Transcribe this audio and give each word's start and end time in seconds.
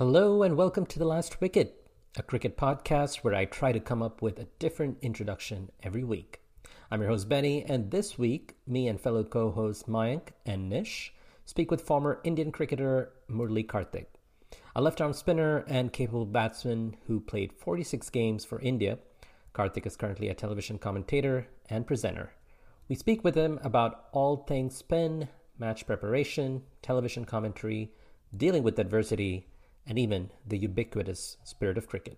Hello 0.00 0.42
and 0.42 0.56
welcome 0.56 0.86
to 0.86 0.98
The 0.98 1.04
Last 1.04 1.42
Wicket, 1.42 1.86
a 2.16 2.22
cricket 2.22 2.56
podcast 2.56 3.16
where 3.16 3.34
I 3.34 3.44
try 3.44 3.70
to 3.70 3.78
come 3.78 4.02
up 4.02 4.22
with 4.22 4.38
a 4.38 4.48
different 4.58 4.96
introduction 5.02 5.70
every 5.82 6.04
week. 6.04 6.40
I'm 6.90 7.02
your 7.02 7.10
host 7.10 7.28
Benny, 7.28 7.66
and 7.66 7.90
this 7.90 8.16
week, 8.16 8.56
me 8.66 8.88
and 8.88 8.98
fellow 8.98 9.24
co 9.24 9.50
hosts 9.50 9.82
Mayank 9.82 10.28
and 10.46 10.70
Nish 10.70 11.12
speak 11.44 11.70
with 11.70 11.82
former 11.82 12.22
Indian 12.24 12.50
cricketer 12.50 13.12
Murali 13.28 13.68
Kartik, 13.68 14.06
a 14.74 14.80
left 14.80 15.02
arm 15.02 15.12
spinner 15.12 15.66
and 15.68 15.92
capable 15.92 16.24
batsman 16.24 16.96
who 17.06 17.20
played 17.20 17.52
46 17.52 18.08
games 18.08 18.42
for 18.42 18.58
India. 18.60 18.96
Karthik 19.54 19.84
is 19.84 19.98
currently 19.98 20.30
a 20.30 20.34
television 20.34 20.78
commentator 20.78 21.46
and 21.68 21.86
presenter. 21.86 22.32
We 22.88 22.96
speak 22.96 23.22
with 23.22 23.34
him 23.34 23.60
about 23.62 24.06
all 24.12 24.38
things 24.38 24.74
spin, 24.74 25.28
match 25.58 25.86
preparation, 25.86 26.62
television 26.80 27.26
commentary, 27.26 27.92
dealing 28.34 28.62
with 28.62 28.78
adversity, 28.78 29.46
and 29.90 29.98
even 29.98 30.30
the 30.46 30.56
ubiquitous 30.56 31.36
spirit 31.42 31.76
of 31.76 31.88
cricket. 31.88 32.16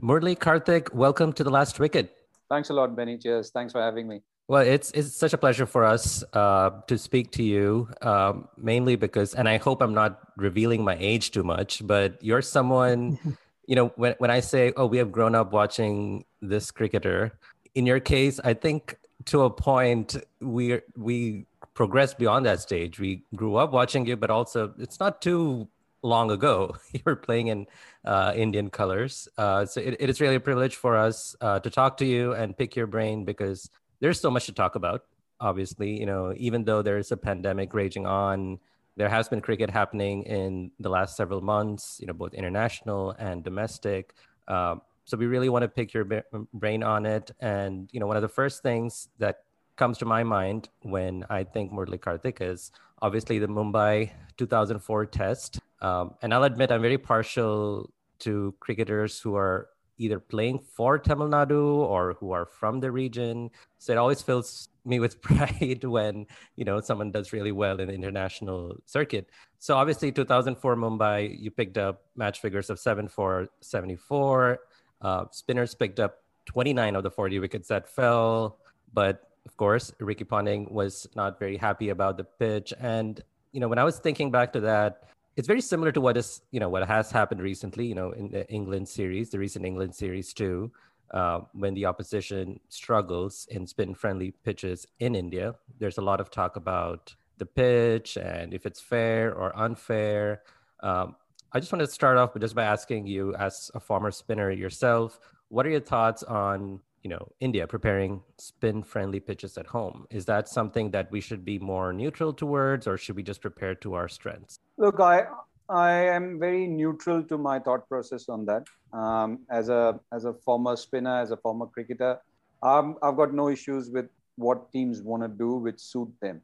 Murali 0.00 0.38
Kartik, 0.38 0.94
welcome 0.94 1.32
to 1.32 1.42
the 1.42 1.50
last 1.50 1.80
wicket. 1.80 2.14
Thanks 2.48 2.70
a 2.70 2.72
lot, 2.72 2.94
Benny. 2.94 3.18
Cheers. 3.18 3.50
Thanks 3.50 3.72
for 3.72 3.82
having 3.82 4.06
me. 4.06 4.22
Well, 4.46 4.62
it's 4.62 4.92
it's 4.92 5.14
such 5.14 5.34
a 5.34 5.38
pleasure 5.38 5.66
for 5.66 5.84
us 5.84 6.22
uh, 6.32 6.70
to 6.86 6.96
speak 6.96 7.32
to 7.32 7.42
you, 7.42 7.90
um, 8.00 8.48
mainly 8.56 8.94
because, 8.94 9.34
and 9.34 9.48
I 9.48 9.58
hope 9.58 9.82
I'm 9.82 9.92
not 9.92 10.20
revealing 10.36 10.84
my 10.84 10.96
age 10.98 11.32
too 11.32 11.42
much, 11.42 11.84
but 11.86 12.22
you're 12.22 12.40
someone, 12.40 13.18
you 13.66 13.74
know, 13.74 13.92
when 13.96 14.14
when 14.18 14.30
I 14.30 14.40
say, 14.40 14.72
oh, 14.76 14.86
we 14.86 14.96
have 14.98 15.10
grown 15.10 15.34
up 15.34 15.52
watching 15.52 16.24
this 16.40 16.70
cricketer. 16.70 17.36
In 17.74 17.84
your 17.84 18.00
case, 18.00 18.40
I 18.42 18.54
think 18.54 18.96
to 19.26 19.42
a 19.42 19.50
point 19.50 20.16
we 20.40 20.80
we 20.96 21.46
progressed 21.74 22.18
beyond 22.18 22.46
that 22.46 22.60
stage. 22.60 22.98
We 22.98 23.24
grew 23.34 23.56
up 23.56 23.72
watching 23.72 24.06
you 24.06 24.16
but 24.16 24.30
also 24.30 24.74
it's 24.78 25.00
not 25.00 25.20
too 25.22 25.68
long 26.02 26.30
ago. 26.30 26.76
You 26.92 27.00
were 27.04 27.16
playing 27.16 27.48
in 27.48 27.66
uh, 28.04 28.32
indian 28.36 28.70
colors. 28.70 29.28
Uh, 29.36 29.66
so 29.66 29.80
it, 29.80 29.96
it 30.00 30.10
is 30.10 30.20
really 30.20 30.36
a 30.36 30.40
privilege 30.40 30.76
for 30.76 30.96
us 30.96 31.36
uh, 31.40 31.58
to 31.60 31.70
talk 31.70 31.96
to 31.98 32.06
you 32.06 32.32
and 32.32 32.56
pick 32.56 32.76
your 32.76 32.86
brain 32.86 33.24
because 33.24 33.70
there's 34.00 34.20
so 34.20 34.30
much 34.30 34.46
to 34.46 34.52
talk 34.52 34.74
about 34.74 35.04
obviously. 35.40 35.98
You 35.98 36.06
know 36.06 36.34
even 36.36 36.64
though 36.64 36.82
there's 36.82 37.12
a 37.12 37.16
pandemic 37.16 37.74
raging 37.74 38.06
on 38.06 38.58
there 38.96 39.08
has 39.08 39.28
been 39.28 39.40
cricket 39.40 39.70
happening 39.70 40.24
in 40.24 40.72
the 40.80 40.88
last 40.88 41.16
several 41.16 41.40
months 41.40 41.98
you 42.00 42.06
know 42.06 42.14
both 42.14 42.34
international 42.34 43.10
and 43.18 43.42
domestic. 43.44 44.14
Um, 44.48 44.80
so 45.08 45.16
we 45.16 45.24
really 45.24 45.48
want 45.48 45.62
to 45.62 45.68
pick 45.68 45.94
your 45.94 46.04
brain 46.52 46.82
on 46.82 47.06
it. 47.06 47.30
And 47.40 47.88
you 47.92 47.98
know, 47.98 48.06
one 48.06 48.16
of 48.16 48.22
the 48.22 48.28
first 48.28 48.62
things 48.62 49.08
that 49.18 49.38
comes 49.76 49.96
to 49.98 50.04
my 50.04 50.22
mind 50.22 50.68
when 50.82 51.24
I 51.30 51.44
think 51.44 51.72
Murali 51.72 51.98
Kartik 51.98 52.42
is 52.42 52.72
obviously 53.00 53.38
the 53.38 53.46
Mumbai 53.46 54.10
2004 54.36 55.06
test. 55.06 55.60
Um, 55.80 56.12
and 56.20 56.34
I'll 56.34 56.44
admit 56.44 56.70
I'm 56.70 56.82
very 56.82 56.98
partial 56.98 57.90
to 58.18 58.54
cricketers 58.60 59.18
who 59.18 59.34
are 59.34 59.70
either 59.96 60.20
playing 60.20 60.58
for 60.58 60.98
Tamil 60.98 61.28
Nadu 61.28 61.78
or 61.78 62.14
who 62.20 62.32
are 62.32 62.44
from 62.44 62.80
the 62.80 62.92
region. 62.92 63.50
So 63.78 63.94
it 63.94 63.96
always 63.96 64.20
fills 64.20 64.68
me 64.84 65.00
with 65.00 65.22
pride 65.28 65.84
when 65.84 66.26
you 66.56 66.66
know 66.66 66.82
someone 66.82 67.12
does 67.12 67.32
really 67.32 67.52
well 67.52 67.80
in 67.80 67.88
the 67.88 67.94
international 67.94 68.76
circuit. 68.84 69.30
So 69.58 69.74
obviously 69.74 70.12
2004 70.12 70.76
Mumbai, 70.76 71.34
you 71.40 71.50
picked 71.50 71.78
up 71.78 72.02
match 72.14 72.40
figures 72.40 72.68
of 72.68 72.78
7 72.78 73.08
4 73.08 73.48
74 73.62 74.60
uh, 75.00 75.24
spinners 75.30 75.74
picked 75.74 76.00
up 76.00 76.22
29 76.46 76.96
of 76.96 77.02
the 77.02 77.10
40 77.10 77.38
wickets 77.38 77.68
that 77.68 77.88
fell, 77.88 78.58
but 78.92 79.28
of 79.46 79.56
course, 79.56 79.92
Ricky 79.98 80.24
Ponting 80.24 80.68
was 80.70 81.08
not 81.14 81.38
very 81.38 81.56
happy 81.56 81.88
about 81.88 82.18
the 82.18 82.24
pitch. 82.24 82.74
And 82.78 83.22
you 83.52 83.60
know, 83.60 83.68
when 83.68 83.78
I 83.78 83.84
was 83.84 83.98
thinking 83.98 84.30
back 84.30 84.52
to 84.52 84.60
that, 84.60 85.04
it's 85.36 85.46
very 85.46 85.60
similar 85.60 85.90
to 85.92 86.00
what 86.00 86.16
is 86.16 86.42
you 86.50 86.60
know 86.60 86.68
what 86.68 86.86
has 86.86 87.10
happened 87.10 87.40
recently. 87.40 87.86
You 87.86 87.94
know, 87.94 88.10
in 88.12 88.28
the 88.28 88.46
England 88.50 88.88
series, 88.88 89.30
the 89.30 89.38
recent 89.38 89.64
England 89.64 89.94
series 89.94 90.34
too. 90.34 90.70
Uh, 91.10 91.40
when 91.54 91.72
the 91.72 91.86
opposition 91.86 92.60
struggles 92.68 93.46
in 93.50 93.66
spin-friendly 93.66 94.30
pitches 94.44 94.86
in 95.00 95.14
India, 95.14 95.54
there's 95.78 95.96
a 95.96 96.02
lot 96.02 96.20
of 96.20 96.30
talk 96.30 96.56
about 96.56 97.14
the 97.38 97.46
pitch 97.46 98.18
and 98.18 98.52
if 98.52 98.66
it's 98.66 98.80
fair 98.80 99.32
or 99.34 99.56
unfair. 99.56 100.42
Um, 100.80 101.16
I 101.52 101.60
just 101.60 101.72
want 101.72 101.80
to 101.80 101.90
start 101.90 102.18
off 102.18 102.34
but 102.34 102.42
just 102.42 102.54
by 102.54 102.64
asking 102.64 103.06
you, 103.06 103.34
as 103.36 103.70
a 103.74 103.80
former 103.80 104.10
spinner 104.10 104.50
yourself, 104.50 105.18
what 105.48 105.64
are 105.66 105.70
your 105.70 105.80
thoughts 105.80 106.22
on 106.22 106.80
you 107.02 107.10
know 107.10 107.28
India 107.40 107.66
preparing 107.66 108.22
spin-friendly 108.38 109.20
pitches 109.20 109.56
at 109.56 109.66
home? 109.66 110.06
Is 110.10 110.26
that 110.26 110.48
something 110.48 110.90
that 110.90 111.10
we 111.10 111.20
should 111.20 111.44
be 111.44 111.58
more 111.58 111.92
neutral 111.92 112.32
towards, 112.34 112.86
or 112.86 112.98
should 112.98 113.16
we 113.16 113.22
just 113.22 113.40
prepare 113.40 113.74
to 113.76 113.94
our 113.94 114.08
strengths? 114.08 114.58
Look, 114.76 115.00
I 115.00 115.26
I 115.70 115.90
am 115.90 116.38
very 116.38 116.66
neutral 116.66 117.22
to 117.24 117.38
my 117.38 117.58
thought 117.58 117.88
process 117.88 118.28
on 118.28 118.44
that. 118.46 118.66
Um, 118.92 119.40
as 119.50 119.70
a 119.70 119.98
as 120.12 120.26
a 120.26 120.34
former 120.34 120.76
spinner, 120.76 121.18
as 121.18 121.30
a 121.30 121.36
former 121.38 121.66
cricketer, 121.66 122.20
um, 122.62 122.96
I've 123.02 123.16
got 123.16 123.32
no 123.32 123.48
issues 123.48 123.90
with 123.90 124.10
what 124.36 124.70
teams 124.70 125.02
want 125.02 125.22
to 125.22 125.28
do 125.28 125.54
which 125.54 125.80
suit 125.80 126.12
them. 126.20 126.42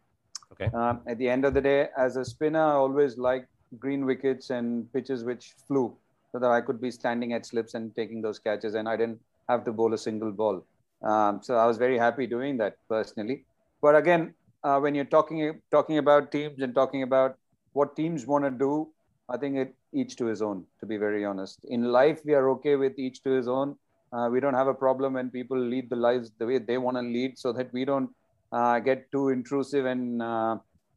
Okay. 0.52 0.70
Um, 0.74 1.00
at 1.06 1.18
the 1.18 1.28
end 1.28 1.44
of 1.44 1.52
the 1.52 1.60
day, 1.60 1.88
as 1.96 2.16
a 2.16 2.24
spinner, 2.24 2.64
I 2.64 2.72
always 2.72 3.18
like 3.18 3.48
green 3.78 4.04
wickets 4.06 4.50
and 4.50 4.92
pitches 4.92 5.24
which 5.24 5.54
flew 5.66 5.96
so 6.32 6.38
that 6.38 6.50
I 6.50 6.60
could 6.60 6.80
be 6.80 6.90
standing 6.90 7.32
at 7.32 7.46
slips 7.46 7.74
and 7.74 7.94
taking 7.94 8.20
those 8.20 8.38
catches 8.38 8.74
and 8.74 8.88
I 8.88 8.96
didn't 8.96 9.20
have 9.48 9.64
to 9.64 9.72
bowl 9.72 9.94
a 9.94 9.98
single 9.98 10.32
ball. 10.32 10.64
Um, 11.02 11.40
so 11.42 11.56
I 11.56 11.66
was 11.66 11.76
very 11.76 11.98
happy 11.98 12.26
doing 12.26 12.56
that 12.58 12.76
personally. 12.88 13.44
But 13.82 13.96
again, 13.96 14.34
uh, 14.64 14.78
when 14.78 14.94
you're 14.94 15.04
talking 15.04 15.60
talking 15.70 15.98
about 15.98 16.32
teams 16.32 16.62
and 16.62 16.74
talking 16.74 17.02
about 17.02 17.36
what 17.74 17.94
teams 17.94 18.26
want 18.26 18.44
to 18.44 18.50
do, 18.50 18.88
I 19.28 19.36
think 19.36 19.56
it 19.56 19.74
each 19.92 20.16
to 20.16 20.26
his 20.26 20.40
own. 20.42 20.64
To 20.80 20.86
be 20.86 20.96
very 20.96 21.24
honest, 21.24 21.60
in 21.68 21.84
life 21.84 22.20
we 22.24 22.34
are 22.34 22.50
okay 22.50 22.76
with 22.76 22.98
each 22.98 23.22
to 23.24 23.30
his 23.30 23.46
own. 23.46 23.76
Uh, 24.12 24.28
we 24.30 24.40
don't 24.40 24.54
have 24.54 24.68
a 24.68 24.74
problem 24.74 25.14
when 25.14 25.28
people 25.28 25.58
lead 25.58 25.90
the 25.90 25.96
lives 25.96 26.30
the 26.38 26.46
way 26.46 26.58
they 26.58 26.78
want 26.78 26.96
to 26.96 27.02
lead, 27.02 27.38
so 27.38 27.52
that 27.52 27.72
we 27.72 27.84
don't 27.84 28.10
uh, 28.52 28.78
get 28.78 29.10
too 29.12 29.28
intrusive 29.28 29.86
and 29.86 30.22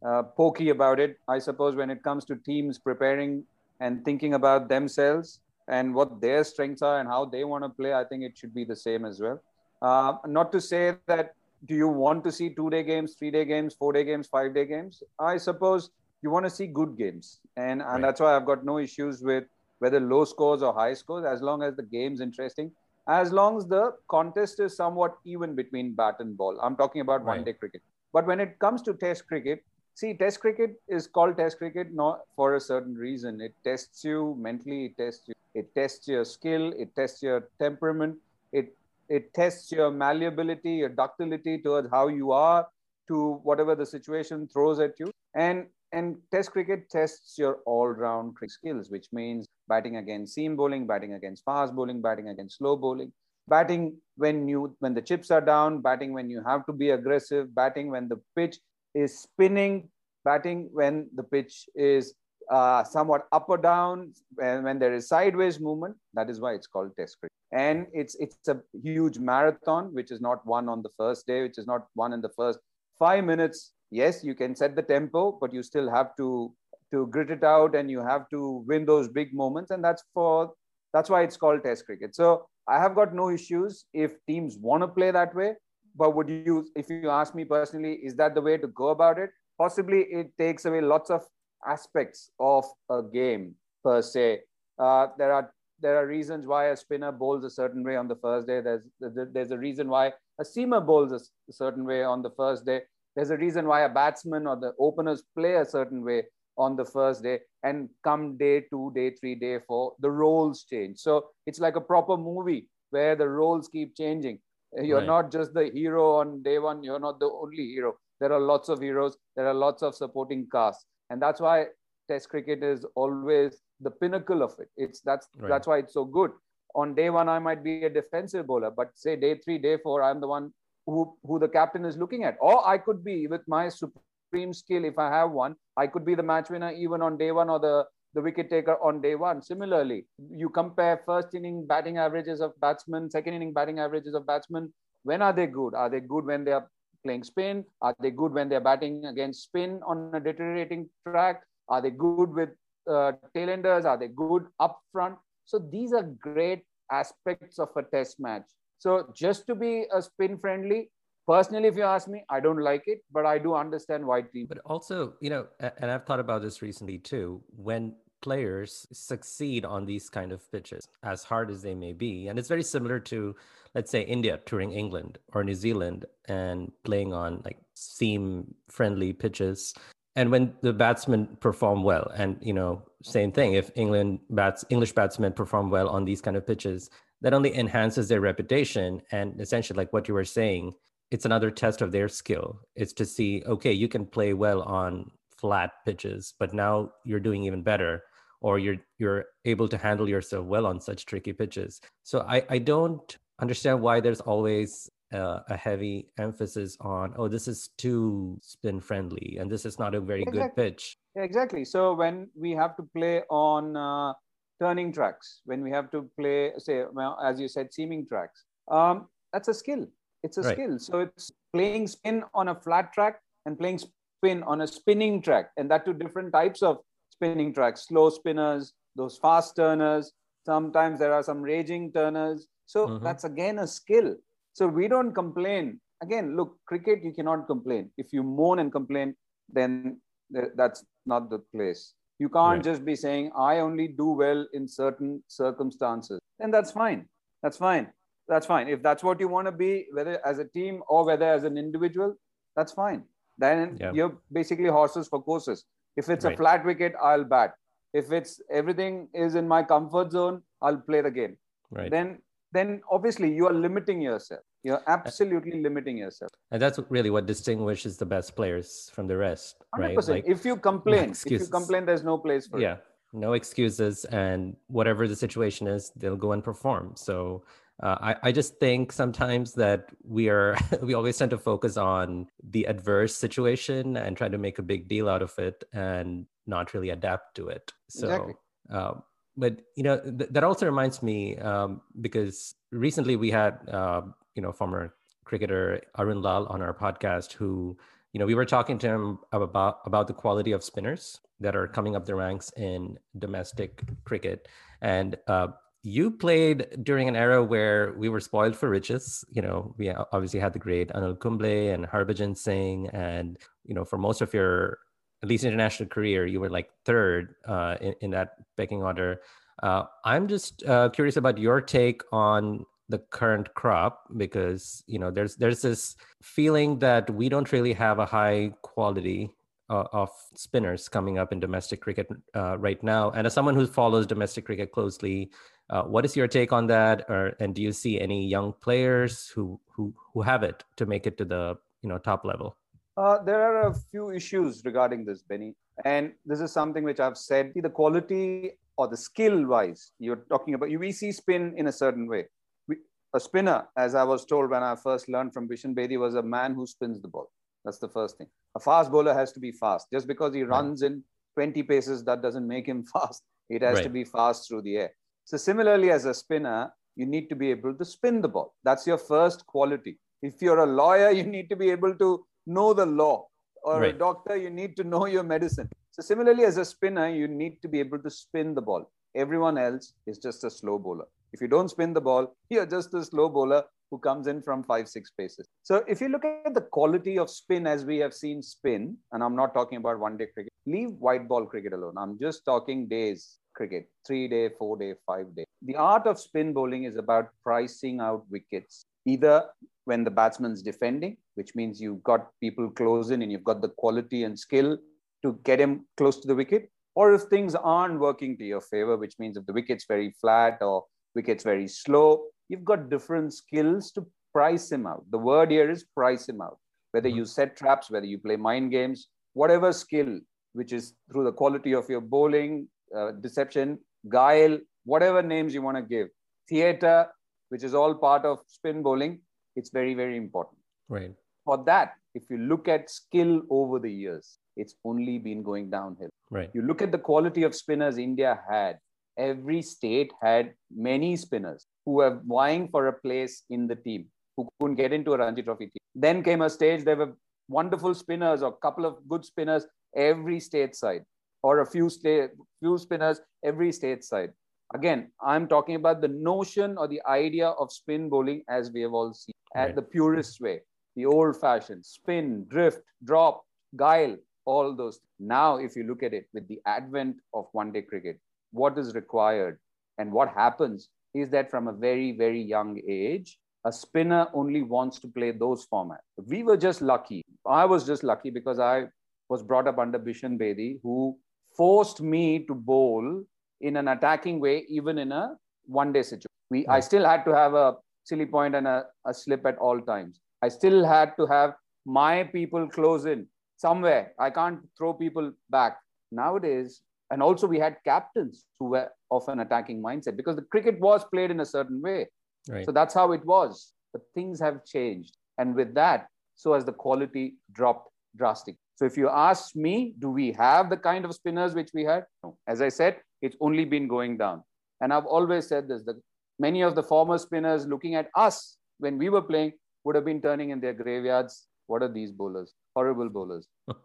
uh, 0.06 0.24
pokey 0.24 0.70
about 0.70 1.00
it, 1.00 1.20
I 1.28 1.40
suppose, 1.40 1.76
when 1.76 1.90
it 1.90 2.04
comes 2.04 2.26
to 2.26 2.36
teams 2.36 2.78
preparing 2.78 3.44
and 3.80 4.04
thinking 4.06 4.34
about 4.34 4.70
themselves 4.70 5.40
and 5.68 5.94
what 5.94 6.22
their 6.22 6.44
strengths 6.44 6.82
are 6.82 7.00
and 7.00 7.08
how 7.08 7.26
they 7.26 7.44
want 7.44 7.64
to 7.64 7.70
play. 7.70 7.94
I 7.94 8.04
think 8.04 8.24
it 8.24 8.38
should 8.38 8.54
be 8.54 8.64
the 8.64 8.76
same 8.76 9.06
as 9.06 9.20
well. 9.20 9.42
Uh, 9.82 10.16
not 10.26 10.52
to 10.52 10.62
say 10.62 10.96
that 11.08 11.36
do 11.66 11.76
you 11.76 11.88
want 11.88 12.24
to 12.24 12.32
see 12.32 12.54
two 12.54 12.70
day 12.70 12.84
games, 12.84 13.16
three 13.16 13.32
day 13.32 13.46
games, 13.46 13.74
four 13.74 13.92
day 13.94 14.04
games, 14.04 14.28
five 14.28 14.54
day 14.54 14.66
games? 14.66 15.02
I 15.20 15.38
suppose 15.38 15.90
you 16.22 16.30
want 16.30 16.46
to 16.46 16.50
see 16.50 16.68
good 16.68 16.98
games. 16.98 17.40
And, 17.56 17.82
and 17.82 17.82
right. 17.82 18.02
that's 18.02 18.22
why 18.22 18.36
I've 18.36 18.46
got 18.46 18.64
no 18.66 18.78
issues 18.78 19.22
with 19.22 19.46
whether 19.80 20.00
low 20.00 20.26
scores 20.26 20.64
or 20.64 20.74
high 20.74 20.94
scores, 20.94 21.26
as 21.26 21.42
long 21.42 21.64
as 21.64 21.76
the 21.76 21.84
game's 21.84 22.22
interesting, 22.22 22.72
as 23.08 23.32
long 23.32 23.58
as 23.58 23.68
the 23.68 23.94
contest 24.10 24.60
is 24.60 24.76
somewhat 24.76 25.18
even 25.26 25.56
between 25.56 25.94
bat 25.94 26.16
and 26.20 26.38
ball. 26.38 26.60
I'm 26.62 26.76
talking 26.76 27.02
about 27.02 27.24
right. 27.24 27.38
one 27.38 27.44
day 27.44 27.54
cricket. 27.54 27.82
But 28.14 28.26
when 28.26 28.40
it 28.40 28.58
comes 28.60 28.82
to 28.84 28.94
test 28.94 29.28
cricket, 29.28 29.64
see, 29.98 30.14
test 30.14 30.40
cricket 30.40 30.80
is 30.88 31.08
called 31.08 31.38
test 31.38 31.58
cricket 31.58 31.92
not 31.92 32.22
for 32.36 32.56
a 32.56 32.62
certain 32.62 32.94
reason. 32.94 33.42
It 33.42 33.56
tests 33.64 34.04
you 34.04 34.38
mentally, 34.40 34.86
it 34.86 34.98
tests 34.98 35.28
you, 35.28 35.34
it 35.56 35.74
tests 35.74 36.08
your 36.08 36.24
skill, 36.24 36.72
it 36.78 36.96
tests 36.96 37.24
your 37.24 37.50
temperament, 37.60 38.18
it 38.52 38.76
it 39.10 39.34
tests 39.34 39.72
your 39.72 39.90
malleability, 39.90 40.74
your 40.84 40.90
ductility 40.90 41.58
towards 41.58 41.90
how 41.90 42.10
you 42.10 42.32
are 42.32 42.68
to 43.08 43.40
whatever 43.44 43.74
the 43.74 43.86
situation 43.86 44.48
throws 44.54 44.80
at 44.80 45.00
you. 45.00 45.12
And 45.34 45.66
and 45.94 46.18
test 46.32 46.52
cricket 46.52 46.90
tests 46.90 47.38
your 47.38 47.60
all-round 47.66 48.36
skills, 48.48 48.92
which 48.92 49.08
means 49.14 49.48
batting 49.68 49.96
against 49.96 50.36
seam 50.36 50.56
bowling, 50.56 50.86
batting 50.86 51.14
against 51.14 51.46
fast 51.46 51.74
bowling, 51.74 52.02
batting 52.02 52.28
against 52.30 52.58
slow 52.58 52.76
bowling, 52.76 53.12
batting 53.48 53.96
when 54.18 54.48
you 54.48 54.76
when 54.80 54.94
the 54.94 55.02
chips 55.02 55.32
are 55.32 55.42
down, 55.42 55.82
batting 55.82 56.14
when 56.14 56.30
you 56.30 56.44
have 56.46 56.66
to 56.68 56.74
be 56.74 56.92
aggressive, 56.92 57.54
batting 57.56 57.90
when 57.90 58.10
the 58.10 58.22
pitch 58.36 58.58
is 59.04 59.20
spinning, 59.20 59.90
batting 60.26 60.70
when 60.72 61.10
the 61.16 61.24
pitch 61.24 61.70
is 61.76 62.14
uh, 62.52 62.84
somewhat 62.84 63.28
up 63.32 63.46
or 63.50 63.58
down, 63.58 64.14
when, 64.36 64.64
when 64.64 64.80
there 64.80 64.94
is 64.94 65.08
sideways 65.08 65.60
movement. 65.60 65.96
That 66.14 66.30
is 66.30 66.40
why 66.40 66.54
it's 66.54 66.68
called 66.68 66.92
test 66.98 67.18
cricket. 67.20 67.34
And 67.52 67.88
it's 67.94 68.16
it's 68.16 68.48
a 68.48 68.60
huge 68.84 69.20
marathon 69.20 69.94
which 69.94 70.12
is 70.12 70.20
not 70.20 70.46
won 70.46 70.68
on 70.68 70.82
the 70.82 70.90
first 70.98 71.28
day 71.28 71.44
which 71.44 71.58
is 71.58 71.66
not 71.66 71.88
won 71.96 72.12
in 72.14 72.22
the 72.22 72.34
first 72.38 72.60
five 73.00 73.24
minutes. 73.24 73.74
Yes 73.90 74.24
you 74.24 74.36
can 74.36 74.56
set 74.56 74.76
the 74.76 74.82
tempo 74.82 75.38
but 75.40 75.54
you 75.54 75.64
still 75.64 75.90
have 75.90 76.16
to 76.18 76.54
to 76.94 77.08
grit 77.08 77.32
it 77.32 77.44
out 77.44 77.76
and 77.76 77.90
you 77.92 78.02
have 78.02 78.30
to 78.30 78.64
win 78.68 78.86
those 78.86 79.08
big 79.08 79.34
moments. 79.34 79.72
And 79.72 79.84
that's 79.84 80.04
for 80.14 80.52
that's 80.94 81.10
why 81.10 81.22
it's 81.24 81.38
called 81.38 81.64
test 81.64 81.86
cricket. 81.86 82.16
So 82.16 82.48
i 82.70 82.78
have 82.84 82.96
got 82.96 83.14
no 83.18 83.30
issues 83.30 83.86
if 83.94 84.14
teams 84.30 84.58
want 84.68 84.84
to 84.84 84.88
play 84.88 85.10
that 85.18 85.34
way 85.34 85.54
but 85.98 86.16
would 86.16 86.30
you 86.30 86.66
if 86.76 86.90
you 86.90 87.10
ask 87.10 87.36
me 87.36 87.44
personally 87.44 87.94
is 88.04 88.16
that 88.16 88.36
the 88.36 88.42
way 88.42 88.58
to 88.58 88.68
go 88.68 88.90
about 88.90 89.18
it 89.18 89.30
possibly 89.58 90.02
it 90.22 90.32
takes 90.38 90.66
away 90.66 90.82
lots 90.82 91.10
of 91.10 91.24
aspects 91.68 92.32
of 92.40 92.66
a 92.90 93.02
game 93.02 93.56
per 93.84 94.02
se 94.02 94.40
uh, 94.80 95.08
there 95.18 95.34
are 95.34 95.52
there 95.80 95.98
are 95.98 96.08
reasons 96.08 96.46
why 96.46 96.68
a 96.68 96.78
spinner 96.78 97.12
bowls 97.12 97.44
a 97.44 97.50
certain 97.50 97.84
way 97.84 97.96
on 97.96 98.08
the 98.08 98.16
first 98.16 98.48
day. 98.48 98.62
There's 98.62 98.88
there's 99.00 99.52
a 99.52 99.58
reason 99.58 99.90
why 99.90 100.14
a 100.40 100.44
seamer 100.44 100.86
bowls 100.86 101.12
a 101.12 101.54
certain 101.54 101.86
way 101.86 102.04
on 102.04 102.22
the 102.22 102.32
first 102.32 102.66
day. 102.66 102.82
There's 103.16 103.32
a 103.32 103.38
reason 103.38 103.66
why 103.68 103.82
a 103.82 103.90
batsman 103.90 104.48
or 104.48 104.56
the 104.56 104.74
openers 104.80 105.24
play 105.36 105.56
a 105.56 105.66
certain 105.66 106.04
way 106.04 106.24
on 106.58 106.76
the 106.76 106.86
first 106.86 107.22
day, 107.22 107.40
and 107.64 107.90
come 108.04 108.38
day 108.38 108.62
two, 108.62 108.92
day 108.96 109.12
three, 109.12 109.36
day 109.36 109.60
four, 109.68 109.94
the 110.00 110.10
roles 110.10 110.64
change. 110.64 110.98
So 110.98 111.28
it's 111.46 111.60
like 111.60 111.76
a 111.76 111.82
proper 111.82 112.18
movie 112.18 112.68
where 112.90 113.16
the 113.16 113.28
roles 113.28 113.68
keep 113.68 113.96
changing. 113.96 114.40
You're 114.81 115.00
right. 115.00 115.07
not 115.07 115.31
just 115.31 115.53
the 115.53 115.69
hero 115.74 116.18
on 116.18 116.44
day 116.44 116.59
one. 116.59 116.83
You're 116.83 117.00
not 117.00 117.19
the 117.19 117.25
only 117.25 117.65
hero. 117.68 117.97
There 118.19 118.31
are 118.31 118.39
lots 118.39 118.69
of 118.69 118.81
heroes. 118.81 119.18
There 119.35 119.47
are 119.47 119.53
lots 119.53 119.83
of 119.83 119.95
supporting 119.95 120.47
casts, 120.51 120.85
and 121.09 121.21
that's 121.21 121.41
why 121.41 121.68
Test 122.07 122.29
cricket 122.29 122.63
is 122.63 122.85
always 122.95 123.62
the 123.81 123.91
pinnacle 123.91 124.41
of 124.41 124.56
it. 124.59 124.69
It's 124.77 125.01
that's 125.01 125.27
right. 125.38 125.50
that's 125.50 125.68
why 125.68 125.79
it's 125.79 125.94
so 125.94 126.06
good. 126.06 126.31
On 126.75 126.95
day 126.95 127.09
one, 127.09 127.27
I 127.27 127.39
might 127.39 127.63
be 127.63 127.83
a 127.85 127.89
defensive 127.89 128.47
bowler, 128.47 128.71
but 128.71 128.91
say 128.95 129.15
day 129.15 129.35
three, 129.44 129.57
day 129.57 129.77
four, 129.77 130.03
I'm 130.03 130.21
the 130.21 130.27
one 130.27 130.53
who 130.85 131.15
who 131.24 131.39
the 131.39 131.47
captain 131.47 131.85
is 131.85 131.97
looking 131.97 132.24
at. 132.24 132.38
Or 132.39 132.68
I 132.68 132.77
could 132.77 133.03
be 133.03 133.27
with 133.27 133.41
my 133.47 133.69
supreme 133.69 134.53
skill, 134.53 134.85
if 134.85 134.97
I 134.97 135.09
have 135.09 135.31
one, 135.31 135.56
I 135.75 135.88
could 135.88 136.06
be 136.06 136.15
the 136.15 136.24
match 136.24 136.50
winner 136.50 136.71
even 136.71 137.01
on 137.01 137.18
day 137.18 137.31
one 137.31 137.50
or 137.50 137.59
the 137.59 137.85
the 138.13 138.21
wicket 138.21 138.50
taker 138.50 138.77
on 138.83 139.01
day 139.01 139.15
one. 139.15 139.42
Similarly, 139.42 140.06
you 140.30 140.50
compare 140.50 141.01
first 141.06 141.33
inning 141.36 141.65
batting 141.68 141.98
averages 141.98 142.42
of 142.42 142.59
batsmen, 142.59 143.09
second 143.09 143.33
inning 143.33 143.54
batting 143.54 143.80
averages 143.80 144.13
of 144.13 144.25
batsmen. 144.25 144.74
When 145.04 145.21
are 145.21 145.33
they 145.33 145.48
good? 145.48 145.75
Are 145.75 145.89
they 145.89 146.00
good 146.00 146.25
when 146.25 146.44
they 146.44 146.51
are 146.51 146.68
playing 147.04 147.24
spin? 147.24 147.63
Are 147.81 147.95
they 148.00 148.12
good 148.12 148.33
when 148.33 148.50
they're 148.50 148.59
batting 148.62 149.06
against 149.06 149.44
spin 149.44 149.81
on 149.86 150.12
a 150.13 150.19
deteriorating 150.19 150.89
track? 151.07 151.42
Are 151.69 151.81
they 151.81 151.92
good 151.92 152.33
with 152.33 152.50
uh, 152.89 153.13
tailenders? 153.36 153.86
Are 153.86 153.98
they 153.98 154.07
good 154.07 154.48
up 154.60 154.80
front? 154.92 155.15
So 155.45 155.60
these 155.60 155.94
are 155.94 156.03
great 156.03 156.63
aspects 156.92 157.60
of 157.60 157.69
a 157.77 157.83
test 157.83 158.19
match. 158.19 158.44
So 158.80 159.12
just 159.15 159.48
to 159.48 159.56
be 159.56 159.86
a 159.94 160.01
spin 160.01 160.38
friendly, 160.38 160.92
personally, 161.27 161.68
if 161.68 161.75
you 161.75 161.83
ask 161.83 162.07
me, 162.07 162.24
I 162.29 162.39
don't 162.39 162.59
like 162.59 162.83
it, 162.88 163.03
but 163.12 163.25
I 163.25 163.38
do 163.38 163.53
understand 163.53 164.06
why 164.06 164.21
teams. 164.21 164.47
But 164.47 164.59
also, 164.65 165.13
you 165.19 165.29
know, 165.29 165.47
and 165.59 165.91
I've 165.91 166.06
thought 166.06 166.19
about 166.19 166.41
this 166.41 166.62
recently 166.62 166.97
too. 166.97 167.41
When 167.56 167.94
players 168.21 168.88
succeed 168.91 169.65
on 169.65 169.85
these 169.85 170.09
kind 170.09 170.31
of 170.31 170.50
pitches, 170.51 170.88
as 171.03 171.24
hard 171.24 171.51
as 171.51 171.62
they 171.62 171.75
may 171.75 171.94
be, 171.94 172.27
and 172.29 172.39
it's 172.39 172.47
very 172.47 172.63
similar 172.63 173.00
to, 173.01 173.35
let's 173.75 173.91
say, 173.91 174.01
India 174.01 174.39
touring 174.45 174.71
England 174.71 175.19
or 175.33 175.44
New 175.44 175.53
Zealand 175.53 176.06
and 176.25 176.71
playing 176.83 177.13
on 177.13 177.41
like 177.45 177.57
seam 177.75 178.56
friendly 178.69 179.13
pitches 179.13 179.74
and 180.18 180.31
when 180.31 180.51
the 180.62 180.74
batsmen 180.74 181.27
perform 181.39 181.83
well 181.83 182.12
and 182.15 182.38
you 182.41 182.51
know 182.51 182.81
same 183.03 183.31
thing 183.31 183.53
if 183.53 183.69
england 183.75 184.19
bats 184.31 184.65
english 184.69 184.91
batsmen 184.91 185.31
perform 185.31 185.69
well 185.69 185.88
on 185.88 186.03
these 186.03 186.21
kind 186.21 186.35
of 186.35 186.45
pitches 186.45 186.89
that 187.21 187.33
only 187.33 187.56
enhances 187.56 188.07
their 188.09 188.19
reputation 188.19 189.00
and 189.12 189.39
essentially 189.39 189.77
like 189.77 189.94
what 189.94 190.07
you 190.07 190.13
were 190.13 190.25
saying 190.25 190.74
it's 191.12 191.25
another 191.25 191.50
test 191.50 191.81
of 191.81 191.92
their 191.92 192.07
skill 192.07 192.59
it's 192.75 192.94
to 192.94 193.06
see 193.06 193.44
okay 193.45 193.71
you 193.71 193.88
can 193.88 194.06
play 194.06 194.33
well 194.33 194.62
on 194.63 195.09
flat 195.38 195.71
pitches 195.86 196.33
but 196.39 196.54
now 196.54 196.92
you're 197.06 197.19
doing 197.19 197.44
even 197.44 197.62
better 197.62 198.04
or 198.42 198.59
you're 198.59 198.77
you're 199.00 199.25
able 199.45 199.68
to 199.68 199.77
handle 199.77 200.07
yourself 200.07 200.45
well 200.45 200.65
on 200.65 200.80
such 200.80 201.06
tricky 201.06 201.33
pitches. 201.33 201.81
So 202.04 202.25
i 202.27 202.44
i 202.50 202.57
don't 202.57 203.18
understand 203.39 203.81
why 203.81 204.00
there's 204.00 204.21
always 204.21 204.89
uh, 205.13 205.39
a 205.48 205.56
heavy 205.56 206.09
emphasis 206.18 206.75
on 206.81 207.13
oh 207.18 207.27
this 207.27 207.48
is 207.48 207.69
too 207.77 208.38
spin 208.42 208.81
friendly 208.81 209.38
and 209.39 209.50
this 209.50 209.65
is 209.65 209.80
not 209.80 209.95
a 209.95 210.01
very 210.01 210.24
exactly. 210.24 210.42
good 210.42 210.56
pitch. 210.56 210.98
Exactly. 211.15 211.65
So 211.65 211.95
when 211.95 212.30
we 212.36 212.51
have 212.51 212.75
to 212.77 212.83
play 212.95 213.24
on 213.30 213.75
uh, 213.75 214.13
turning 214.60 214.92
tracks 214.92 215.42
when 215.45 215.63
we 215.63 215.71
have 215.71 215.89
to 215.92 216.10
play 216.19 216.51
say 216.57 216.83
well, 216.92 217.18
as 217.24 217.39
you 217.39 217.48
said 217.48 217.74
seaming 217.74 218.06
tracks 218.07 218.44
um, 218.69 219.07
that's 219.31 219.48
a 219.48 219.53
skill 219.53 219.88
it's 220.27 220.38
a 220.41 220.41
right. 220.41 220.57
skill 220.57 220.77
so 220.88 221.00
it's 221.05 221.31
playing 221.53 221.88
spin 221.96 222.24
on 222.34 222.50
a 222.53 222.55
flat 222.67 222.91
track 222.93 223.19
and 223.46 223.60
playing 223.62 223.79
spin 223.79 224.43
on 224.43 224.62
a 224.62 224.67
spinning 224.67 225.22
track 225.22 225.50
and 225.57 225.72
that 225.72 225.86
to 225.86 225.93
different 226.03 226.31
types 226.38 226.63
of 226.69 226.77
spinning 227.15 227.53
tracks 227.57 227.88
slow 227.88 228.10
spinners 228.19 228.74
those 229.01 229.17
fast 229.25 229.55
turners 229.55 230.12
sometimes 230.46 231.00
there 231.00 231.13
are 231.17 231.24
some 231.24 231.41
raging 231.41 231.91
turners 232.00 232.48
so 232.65 232.88
mm-hmm. 232.88 233.03
that's 233.03 233.24
again 233.31 233.60
a 233.65 233.67
skill 233.67 234.15
so 234.57 234.67
we 234.67 234.88
don't 234.88 235.13
complain. 235.13 235.79
Again, 236.01 236.36
look, 236.36 236.57
cricket, 236.65 237.03
you 237.03 237.13
cannot 237.13 237.46
complain. 237.46 237.91
If 237.96 238.07
you 238.12 238.24
moan 238.24 238.57
and 238.57 238.72
complain, 238.72 239.15
then 239.53 240.01
that's 240.31 240.84
not 241.05 241.29
the 241.29 241.39
place. 241.55 241.93
You 242.17 242.27
can't 242.29 242.55
right. 242.55 242.63
just 242.63 242.84
be 242.84 242.96
saying, 242.96 243.31
I 243.38 243.60
only 243.60 243.88
do 243.88 244.13
well 244.13 244.48
in 244.53 244.67
certain 244.67 245.22
circumstances. 245.27 246.19
Then 246.39 246.50
that's 246.50 246.72
fine. 246.72 247.05
That's 247.43 247.57
fine. 247.57 247.93
That's 248.27 248.46
fine. 248.46 248.67
If 248.67 248.84
that's 248.84 249.03
what 249.03 249.19
you 249.19 249.27
want 249.27 249.48
to 249.48 249.51
be, 249.51 249.86
whether 249.93 250.25
as 250.25 250.39
a 250.39 250.46
team 250.46 250.84
or 250.88 251.05
whether 251.05 251.25
as 251.25 251.43
an 251.43 251.57
individual, 251.57 252.15
that's 252.55 252.74
fine. 252.74 253.03
Then 253.38 253.77
yeah. 253.79 253.91
you're 253.93 254.17
basically 254.31 254.69
horses 254.69 255.07
for 255.07 255.22
courses. 255.22 255.65
If 255.96 256.10
it's 256.10 256.25
right. 256.25 256.34
a 256.34 256.38
flat 256.38 256.65
wicket, 256.65 256.93
I'll 257.01 257.24
bat. 257.24 257.53
If 257.93 258.12
it's 258.12 258.41
everything 258.51 259.07
is 259.13 259.36
in 259.36 259.48
my 259.48 259.63
comfort 259.63 260.12
zone, 260.12 260.41
I'll 260.62 260.77
play 260.77 261.01
the 261.01 261.12
game. 261.12 261.38
Right. 261.72 261.89
Then 261.89 262.19
then 262.53 262.81
obviously 262.89 263.34
you 263.34 263.48
are 263.48 263.53
limiting 263.53 264.01
yourself. 264.01 264.41
You're 264.63 264.81
absolutely 264.88 265.62
limiting 265.62 265.98
yourself. 265.98 266.31
And 266.51 266.62
that's 266.62 266.79
really 266.89 267.10
what 267.10 267.25
distinguishes 267.25 267.98
the 267.98 268.05
best 268.05 268.36
players 268.36 268.91
from 268.93 269.07
the 269.07 269.17
rest, 269.17 269.63
100%. 269.75 269.79
right? 269.79 270.07
Like, 270.07 270.24
if 270.27 270.46
you 270.46 270.55
complain, 270.57 271.12
if 271.25 271.31
you 271.31 271.48
complain, 271.48 271.86
there's 271.86 272.03
no 272.03 272.17
place 272.17 272.48
for 272.48 272.60
yeah, 272.60 272.74
it. 272.74 272.84
no 273.13 273.34
excuses, 273.34 274.05
and 274.05 274.55
whatever 274.67 275.07
the 275.07 275.15
situation 275.15 275.67
is, 275.67 275.91
they'll 275.96 276.15
go 276.15 276.31
and 276.31 276.43
perform. 276.43 276.93
So 276.96 277.43
uh, 277.81 277.96
I, 278.01 278.15
I 278.24 278.31
just 278.31 278.60
think 278.60 278.91
sometimes 278.91 279.53
that 279.53 279.89
we 280.03 280.29
are 280.29 280.57
we 280.81 280.93
always 280.93 281.17
tend 281.17 281.31
to 281.31 281.38
focus 281.38 281.77
on 281.77 282.27
the 282.43 282.65
adverse 282.65 283.15
situation 283.15 283.98
and 283.98 284.17
try 284.17 284.29
to 284.29 284.38
make 284.38 284.57
a 284.57 284.63
big 284.63 284.88
deal 284.88 285.07
out 285.07 285.22
of 285.22 285.38
it 285.38 285.63
and 285.74 286.25
not 286.48 286.74
really 286.74 286.89
adapt 286.89 287.36
to 287.36 287.50
it. 287.50 287.72
So 287.89 288.07
exactly. 288.07 288.34
Um, 288.69 289.03
but 289.38 289.62
you 289.75 289.84
know 289.84 290.00
th- 290.00 290.31
that 290.31 290.43
also 290.43 290.65
reminds 290.65 291.03
me 291.03 291.38
um, 291.38 291.81
because 292.01 292.55
recently 292.72 293.15
we 293.15 293.29
had 293.29 293.60
uh, 293.69 294.01
you 294.34 294.41
know 294.41 294.51
former 294.51 294.96
cricketer 295.24 295.81
Arun 295.98 296.22
Lal 296.22 296.48
on 296.48 296.62
our 296.62 296.74
podcast 296.74 297.34
who 297.34 297.77
you 298.13 298.19
know 298.19 298.25
we 298.25 298.34
were 298.34 298.46
talking 298.46 298.79
to 298.79 298.88
him 298.88 299.19
about 299.31 299.79
about 299.86 300.07
the 300.07 300.13
quality 300.13 300.51
of 300.51 300.63
spinners 300.63 301.19
that 301.39 301.55
are 301.55 301.67
coming 301.67 301.96
up 301.96 302.05
the 302.05 302.15
ranks 302.15 302.51
in 302.57 302.98
domestic 303.19 303.84
cricket 304.05 304.48
and 304.81 305.17
uh, 305.27 305.48
you 305.88 306.12
played 306.12 306.67
during 306.84 307.08
an 307.08 307.15
era 307.15 307.41
where 307.41 307.94
we 307.98 308.10
were 308.10 308.20
spoiled 308.20 308.58
for 308.58 308.67
riches. 308.67 309.24
You 309.32 309.41
know, 309.41 309.74
we 309.77 309.89
obviously 309.89 310.41
had 310.41 310.51
the 310.51 310.60
great 310.60 310.89
Anil 310.89 311.17
Kumble 311.17 311.46
and 311.46 311.86
Harbhajan 311.86 312.38
Singh, 312.38 312.89
and 312.89 313.38
you 313.63 313.74
know, 313.74 313.86
for 313.86 313.98
most 313.98 314.20
of 314.22 314.34
your 314.34 314.79
at 315.24 315.29
least 315.29 315.46
international 315.46 315.88
career, 315.88 316.25
you 316.25 316.41
were 316.41 316.50
like 316.50 316.70
third 316.84 317.36
uh, 317.48 317.77
in, 317.79 317.94
in 318.01 318.10
that 318.12 318.32
pecking 318.58 318.84
order. 318.84 319.22
Uh, 319.63 319.84
I'm 320.03 320.27
just 320.27 320.62
uh, 320.65 320.89
curious 320.89 321.15
about 321.15 321.38
your 321.38 321.62
take 321.62 322.01
on 322.12 322.65
the 322.89 323.00
current 323.00 323.53
crop 323.53 324.03
because 324.17 324.84
you 324.88 325.00
know 325.00 325.10
there's 325.10 325.38
there's 325.38 325.62
this 325.62 325.96
feeling 326.22 326.79
that 326.79 327.10
we 327.10 327.29
don't 327.29 327.53
really 327.53 327.74
have 327.74 328.00
a 328.00 328.06
high 328.06 328.51
quality 328.62 329.32
uh, 329.69 329.86
of 329.91 330.09
spinners 330.33 330.88
coming 330.88 331.17
up 331.17 331.31
in 331.31 331.39
domestic 331.39 331.81
cricket 331.81 332.07
uh, 332.36 332.57
right 332.57 332.81
now. 332.83 333.12
And 333.12 333.27
as 333.27 333.33
someone 333.33 333.55
who 333.55 333.67
follows 333.67 334.05
domestic 334.05 334.45
cricket 334.45 334.71
closely, 334.71 335.31
uh, 335.69 335.83
what 335.83 336.05
is 336.05 336.15
your 336.15 336.27
take 336.27 336.53
on 336.53 336.67
that? 336.67 337.05
Or 337.09 337.36
and 337.39 337.53
do 337.53 337.62
you 337.62 337.71
see 337.71 338.00
any 338.00 338.25
young 338.25 338.53
players 338.62 339.27
who 339.29 339.59
who 339.69 339.93
who 340.13 340.21
have 340.21 340.43
it 340.43 340.63
to 340.77 340.86
make 340.86 341.07
it 341.07 341.17
to 341.17 341.25
the 341.25 341.57
you 341.81 341.89
know 341.89 341.97
top 341.97 342.25
level? 342.25 342.57
Uh, 342.95 343.21
there 343.24 343.41
are 343.41 343.67
a 343.67 343.75
few 343.91 344.09
issues 344.09 344.63
regarding 344.65 345.05
this, 345.05 345.21
Benny, 345.21 345.53
and 345.86 346.13
this 346.25 346.39
is 346.39 346.51
something 346.51 346.83
which 346.83 347.00
I've 347.00 347.17
said. 347.17 347.51
The 347.55 347.69
quality 347.69 348.51
or 348.75 348.88
the 348.88 348.97
skill 348.97 349.45
wise, 349.45 349.91
you're 350.00 350.24
talking 350.29 350.55
about. 350.55 350.69
We 350.69 350.91
see 350.91 351.12
spin 351.12 351.53
in 351.57 351.67
a 351.67 351.71
certain 351.71 352.07
way. 352.07 352.25
We, 352.67 352.77
a 353.13 353.19
spinner, 353.19 353.67
as 353.77 353.93
I 353.93 354.03
was 354.03 354.25
told 354.25 354.50
when 354.50 354.63
I 354.63 354.75
first 354.75 355.09
learned 355.09 355.33
from 355.33 355.47
Bishan 355.47 355.75
Bedi, 355.75 356.00
was 356.00 356.15
a 356.15 356.24
man 356.24 356.55
who 356.55 356.65
spins 356.65 357.01
the 357.01 357.07
ball. 357.07 357.29
That's 357.67 357.79
the 357.79 357.89
first 357.89 358.17
thing. 358.17 358.27
A 358.55 358.62
fast 358.62 358.89
bowler 358.89 359.13
has 359.13 359.33
to 359.33 359.41
be 359.41 359.51
fast. 359.51 359.88
Just 359.91 360.07
because 360.07 360.33
he 360.33 360.43
runs 360.43 360.81
right. 360.81 360.91
in 360.91 361.03
20 361.36 361.63
paces, 361.63 362.01
that 362.05 362.21
doesn't 362.21 362.47
make 362.47 362.65
him 362.65 362.86
fast. 362.93 363.24
It 363.50 363.62
has 363.62 363.75
right. 363.75 363.83
to 363.83 363.89
be 363.89 364.05
fast 364.05 364.47
through 364.47 364.62
the 364.62 364.77
air. 364.77 364.91
So 365.25 365.36
similarly, 365.36 365.91
as 365.91 366.05
a 366.05 366.13
spinner, 366.13 366.71
you 366.95 367.05
need 367.05 367.27
to 367.27 367.36
be 367.36 367.51
able 367.51 367.74
to 367.74 367.83
spin 367.83 368.21
the 368.21 368.29
ball. 368.29 368.55
That's 368.63 368.88
your 368.88 368.97
first 368.97 369.45
quality. 369.47 370.00
If 370.21 370.41
you're 370.41 370.59
a 370.59 370.65
lawyer, 370.65 371.12
you 371.19 371.24
need 371.24 371.50
to 371.50 371.57
be 371.57 371.69
able 371.69 371.93
to 371.95 372.25
know 372.45 372.74
the 372.74 372.86
law. 372.86 373.27
Or 373.63 373.81
right. 373.81 373.93
a 373.93 373.97
doctor, 373.97 374.38
you 374.38 374.50
need 374.50 374.77
to 374.77 374.86
know 374.86 375.05
your 375.05 375.24
medicine. 375.24 375.69
So 375.91 376.01
similarly, 376.01 376.45
as 376.45 376.55
a 376.55 376.63
spinner, 376.63 377.09
you 377.09 377.27
need 377.27 377.62
to 377.63 377.67
be 377.67 377.81
able 377.81 378.00
to 378.00 378.09
spin 378.09 378.55
the 378.55 378.62
ball. 378.62 378.89
Everyone 379.13 379.57
else 379.57 379.91
is 380.05 380.19
just 380.19 380.45
a 380.45 380.50
slow 380.50 380.79
bowler. 380.79 381.07
If 381.33 381.41
you 381.41 381.50
don't 381.50 381.69
spin 381.69 381.91
the 381.91 382.00
ball, 382.00 382.33
you're 382.50 382.65
just 382.65 382.93
a 382.93 383.03
slow 383.03 383.27
bowler 383.27 383.65
who 383.91 383.98
comes 383.98 384.27
in 384.27 384.41
from 384.41 384.63
five, 384.63 384.88
six 384.88 385.12
paces. 385.12 385.48
So 385.63 385.84
if 385.88 386.01
you 386.01 386.10
look 386.10 386.25
at 386.25 386.53
the 386.53 386.62
quality 386.62 387.17
of 387.17 387.29
spin 387.29 387.67
as 387.67 387.86
we 387.86 387.98
have 387.98 388.13
seen 388.13 388.41
spin, 388.41 388.98
and 389.12 389.24
I'm 389.24 389.36
not 389.36 389.53
talking 389.53 389.77
about 389.77 390.00
one 390.00 390.17
day 390.17 390.27
cricket, 390.34 390.51
leave 390.65 390.91
white 391.00 391.27
ball 391.27 391.46
cricket 391.46 391.74
alone. 391.74 391.96
I'm 391.98 392.17
just 392.20 392.44
talking 392.46 392.88
days 392.88 393.38
cricket, 393.56 393.89
three 394.06 394.27
day, 394.27 394.50
four 394.58 394.77
day, 394.77 394.94
five 395.06 395.36
day. 395.36 395.46
The 395.63 395.75
art 395.75 396.06
of 396.06 396.20
spin 396.20 396.53
bowling 396.53 396.84
is 396.84 396.98
about 396.98 397.29
pricing 397.44 398.00
out 398.00 398.25
wickets, 398.29 398.86
either 399.06 399.46
when 399.86 400.03
the 400.03 400.12
batsman's 400.12 400.62
defending, 400.62 401.17
which 401.36 401.56
means 401.56 401.82
you've 401.82 402.03
got 402.03 402.27
people 402.41 402.70
close 402.70 403.10
in 403.10 403.22
and 403.22 403.32
you've 403.32 403.44
got 403.44 403.62
the 403.62 403.70
quality 403.70 404.24
and 404.24 404.38
skill 404.38 404.77
to 405.24 405.39
get 405.44 405.60
him 405.60 405.86
close 405.96 406.20
to 406.20 406.27
the 406.27 406.36
wicket, 406.36 406.70
or 406.96 407.13
if 407.13 407.24
things 407.24 407.56
aren't 407.56 408.00
working 408.00 408.38
to 408.38 408.44
your 408.44 408.62
favor, 408.62 408.98
which 408.98 409.15
means 409.17 409.38
if 409.38 409.46
the 409.46 409.53
wicket's 409.53 409.86
very 409.88 410.13
flat 410.20 410.58
or 410.62 410.84
wicket's 411.15 411.44
very 411.44 411.67
slow, 411.67 412.25
you've 412.50 412.66
got 412.66 412.89
different 412.89 413.34
skills 413.34 413.92
to 413.92 414.06
price 414.34 414.72
him 414.72 414.86
out. 414.86 415.04
The 415.12 415.18
word 415.18 415.51
here 415.51 415.70
is 415.70 415.84
price 415.84 416.27
him 416.27 416.42
out. 416.42 416.58
Whether 416.92 417.10
you 417.10 417.25
set 417.25 417.58
traps, 417.58 417.92
whether 417.92 418.06
you 418.06 418.18
play 418.18 418.36
mind 418.36 418.72
games, 418.72 419.08
whatever 419.34 419.74
skill, 419.74 420.20
which 420.54 420.74
is 420.74 420.94
through 421.12 421.25
the 421.25 421.32
quality 421.32 421.74
of 421.74 421.89
your 421.89 422.01
bowling, 422.01 422.68
uh, 422.96 423.12
deception, 423.12 423.80
guile, 424.10 424.58
whatever 424.86 425.22
names 425.22 425.54
you 425.54 425.62
want 425.62 425.77
to 425.77 425.84
give, 425.84 426.08
theater, 426.50 427.08
which 427.50 427.63
is 427.63 427.74
all 427.74 427.94
part 427.94 428.25
of 428.25 428.39
spin 428.48 428.82
bowling, 428.82 429.20
it's 429.56 429.70
very, 429.70 429.94
very 429.94 430.18
important. 430.18 430.58
Right. 430.88 431.13
For 431.46 431.63
that, 431.66 431.94
if 432.16 432.24
you 432.30 432.38
look 432.38 432.68
at 432.68 432.89
skill 432.89 433.42
over 433.50 433.80
the 433.80 433.92
years, 433.92 434.38
it's 434.56 434.75
only 434.84 435.20
been 435.20 435.44
going 435.44 435.70
downhill. 435.70 436.10
Right. 436.30 436.50
You 436.54 436.62
look 436.62 436.82
at 436.82 436.92
the 436.92 436.98
quality 436.98 437.44
of 437.44 437.54
spinners 437.56 437.98
India 437.98 438.39
had. 438.50 438.80
Every 439.18 439.62
state 439.62 440.12
had 440.22 440.54
many 440.75 441.16
spinners 441.16 441.68
who 441.88 441.94
were 441.94 442.20
vying 442.25 442.67
for 442.67 442.88
a 442.88 442.94
place 442.94 443.44
in 443.50 443.65
the 443.65 443.75
team, 443.75 444.08
who 444.36 444.46
couldn't 444.60 444.75
get 444.75 444.91
into 444.91 445.13
a 445.13 445.17
Ranji 445.17 445.41
Trophy 445.41 445.67
team. 445.67 445.86
Then 445.96 446.22
came 446.22 446.41
a 446.41 446.50
stage, 446.50 446.84
there 446.84 446.98
were 446.98 447.13
wonderful 447.48 447.94
spinners 447.96 448.44
or 448.44 448.50
a 448.50 448.62
couple 448.65 448.86
of 448.86 448.98
good 449.08 449.24
spinners 449.24 449.65
every 449.96 450.41
state 450.41 450.75
side, 450.75 451.03
or 451.44 451.62
a 451.62 451.65
few, 451.65 451.89
state, 451.89 452.32
few 452.60 452.77
spinners 452.77 453.22
every 453.41 453.72
state 453.72 454.03
side. 454.03 454.34
Again, 454.75 455.10
I'm 455.25 455.48
talking 455.48 455.75
about 455.75 456.01
the 456.01 456.10
notion 456.10 456.77
or 456.77 456.89
the 456.89 457.01
idea 457.08 457.48
of 457.48 457.72
spin 457.72 458.10
bowling 458.10 458.44
as 458.50 458.70
we 458.70 458.82
have 458.82 458.94
all 458.94 459.13
seen, 459.13 459.34
right. 459.56 459.70
at 459.70 459.75
the 459.77 459.82
purest 459.82 460.41
way, 460.41 460.60
the 460.98 461.06
old 461.06 461.39
fashioned 461.39 461.86
spin, 461.86 462.46
drift, 462.50 462.82
drop, 463.06 463.46
guile, 463.77 464.17
all 464.44 464.75
those. 464.75 465.00
Now, 465.22 465.56
if 465.56 465.77
you 465.77 465.86
look 465.86 466.03
at 466.03 466.13
it 466.13 466.27
with 466.34 466.50
the 466.50 466.60
advent 466.65 467.15
of 467.34 467.46
one 467.53 467.72
day 467.72 467.84
cricket, 467.84 468.20
what 468.51 468.77
is 468.77 468.94
required 468.94 469.58
and 469.98 470.12
what 470.12 470.27
happens 470.34 470.89
is 471.14 471.30
that 471.30 471.50
from 471.50 471.68
a 471.68 471.74
very, 471.74 472.12
very 472.12 472.42
young 472.42 472.80
age, 472.88 473.38
a 473.66 473.72
spinner 473.72 474.28
only 474.34 474.62
wants 474.62 475.00
to 475.00 475.08
play 475.08 475.32
those 475.32 475.66
formats. 475.68 476.08
We 476.26 476.44
were 476.44 476.58
just 476.58 476.82
lucky. 476.82 477.22
I 477.46 477.66
was 477.66 477.86
just 477.86 478.04
lucky 478.04 478.30
because 478.30 478.60
I 478.60 478.86
was 479.30 479.44
brought 479.44 479.68
up 479.68 479.78
under 479.78 480.00
Bishan 480.00 480.40
Bedi, 480.40 480.80
who 480.84 481.18
forced 481.56 482.02
me 482.02 482.46
to 482.46 482.54
bowl 482.54 483.24
in 483.62 483.78
an 483.78 483.88
attacking 483.90 484.40
way, 484.40 484.66
even 484.70 484.98
in 484.98 485.12
a 485.12 485.36
one 485.66 485.92
day 485.92 486.04
situation. 486.04 486.28
We, 486.50 486.66
I 486.68 486.78
hmm. 486.78 486.82
still 486.82 487.06
had 487.06 487.26
to 487.26 487.36
have 487.36 487.54
a 487.54 487.76
silly 488.04 488.26
point 488.26 488.56
and 488.56 488.68
a, 488.68 488.86
a 489.06 489.14
slip 489.14 489.46
at 489.46 489.58
all 489.58 489.82
times. 489.82 490.20
I 490.42 490.50
still 490.50 490.86
had 490.86 491.18
to 491.18 491.26
have 491.26 491.56
my 491.86 492.24
people 492.24 492.68
close 492.68 493.06
in 493.06 493.28
somewhere. 493.58 494.14
I 494.20 494.30
can't 494.30 494.60
throw 494.78 494.94
people 494.94 495.32
back. 495.50 495.78
Nowadays, 496.12 496.82
and 497.12 497.22
also 497.22 497.48
we 497.48 497.60
had 497.60 497.78
captains 497.86 498.46
who 498.60 498.66
were 498.68 498.90
of 499.12 499.28
an 499.28 499.40
attacking 499.40 499.82
mindset 499.82 500.18
because 500.18 500.36
the 500.36 500.42
cricket 500.42 500.80
was 500.80 501.06
played 501.06 501.32
in 501.32 501.40
a 501.40 501.46
certain 501.46 501.82
way. 501.82 502.08
Right. 502.50 502.66
so 502.66 502.72
that's 502.72 502.94
how 502.94 503.12
it 503.12 503.26
was. 503.26 503.74
But 503.92 504.02
things 504.14 504.40
have 504.40 504.66
changed. 504.66 505.18
And 505.38 505.56
with 505.56 505.74
that 505.76 506.08
so 506.36 506.54
has 506.54 506.66
the 506.66 506.74
quality 506.74 507.36
dropped 507.52 507.90
drastically. 508.16 508.60
So 508.76 508.86
if 508.86 508.96
you 508.96 509.10
ask 509.10 509.56
me 509.56 509.94
do 510.00 510.10
we 510.10 510.32
have 510.34 510.70
the 510.70 510.78
kind 510.78 511.06
of 511.06 511.14
spinners 511.14 511.56
which 511.56 511.72
we 511.74 511.84
had? 511.84 512.06
No. 512.24 512.38
As 512.48 512.62
i 512.62 512.70
said 512.70 512.98
it's 513.22 513.38
only 513.42 513.66
been 513.66 513.88
going 513.88 514.18
down. 514.18 514.44
And 514.82 514.94
i've 514.94 515.06
always 515.06 515.48
said 515.48 515.68
this 515.68 515.84
that 515.84 516.00
many 516.40 516.62
of 516.62 516.76
the 516.76 516.84
former 516.84 517.18
spinners 517.18 517.66
looking 517.66 517.96
at 517.96 518.10
us 518.16 518.58
when 518.80 518.98
we 518.98 519.10
were 519.10 519.22
playing 519.22 519.54
would 519.84 519.96
have 519.96 520.06
been 520.06 520.22
turning 520.22 520.52
in 520.52 520.60
their 520.60 520.74
graveyards 520.74 521.48
what 521.67 521.83
are 521.83 521.91
these 521.91 522.12
bowlers? 522.12 522.53
Horrible 522.75 523.09
bowlers. 523.09 523.47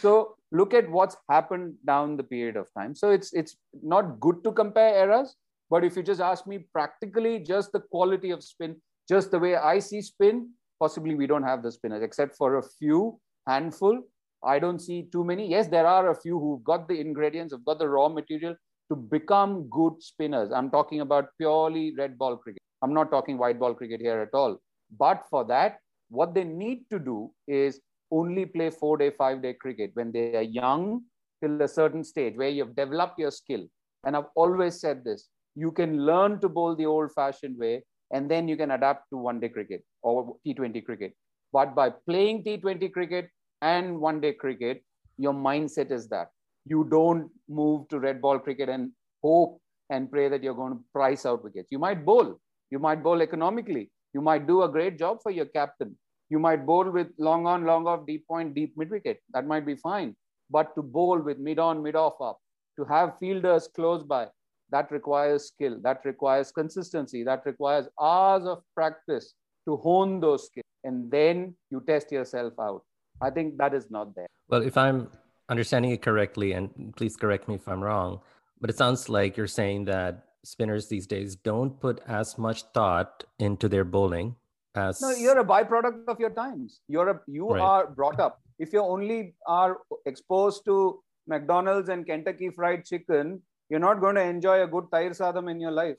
So 0.00 0.36
look 0.50 0.74
at 0.74 0.90
what's 0.90 1.16
happened 1.30 1.74
down 1.86 2.16
the 2.16 2.22
period 2.22 2.56
of 2.56 2.68
time. 2.78 2.94
So 2.94 3.10
it's 3.10 3.32
it's 3.32 3.56
not 3.82 4.20
good 4.20 4.44
to 4.44 4.52
compare 4.52 4.94
eras 5.04 5.36
but 5.72 5.84
if 5.84 5.96
you 5.96 6.02
just 6.02 6.20
ask 6.20 6.46
me 6.46 6.58
practically 6.72 7.38
just 7.38 7.72
the 7.72 7.80
quality 7.80 8.30
of 8.30 8.44
spin 8.44 8.76
just 9.08 9.30
the 9.30 9.38
way 9.44 9.56
i 9.56 9.78
see 9.78 10.00
spin 10.08 10.40
possibly 10.82 11.14
we 11.20 11.28
don't 11.32 11.48
have 11.50 11.62
the 11.62 11.72
spinners 11.76 12.02
except 12.02 12.36
for 12.36 12.58
a 12.58 12.62
few 12.78 13.18
handful. 13.48 14.00
I 14.44 14.58
don't 14.58 14.80
see 14.80 15.08
too 15.12 15.24
many. 15.24 15.48
Yes 15.48 15.68
there 15.68 15.86
are 15.86 16.10
a 16.10 16.20
few 16.20 16.38
who've 16.38 16.64
got 16.64 16.88
the 16.88 16.98
ingredients 17.00 17.54
have 17.54 17.64
got 17.64 17.78
the 17.78 17.88
raw 17.88 18.08
material 18.08 18.56
to 18.90 18.96
become 18.96 19.68
good 19.70 20.02
spinners. 20.02 20.50
I'm 20.52 20.70
talking 20.70 21.00
about 21.00 21.28
purely 21.38 21.94
red 21.96 22.18
ball 22.18 22.36
cricket. 22.36 22.62
I'm 22.82 22.92
not 22.92 23.10
talking 23.10 23.38
white 23.38 23.60
ball 23.60 23.74
cricket 23.74 24.00
here 24.00 24.20
at 24.20 24.36
all. 24.40 24.58
But 24.98 25.22
for 25.30 25.44
that 25.46 25.78
what 26.12 26.34
they 26.34 26.44
need 26.44 26.84
to 26.90 26.98
do 26.98 27.30
is 27.48 27.80
only 28.10 28.44
play 28.44 28.70
four 28.70 28.96
day, 28.98 29.10
five 29.10 29.42
day 29.42 29.54
cricket 29.54 29.90
when 29.94 30.12
they 30.12 30.36
are 30.36 30.42
young 30.42 31.02
till 31.42 31.60
a 31.62 31.68
certain 31.68 32.04
stage 32.04 32.36
where 32.36 32.50
you've 32.50 32.76
developed 32.76 33.18
your 33.18 33.30
skill. 33.30 33.64
And 34.04 34.16
I've 34.16 34.32
always 34.36 34.80
said 34.80 35.04
this 35.04 35.28
you 35.54 35.70
can 35.70 36.06
learn 36.06 36.40
to 36.40 36.48
bowl 36.48 36.74
the 36.76 36.86
old 36.86 37.12
fashioned 37.12 37.58
way 37.58 37.82
and 38.12 38.30
then 38.30 38.48
you 38.48 38.56
can 38.56 38.70
adapt 38.72 39.08
to 39.10 39.16
one 39.16 39.40
day 39.40 39.48
cricket 39.48 39.84
or 40.02 40.36
T20 40.46 40.84
cricket. 40.84 41.14
But 41.52 41.74
by 41.74 41.90
playing 42.08 42.44
T20 42.44 42.92
cricket 42.92 43.28
and 43.60 43.98
one 43.98 44.20
day 44.20 44.32
cricket, 44.32 44.82
your 45.18 45.34
mindset 45.34 45.90
is 45.90 46.08
that 46.08 46.28
you 46.64 46.86
don't 46.90 47.30
move 47.48 47.88
to 47.88 47.98
red 47.98 48.20
ball 48.20 48.38
cricket 48.38 48.68
and 48.68 48.92
hope 49.22 49.60
and 49.90 50.10
pray 50.10 50.28
that 50.28 50.42
you're 50.42 50.54
going 50.54 50.72
to 50.72 50.84
price 50.92 51.26
out 51.26 51.44
wickets. 51.44 51.68
You 51.70 51.78
might 51.78 52.04
bowl, 52.04 52.38
you 52.70 52.78
might 52.78 53.02
bowl 53.02 53.20
economically, 53.20 53.90
you 54.14 54.20
might 54.20 54.46
do 54.46 54.62
a 54.62 54.68
great 54.68 54.98
job 54.98 55.18
for 55.22 55.30
your 55.30 55.46
captain, 55.46 55.96
you 56.32 56.38
might 56.38 56.64
bowl 56.64 56.90
with 56.90 57.08
long 57.18 57.46
on, 57.46 57.64
long 57.66 57.86
off, 57.86 58.06
deep 58.06 58.26
point, 58.26 58.54
deep 58.54 58.72
mid 58.74 58.90
wicket. 58.90 59.18
That 59.34 59.46
might 59.46 59.66
be 59.66 59.76
fine. 59.76 60.16
But 60.50 60.74
to 60.76 60.82
bowl 60.82 61.18
with 61.18 61.38
mid 61.38 61.58
on, 61.58 61.82
mid 61.82 61.94
off 61.94 62.14
up, 62.22 62.38
to 62.78 62.86
have 62.86 63.18
fielders 63.20 63.68
close 63.76 64.02
by, 64.02 64.28
that 64.70 64.90
requires 64.90 65.48
skill, 65.48 65.78
that 65.82 66.00
requires 66.06 66.50
consistency, 66.50 67.22
that 67.24 67.42
requires 67.44 67.86
hours 68.00 68.46
of 68.46 68.62
practice 68.74 69.34
to 69.66 69.76
hone 69.76 70.20
those 70.20 70.46
skills. 70.46 70.64
And 70.84 71.10
then 71.10 71.54
you 71.70 71.82
test 71.86 72.10
yourself 72.10 72.54
out. 72.58 72.82
I 73.20 73.28
think 73.28 73.58
that 73.58 73.74
is 73.74 73.90
not 73.90 74.14
there. 74.14 74.26
Well, 74.48 74.62
if 74.62 74.78
I'm 74.78 75.08
understanding 75.50 75.90
it 75.90 76.00
correctly, 76.00 76.52
and 76.52 76.94
please 76.96 77.14
correct 77.14 77.46
me 77.46 77.56
if 77.56 77.68
I'm 77.68 77.84
wrong, 77.84 78.20
but 78.58 78.70
it 78.70 78.78
sounds 78.78 79.10
like 79.10 79.36
you're 79.36 79.46
saying 79.60 79.84
that 79.84 80.24
spinners 80.44 80.88
these 80.88 81.06
days 81.06 81.36
don't 81.36 81.78
put 81.78 82.00
as 82.08 82.38
much 82.38 82.62
thought 82.72 83.24
into 83.38 83.68
their 83.68 83.84
bowling 83.84 84.36
as 84.74 85.00
no 85.00 85.10
you're 85.10 85.38
a 85.38 85.44
byproduct 85.44 86.08
of 86.08 86.18
your 86.18 86.30
times. 86.30 86.80
You're 86.88 87.08
a 87.10 87.20
you 87.26 87.48
right. 87.48 87.60
are 87.60 87.86
brought 87.86 88.20
up. 88.20 88.40
If 88.58 88.72
you 88.72 88.80
only 88.80 89.34
are 89.46 89.78
exposed 90.06 90.64
to 90.66 91.00
mcdonald's 91.28 91.88
and 91.88 92.04
kentucky 92.04 92.50
fried 92.50 92.84
chicken 92.84 93.40
you're 93.70 93.80
not 93.80 94.00
going 94.00 94.16
to 94.16 94.22
enjoy 94.22 94.62
a 94.62 94.66
good 94.66 94.84
thayir 94.92 95.12
sadam 95.18 95.50
in 95.50 95.60
your 95.60 95.70
life. 95.70 95.96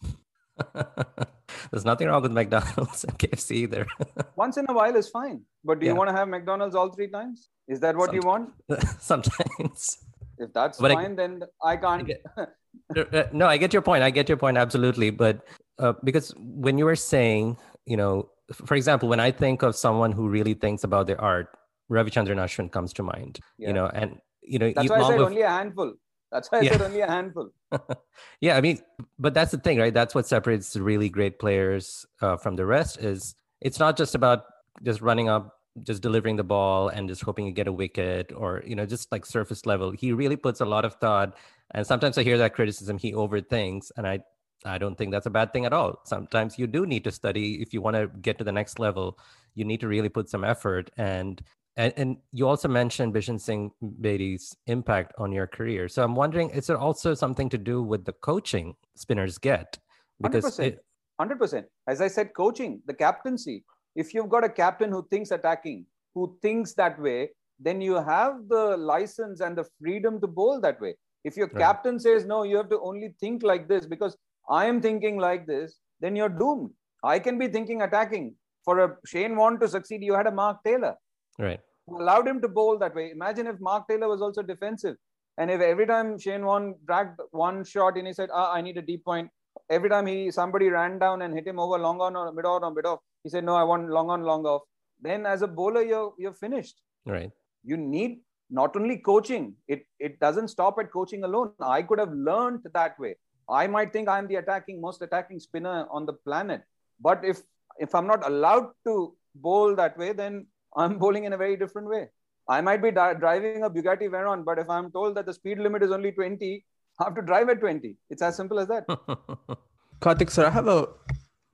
There's 1.72 1.86
nothing 1.86 2.08
wrong 2.08 2.22
with 2.22 2.32
mcdonald's 2.32 3.04
and 3.06 3.18
kfc 3.18 3.52
either. 3.52 3.88
Once 4.36 4.58
in 4.58 4.66
a 4.70 4.74
while 4.74 4.96
is 4.96 5.10
fine 5.10 5.42
but 5.64 5.80
do 5.80 5.86
yeah. 5.86 5.94
you 5.94 5.98
want 5.98 6.10
to 6.10 6.16
have 6.16 6.28
mcdonald's 6.28 6.76
all 6.76 6.90
three 6.90 7.10
times? 7.10 7.50
Is 7.68 7.80
that 7.80 7.96
what 7.96 8.14
you 8.14 8.22
want? 8.22 8.50
Sometimes. 9.00 9.98
If 10.38 10.52
that's 10.52 10.78
but 10.78 10.92
fine 10.92 11.14
I, 11.14 11.16
then 11.16 11.44
i 11.64 11.78
can't. 11.78 12.12
I 12.38 12.94
get, 12.94 13.34
no 13.34 13.48
i 13.48 13.58
get 13.58 13.72
your 13.72 13.82
point. 13.82 14.04
I 14.04 14.10
get 14.10 14.28
your 14.28 14.38
point 14.38 14.58
absolutely. 14.58 15.10
But 15.10 15.46
uh, 15.80 15.94
because 16.04 16.34
when 16.38 16.78
you 16.78 16.86
were 16.86 16.98
saying 16.98 17.58
you 17.86 17.98
know 17.98 18.30
for 18.54 18.76
example, 18.76 19.10
when 19.10 19.20
I 19.20 19.32
think 19.32 19.64
of 19.64 19.76
someone 19.76 20.12
who 20.12 20.28
really 20.30 20.54
thinks 20.54 20.84
about 20.84 21.08
their 21.08 21.20
art, 21.20 21.48
Ravichandran 21.92 22.38
Ashwin 22.38 22.72
comes 22.72 22.94
to 22.94 23.04
mind. 23.04 23.40
Yeah. 23.58 23.68
You 23.68 23.74
know, 23.74 23.88
and 23.88 24.20
you 24.42 24.60
know, 24.60 24.72
that's 24.76 24.90
why 24.90 25.00
I 25.00 25.08
said 25.08 25.20
of, 25.20 25.28
only 25.28 25.42
a 25.42 25.50
handful. 25.50 25.94
That's 26.32 26.52
why 26.52 26.60
I 26.60 26.62
yeah. 26.62 26.72
said 26.74 26.82
only 26.82 27.02
a 27.02 27.08
handful. 27.08 27.50
yeah, 28.42 28.58
I 28.58 28.62
mean, 28.62 28.80
but 29.20 29.34
that's 29.34 29.52
the 29.52 29.58
thing, 29.58 29.78
right? 29.78 29.94
That's 29.94 30.16
what 30.16 30.28
separates 30.28 30.76
really 30.76 31.10
great 31.10 31.40
players 31.40 32.06
uh, 32.22 32.38
from 32.38 32.56
the 32.56 32.66
rest. 32.66 33.00
Is 33.00 33.36
it's 33.62 33.80
not 33.80 33.98
just 33.98 34.16
about 34.16 34.46
just 34.82 35.02
running 35.02 35.30
up, 35.30 35.60
just 35.84 36.02
delivering 36.02 36.36
the 36.36 36.44
ball, 36.44 36.90
and 36.90 37.08
just 37.08 37.22
hoping 37.22 37.46
you 37.46 37.54
get 37.54 37.68
a 37.68 37.72
wicket, 37.72 38.32
or 38.36 38.64
you 38.66 38.76
know, 38.76 38.86
just 38.86 39.12
like 39.12 39.26
surface 39.26 39.66
level. 39.66 39.92
He 39.92 40.12
really 40.12 40.36
puts 40.36 40.62
a 40.62 40.66
lot 40.66 40.86
of 40.86 40.96
thought. 40.96 41.38
And 41.72 41.86
sometimes 41.88 42.18
I 42.18 42.24
hear 42.24 42.38
that 42.38 42.54
criticism. 42.54 42.98
He 42.98 43.14
overthinks, 43.14 43.92
and 43.98 44.08
I 44.08 44.20
I 44.66 44.78
don't 44.78 44.98
think 44.98 45.12
that's 45.12 45.26
a 45.26 45.32
bad 45.32 45.54
thing 45.54 45.66
at 45.66 45.74
all. 45.74 46.00
Sometimes 46.06 46.58
you 46.58 46.68
do 46.68 46.86
need 46.86 47.04
to 47.04 47.12
study 47.12 47.62
if 47.62 47.74
you 47.74 47.82
want 47.82 47.96
to 47.96 48.08
get 48.22 48.38
to 48.38 48.44
the 48.44 48.52
next 48.52 48.80
level. 48.80 49.18
You 49.56 49.66
need 49.66 49.80
to 49.82 49.88
really 49.88 50.10
put 50.10 50.30
some 50.30 50.44
effort 50.44 50.90
and 50.98 51.42
and, 51.76 51.94
and 51.98 52.18
you 52.32 52.48
also 52.48 52.68
mentioned 52.68 53.14
Bishan 53.14 53.42
Singh 53.42 53.72
Bedi's 53.82 54.56
impact 54.68 55.14
on 55.18 55.32
your 55.32 55.48
career. 55.48 55.88
So 55.90 56.04
I'm 56.04 56.14
wondering, 56.14 56.52
is 56.52 56.68
there 56.68 56.78
also 56.78 57.16
something 57.16 57.50
to 57.50 57.58
do 57.58 57.82
with 57.82 58.06
the 58.06 58.14
coaching 58.14 58.76
spinners 58.96 59.40
get? 59.40 59.80
Because 60.22 60.60
100%. 60.60 60.66
It, 60.66 60.86
100%. 61.20 61.64
As 61.88 62.00
I 62.00 62.08
said, 62.10 62.34
coaching, 62.36 62.82
the 62.86 62.94
captaincy. 62.94 63.64
If 63.96 64.14
you've 64.14 64.30
got 64.30 64.44
a 64.44 64.50
captain 64.50 64.92
who 64.92 65.08
thinks 65.10 65.32
attacking, 65.32 65.86
who 66.14 66.38
thinks 66.42 66.74
that 66.76 67.00
way, 67.00 67.32
then 67.60 67.82
you 67.82 67.96
have 67.96 68.48
the 68.50 68.78
license 68.78 69.40
and 69.40 69.58
the 69.58 69.66
freedom 69.80 70.22
to 70.22 70.28
bowl 70.28 70.60
that 70.62 70.80
way. 70.80 70.96
If 71.24 71.38
your 71.38 71.48
right. 71.48 71.58
captain 71.58 72.00
says, 72.00 72.26
no, 72.26 72.44
you 72.44 72.58
have 72.58 72.70
to 72.70 72.80
only 72.82 73.16
think 73.20 73.44
like 73.44 73.68
this 73.68 73.86
because 73.86 74.18
I 74.50 74.66
am 74.66 74.82
thinking 74.82 75.18
like 75.18 75.46
this, 75.46 75.80
then 76.00 76.16
you're 76.16 76.30
doomed. 76.30 76.72
I 77.04 77.20
can 77.20 77.38
be 77.38 77.48
thinking 77.48 77.82
attacking. 77.82 78.36
For 78.66 78.80
a 78.80 78.96
Shane 79.06 79.36
Warne 79.36 79.60
to 79.60 79.68
succeed, 79.68 80.02
you 80.04 80.14
had 80.14 80.28
a 80.28 80.32
Mark 80.32 80.64
Taylor. 80.64 80.96
Right. 81.38 81.60
Who 81.88 82.02
allowed 82.02 82.28
him 82.28 82.42
to 82.42 82.48
bowl 82.48 82.78
that 82.80 82.96
way. 82.96 83.12
Imagine 83.12 83.48
if 83.48 83.60
Mark 83.60 83.88
Taylor 83.90 84.08
was 84.08 84.22
also 84.22 84.42
defensive. 84.42 84.96
And 85.38 85.52
if 85.52 85.60
every 85.60 85.86
time 85.86 86.18
Shane 86.18 86.46
Warne 86.46 86.76
dragged 86.86 87.20
one 87.32 87.66
shot 87.66 87.98
and 87.98 88.08
he 88.08 88.14
said, 88.14 88.30
ah, 88.34 88.54
I 88.54 88.62
need 88.62 88.78
a 88.78 88.82
deep 88.82 89.04
point. 89.04 89.30
Every 89.70 89.90
time 89.90 90.06
he 90.06 90.32
somebody 90.32 90.70
ran 90.70 90.98
down 91.00 91.22
and 91.24 91.34
hit 91.34 91.48
him 91.48 91.60
over 91.60 91.78
long 91.78 92.00
on 92.02 92.16
or 92.16 92.32
mid 92.32 92.46
on 92.46 92.64
or 92.64 92.72
mid 92.72 92.86
off, 92.86 93.00
he 93.24 93.30
said, 93.30 93.44
No, 93.44 93.56
I 93.56 93.64
want 93.64 93.90
long 93.90 94.10
on, 94.10 94.24
long 94.24 94.46
off. 94.46 94.64
Then 95.02 95.26
as 95.26 95.42
a 95.42 95.48
bowler, 95.48 95.82
you're 95.82 96.14
you're 96.18 96.34
finished. 96.34 96.82
Right. 97.06 97.32
You 97.64 97.78
need 97.78 98.20
not 98.50 98.76
only 98.76 98.98
coaching, 98.98 99.56
it, 99.68 99.86
it 100.00 100.20
doesn't 100.20 100.50
stop 100.50 100.78
at 100.80 100.92
coaching 100.92 101.24
alone. 101.24 101.52
I 101.60 101.82
could 101.82 102.00
have 102.00 102.12
learned 102.12 102.62
that 102.74 103.00
way. 103.00 103.16
I 103.50 103.68
might 103.68 103.94
think 103.94 104.08
I'm 104.08 104.28
the 104.28 104.36
attacking, 104.36 104.82
most 104.82 105.02
attacking 105.02 105.40
spinner 105.40 105.88
on 105.92 106.06
the 106.06 106.14
planet. 106.14 106.64
But 107.00 107.24
if 107.24 107.42
if 107.80 107.96
I'm 107.96 108.08
not 108.08 108.26
allowed 108.26 108.72
to 108.86 109.16
bowl 109.36 109.76
that 109.76 109.98
way, 109.98 110.14
then 110.14 110.46
I'm 110.76 110.98
bowling 110.98 111.26
in 111.26 111.34
a 111.34 111.38
very 111.38 111.58
different 111.58 111.90
way. 111.90 112.10
I 112.48 112.62
might 112.62 112.82
be 112.82 112.92
di- 112.92 113.14
driving 113.16 113.64
a 113.64 113.70
Bugatti 113.70 114.10
Veyron, 114.10 114.44
but 114.44 114.60
if 114.60 114.70
I'm 114.70 114.92
told 114.92 115.16
that 115.16 115.26
the 115.26 115.34
speed 115.34 115.60
limit 115.60 115.82
is 115.82 115.92
only 115.92 116.12
20, 116.12 116.66
I 117.00 117.04
have 117.06 117.16
to 117.16 117.22
drive 117.22 117.50
at 117.50 117.62
20. 117.62 117.96
It's 118.10 118.22
as 118.22 118.36
simple 118.36 118.60
as 118.60 118.68
that. 118.68 118.86
Kartik, 120.02 120.30
sir, 120.30 120.46
I 120.46 120.50
have 120.50 120.68
a, 120.68 120.88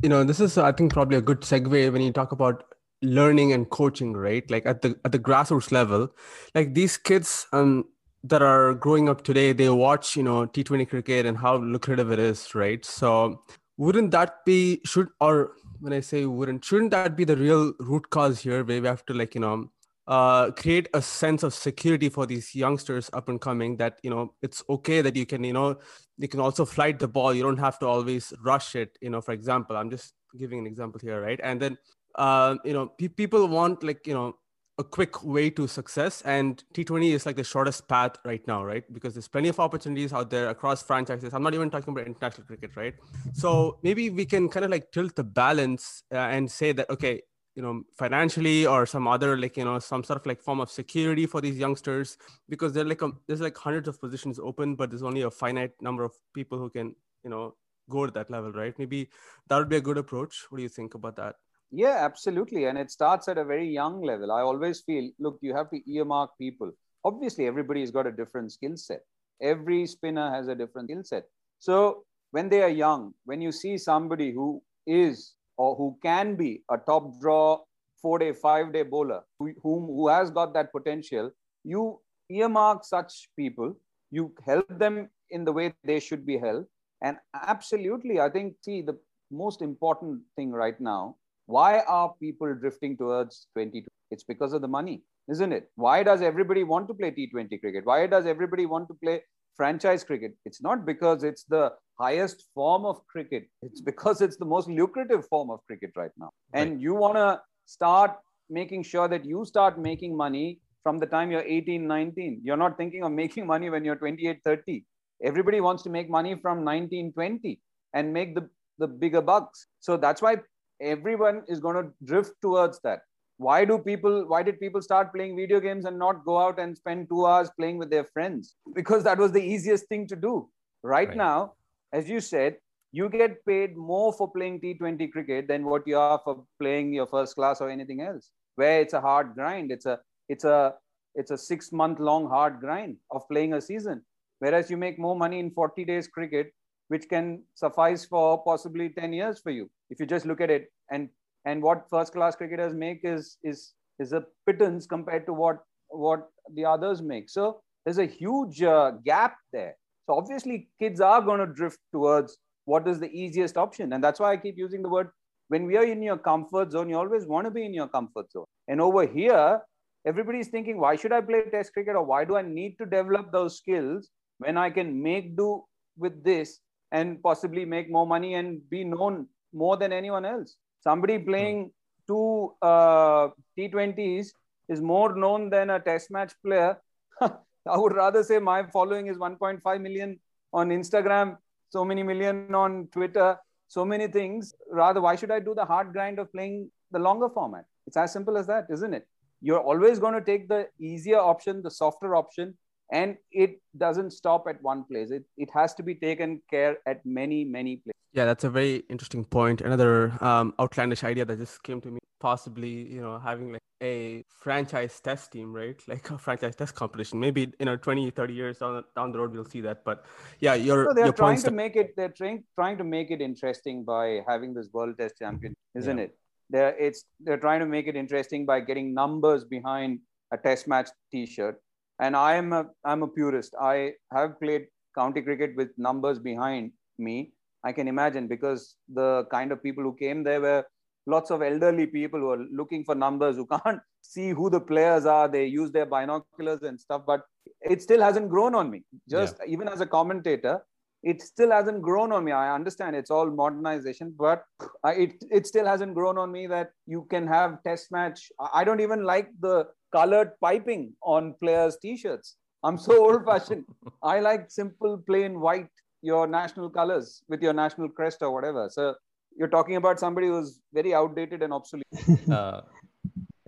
you 0.02 0.10
know, 0.10 0.24
this 0.24 0.40
is 0.40 0.58
I 0.58 0.72
think 0.72 0.92
probably 0.92 1.18
a 1.18 1.22
good 1.22 1.42
segue 1.42 1.94
when 1.94 2.02
you 2.02 2.12
talk 2.12 2.32
about 2.32 2.64
learning 3.02 3.54
and 3.54 3.70
coaching, 3.70 4.14
right? 4.14 4.50
Like 4.50 4.66
at 4.66 4.82
the 4.82 5.00
at 5.06 5.12
the 5.12 5.20
grassroots 5.20 5.72
level, 5.72 6.10
like 6.56 6.74
these 6.74 6.98
kids, 6.98 7.48
um, 7.54 7.86
that 8.24 8.42
are 8.42 8.74
growing 8.74 9.08
up 9.08 9.24
today 9.24 9.54
they 9.54 9.70
watch 9.70 10.16
you 10.16 10.24
know 10.24 10.46
t20 10.46 10.90
cricket 10.90 11.26
and 11.26 11.38
how 11.38 11.58
lucrative 11.58 12.12
it 12.12 12.20
is 12.20 12.54
right? 12.56 12.84
So 12.86 13.44
wouldn't 13.78 14.12
that 14.12 14.44
be 14.46 14.82
should 14.84 15.08
or 15.22 15.54
when 15.80 15.94
i 15.94 16.02
say 16.02 16.26
wouldn't 16.26 16.64
shouldn't 16.66 16.92
that 16.92 17.16
be 17.16 17.24
the 17.24 17.38
real 17.38 17.74
root 17.80 18.10
cause 18.10 18.42
here 18.42 18.64
where 18.66 18.82
we 18.82 18.88
have 18.88 19.06
to 19.06 19.14
like 19.14 19.34
you 19.34 19.42
know 19.42 19.70
uh, 20.10 20.50
create 20.52 20.90
a 20.96 21.02
sense 21.02 21.44
of 21.44 21.54
security 21.54 22.10
for 22.10 22.26
these 22.26 22.56
youngsters 22.56 23.12
up 23.14 23.30
and 23.30 23.40
coming 23.40 23.78
that 23.78 24.00
you 24.02 24.10
know 24.10 24.34
it's 24.42 24.64
okay 24.68 25.02
that 25.02 25.16
you 25.16 25.26
can 25.26 25.44
you 25.44 25.54
know 25.54 25.78
you 26.18 26.28
can 26.28 26.40
also 26.40 26.66
flight 26.66 27.00
the 27.00 27.08
ball. 27.08 27.34
You 27.34 27.44
don't 27.44 27.60
have 27.60 27.80
to 27.80 27.88
always 27.88 28.34
rush 28.44 28.76
it. 28.76 28.98
You 29.02 29.12
know 29.12 29.22
for 29.22 29.32
example 29.34 29.78
i'm 29.78 29.90
just 29.90 30.14
giving 30.38 30.60
an 30.60 30.68
example 30.68 31.00
here 31.02 31.22
right? 31.22 31.40
And 31.44 31.62
then 31.62 31.78
uh, 32.16 32.56
you 32.66 32.74
know 32.74 32.88
pe- 32.88 33.08
people 33.08 33.48
want 33.48 33.84
like 33.84 34.06
you 34.08 34.16
know 34.16 34.36
a 34.80 34.84
quick 34.84 35.24
way 35.24 35.50
to 35.50 35.68
success 35.68 36.22
and 36.22 36.64
t20 36.74 37.12
is 37.14 37.26
like 37.26 37.36
the 37.36 37.44
shortest 37.44 37.88
path 37.90 38.14
right 38.24 38.48
now 38.48 38.64
right? 38.64 38.86
Because 38.94 39.14
there's 39.14 39.28
plenty 39.28 39.50
of 39.50 39.60
opportunities 39.60 40.14
out 40.14 40.30
there 40.30 40.50
across 40.50 40.82
franchises. 40.82 41.34
I'm 41.34 41.44
not 41.44 41.54
even 41.54 41.70
talking 41.70 41.92
about 41.92 42.08
international 42.08 42.48
cricket 42.48 42.72
right? 42.78 42.96
So 43.34 43.78
maybe 43.84 44.10
we 44.10 44.26
can 44.26 44.48
kind 44.48 44.64
of 44.64 44.72
like 44.72 44.92
tilt 44.92 45.16
the 45.16 45.26
balance 45.26 46.04
uh, 46.14 46.18
and 46.36 46.50
say 46.50 46.72
that 46.72 46.90
okay 46.90 47.22
you 47.56 47.62
know 47.62 47.84
financially 47.98 48.66
or 48.66 48.86
some 48.86 49.06
other 49.06 49.36
like 49.38 49.58
you 49.58 49.66
know 49.66 49.80
some 49.80 50.02
sort 50.02 50.20
of 50.22 50.26
like 50.26 50.40
form 50.40 50.62
of 50.62 50.72
security 50.72 51.26
for 51.26 51.42
these 51.42 51.58
youngsters 51.58 52.18
because 52.48 52.72
they're 52.72 52.86
like 52.86 53.02
a, 53.02 53.12
there's 53.28 53.42
like 53.42 53.58
hundreds 53.58 53.88
of 53.90 54.00
positions 54.00 54.40
open 54.40 54.76
but 54.76 54.90
there's 54.90 55.04
only 55.04 55.24
a 55.24 55.32
finite 55.32 55.74
number 55.82 56.04
of 56.04 56.14
people 56.34 56.58
who 56.58 56.70
can 56.70 56.96
you 57.24 57.30
know 57.30 57.54
go 57.90 58.06
to 58.06 58.12
that 58.14 58.30
level 58.32 58.52
right? 58.54 58.78
Maybe 58.80 59.10
that 59.48 59.58
would 59.58 59.68
be 59.68 59.76
a 59.78 59.82
good 59.82 59.98
approach. 59.98 60.46
What 60.50 60.58
do 60.58 60.64
you 60.64 60.70
think 60.70 60.94
about 60.94 61.16
that 61.18 61.36
yeah, 61.72 61.98
absolutely. 62.00 62.66
And 62.66 62.78
it 62.78 62.92
starts 62.92 63.28
at 63.28 63.38
a 63.38 63.46
very 63.46 63.68
young 63.68 64.02
level. 64.02 64.32
I 64.32 64.42
always 64.42 64.82
feel, 64.82 65.10
look, 65.20 65.38
you 65.42 65.56
have 65.56 65.70
to 65.72 65.92
earmark 65.92 66.32
people. 66.38 66.72
Obviously, 67.04 67.48
everybody's 67.48 67.92
got 67.92 68.08
a 68.08 68.12
different 68.12 68.52
skill 68.52 68.76
set. 68.76 69.02
Every 69.42 69.86
spinner 69.86 70.32
has 70.32 70.48
a 70.48 70.56
different 70.56 70.90
skill 70.90 71.04
set. 71.04 71.24
So 71.60 72.04
when 72.32 72.50
they 72.50 72.62
are 72.62 72.70
young, 72.70 73.14
when 73.26 73.42
you 73.42 73.52
see 73.52 73.78
somebody 73.78 74.32
who 74.32 74.62
is 74.88 75.34
or 75.58 75.76
who 75.76 75.98
can 76.02 76.36
be 76.36 76.64
a 76.72 76.78
top 76.78 77.20
draw 77.22 77.60
four 78.02 78.20
day, 78.20 78.34
five 78.34 78.74
day 78.74 78.84
bowler, 78.84 79.22
who, 79.38 79.54
whom, 79.62 79.86
who 79.86 80.08
has 80.08 80.32
got 80.32 80.54
that 80.54 80.72
potential, 80.72 81.32
you 81.64 82.00
earmark 82.30 82.84
such 82.84 83.30
people, 83.38 83.76
you 84.12 84.34
help 84.46 84.68
them 84.80 85.10
in 85.30 85.46
the 85.46 85.52
way 85.52 85.74
they 85.84 86.00
should 86.00 86.26
be 86.26 86.38
held. 86.38 86.66
And 87.04 87.18
absolutely, 87.34 88.20
I 88.20 88.30
think, 88.30 88.56
see, 88.64 88.82
the 88.82 88.98
most 89.32 89.62
important 89.62 90.22
thing 90.36 90.52
right 90.52 90.80
now 90.80 91.16
why 91.50 91.80
are 91.80 92.14
people 92.22 92.54
drifting 92.54 92.96
towards 92.96 93.48
20? 93.54 93.84
It's 94.12 94.24
because 94.24 94.54
of 94.54 94.62
the 94.62 94.68
money, 94.68 95.02
isn't 95.32 95.52
it? 95.52 95.72
Why 95.76 96.04
does 96.04 96.22
everybody 96.22 96.64
want 96.64 96.88
to 96.90 96.94
play 96.94 97.10
T20 97.10 97.60
cricket? 97.60 97.86
Why 97.86 98.06
does 98.06 98.28
everybody 98.28 98.68
want 98.68 98.88
to 98.90 98.94
play 99.04 99.24
franchise 99.58 100.04
cricket? 100.04 100.36
It's 100.46 100.62
not 100.62 100.86
because 100.86 101.24
it's 101.24 101.46
the 101.46 101.72
highest 102.00 102.46
form 102.54 102.86
of 102.86 103.02
cricket. 103.08 103.48
It's 103.64 103.82
because 103.82 104.22
it's 104.22 104.38
the 104.38 104.46
most 104.46 104.70
lucrative 104.70 105.26
form 105.28 105.50
of 105.50 105.60
cricket 105.66 105.92
right 105.96 106.12
now. 106.20 106.30
Right. 106.54 106.68
And 106.68 106.80
you 106.80 106.94
want 106.94 107.16
to 107.16 107.42
start 107.66 108.12
making 108.52 108.84
sure 108.84 109.08
that 109.08 109.26
you 109.26 109.44
start 109.44 109.80
making 109.80 110.16
money 110.16 110.60
from 110.84 111.00
the 111.00 111.08
time 111.08 111.32
you're 111.32 111.42
18, 111.42 111.88
19. 111.88 112.42
You're 112.44 112.58
not 112.58 112.78
thinking 112.78 113.04
of 113.04 113.12
making 113.24 113.48
money 113.48 113.72
when 113.72 113.84
you're 113.84 113.96
28, 113.96 114.42
30. 114.46 114.86
Everybody 115.24 115.62
wants 115.62 115.82
to 115.84 115.90
make 115.90 116.12
money 116.12 116.36
from 116.40 116.64
19, 116.64 117.14
20 117.14 117.60
and 117.96 118.14
make 118.14 118.36
the, 118.36 118.48
the 118.78 118.88
bigger 118.88 119.22
bucks. 119.22 119.66
So 119.80 119.98
that's 119.98 120.22
why 120.22 120.38
everyone 120.82 121.44
is 121.48 121.60
going 121.60 121.76
to 121.76 121.92
drift 122.06 122.34
towards 122.42 122.80
that. 122.84 123.02
Why 123.38 123.64
do 123.64 123.78
people 123.78 124.26
why 124.28 124.44
did 124.44 124.60
people 124.60 124.82
start 124.82 125.14
playing 125.14 125.36
video 125.36 125.60
games 125.60 125.86
and 125.86 125.98
not 125.98 126.26
go 126.26 126.38
out 126.38 126.60
and 126.60 126.76
spend 126.76 127.08
two 127.10 127.26
hours 127.26 127.50
playing 127.58 127.78
with 127.78 127.90
their 127.90 128.04
friends? 128.04 128.56
Because 128.76 129.04
that 129.04 129.18
was 129.18 129.32
the 129.32 129.42
easiest 129.42 129.88
thing 129.88 130.08
to 130.08 130.16
do. 130.16 130.50
Right, 130.84 131.10
right. 131.10 131.18
now 131.18 131.54
as 131.92 132.10
you 132.10 132.20
said 132.22 132.58
you 132.92 133.10
get 133.10 133.46
paid 133.46 133.76
more 133.76 134.12
for 134.14 134.32
playing 134.32 134.60
t20 134.62 135.12
cricket 135.12 135.48
than 135.48 135.66
what 135.66 135.86
you 135.86 135.98
are 135.98 136.20
for 136.24 136.44
playing 136.60 136.94
your 136.94 137.06
first 137.06 137.36
class 137.36 137.60
or 137.62 137.70
anything 137.70 138.02
else 138.02 138.32
where 138.60 138.82
it's 138.82 138.94
a 138.94 139.02
hard 139.02 139.34
grind. 139.36 139.72
It's 139.72 139.86
a 139.86 140.00
it's 140.28 140.44
a 140.44 140.74
it's 141.16 141.32
a 141.32 141.38
six 141.38 141.72
month 141.72 142.00
long 142.00 142.28
hard 142.28 142.60
grind 142.60 142.98
of 143.12 143.28
playing 143.30 143.54
a 143.54 143.62
season. 143.62 144.02
Whereas 144.40 144.70
you 144.70 144.78
make 144.78 145.00
more 145.00 145.16
money 145.16 145.40
in 145.40 145.52
40 145.52 145.86
days 145.86 146.08
cricket 146.08 146.54
which 146.90 147.08
can 147.10 147.42
suffice 147.56 148.06
for 148.06 148.44
possibly 148.44 148.90
10 148.90 149.14
years 149.14 149.40
for 149.40 149.52
you 149.52 149.70
if 149.90 150.00
you 150.00 150.06
just 150.06 150.26
look 150.26 150.42
at 150.42 150.50
it 150.50 150.68
and 150.92 151.10
and 151.46 151.64
what 151.64 151.90
first 151.90 152.14
class 152.14 152.36
cricketers 152.36 152.74
make 152.74 153.02
is 153.04 153.38
is 153.44 153.74
is 154.00 154.14
a 154.14 154.24
pittance 154.46 154.86
compared 154.86 155.26
to 155.26 155.34
what 155.34 155.60
what 155.90 156.30
the 156.54 156.66
others 156.66 157.02
make 157.02 157.30
so 157.30 157.62
there's 157.86 157.98
a 157.98 158.06
huge 158.06 158.62
uh, 158.62 158.92
gap 159.06 159.38
there 159.54 159.76
so 160.06 160.18
obviously 160.18 160.70
kids 160.80 161.00
are 161.00 161.22
going 161.22 161.40
to 161.40 161.46
drift 161.46 161.80
towards 161.94 162.38
what 162.66 162.88
is 162.88 163.00
the 163.00 163.12
easiest 163.12 163.58
option. 163.58 163.94
And 163.94 164.04
that's 164.04 164.20
why 164.20 164.32
I 164.32 164.38
keep 164.38 164.58
using 164.58 164.82
the 164.82 164.90
word 164.90 165.10
when 165.50 165.66
we 165.66 165.78
are 165.78 165.84
in 165.84 166.04
your 166.04 166.18
comfort 166.18 166.72
zone, 166.72 166.90
you 166.90 166.98
always 166.98 167.26
want 167.26 167.46
to 167.46 167.52
be 167.52 167.66
in 167.66 167.74
your 167.74 167.88
comfort 167.88 168.32
zone. 168.32 168.46
And 168.68 168.80
over 168.80 169.06
here, 169.08 169.60
everybody's 170.06 170.48
thinking, 170.48 170.80
why 170.80 170.96
should 170.96 171.12
I 171.12 171.22
play 171.22 171.42
test 171.52 171.74
cricket 171.74 171.96
or 171.96 172.04
why 172.04 172.24
do 172.26 172.38
I 172.38 172.44
need 172.44 172.76
to 172.78 172.86
develop 172.86 173.32
those 173.32 173.58
skills 173.58 174.10
when 174.38 174.58
I 174.58 174.70
can 174.70 175.02
make 175.02 175.36
do 175.36 175.64
with 175.98 176.24
this 176.24 176.60
and 176.92 177.22
possibly 177.22 177.66
make 177.66 177.90
more 177.90 178.08
money 178.08 178.36
and 178.36 178.68
be 178.70 178.84
known 178.84 179.28
more 179.54 179.78
than 179.78 179.94
anyone 179.94 180.26
else? 180.26 180.56
Somebody 180.82 181.20
playing 181.20 181.72
two 182.08 182.54
uh, 182.62 183.30
T20s 183.58 184.30
is 184.70 184.82
more 184.82 185.16
known 185.16 185.50
than 185.50 185.70
a 185.70 185.80
test 185.80 186.12
match 186.12 186.34
player. 186.44 186.78
I 187.22 187.78
would 187.78 187.96
rather 187.96 188.24
say 188.24 188.40
my 188.40 188.64
following 188.64 189.08
is 189.08 189.18
1.5 189.18 189.82
million 189.82 190.20
on 190.54 190.70
Instagram, 190.70 191.38
so 191.70 191.86
many 191.86 192.04
million 192.04 192.54
on 192.56 192.88
Twitter, 192.92 193.38
so 193.68 193.86
many 193.86 194.08
things. 194.08 194.54
Rather, 194.72 195.02
why 195.02 195.16
should 195.16 195.32
I 195.32 195.40
do 195.40 195.54
the 195.54 195.66
hard 195.66 195.94
grind 195.94 196.20
of 196.20 196.32
playing 196.32 196.72
the 196.92 197.00
longer 197.00 197.30
format? 197.30 197.66
It's 197.86 197.98
as 197.98 198.12
simple 198.14 198.38
as 198.38 198.48
that, 198.48 198.66
isn't 198.72 198.94
it? 198.94 199.08
You're 199.42 199.62
always 199.62 200.00
going 200.00 200.14
to 200.14 200.22
take 200.22 200.48
the 200.50 200.68
easier 200.80 201.20
option, 201.20 201.62
the 201.62 201.72
softer 201.72 202.16
option, 202.16 202.58
and 202.92 203.18
it 203.32 203.62
doesn't 203.78 204.12
stop 204.12 204.46
at 204.48 204.62
one 204.62 204.84
place. 204.84 205.12
It, 205.12 205.24
it 205.38 205.50
has 205.54 205.74
to 205.76 205.84
be 205.84 205.96
taken 205.96 206.42
care 206.50 206.78
at 206.88 207.06
many, 207.06 207.44
many 207.44 207.78
places. 207.78 207.94
Yeah, 208.14 208.26
that's 208.26 208.44
a 208.44 208.50
very 208.50 208.84
interesting 208.90 209.24
point. 209.24 209.62
Another 209.62 210.12
um, 210.24 210.54
outlandish 210.60 211.04
idea 211.04 211.26
that 211.26 211.38
just 211.38 211.62
came 211.62 211.80
to 211.82 211.92
me, 211.92 212.00
possibly, 212.20 212.70
you 212.70 213.02
know, 213.02 213.20
having 213.20 213.52
like 213.52 213.62
a 213.84 214.24
franchise 214.28 215.00
test 215.00 215.32
team, 215.32 215.54
right? 215.54 215.80
Like 215.88 216.10
a 216.10 216.18
franchise 216.18 216.56
test 216.56 216.74
competition. 216.74 217.20
Maybe, 217.20 217.54
you 217.60 217.66
know, 217.66 217.78
20, 217.78 218.10
30 218.10 218.34
years 218.34 218.58
down, 218.58 218.84
down 218.96 219.12
the 219.12 219.20
road, 219.20 219.34
we'll 219.34 219.46
see 219.46 219.62
that. 219.62 219.86
But 219.86 220.06
yeah, 220.40 220.56
you're, 220.56 220.86
no, 220.86 220.94
they're 220.94 221.06
your 221.06 221.14
trying 221.14 221.42
to 221.44 221.52
make 221.52 221.76
it, 221.76 221.96
they're 221.96 222.10
trying, 222.10 222.44
trying 222.56 222.78
to 222.80 222.84
make 222.84 223.12
it 223.12 223.22
interesting 223.22 223.84
by 223.84 224.22
having 224.28 224.56
this 224.56 224.70
world 224.74 224.98
test 224.98 225.20
champion, 225.20 225.54
isn't 225.76 225.98
yeah. 225.98 226.06
it? 226.06 226.18
They're, 226.50 226.76
it's, 226.80 227.04
they're 227.20 227.38
trying 227.38 227.60
to 227.60 227.68
make 227.68 227.86
it 227.88 227.96
interesting 227.96 228.48
by 228.48 228.62
getting 228.62 228.96
numbers 228.96 229.46
behind 229.46 230.00
a 230.32 230.38
test 230.38 230.68
match 230.68 230.90
t-shirt. 231.12 231.62
And 232.00 232.16
I 232.16 232.36
am 232.36 232.54
a, 232.54 232.66
I'm 232.86 233.04
a 233.04 233.08
purist. 233.08 233.56
I 233.60 233.94
have 234.12 234.40
played 234.40 234.68
county 234.96 235.22
cricket 235.22 235.56
with 235.56 235.70
numbers 235.78 236.20
behind 236.20 236.72
me 236.98 237.34
I 237.64 237.72
can 237.72 237.88
imagine 237.88 238.28
because 238.28 238.76
the 238.94 239.26
kind 239.32 239.52
of 239.52 239.62
people 239.62 239.84
who 239.84 239.96
came 239.96 240.24
there 240.24 240.42
were 240.42 240.66
lots 241.06 241.32
of 241.32 241.42
elderly 241.42 241.88
people 241.88 242.20
who 242.20 242.30
are 242.30 242.46
looking 242.52 242.84
for 242.84 242.96
numbers 242.96 243.36
who 243.36 243.46
can't 243.64 243.80
see 244.02 244.30
who 244.30 244.50
the 244.50 244.62
players 244.62 245.06
are. 245.06 245.28
They 245.28 245.46
use 245.46 245.72
their 245.72 245.86
binoculars 245.86 246.64
and 246.64 246.80
stuff, 246.80 247.04
but 247.06 247.24
it 247.62 247.82
still 247.82 248.02
hasn't 248.02 248.30
grown 248.30 248.56
on 248.56 248.70
me. 248.70 248.84
Just 249.10 249.38
yeah. 249.40 249.52
even 249.52 249.68
as 249.68 249.82
a 249.82 249.86
commentator, 249.86 250.62
it 251.02 251.22
still 251.22 251.52
hasn't 251.52 251.82
grown 251.82 252.12
on 252.12 252.24
me. 252.24 252.32
I 252.32 252.54
understand 252.54 252.96
it's 252.96 253.12
all 253.12 253.30
modernization, 253.30 254.14
but 254.18 254.44
it 254.86 255.14
it 255.32 255.48
still 255.48 255.66
hasn't 255.66 255.94
grown 255.94 256.18
on 256.18 256.32
me 256.32 256.48
that 256.48 256.72
you 256.86 257.08
can 257.10 257.26
have 257.28 257.64
test 257.64 257.92
match. 257.92 258.32
I 258.54 258.64
don't 258.64 258.82
even 258.82 259.04
like 259.04 259.30
the 259.40 259.68
colored 259.92 260.32
piping 260.42 260.94
on 261.02 261.34
players' 261.42 261.78
t-shirts. 261.82 262.36
I'm 262.64 262.78
so 262.78 263.06
old 263.06 263.26
fashioned. 263.26 263.66
I 264.04 264.20
like 264.20 264.52
simple 264.52 264.98
plain 264.98 265.40
white 265.40 265.70
your 266.02 266.28
national 266.28 266.70
colors 266.70 267.24
with 267.28 267.42
your 267.42 267.54
national 267.54 267.90
crest 267.90 268.22
or 268.22 268.32
whatever. 268.32 268.70
So 268.70 268.96
you're 269.38 269.50
talking 269.50 269.76
about 269.76 270.00
somebody 270.00 270.28
who's 270.28 270.60
very 270.74 270.94
outdated 270.94 271.44
and 271.44 271.54
obsolete. 271.54 271.86
uh, 272.32 272.62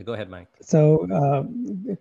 go 0.03 0.13
ahead, 0.13 0.29
Mike. 0.29 0.47
So, 0.61 1.07
uh, 1.13 1.43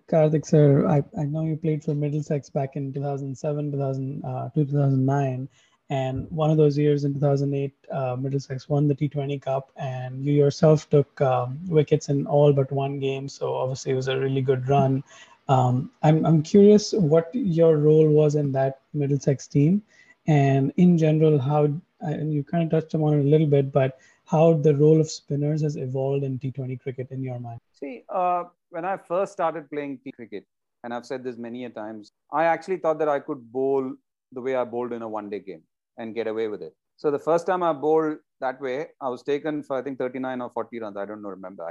Kartik, 0.08 0.46
sir, 0.46 0.86
I, 0.88 1.02
I 1.18 1.24
know 1.24 1.44
you 1.44 1.56
played 1.56 1.84
for 1.84 1.94
Middlesex 1.94 2.50
back 2.50 2.76
in 2.76 2.92
2007, 2.92 3.72
2000, 3.72 4.24
uh, 4.24 4.48
2009. 4.54 5.48
And 5.90 6.30
one 6.30 6.50
of 6.50 6.56
those 6.56 6.78
years 6.78 7.04
in 7.04 7.14
2008, 7.14 7.74
uh, 7.90 8.16
Middlesex 8.16 8.68
won 8.68 8.86
the 8.86 8.94
T20 8.94 9.42
Cup, 9.42 9.72
and 9.76 10.24
you 10.24 10.32
yourself 10.32 10.88
took 10.88 11.20
um, 11.20 11.58
wickets 11.66 12.08
in 12.08 12.26
all 12.26 12.52
but 12.52 12.70
one 12.70 13.00
game. 13.00 13.28
So 13.28 13.54
obviously, 13.54 13.92
it 13.92 13.96
was 13.96 14.08
a 14.08 14.16
really 14.16 14.40
good 14.40 14.68
run. 14.68 15.02
Um, 15.48 15.90
I'm 16.04 16.24
I'm 16.24 16.42
curious 16.42 16.92
what 16.92 17.28
your 17.34 17.76
role 17.76 18.08
was 18.08 18.36
in 18.36 18.52
that 18.52 18.82
Middlesex 18.94 19.48
team, 19.48 19.82
and 20.26 20.72
in 20.76 20.96
general 20.96 21.38
how 21.38 21.68
and 22.00 22.32
you 22.32 22.42
kind 22.42 22.64
of 22.64 22.70
touched 22.70 22.94
on 22.94 23.14
it 23.14 23.20
a 23.20 23.28
little 23.28 23.46
bit 23.46 23.72
but 23.72 23.98
how 24.26 24.54
the 24.54 24.74
role 24.74 25.00
of 25.00 25.10
spinners 25.10 25.62
has 25.62 25.76
evolved 25.76 26.24
in 26.24 26.38
t20 26.38 26.80
cricket 26.80 27.10
in 27.10 27.22
your 27.22 27.38
mind 27.38 27.60
see 27.72 28.04
uh, 28.08 28.44
when 28.70 28.84
i 28.84 28.96
first 28.96 29.32
started 29.32 29.68
playing 29.70 29.98
t 30.04 30.12
cricket 30.12 30.44
and 30.84 30.94
i've 30.94 31.06
said 31.06 31.24
this 31.24 31.36
many 31.36 31.64
a 31.64 31.70
times 31.70 32.12
i 32.32 32.44
actually 32.44 32.76
thought 32.76 32.98
that 32.98 33.08
i 33.08 33.18
could 33.18 33.42
bowl 33.52 33.92
the 34.32 34.40
way 34.40 34.54
i 34.54 34.64
bowled 34.64 34.92
in 34.92 35.02
a 35.02 35.08
one 35.08 35.28
day 35.30 35.40
game 35.40 35.62
and 36.00 36.14
get 36.18 36.26
away 36.32 36.46
with 36.54 36.62
it 36.68 36.74
so 37.02 37.10
the 37.16 37.24
first 37.28 37.46
time 37.50 37.62
i 37.68 37.72
bowled 37.84 38.18
that 38.44 38.60
way 38.66 38.78
i 39.06 39.08
was 39.14 39.22
taken 39.32 39.62
for 39.62 39.76
i 39.78 39.82
think 39.82 39.98
39 39.98 40.40
or 40.46 40.50
40 40.50 40.80
runs 40.84 40.96
i 41.02 41.06
don't 41.10 41.22
know 41.26 41.34
remember 41.38 41.66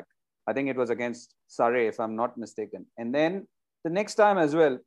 i 0.48 0.54
think 0.54 0.70
it 0.74 0.82
was 0.84 0.92
against 0.98 1.36
surrey 1.48 1.88
if 1.94 2.00
i'm 2.00 2.16
not 2.22 2.38
mistaken 2.46 2.86
and 2.98 3.14
then 3.20 3.46
the 3.88 3.94
next 4.00 4.16
time 4.24 4.38
as 4.46 4.56
well 4.62 4.78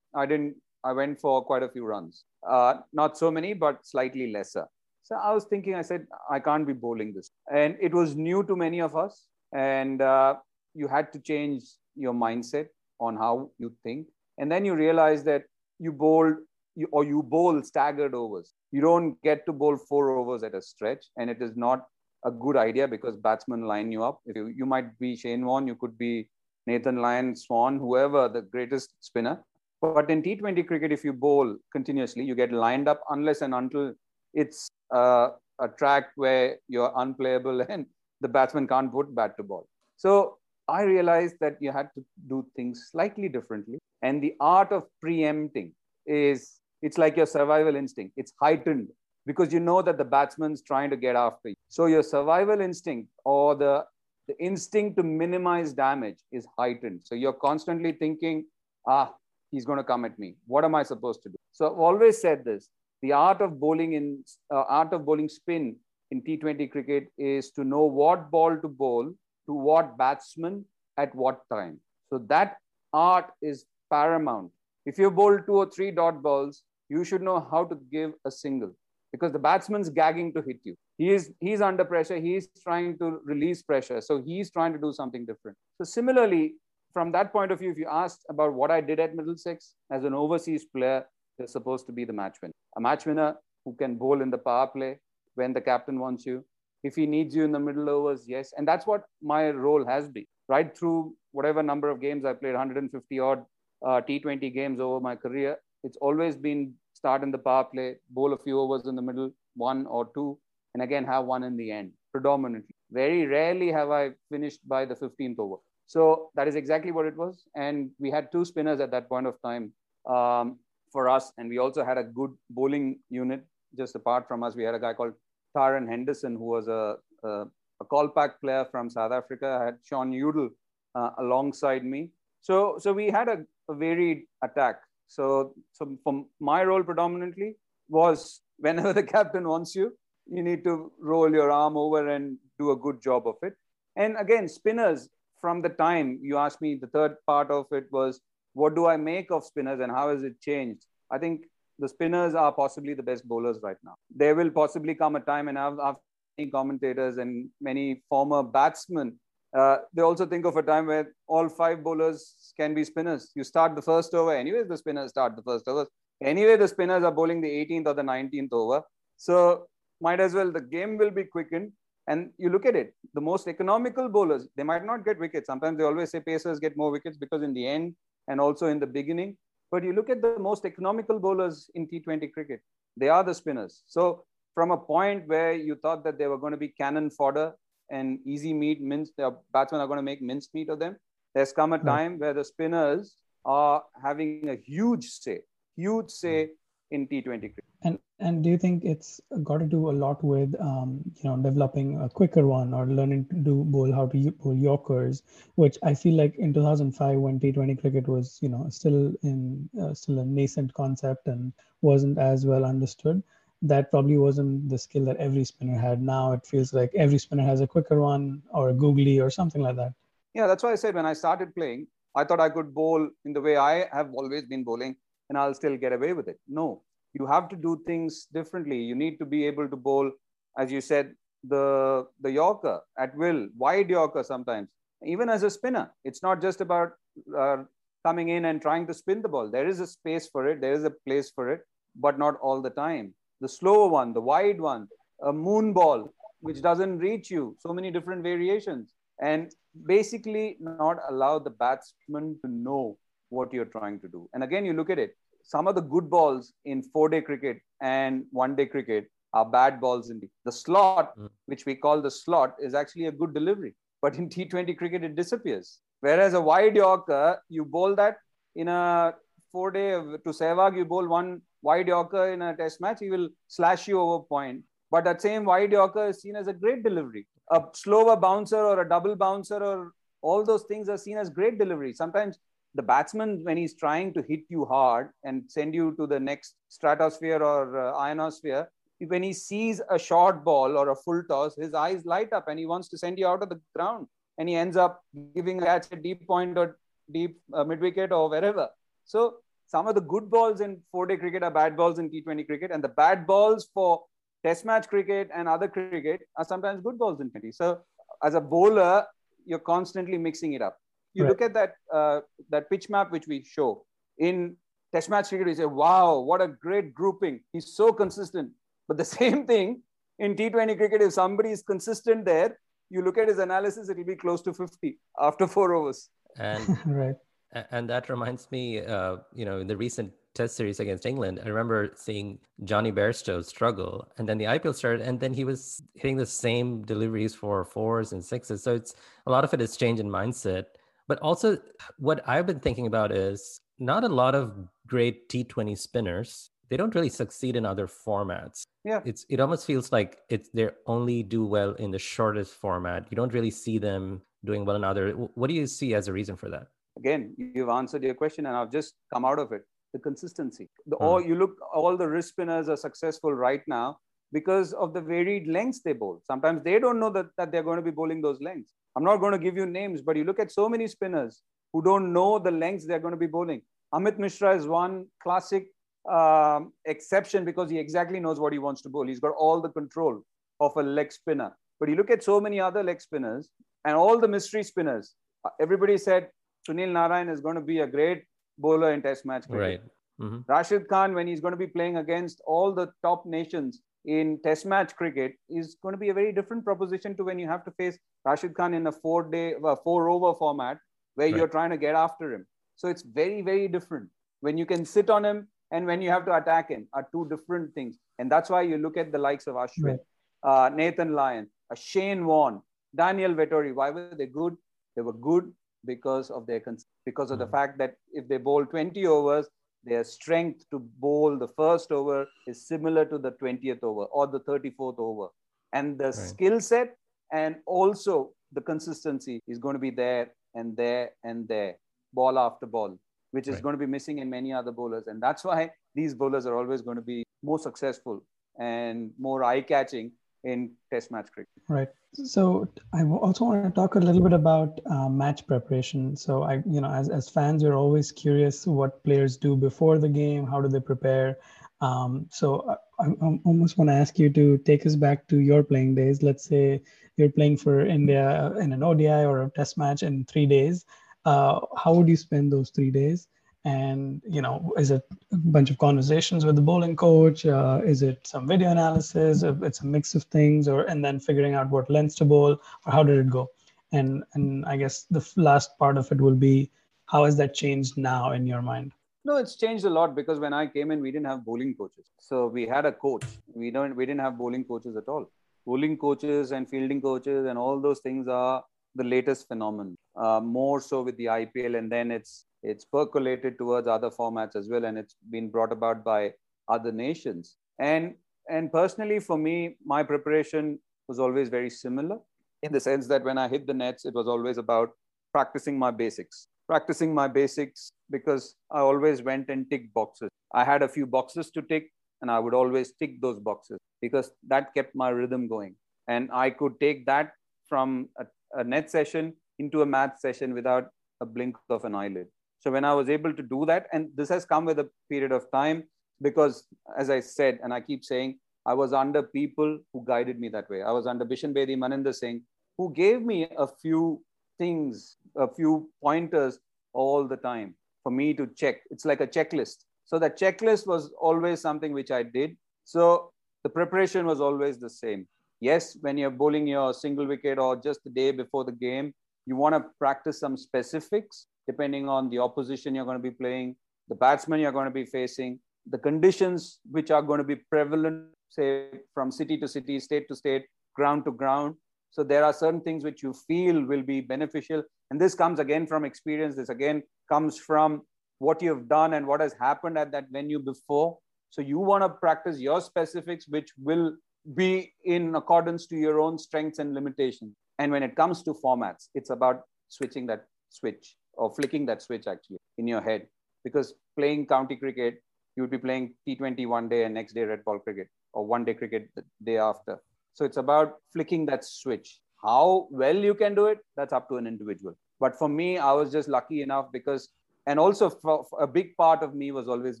i 0.22 0.26
didn't 0.32 0.54
I 0.84 0.92
went 0.92 1.20
for 1.20 1.44
quite 1.44 1.62
a 1.62 1.68
few 1.68 1.84
runs. 1.84 2.24
Uh, 2.48 2.74
not 2.92 3.16
so 3.16 3.30
many, 3.30 3.54
but 3.54 3.86
slightly 3.86 4.32
lesser. 4.32 4.66
So 5.04 5.16
I 5.16 5.32
was 5.32 5.44
thinking, 5.44 5.74
I 5.74 5.82
said, 5.82 6.06
I 6.30 6.40
can't 6.40 6.66
be 6.66 6.72
bowling 6.72 7.12
this. 7.12 7.30
And 7.52 7.76
it 7.80 7.94
was 7.94 8.16
new 8.16 8.44
to 8.44 8.56
many 8.56 8.80
of 8.80 8.96
us. 8.96 9.26
And 9.54 10.02
uh, 10.02 10.36
you 10.74 10.88
had 10.88 11.12
to 11.12 11.20
change 11.20 11.64
your 11.96 12.14
mindset 12.14 12.68
on 13.00 13.16
how 13.16 13.50
you 13.58 13.72
think. 13.82 14.06
And 14.38 14.50
then 14.50 14.64
you 14.64 14.74
realize 14.74 15.22
that 15.24 15.44
you 15.78 15.92
bowl 15.92 16.34
you, 16.74 16.88
or 16.90 17.04
you 17.04 17.22
bowl 17.22 17.62
staggered 17.62 18.14
overs. 18.14 18.54
You 18.72 18.80
don't 18.80 19.20
get 19.22 19.46
to 19.46 19.52
bowl 19.52 19.76
four 19.76 20.10
overs 20.16 20.42
at 20.42 20.54
a 20.54 20.62
stretch. 20.62 21.06
And 21.16 21.30
it 21.30 21.40
is 21.40 21.52
not 21.56 21.86
a 22.24 22.30
good 22.30 22.56
idea 22.56 22.88
because 22.88 23.16
batsmen 23.16 23.66
line 23.66 23.92
you 23.92 24.02
up. 24.02 24.20
If 24.26 24.36
you, 24.36 24.46
you 24.48 24.66
might 24.66 24.98
be 24.98 25.16
Shane 25.16 25.44
Warne, 25.44 25.66
you 25.66 25.74
could 25.74 25.96
be 25.98 26.28
Nathan 26.66 26.96
Lyon, 26.96 27.36
Swann, 27.36 27.78
whoever, 27.78 28.28
the 28.28 28.42
greatest 28.42 28.94
spinner. 29.00 29.42
But 29.80 30.10
in 30.10 30.22
T20 30.22 30.66
cricket, 30.66 30.92
if 30.92 31.04
you 31.04 31.12
bowl 31.12 31.56
continuously, 31.72 32.24
you 32.24 32.34
get 32.34 32.52
lined 32.52 32.88
up 32.88 33.00
unless 33.10 33.42
and 33.42 33.54
until 33.54 33.94
it's 34.32 34.68
uh, 34.94 35.30
a 35.60 35.68
track 35.68 36.10
where 36.16 36.56
you're 36.68 36.92
unplayable 36.96 37.60
and 37.68 37.86
the 38.20 38.28
batsman 38.28 38.68
can't 38.68 38.92
put 38.92 39.14
bat 39.14 39.36
to 39.36 39.42
ball. 39.42 39.66
So 39.96 40.38
I 40.68 40.82
realized 40.82 41.36
that 41.40 41.56
you 41.60 41.72
had 41.72 41.88
to 41.96 42.04
do 42.28 42.46
things 42.56 42.88
slightly 42.92 43.28
differently. 43.28 43.78
And 44.02 44.22
the 44.22 44.34
art 44.40 44.72
of 44.72 44.84
preempting 45.00 45.72
is 46.06 46.60
it's 46.82 46.98
like 46.98 47.16
your 47.16 47.26
survival 47.26 47.76
instinct. 47.76 48.14
It's 48.16 48.32
heightened 48.40 48.88
because 49.24 49.52
you 49.52 49.60
know 49.60 49.82
that 49.82 49.98
the 49.98 50.04
batsman's 50.04 50.62
trying 50.62 50.90
to 50.90 50.96
get 50.96 51.16
after 51.16 51.50
you. 51.50 51.54
So 51.68 51.86
your 51.86 52.02
survival 52.02 52.60
instinct 52.60 53.08
or 53.24 53.54
the, 53.54 53.84
the 54.28 54.38
instinct 54.38 54.96
to 54.98 55.02
minimize 55.02 55.72
damage 55.72 56.18
is 56.32 56.46
heightened. 56.58 57.00
So 57.04 57.14
you're 57.14 57.32
constantly 57.32 57.92
thinking, 57.92 58.46
ah, 58.86 59.12
he's 59.50 59.64
going 59.64 59.78
to 59.78 59.84
come 59.84 60.04
at 60.04 60.18
me. 60.18 60.34
What 60.46 60.64
am 60.64 60.74
I 60.74 60.82
supposed 60.82 61.22
to 61.22 61.28
do? 61.28 61.36
So 61.52 61.66
I've 61.66 61.78
always 61.78 62.20
said 62.20 62.44
this: 62.44 62.68
the 63.00 63.12
art 63.12 63.40
of 63.40 63.60
bowling 63.60 63.92
in 63.92 64.24
uh, 64.52 64.64
art 64.68 64.92
of 64.92 65.04
bowling 65.04 65.28
spin 65.28 65.76
in 66.10 66.22
T20 66.22 66.70
cricket 66.70 67.04
is 67.16 67.50
to 67.52 67.64
know 67.64 67.84
what 67.84 68.30
ball 68.30 68.56
to 68.56 68.68
bowl 68.68 69.12
to 69.46 69.52
what 69.52 69.96
batsman 69.96 70.64
at 70.98 71.14
what 71.14 71.40
time. 71.52 71.80
So 72.10 72.18
that 72.28 72.56
art 72.92 73.30
is 73.40 73.64
paramount. 73.90 74.50
If 74.84 74.98
you 74.98 75.10
bowl 75.10 75.38
two 75.46 75.54
or 75.54 75.70
three 75.70 75.90
dot 75.90 76.22
balls, 76.22 76.62
you 76.94 77.04
should 77.04 77.22
know 77.28 77.38
how 77.50 77.64
to 77.64 77.76
give 77.90 78.12
a 78.30 78.30
single 78.30 78.72
because 79.12 79.32
the 79.32 79.38
batsman's 79.46 79.90
gagging 79.90 80.32
to 80.34 80.42
hit 80.42 80.58
you. 80.64 80.74
He 80.98 81.10
is 81.16 81.30
he's 81.40 81.60
under 81.60 81.84
pressure. 81.84 82.18
He's 82.26 82.48
trying 82.66 82.98
to 82.98 83.20
release 83.32 83.62
pressure. 83.62 84.00
So 84.00 84.22
he's 84.26 84.50
trying 84.50 84.72
to 84.72 84.78
do 84.86 84.92
something 84.92 85.26
different. 85.26 85.56
So 85.78 85.84
similarly, 85.84 86.54
from 86.92 87.12
that 87.12 87.32
point 87.32 87.52
of 87.52 87.58
view, 87.58 87.70
if 87.72 87.78
you 87.78 87.88
asked 87.90 88.24
about 88.28 88.54
what 88.54 88.70
I 88.70 88.80
did 88.80 89.00
at 89.00 89.14
Middlesex 89.14 89.74
as 89.90 90.04
an 90.04 90.14
overseas 90.14 90.66
player, 90.76 91.04
you're 91.38 91.48
supposed 91.48 91.86
to 91.86 91.92
be 91.92 92.04
the 92.04 92.12
match 92.12 92.36
winner. 92.42 92.54
A 92.76 92.80
match 92.80 93.06
winner 93.06 93.34
who 93.64 93.74
can 93.74 93.96
bowl 93.96 94.22
in 94.22 94.30
the 94.30 94.38
power 94.38 94.66
play 94.66 94.98
when 95.34 95.52
the 95.52 95.60
captain 95.60 95.98
wants 95.98 96.26
you. 96.26 96.44
If 96.84 96.96
he 96.96 97.06
needs 97.06 97.34
you 97.34 97.44
in 97.44 97.52
the 97.52 97.60
middle 97.60 97.88
overs, 97.88 98.24
yes. 98.26 98.52
And 98.56 98.66
that's 98.66 98.86
what 98.86 99.02
my 99.22 99.50
role 99.50 99.86
has 99.86 100.08
been. 100.08 100.26
Right 100.48 100.76
through 100.76 101.14
whatever 101.30 101.62
number 101.62 101.88
of 101.88 102.00
games 102.00 102.24
I 102.24 102.32
played, 102.32 102.54
150 102.54 103.20
odd 103.20 103.44
uh, 103.86 104.00
T20 104.08 104.52
games 104.52 104.80
over 104.80 105.00
my 105.00 105.14
career, 105.16 105.58
it's 105.82 105.98
always 106.00 106.36
been 106.36 106.74
start 106.94 107.22
in 107.22 107.30
the 107.30 107.38
power 107.38 107.64
play, 107.64 107.96
bowl 108.10 108.32
a 108.32 108.38
few 108.38 108.58
overs 108.60 108.86
in 108.86 108.96
the 108.96 109.02
middle, 109.02 109.30
one 109.56 109.86
or 109.86 110.10
two, 110.14 110.38
and 110.74 110.82
again 110.82 111.04
have 111.04 111.24
one 111.24 111.42
in 111.42 111.56
the 111.56 111.70
end, 111.70 111.92
predominantly. 112.12 112.74
Very 112.90 113.26
rarely 113.26 113.72
have 113.72 113.90
I 113.90 114.10
finished 114.30 114.60
by 114.68 114.84
the 114.84 114.94
15th 114.94 115.38
over. 115.38 115.56
So 115.86 116.30
that 116.36 116.48
is 116.48 116.54
exactly 116.54 116.92
what 116.92 117.06
it 117.06 117.16
was. 117.16 117.44
And 117.54 117.90
we 117.98 118.10
had 118.10 118.30
two 118.32 118.44
spinners 118.44 118.80
at 118.80 118.90
that 118.92 119.08
point 119.08 119.26
of 119.26 119.34
time 119.42 119.72
um, 120.08 120.58
for 120.90 121.08
us. 121.08 121.32
And 121.38 121.48
we 121.48 121.58
also 121.58 121.84
had 121.84 121.98
a 121.98 122.04
good 122.04 122.30
bowling 122.50 123.00
unit 123.10 123.44
just 123.76 123.94
apart 123.94 124.28
from 124.28 124.42
us. 124.42 124.54
We 124.54 124.64
had 124.64 124.74
a 124.74 124.78
guy 124.78 124.94
called 124.94 125.14
Tyron 125.56 125.88
Henderson, 125.88 126.36
who 126.36 126.44
was 126.44 126.68
a, 126.68 126.96
a, 127.24 127.44
a 127.80 127.84
Kolpak 127.84 128.40
player 128.40 128.66
from 128.70 128.88
South 128.88 129.12
Africa. 129.12 129.58
I 129.60 129.64
had 129.66 129.78
Shaun 129.82 130.12
Udal 130.12 130.50
uh, 130.94 131.10
alongside 131.18 131.84
me. 131.84 132.10
So, 132.40 132.76
so 132.78 132.92
we 132.92 133.10
had 133.10 133.28
a, 133.28 133.44
a 133.68 133.74
varied 133.74 134.22
attack. 134.42 134.80
So, 135.14 135.54
so 135.72 135.96
from 136.02 136.26
my 136.40 136.64
role 136.64 136.82
predominantly 136.82 137.56
was 137.88 138.40
whenever 138.58 138.92
the 139.00 139.02
captain 139.02 139.46
wants 139.46 139.74
you, 139.74 139.96
you 140.26 140.42
need 140.42 140.64
to 140.64 140.92
roll 140.98 141.30
your 141.30 141.50
arm 141.50 141.76
over 141.76 142.08
and 142.08 142.38
do 142.58 142.70
a 142.70 142.76
good 142.76 143.02
job 143.02 143.26
of 143.26 143.36
it. 143.42 143.54
And 143.96 144.16
again, 144.18 144.48
spinners, 144.48 145.08
from 145.40 145.60
the 145.60 145.68
time 145.68 146.18
you 146.22 146.38
asked 146.38 146.62
me, 146.62 146.78
the 146.80 146.86
third 146.86 147.16
part 147.26 147.50
of 147.50 147.66
it 147.72 147.86
was, 147.90 148.20
what 148.54 148.74
do 148.74 148.86
I 148.86 148.96
make 148.96 149.30
of 149.30 149.44
spinners 149.44 149.80
and 149.80 149.90
how 149.90 150.10
has 150.10 150.22
it 150.22 150.40
changed? 150.40 150.86
I 151.10 151.18
think 151.18 151.42
the 151.78 151.88
spinners 151.88 152.34
are 152.34 152.52
possibly 152.52 152.94
the 152.94 153.02
best 153.02 153.26
bowlers 153.26 153.58
right 153.62 153.76
now. 153.84 153.96
There 154.14 154.34
will 154.34 154.50
possibly 154.50 154.94
come 154.94 155.16
a 155.16 155.20
time, 155.20 155.48
and 155.48 155.58
I've, 155.58 155.78
I've 155.78 155.96
many 156.38 156.50
commentators 156.50 157.18
and 157.18 157.48
many 157.60 158.02
former 158.08 158.42
batsmen, 158.42 159.18
uh, 159.56 159.78
they 159.92 160.02
also 160.02 160.24
think 160.24 160.46
of 160.46 160.56
a 160.56 160.62
time 160.62 160.86
where 160.86 161.12
all 161.26 161.48
five 161.48 161.82
bowlers 161.84 162.52
can 162.58 162.74
be 162.74 162.84
spinners. 162.84 163.30
You 163.34 163.44
start 163.44 163.76
the 163.76 163.82
first 163.82 164.14
over, 164.14 164.34
anyways, 164.34 164.68
the 164.68 164.78
spinners 164.78 165.10
start 165.10 165.36
the 165.36 165.42
first 165.42 165.68
over. 165.68 165.86
Anyway, 166.22 166.56
the 166.56 166.68
spinners 166.68 167.04
are 167.04 167.12
bowling 167.12 167.40
the 167.40 167.48
18th 167.48 167.86
or 167.86 167.94
the 167.94 168.02
19th 168.02 168.52
over. 168.52 168.82
So 169.16 169.66
might 170.00 170.20
as 170.20 170.34
well, 170.34 170.50
the 170.50 170.60
game 170.60 170.96
will 170.96 171.10
be 171.10 171.24
quickened. 171.24 171.72
And 172.08 172.30
you 172.38 172.50
look 172.50 172.66
at 172.66 172.74
it, 172.74 172.94
the 173.14 173.20
most 173.20 173.46
economical 173.46 174.08
bowlers, 174.08 174.48
they 174.56 174.62
might 174.62 174.84
not 174.84 175.04
get 175.04 175.18
wickets. 175.18 175.46
Sometimes 175.46 175.78
they 175.78 175.84
always 175.84 176.10
say 176.10 176.20
pacers 176.20 176.58
get 176.58 176.76
more 176.76 176.90
wickets 176.90 177.16
because 177.16 177.42
in 177.42 177.54
the 177.54 177.66
end 177.66 177.94
and 178.28 178.40
also 178.40 178.66
in 178.66 178.80
the 178.80 178.86
beginning. 178.86 179.36
But 179.70 179.84
you 179.84 179.92
look 179.92 180.10
at 180.10 180.22
the 180.22 180.38
most 180.38 180.64
economical 180.64 181.18
bowlers 181.18 181.70
in 181.74 181.86
T20 181.86 182.32
cricket, 182.32 182.60
they 182.96 183.08
are 183.08 183.22
the 183.22 183.34
spinners. 183.34 183.82
So 183.86 184.24
from 184.54 184.70
a 184.70 184.76
point 184.76 185.28
where 185.28 185.52
you 185.52 185.76
thought 185.76 186.04
that 186.04 186.18
they 186.18 186.26
were 186.26 186.38
going 186.38 186.50
to 186.52 186.56
be 186.56 186.68
cannon 186.68 187.10
fodder 187.10 187.54
and 187.92 188.18
easy 188.26 188.52
meat, 188.52 188.80
mince, 188.80 189.10
the 189.16 189.36
batsmen 189.52 189.80
are 189.80 189.86
going 189.86 189.98
to 189.98 190.02
make 190.02 190.22
mince 190.22 190.48
meat 190.54 190.68
of 190.68 190.78
them, 190.78 190.96
there's 191.34 191.52
come 191.52 191.72
a 191.72 191.78
time 191.78 192.18
where 192.18 192.34
the 192.34 192.44
spinners 192.44 193.14
are 193.44 193.82
having 194.02 194.48
a 194.48 194.56
huge 194.56 195.08
say, 195.08 195.40
huge 195.76 196.10
say 196.10 196.50
in 196.90 197.06
T20 197.06 197.40
cricket. 197.40 197.64
And 197.82 197.98
and 198.20 198.44
do 198.44 198.50
you 198.50 198.58
think 198.58 198.84
it's 198.84 199.20
got 199.42 199.58
to 199.58 199.64
do 199.64 199.90
a 199.90 199.96
lot 200.04 200.22
with 200.22 200.54
um, 200.60 201.00
you 201.22 201.28
know 201.28 201.36
developing 201.36 202.00
a 202.00 202.08
quicker 202.08 202.46
one 202.46 202.72
or 202.72 202.86
learning 202.86 203.26
to 203.30 203.36
do 203.36 203.64
bowl 203.64 203.92
how 203.92 204.06
to 204.06 204.30
bowl 204.32 204.54
Yorkers, 204.54 205.22
which 205.56 205.76
I 205.82 205.94
feel 205.94 206.16
like 206.16 206.36
in 206.36 206.54
2005 206.54 207.18
when 207.18 207.40
T20 207.40 207.80
cricket 207.80 208.06
was 208.06 208.38
you 208.40 208.48
know 208.48 208.66
still 208.68 209.12
in 209.22 209.68
uh, 209.80 209.94
still 209.94 210.20
a 210.20 210.24
nascent 210.24 210.72
concept 210.74 211.26
and 211.26 211.52
wasn't 211.80 212.18
as 212.18 212.46
well 212.46 212.64
understood. 212.64 213.22
That 213.62 213.90
probably 213.90 214.18
wasn't 214.18 214.68
the 214.68 214.78
skill 214.78 215.04
that 215.04 215.16
every 215.18 215.44
spinner 215.44 215.78
had. 215.78 216.02
Now 216.02 216.32
it 216.32 216.44
feels 216.44 216.72
like 216.72 216.90
every 216.94 217.18
spinner 217.18 217.44
has 217.44 217.60
a 217.60 217.66
quicker 217.66 218.00
one 218.00 218.42
or 218.50 218.70
a 218.70 218.74
googly 218.74 219.20
or 219.20 219.30
something 219.30 219.62
like 219.62 219.76
that. 219.76 219.92
Yeah, 220.34 220.46
that's 220.46 220.62
why 220.62 220.72
I 220.72 220.76
said 220.76 220.94
when 220.94 221.06
I 221.06 221.12
started 221.12 221.54
playing, 221.54 221.86
I 222.16 222.24
thought 222.24 222.40
I 222.40 222.50
could 222.50 222.74
bowl 222.74 223.08
in 223.24 223.32
the 223.32 223.40
way 223.40 223.56
I 223.56 223.86
have 223.92 224.10
always 224.14 224.44
been 224.46 224.64
bowling 224.64 224.96
and 225.28 225.38
I'll 225.38 225.54
still 225.54 225.76
get 225.76 225.92
away 225.92 226.12
with 226.12 226.28
it. 226.28 226.38
No, 226.48 226.82
you 227.14 227.26
have 227.26 227.48
to 227.50 227.56
do 227.56 227.82
things 227.86 228.26
differently. 228.32 228.78
You 228.78 228.94
need 228.94 229.18
to 229.18 229.26
be 229.26 229.46
able 229.46 229.68
to 229.68 229.76
bowl, 229.76 230.10
as 230.58 230.72
you 230.72 230.80
said, 230.80 231.14
the, 231.44 232.06
the 232.20 232.30
Yorker 232.30 232.80
at 232.98 233.16
will, 233.16 233.48
wide 233.56 233.90
Yorker 233.90 234.22
sometimes, 234.22 234.68
even 235.06 235.28
as 235.28 235.42
a 235.42 235.50
spinner. 235.50 235.92
It's 236.04 236.22
not 236.22 236.40
just 236.40 236.60
about 236.60 236.92
uh, 237.38 237.58
coming 238.04 238.30
in 238.30 238.46
and 238.46 238.60
trying 238.60 238.86
to 238.86 238.94
spin 238.94 239.22
the 239.22 239.28
ball. 239.28 239.50
There 239.50 239.66
is 239.68 239.80
a 239.80 239.86
space 239.86 240.28
for 240.28 240.48
it, 240.48 240.60
there 240.60 240.72
is 240.72 240.84
a 240.84 240.90
place 241.06 241.30
for 241.30 241.50
it, 241.52 241.60
but 241.96 242.18
not 242.18 242.34
all 242.40 242.62
the 242.62 242.70
time. 242.70 243.14
The 243.42 243.48
slower 243.48 243.88
one, 243.88 244.14
the 244.14 244.20
wide 244.22 244.60
one, 244.60 244.88
a 245.22 245.32
moon 245.32 245.74
ball, 245.74 246.14
which 246.40 246.62
doesn't 246.62 246.98
reach 246.98 247.30
you, 247.30 247.56
so 247.60 247.74
many 247.74 247.90
different 247.90 248.22
variations. 248.22 248.94
And 249.20 249.52
basically, 249.86 250.56
not 250.60 250.96
allow 251.08 251.38
the 251.38 251.50
batsman 251.50 252.38
to 252.42 252.50
know 252.50 252.96
what 253.28 253.52
you're 253.52 253.72
trying 253.76 254.00
to 254.00 254.08
do. 254.08 254.28
And 254.32 254.42
again, 254.42 254.64
you 254.64 254.72
look 254.72 254.88
at 254.88 254.98
it 254.98 255.14
some 255.42 255.66
of 255.66 255.74
the 255.74 255.80
good 255.80 256.08
balls 256.08 256.52
in 256.64 256.82
four 256.82 257.08
day 257.08 257.20
cricket 257.20 257.60
and 257.80 258.24
one 258.30 258.54
day 258.56 258.66
cricket 258.66 259.10
are 259.34 259.44
bad 259.44 259.80
balls 259.80 260.10
in 260.10 260.20
the 260.44 260.52
slot, 260.52 261.16
mm. 261.18 261.28
which 261.46 261.64
we 261.66 261.74
call 261.74 262.02
the 262.02 262.10
slot, 262.10 262.54
is 262.60 262.74
actually 262.74 263.06
a 263.06 263.12
good 263.12 263.32
delivery. 263.34 263.74
But 264.02 264.16
in 264.16 264.28
T20 264.28 264.76
cricket, 264.76 265.04
it 265.04 265.16
disappears. 265.16 265.78
Whereas 266.00 266.34
a 266.34 266.40
wide 266.40 266.76
Yorker, 266.76 267.40
you 267.48 267.64
bowl 267.64 267.94
that 267.96 268.16
in 268.56 268.68
a 268.68 269.14
four 269.52 269.70
day 269.70 269.90
to 269.92 270.30
Sehwag, 270.30 270.76
you 270.76 270.84
bowl 270.84 271.06
one 271.06 271.42
wide 271.62 271.88
Yorker 271.88 272.32
in 272.32 272.42
a 272.42 272.56
test 272.56 272.80
match, 272.80 272.98
he 273.00 273.10
will 273.10 273.28
slash 273.48 273.86
you 273.86 274.00
over 274.00 274.24
point. 274.24 274.62
But 274.90 275.04
that 275.04 275.22
same 275.22 275.44
wide 275.44 275.72
Yorker 275.72 276.08
is 276.08 276.20
seen 276.20 276.36
as 276.36 276.48
a 276.48 276.52
great 276.52 276.82
delivery. 276.82 277.26
A 277.50 277.62
slower 277.74 278.16
bouncer 278.16 278.58
or 278.58 278.80
a 278.80 278.88
double 278.88 279.14
bouncer 279.16 279.62
or 279.62 279.92
all 280.22 280.44
those 280.44 280.64
things 280.64 280.88
are 280.88 280.96
seen 280.98 281.18
as 281.18 281.30
great 281.30 281.58
delivery. 281.58 281.92
Sometimes 281.92 282.38
the 282.74 282.82
batsman, 282.82 283.40
when 283.44 283.56
he's 283.56 283.74
trying 283.74 284.14
to 284.14 284.22
hit 284.22 284.40
you 284.48 284.64
hard 284.64 285.10
and 285.24 285.44
send 285.48 285.74
you 285.74 285.94
to 285.98 286.06
the 286.06 286.18
next 286.18 286.54
stratosphere 286.68 287.42
or 287.42 287.78
uh, 287.78 287.96
ionosphere, 287.96 288.68
when 289.08 289.22
he 289.22 289.32
sees 289.32 289.80
a 289.90 289.98
short 289.98 290.44
ball 290.44 290.76
or 290.76 290.90
a 290.90 290.96
full 290.96 291.22
toss, 291.28 291.56
his 291.56 291.74
eyes 291.74 292.04
light 292.04 292.32
up 292.32 292.46
and 292.48 292.58
he 292.58 292.66
wants 292.66 292.88
to 292.88 292.98
send 292.98 293.18
you 293.18 293.26
out 293.26 293.42
of 293.42 293.48
the 293.48 293.60
ground. 293.74 294.06
And 294.38 294.48
he 294.48 294.54
ends 294.54 294.76
up 294.76 295.02
giving 295.34 295.60
a 295.60 295.64
catch 295.64 295.86
at 295.92 296.02
deep 296.02 296.26
point 296.26 296.56
or 296.56 296.78
deep 297.12 297.40
uh, 297.52 297.64
mid 297.64 297.80
wicket 297.80 298.12
or 298.12 298.30
wherever. 298.30 298.68
So 299.04 299.36
some 299.66 299.86
of 299.86 299.94
the 299.94 300.00
good 300.00 300.30
balls 300.30 300.60
in 300.60 300.80
four 300.90 301.06
day 301.06 301.16
cricket 301.16 301.42
are 301.42 301.50
bad 301.50 301.76
balls 301.76 301.98
in 301.98 302.10
T20 302.10 302.46
cricket, 302.46 302.70
and 302.70 302.82
the 302.82 302.88
bad 302.88 303.26
balls 303.26 303.68
for 303.72 304.02
test 304.44 304.64
match 304.64 304.88
cricket 304.88 305.28
and 305.34 305.48
other 305.48 305.68
cricket 305.68 306.20
are 306.36 306.44
sometimes 306.44 306.82
good 306.82 306.98
balls 306.98 307.20
in 307.20 307.30
T20. 307.30 307.54
So 307.54 307.80
as 308.22 308.34
a 308.34 308.40
bowler, 308.40 309.06
you're 309.44 309.58
constantly 309.58 310.18
mixing 310.18 310.54
it 310.54 310.62
up. 310.62 310.76
You 311.14 311.24
right. 311.24 311.30
look 311.30 311.42
at 311.42 311.54
that 311.54 311.74
uh, 311.92 312.20
that 312.50 312.70
pitch 312.70 312.88
map 312.88 313.12
which 313.12 313.26
we 313.26 313.44
show 313.44 313.84
in 314.18 314.56
Test 314.92 315.08
match 315.08 315.28
cricket. 315.28 315.48
You 315.48 315.54
say, 315.54 315.64
"Wow, 315.64 316.20
what 316.20 316.42
a 316.42 316.48
great 316.48 316.94
grouping! 316.94 317.40
He's 317.52 317.74
so 317.74 317.92
consistent." 317.92 318.50
But 318.88 318.98
the 318.98 319.04
same 319.18 319.46
thing 319.46 319.82
in 320.18 320.36
T20 320.36 320.76
cricket, 320.76 321.00
if 321.00 321.14
somebody 321.14 321.50
is 321.50 321.62
consistent 321.62 322.26
there, 322.26 322.58
you 322.90 323.02
look 323.02 323.16
at 323.16 323.28
his 323.28 323.38
analysis, 323.38 323.88
it'll 323.88 324.04
be 324.04 324.16
close 324.16 324.42
to 324.42 324.52
50 324.52 324.98
after 325.18 325.46
four 325.46 325.72
overs. 325.72 326.10
And 326.38 326.78
right. 326.86 327.16
And 327.52 327.88
that 327.90 328.08
reminds 328.08 328.50
me, 328.50 328.80
uh, 328.80 329.16
you 329.34 329.44
know, 329.44 329.58
in 329.58 329.66
the 329.66 329.76
recent 329.76 330.12
Test 330.34 330.56
series 330.56 330.80
against 330.80 331.04
England, 331.04 331.40
I 331.44 331.48
remember 331.48 331.90
seeing 331.94 332.38
Jonny 332.64 332.90
Bairstow 332.90 333.44
struggle, 333.44 334.08
and 334.16 334.26
then 334.26 334.38
the 334.38 334.46
IPL 334.46 334.74
started, 334.74 335.02
and 335.02 335.20
then 335.20 335.34
he 335.34 335.44
was 335.44 335.82
hitting 335.94 336.16
the 336.16 336.24
same 336.24 336.82
deliveries 336.86 337.34
for 337.34 337.66
fours 337.66 338.12
and 338.12 338.24
sixes. 338.24 338.62
So 338.62 338.74
it's 338.74 338.94
a 339.26 339.30
lot 339.30 339.44
of 339.44 339.52
it 339.52 339.60
is 339.60 339.76
change 339.76 340.00
in 340.00 340.08
mindset. 340.08 340.66
But 341.06 341.18
also, 341.18 341.58
what 341.98 342.26
I've 342.26 342.46
been 342.46 342.60
thinking 342.60 342.86
about 342.86 343.12
is 343.12 343.60
not 343.78 344.04
a 344.04 344.08
lot 344.08 344.34
of 344.34 344.68
great 344.86 345.28
T20 345.28 345.76
spinners. 345.76 346.48
They 346.70 346.78
don't 346.78 346.94
really 346.94 347.10
succeed 347.10 347.54
in 347.54 347.66
other 347.66 347.86
formats. 347.86 348.62
Yeah, 348.84 349.00
it's 349.04 349.26
it 349.28 349.38
almost 349.38 349.66
feels 349.66 349.92
like 349.92 350.20
it's 350.30 350.48
they 350.54 350.70
only 350.86 351.22
do 351.22 351.44
well 351.44 351.72
in 351.74 351.90
the 351.90 351.98
shortest 351.98 352.54
format. 352.54 353.06
You 353.10 353.16
don't 353.16 353.34
really 353.34 353.50
see 353.50 353.76
them 353.76 354.22
doing 354.46 354.64
well 354.64 354.76
in 354.76 354.84
other. 354.84 355.10
What 355.10 355.48
do 355.48 355.54
you 355.54 355.66
see 355.66 355.94
as 355.94 356.08
a 356.08 356.12
reason 356.14 356.36
for 356.36 356.48
that? 356.48 356.68
Again, 356.98 357.34
you've 357.36 357.68
answered 357.68 358.02
your 358.02 358.14
question, 358.14 358.46
and 358.46 358.56
I've 358.56 358.70
just 358.70 358.94
come 359.12 359.24
out 359.24 359.38
of 359.38 359.52
it. 359.52 359.62
The 359.92 359.98
consistency. 359.98 360.68
The, 360.86 360.96
hmm. 360.96 361.04
all 361.04 361.20
you 361.20 361.34
look, 361.34 361.56
all 361.74 361.96
the 361.96 362.08
wrist 362.08 362.30
spinners 362.30 362.68
are 362.68 362.76
successful 362.76 363.32
right 363.32 363.62
now 363.66 363.98
because 364.32 364.72
of 364.72 364.94
the 364.94 365.00
varied 365.00 365.46
lengths 365.46 365.80
they 365.84 365.92
bowl. 365.92 366.22
Sometimes 366.26 366.62
they 366.64 366.78
don't 366.78 366.98
know 366.98 367.10
that, 367.10 367.26
that 367.36 367.52
they're 367.52 367.62
going 367.62 367.76
to 367.76 367.82
be 367.82 367.90
bowling 367.90 368.22
those 368.22 368.40
lengths. 368.40 368.72
I'm 368.96 369.04
not 369.04 369.18
going 369.18 369.32
to 369.32 369.38
give 369.38 369.56
you 369.56 369.66
names, 369.66 370.00
but 370.00 370.16
you 370.16 370.24
look 370.24 370.40
at 370.40 370.50
so 370.50 370.68
many 370.68 370.86
spinners 370.86 371.42
who 371.72 371.82
don't 371.82 372.12
know 372.12 372.38
the 372.38 372.50
lengths 372.50 372.86
they're 372.86 372.98
going 372.98 373.12
to 373.12 373.18
be 373.18 373.26
bowling. 373.26 373.62
Amit 373.94 374.18
Mishra 374.18 374.56
is 374.56 374.66
one 374.66 375.06
classic 375.22 375.66
um, 376.10 376.72
exception 376.86 377.44
because 377.44 377.70
he 377.70 377.78
exactly 377.78 378.20
knows 378.20 378.40
what 378.40 378.52
he 378.52 378.58
wants 378.58 378.82
to 378.82 378.88
bowl. 378.88 379.06
He's 379.06 379.20
got 379.20 379.32
all 379.36 379.60
the 379.60 379.70
control 379.70 380.22
of 380.60 380.72
a 380.76 380.82
leg 380.82 381.12
spinner. 381.12 381.52
But 381.78 381.88
you 381.88 381.96
look 381.96 382.10
at 382.10 382.22
so 382.22 382.40
many 382.40 382.60
other 382.60 382.82
leg 382.82 383.00
spinners 383.00 383.50
and 383.84 383.94
all 383.96 384.18
the 384.18 384.28
mystery 384.28 384.62
spinners. 384.62 385.14
Uh, 385.44 385.50
everybody 385.60 385.98
said 385.98 386.28
Sunil 386.68 386.92
Narayan 386.92 387.28
is 387.28 387.40
going 387.40 387.56
to 387.56 387.60
be 387.60 387.80
a 387.80 387.86
great 387.86 388.24
bowler 388.58 388.92
in 388.92 389.02
Test 389.02 389.26
match 389.26 389.48
cricket. 389.48 389.80
Right. 389.80 389.90
Mm-hmm. 390.20 390.40
Rashid 390.46 390.88
Khan, 390.88 391.14
when 391.14 391.26
he's 391.26 391.40
going 391.40 391.52
to 391.52 391.58
be 391.58 391.66
playing 391.66 391.96
against 391.96 392.40
all 392.46 392.72
the 392.72 392.88
top 393.02 393.26
nations, 393.26 393.82
in 394.04 394.38
test 394.42 394.66
match 394.66 394.94
cricket 394.96 395.34
is 395.48 395.76
going 395.82 395.92
to 395.92 395.98
be 395.98 396.08
a 396.08 396.14
very 396.14 396.32
different 396.32 396.64
proposition 396.64 397.16
to 397.16 397.24
when 397.24 397.38
you 397.38 397.46
have 397.46 397.64
to 397.64 397.70
face 397.72 397.98
Rashid 398.24 398.54
Khan 398.54 398.74
in 398.74 398.86
a 398.86 398.92
four 398.92 399.30
day, 399.30 399.54
uh, 399.64 399.76
four 399.76 400.08
over 400.08 400.36
format 400.36 400.78
where 401.14 401.28
right. 401.28 401.36
you're 401.36 401.48
trying 401.48 401.70
to 401.70 401.76
get 401.76 401.94
after 401.94 402.34
him. 402.34 402.46
So 402.76 402.88
it's 402.88 403.02
very, 403.02 403.42
very 403.42 403.68
different. 403.68 404.08
When 404.40 404.58
you 404.58 404.66
can 404.66 404.84
sit 404.84 405.08
on 405.08 405.24
him 405.24 405.48
and 405.70 405.86
when 405.86 406.02
you 406.02 406.10
have 406.10 406.24
to 406.26 406.36
attack 406.36 406.70
him 406.70 406.88
are 406.92 407.06
two 407.12 407.28
different 407.28 407.74
things. 407.74 407.98
And 408.18 408.30
that's 408.30 408.50
why 408.50 408.62
you 408.62 408.78
look 408.78 408.96
at 408.96 409.12
the 409.12 409.18
likes 409.18 409.46
of 409.46 409.54
Ashwin, 409.54 409.98
right. 409.98 409.98
uh, 410.42 410.68
Nathan 410.68 411.12
Lyon, 411.14 411.48
uh, 411.70 411.74
Shane 411.76 412.26
Warne, 412.26 412.60
Daniel 412.94 413.34
Vettori. 413.34 413.74
Why 413.74 413.90
were 413.90 414.14
they 414.16 414.26
good? 414.26 414.56
They 414.96 415.02
were 415.02 415.12
good 415.12 415.52
because 415.84 416.30
of 416.30 416.46
their 416.46 416.62
because 417.04 417.30
of 417.30 417.38
the 417.38 417.46
hmm. 417.46 417.52
fact 417.52 417.78
that 417.78 417.94
if 418.12 418.28
they 418.28 418.36
bowl 418.36 418.64
20 418.64 419.06
overs, 419.06 419.48
their 419.84 420.04
strength 420.04 420.64
to 420.70 420.78
bowl 420.78 421.36
the 421.38 421.48
first 421.48 421.90
over 421.90 422.26
is 422.46 422.66
similar 422.66 423.04
to 423.04 423.18
the 423.18 423.32
20th 423.32 423.82
over 423.82 424.04
or 424.04 424.26
the 424.26 424.40
34th 424.40 424.98
over. 424.98 425.28
And 425.72 425.98
the 425.98 426.04
right. 426.04 426.14
skill 426.14 426.60
set 426.60 426.96
and 427.32 427.56
also 427.66 428.30
the 428.52 428.60
consistency 428.60 429.40
is 429.48 429.58
going 429.58 429.74
to 429.74 429.80
be 429.80 429.90
there 429.90 430.32
and 430.54 430.76
there 430.76 431.10
and 431.24 431.48
there, 431.48 431.76
ball 432.12 432.38
after 432.38 432.66
ball, 432.66 432.98
which 433.32 433.48
is 433.48 433.54
right. 433.54 433.62
going 433.62 433.72
to 433.72 433.78
be 433.78 433.86
missing 433.86 434.18
in 434.18 434.30
many 434.30 434.52
other 434.52 434.70
bowlers. 434.70 435.04
And 435.06 435.22
that's 435.22 435.44
why 435.44 435.70
these 435.94 436.14
bowlers 436.14 436.46
are 436.46 436.56
always 436.56 436.82
going 436.82 436.96
to 436.96 437.02
be 437.02 437.24
more 437.42 437.58
successful 437.58 438.22
and 438.58 439.10
more 439.18 439.42
eye 439.42 439.62
catching 439.62 440.12
in 440.44 440.72
test 440.90 441.10
match 441.10 441.30
cricket. 441.32 441.52
Right. 441.68 441.88
So 442.12 442.68
I 442.92 443.04
also 443.04 443.44
want 443.44 443.64
to 443.64 443.70
talk 443.70 443.94
a 443.94 443.98
little 443.98 444.22
bit 444.22 444.32
about 444.32 444.80
uh, 444.86 445.08
match 445.08 445.46
preparation. 445.46 446.16
So 446.16 446.42
I, 446.42 446.62
you 446.66 446.80
know, 446.80 446.90
as, 446.90 447.08
as 447.08 447.28
fans, 447.28 447.62
you're 447.62 447.76
always 447.76 448.12
curious 448.12 448.66
what 448.66 449.02
players 449.04 449.36
do 449.36 449.56
before 449.56 449.98
the 449.98 450.08
game. 450.08 450.46
How 450.46 450.60
do 450.60 450.68
they 450.68 450.80
prepare? 450.80 451.38
Um, 451.80 452.26
so 452.30 452.76
I, 453.00 453.04
I, 453.04 453.38
almost 453.44 453.76
want 453.76 453.90
to 453.90 453.94
ask 453.94 454.18
you 454.18 454.30
to 454.30 454.58
take 454.58 454.86
us 454.86 454.94
back 454.94 455.26
to 455.28 455.38
your 455.40 455.64
playing 455.64 455.96
days. 455.96 456.22
Let's 456.22 456.44
say 456.44 456.82
you're 457.16 457.30
playing 457.30 457.56
for 457.56 457.84
India 457.84 458.52
in 458.60 458.72
an 458.72 458.82
ODI 458.82 459.24
or 459.24 459.44
a 459.44 459.50
test 459.50 459.76
match 459.78 460.02
in 460.02 460.24
three 460.26 460.46
days. 460.46 460.84
Uh, 461.24 461.60
how 461.76 461.94
would 461.94 462.08
you 462.08 462.16
spend 462.16 462.52
those 462.52 462.70
three 462.70 462.90
days? 462.90 463.26
And 463.64 464.20
you 464.28 464.42
know 464.42 464.72
is 464.76 464.90
it 464.90 465.02
a 465.32 465.36
bunch 465.36 465.70
of 465.70 465.78
conversations 465.78 466.44
with 466.44 466.56
the 466.56 466.62
bowling 466.62 466.96
coach? 466.96 467.46
Uh, 467.46 467.80
is 467.84 468.02
it 468.02 468.26
some 468.26 468.46
video 468.46 468.70
analysis? 468.70 469.42
It's 469.42 469.80
a 469.80 469.86
mix 469.86 470.14
of 470.14 470.24
things 470.24 470.68
or 470.68 470.82
and 470.84 471.04
then 471.04 471.20
figuring 471.20 471.54
out 471.54 471.70
what 471.70 471.88
lengths 471.88 472.16
to 472.16 472.24
bowl 472.24 472.60
or 472.86 472.92
how 472.92 473.02
did 473.02 473.18
it 473.18 473.30
go? 473.30 473.50
And 473.92 474.24
and 474.34 474.64
i 474.64 474.76
guess 474.76 475.04
the 475.10 475.26
last 475.36 475.78
part 475.78 475.96
of 475.96 476.10
it 476.10 476.20
will 476.20 476.34
be 476.34 476.70
how 477.06 477.24
has 477.24 477.36
that 477.36 477.54
changed 477.54 477.96
now 477.96 478.32
in 478.32 478.46
your 478.46 478.62
mind? 478.62 478.92
No 479.24 479.36
it's 479.36 479.54
changed 479.54 479.84
a 479.84 479.90
lot 479.90 480.16
because 480.16 480.40
when 480.40 480.52
i 480.52 480.66
came 480.66 480.90
in 480.90 481.00
we 481.00 481.12
didn't 481.12 481.26
have 481.26 481.44
bowling 481.44 481.74
coaches. 481.74 482.06
So 482.18 482.48
we 482.48 482.66
had 482.66 482.84
a 482.86 482.92
coach. 482.92 483.24
We 483.54 483.70
don't 483.70 483.94
we 483.94 484.06
didn't 484.06 484.20
have 484.20 484.38
bowling 484.38 484.64
coaches 484.64 484.96
at 484.96 485.08
all. 485.08 485.30
Bowling 485.64 485.96
coaches 485.96 486.50
and 486.50 486.68
fielding 486.68 487.00
coaches 487.00 487.46
and 487.46 487.56
all 487.56 487.80
those 487.80 488.00
things 488.00 488.26
are 488.26 488.64
the 488.94 489.04
latest 489.04 489.48
phenomenon 489.48 489.96
uh, 490.16 490.40
more 490.40 490.80
so 490.80 491.02
with 491.02 491.16
the 491.16 491.26
ipl 491.26 491.78
and 491.78 491.90
then 491.90 492.10
it's 492.10 492.44
it's 492.62 492.84
percolated 492.84 493.58
towards 493.58 493.88
other 493.88 494.10
formats 494.10 494.56
as 494.56 494.68
well 494.68 494.84
and 494.84 494.96
it's 494.96 495.16
been 495.30 495.50
brought 495.50 495.72
about 495.72 496.04
by 496.04 496.32
other 496.68 496.92
nations. 496.92 497.56
And 497.78 498.14
and 498.48 498.72
personally 498.72 499.18
for 499.20 499.38
me 499.38 499.76
my 499.84 500.02
preparation 500.02 500.78
was 501.08 501.18
always 501.18 501.48
very 501.48 501.70
similar 501.70 502.18
in 502.62 502.72
the 502.72 502.80
sense 502.80 503.06
that 503.06 503.22
when 503.22 503.38
i 503.38 503.46
hit 503.48 503.66
the 503.66 503.74
nets 503.74 504.04
it 504.04 504.14
was 504.14 504.26
always 504.26 504.58
about 504.58 504.90
practicing 505.32 505.78
my 505.78 505.90
basics. 505.90 506.46
Practicing 506.68 507.14
my 507.14 507.28
basics 507.28 507.90
because 508.10 508.54
i 508.70 508.80
always 508.80 509.22
went 509.22 509.48
and 509.48 509.68
ticked 509.70 509.92
boxes. 509.94 510.28
I 510.54 510.64
had 510.64 510.82
a 510.82 510.88
few 510.88 511.06
boxes 511.06 511.50
to 511.52 511.62
tick 511.62 511.90
and 512.20 512.30
i 512.30 512.38
would 512.38 512.54
always 512.54 512.92
tick 512.92 513.20
those 513.20 513.38
boxes 513.40 513.78
because 514.00 514.30
that 514.48 514.74
kept 514.74 514.94
my 514.94 515.08
rhythm 515.10 515.48
going. 515.48 515.74
And 516.08 516.30
i 516.32 516.50
could 516.50 516.78
take 516.80 517.06
that 517.06 517.32
from 517.68 518.08
a, 518.18 518.26
a 518.60 518.64
net 518.64 518.90
session 518.90 519.34
into 519.58 519.82
a 519.82 519.86
math 519.86 520.20
session 520.20 520.54
without 520.54 520.88
a 521.20 521.26
blink 521.26 521.56
of 521.70 521.84
an 521.84 521.94
eyelid 521.94 522.26
so 522.62 522.70
when 522.70 522.84
I 522.84 522.94
was 522.94 523.08
able 523.10 523.34
to 523.34 523.42
do 523.42 523.66
that, 523.66 523.88
and 523.92 524.08
this 524.14 524.28
has 524.28 524.44
come 524.44 524.64
with 524.64 524.78
a 524.78 524.88
period 525.10 525.32
of 525.32 525.50
time 525.50 525.82
because, 526.22 526.64
as 526.96 527.10
I 527.10 527.18
said, 527.18 527.58
and 527.64 527.74
I 527.74 527.80
keep 527.80 528.04
saying, 528.04 528.38
I 528.64 528.74
was 528.74 528.92
under 528.92 529.24
people 529.24 529.80
who 529.92 530.04
guided 530.06 530.38
me 530.38 530.48
that 530.50 530.70
way. 530.70 530.80
I 530.82 530.92
was 530.92 531.08
under 531.08 531.24
Bishan 531.24 531.52
Bedi, 531.52 531.76
Maninder 531.76 532.14
Singh, 532.14 532.42
who 532.78 532.92
gave 532.94 533.22
me 533.22 533.48
a 533.58 533.66
few 533.66 534.22
things, 534.58 535.16
a 535.36 535.52
few 535.52 535.90
pointers 536.00 536.60
all 536.92 537.26
the 537.26 537.36
time 537.36 537.74
for 538.04 538.12
me 538.12 538.32
to 538.34 538.46
check. 538.56 538.76
It's 538.92 539.04
like 539.04 539.20
a 539.20 539.26
checklist. 539.26 539.78
So 540.04 540.20
that 540.20 540.38
checklist 540.38 540.86
was 540.86 541.10
always 541.20 541.60
something 541.60 541.92
which 541.92 542.12
I 542.12 542.22
did. 542.22 542.56
So 542.84 543.32
the 543.64 543.70
preparation 543.70 544.24
was 544.24 544.40
always 544.40 544.78
the 544.78 544.90
same. 544.90 545.26
Yes, 545.58 545.98
when 546.00 546.16
you're 546.16 546.30
bowling 546.30 546.68
your 546.68 546.94
single 546.94 547.26
wicket 547.26 547.58
or 547.58 547.74
just 547.74 548.04
the 548.04 548.10
day 548.10 548.30
before 548.30 548.64
the 548.64 548.72
game, 548.72 549.12
you 549.46 549.56
want 549.56 549.74
to 549.74 549.84
practice 549.98 550.38
some 550.38 550.56
specifics 550.56 551.48
depending 551.66 552.08
on 552.08 552.28
the 552.30 552.38
opposition 552.38 552.94
you're 552.94 553.04
going 553.04 553.16
to 553.16 553.22
be 553.22 553.30
playing, 553.30 553.76
the 554.08 554.14
batsman 554.14 554.60
you're 554.60 554.72
going 554.72 554.86
to 554.86 554.90
be 554.90 555.04
facing, 555.04 555.58
the 555.90 555.98
conditions 555.98 556.80
which 556.90 557.10
are 557.10 557.22
going 557.22 557.38
to 557.38 557.44
be 557.44 557.56
prevalent, 557.56 558.26
say 558.50 558.88
from 559.14 559.30
city 559.30 559.56
to 559.58 559.68
city, 559.68 559.98
state 560.00 560.28
to 560.28 560.36
state, 560.36 560.64
ground 560.94 561.24
to 561.24 561.32
ground. 561.32 561.74
So 562.10 562.22
there 562.22 562.44
are 562.44 562.52
certain 562.52 562.80
things 562.80 563.04
which 563.04 563.22
you 563.22 563.32
feel 563.32 563.84
will 563.84 564.02
be 564.02 564.20
beneficial. 564.20 564.82
And 565.10 565.20
this 565.20 565.34
comes 565.34 565.58
again 565.60 565.86
from 565.86 566.04
experience. 566.04 566.56
This 566.56 566.68
again 566.68 567.02
comes 567.28 567.58
from 567.58 568.02
what 568.38 568.60
you've 568.60 568.88
done 568.88 569.14
and 569.14 569.26
what 569.26 569.40
has 569.40 569.54
happened 569.58 569.96
at 569.96 570.12
that 570.12 570.26
venue 570.30 570.58
before. 570.58 571.18
So 571.50 571.62
you 571.62 571.78
want 571.78 572.02
to 572.02 572.08
practice 572.08 572.58
your 572.58 572.80
specifics, 572.80 573.46
which 573.48 573.70
will 573.78 574.16
be 574.54 574.92
in 575.04 575.34
accordance 575.34 575.86
to 575.86 575.96
your 575.96 576.20
own 576.20 576.38
strengths 576.38 576.78
and 576.78 576.92
limitations. 576.94 577.54
And 577.78 577.92
when 577.92 578.02
it 578.02 578.16
comes 578.16 578.42
to 578.42 578.54
formats, 578.54 579.08
it's 579.14 579.30
about 579.30 579.62
switching 579.88 580.26
that 580.26 580.44
switch 580.70 581.16
or 581.34 581.54
flicking 581.54 581.86
that 581.86 582.02
switch 582.02 582.26
actually 582.26 582.58
in 582.78 582.86
your 582.86 583.00
head. 583.00 583.26
Because 583.64 583.94
playing 584.16 584.46
county 584.46 584.76
cricket, 584.76 585.22
you 585.56 585.62
would 585.62 585.70
be 585.70 585.78
playing 585.78 586.14
T20 586.26 586.66
one 586.66 586.88
day 586.88 587.04
and 587.04 587.14
next 587.14 587.34
day 587.34 587.44
red 587.44 587.64
ball 587.64 587.78
cricket 587.78 588.08
or 588.32 588.46
one 588.46 588.64
day 588.64 588.74
cricket 588.74 589.08
the 589.14 589.22
day 589.44 589.58
after. 589.58 589.98
So 590.34 590.44
it's 590.44 590.56
about 590.56 590.94
flicking 591.12 591.46
that 591.46 591.64
switch. 591.64 592.20
How 592.42 592.88
well 592.90 593.16
you 593.16 593.34
can 593.34 593.54
do 593.54 593.66
it, 593.66 593.78
that's 593.96 594.12
up 594.12 594.28
to 594.30 594.36
an 594.36 594.46
individual. 594.46 594.94
But 595.20 595.38
for 595.38 595.48
me, 595.48 595.78
I 595.78 595.92
was 595.92 596.10
just 596.10 596.28
lucky 596.28 596.62
enough 596.62 596.86
because, 596.92 597.28
and 597.66 597.78
also 597.78 598.10
for, 598.10 598.44
for 598.50 598.62
a 598.62 598.66
big 598.66 598.96
part 598.96 599.22
of 599.22 599.34
me 599.34 599.52
was 599.52 599.68
always 599.68 600.00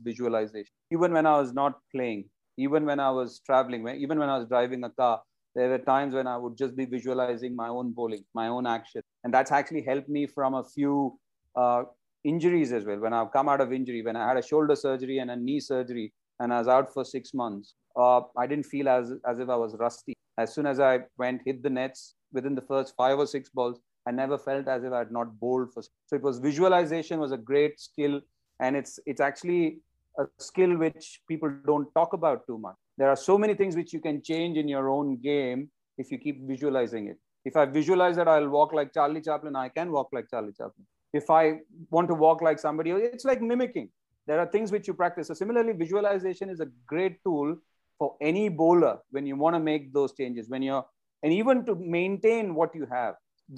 visualization. 0.00 0.72
Even 0.90 1.12
when 1.12 1.26
I 1.26 1.38
was 1.38 1.52
not 1.52 1.74
playing, 1.94 2.24
even 2.56 2.84
when 2.84 2.98
I 2.98 3.10
was 3.10 3.40
traveling, 3.46 3.86
even 3.88 4.18
when 4.18 4.28
I 4.28 4.38
was 4.38 4.48
driving 4.48 4.82
a 4.82 4.90
car, 4.90 5.22
there 5.54 5.68
were 5.68 5.78
times 5.78 6.14
when 6.14 6.26
I 6.26 6.36
would 6.36 6.56
just 6.56 6.74
be 6.74 6.86
visualizing 6.86 7.54
my 7.54 7.68
own 7.68 7.92
bowling, 7.92 8.24
my 8.34 8.48
own 8.48 8.66
action. 8.66 9.02
And 9.22 9.32
that's 9.32 9.52
actually 9.52 9.82
helped 9.82 10.08
me 10.08 10.26
from 10.26 10.54
a 10.54 10.64
few 10.64 11.18
uh, 11.56 11.84
injuries 12.24 12.72
as 12.72 12.84
well. 12.84 12.98
When 12.98 13.12
I've 13.12 13.32
come 13.32 13.48
out 13.48 13.60
of 13.60 13.72
injury, 13.72 14.02
when 14.02 14.16
I 14.16 14.28
had 14.28 14.36
a 14.36 14.42
shoulder 14.42 14.76
surgery 14.76 15.18
and 15.18 15.30
a 15.30 15.36
knee 15.36 15.60
surgery, 15.60 16.12
and 16.40 16.52
I 16.52 16.58
was 16.58 16.68
out 16.68 16.92
for 16.92 17.04
six 17.04 17.34
months, 17.34 17.74
uh, 17.96 18.20
I 18.36 18.46
didn't 18.46 18.66
feel 18.66 18.88
as, 18.88 19.12
as 19.26 19.38
if 19.38 19.48
I 19.48 19.56
was 19.56 19.76
rusty. 19.78 20.14
As 20.38 20.54
soon 20.54 20.66
as 20.66 20.80
I 20.80 21.00
went, 21.18 21.42
hit 21.44 21.62
the 21.62 21.70
nets 21.70 22.14
within 22.32 22.54
the 22.54 22.62
first 22.62 22.94
five 22.96 23.18
or 23.18 23.26
six 23.26 23.50
balls, 23.50 23.80
I 24.06 24.10
never 24.10 24.38
felt 24.38 24.66
as 24.66 24.82
if 24.82 24.92
I 24.92 24.98
had 24.98 25.12
not 25.12 25.38
bowled 25.38 25.72
for. 25.72 25.82
So 25.82 26.16
it 26.16 26.22
was 26.22 26.38
visualization 26.38 27.20
was 27.20 27.32
a 27.32 27.36
great 27.36 27.78
skill, 27.78 28.20
and 28.60 28.76
it's 28.76 28.98
it's 29.06 29.20
actually 29.20 29.78
a 30.18 30.24
skill 30.38 30.76
which 30.76 31.20
people 31.28 31.52
don't 31.66 31.92
talk 31.94 32.12
about 32.12 32.46
too 32.46 32.58
much. 32.58 32.74
There 32.98 33.08
are 33.08 33.16
so 33.16 33.38
many 33.38 33.54
things 33.54 33.76
which 33.76 33.92
you 33.92 34.00
can 34.00 34.22
change 34.22 34.56
in 34.56 34.68
your 34.68 34.88
own 34.88 35.18
game 35.18 35.70
if 35.98 36.10
you 36.10 36.18
keep 36.18 36.46
visualizing 36.46 37.08
it. 37.08 37.18
If 37.44 37.56
I 37.56 37.64
visualize 37.66 38.16
that 38.16 38.28
I'll 38.28 38.48
walk 38.48 38.72
like 38.72 38.92
Charlie 38.92 39.20
Chaplin, 39.20 39.54
I 39.54 39.68
can 39.68 39.92
walk 39.92 40.08
like 40.12 40.28
Charlie 40.30 40.52
Chaplin 40.52 40.86
if 41.12 41.30
I 41.30 41.60
want 41.90 42.08
to 42.08 42.14
walk 42.14 42.42
like 42.42 42.58
somebody, 42.58 42.90
it's 42.90 43.24
like 43.24 43.42
mimicking. 43.42 43.90
There 44.26 44.38
are 44.38 44.46
things 44.46 44.72
which 44.72 44.86
you 44.86 44.94
practice. 44.94 45.28
So 45.28 45.34
similarly, 45.34 45.72
visualization 45.72 46.48
is 46.48 46.60
a 46.60 46.68
great 46.86 47.22
tool 47.24 47.56
for 47.98 48.16
any 48.20 48.48
bowler 48.48 48.98
when 49.10 49.26
you 49.26 49.36
want 49.36 49.54
to 49.54 49.60
make 49.60 49.92
those 49.92 50.12
changes, 50.14 50.48
when 50.48 50.62
you're, 50.62 50.84
and 51.22 51.32
even 51.32 51.64
to 51.66 51.74
maintain 51.74 52.54
what 52.54 52.74
you 52.74 52.86
have. 52.90 53.14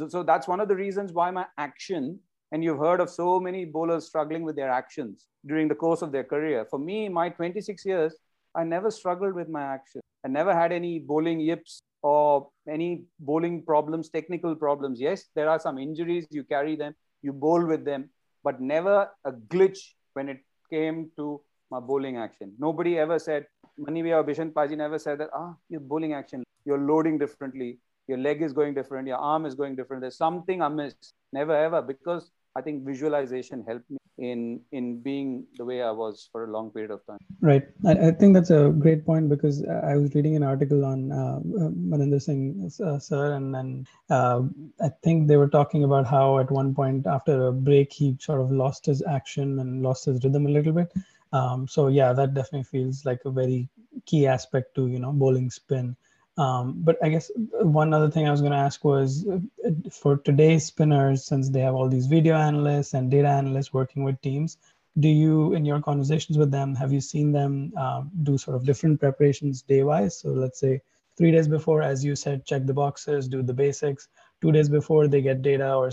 So 0.09 0.23
that's 0.23 0.49
one 0.49 0.61
of 0.61 0.69
the 0.69 0.75
reasons 0.75 1.13
why 1.13 1.31
my 1.31 1.47
action, 1.59 2.19
and 2.51 2.65
you've 2.65 2.79
heard 2.79 3.01
of 3.01 3.11
so 3.11 3.39
many 3.39 3.65
bowlers 3.65 4.07
struggling 4.07 4.43
with 4.43 4.57
their 4.57 4.71
actions 4.71 5.27
during 5.47 5.69
the 5.69 5.75
course 5.75 6.03
of 6.03 6.13
their 6.13 6.25
career. 6.25 6.67
For 6.69 6.79
me, 6.79 7.09
my 7.09 7.29
26 7.29 7.85
years, 7.85 8.17
I 8.55 8.65
never 8.65 8.91
struggled 8.91 9.35
with 9.35 9.49
my 9.49 9.63
action. 9.63 10.01
I 10.25 10.29
never 10.29 10.55
had 10.55 10.73
any 10.73 10.99
bowling 10.99 11.41
yips 11.41 11.81
or 12.03 12.49
any 12.69 13.05
bowling 13.21 13.63
problems, 13.63 14.09
technical 14.09 14.55
problems. 14.55 15.01
Yes, 15.01 15.27
there 15.35 15.49
are 15.49 15.61
some 15.61 15.79
injuries, 15.79 16.27
you 16.31 16.45
carry 16.45 16.77
them 16.77 16.95
you 17.25 17.33
bowl 17.33 17.65
with 17.73 17.85
them, 17.85 18.11
but 18.45 18.61
never 18.61 18.97
a 19.25 19.33
glitch 19.33 19.81
when 20.13 20.29
it 20.29 20.41
came 20.71 21.11
to 21.17 21.41
my 21.71 21.81
bowling 21.81 22.19
action. 22.19 22.53
Nobody 22.59 22.99
ever 22.99 23.19
said, 23.19 23.47
Manivi 23.81 24.13
or 24.17 24.23
Bishan 24.23 24.53
Paji 24.53 24.77
never 24.77 24.99
said 24.99 25.19
that, 25.19 25.31
ah, 25.35 25.55
your 25.69 25.81
bowling 25.81 26.13
action, 26.13 26.45
you're 26.65 26.79
loading 26.79 27.19
differently, 27.19 27.79
your 28.07 28.19
leg 28.19 28.43
is 28.43 28.53
going 28.53 28.75
different, 28.75 29.09
your 29.09 29.17
arm 29.33 29.47
is 29.47 29.55
going 29.55 29.75
different. 29.75 30.03
There's 30.03 30.17
something 30.17 30.61
amiss. 30.61 30.95
Never 31.33 31.57
ever, 31.57 31.83
because 31.83 32.31
I 32.55 32.61
think 32.61 32.85
visualization 32.85 33.65
helped 33.67 33.91
me 33.91 33.99
in 34.19 34.61
in 34.71 35.01
being 35.01 35.45
the 35.57 35.65
way 35.65 35.83
I 35.83 35.91
was 35.91 36.29
for 36.31 36.45
a 36.45 36.51
long 36.51 36.71
period 36.71 36.91
of 36.91 37.05
time. 37.07 37.19
Right. 37.41 37.67
I, 37.85 38.09
I 38.09 38.11
think 38.13 38.35
that's 38.35 38.51
a 38.51 38.71
great 38.71 39.05
point 39.05 39.29
because 39.29 39.65
I 39.65 39.97
was 39.97 40.15
reading 40.15 40.37
an 40.37 40.43
article 40.43 40.85
on 40.85 41.11
uh, 41.11 41.41
Maninder 41.43 42.23
Singh 42.23 42.71
uh, 42.85 42.99
sir, 42.99 43.35
and 43.35 43.55
then 43.55 43.87
uh, 44.11 44.43
I 44.81 44.91
think 45.03 45.27
they 45.27 45.37
were 45.37 45.49
talking 45.49 45.85
about 45.85 46.07
how 46.07 46.39
at 46.39 46.51
one 46.51 46.75
point 46.75 47.07
after 47.07 47.49
a 47.49 47.53
break 47.53 47.93
he 47.93 48.17
sort 48.21 48.41
of 48.41 48.51
lost 48.51 48.87
his 48.87 49.03
action 49.03 49.59
and 49.59 49.83
lost 49.83 50.05
his 50.05 50.23
rhythm 50.23 50.47
a 50.47 50.51
little 50.51 50.73
bit. 50.73 50.93
Um, 51.33 51.67
so 51.67 51.89
yeah, 51.89 52.13
that 52.13 52.35
definitely 52.35 52.65
feels 52.65 53.05
like 53.05 53.21
a 53.25 53.31
very 53.31 53.69
key 54.07 54.27
aspect 54.27 54.75
to 54.77 54.87
you 54.87 55.01
know 55.01 55.13
bowling 55.13 55.51
spin. 55.51 55.97
Um, 56.37 56.75
but 56.79 56.97
I 57.03 57.11
guess 57.11 57.31
one 57.37 57.95
other 57.95 58.11
thing 58.11 58.27
I 58.27 58.31
was 58.31 58.41
going 58.41 58.53
to 58.53 58.59
ask 58.59 58.85
was 58.85 59.25
uh, 59.27 59.71
for 59.91 60.17
today's 60.17 60.67
spinners, 60.67 61.25
since 61.25 61.49
they 61.49 61.61
have 61.61 61.75
all 61.75 61.89
these 61.89 62.07
video 62.07 62.35
analysts 62.35 62.95
and 62.95 63.11
data 63.11 63.29
analysts 63.29 63.73
working 63.73 64.03
with 64.03 64.21
teams, 64.21 64.59
do 64.99 65.09
you, 65.09 65.55
in 65.55 65.65
your 65.65 65.81
conversations 65.81 66.39
with 66.39 66.51
them, 66.51 66.75
have 66.75 66.93
you 66.93 67.01
seen 67.01 67.33
them 67.33 67.73
um, 67.77 68.11
do 68.23 68.39
sort 68.39 68.57
of 68.57 68.65
different 68.65 69.01
preparations 69.01 69.63
day 69.63 69.83
wise? 69.83 70.19
So 70.19 70.31
let's 70.31 70.59
say 70.59 70.83
three 71.17 71.31
days 71.31 71.49
before, 71.49 71.83
as 71.83 72.05
you 72.05 72.17
said, 72.17 72.45
check 72.45 72.67
the 72.67 72.75
boxes, 72.75 73.29
do 73.29 73.43
the 73.43 73.55
basics. 73.55 74.09
Two 74.41 74.53
days 74.53 74.69
before, 74.69 75.09
they 75.09 75.23
get 75.23 75.43
data 75.43 75.75
or 75.75 75.91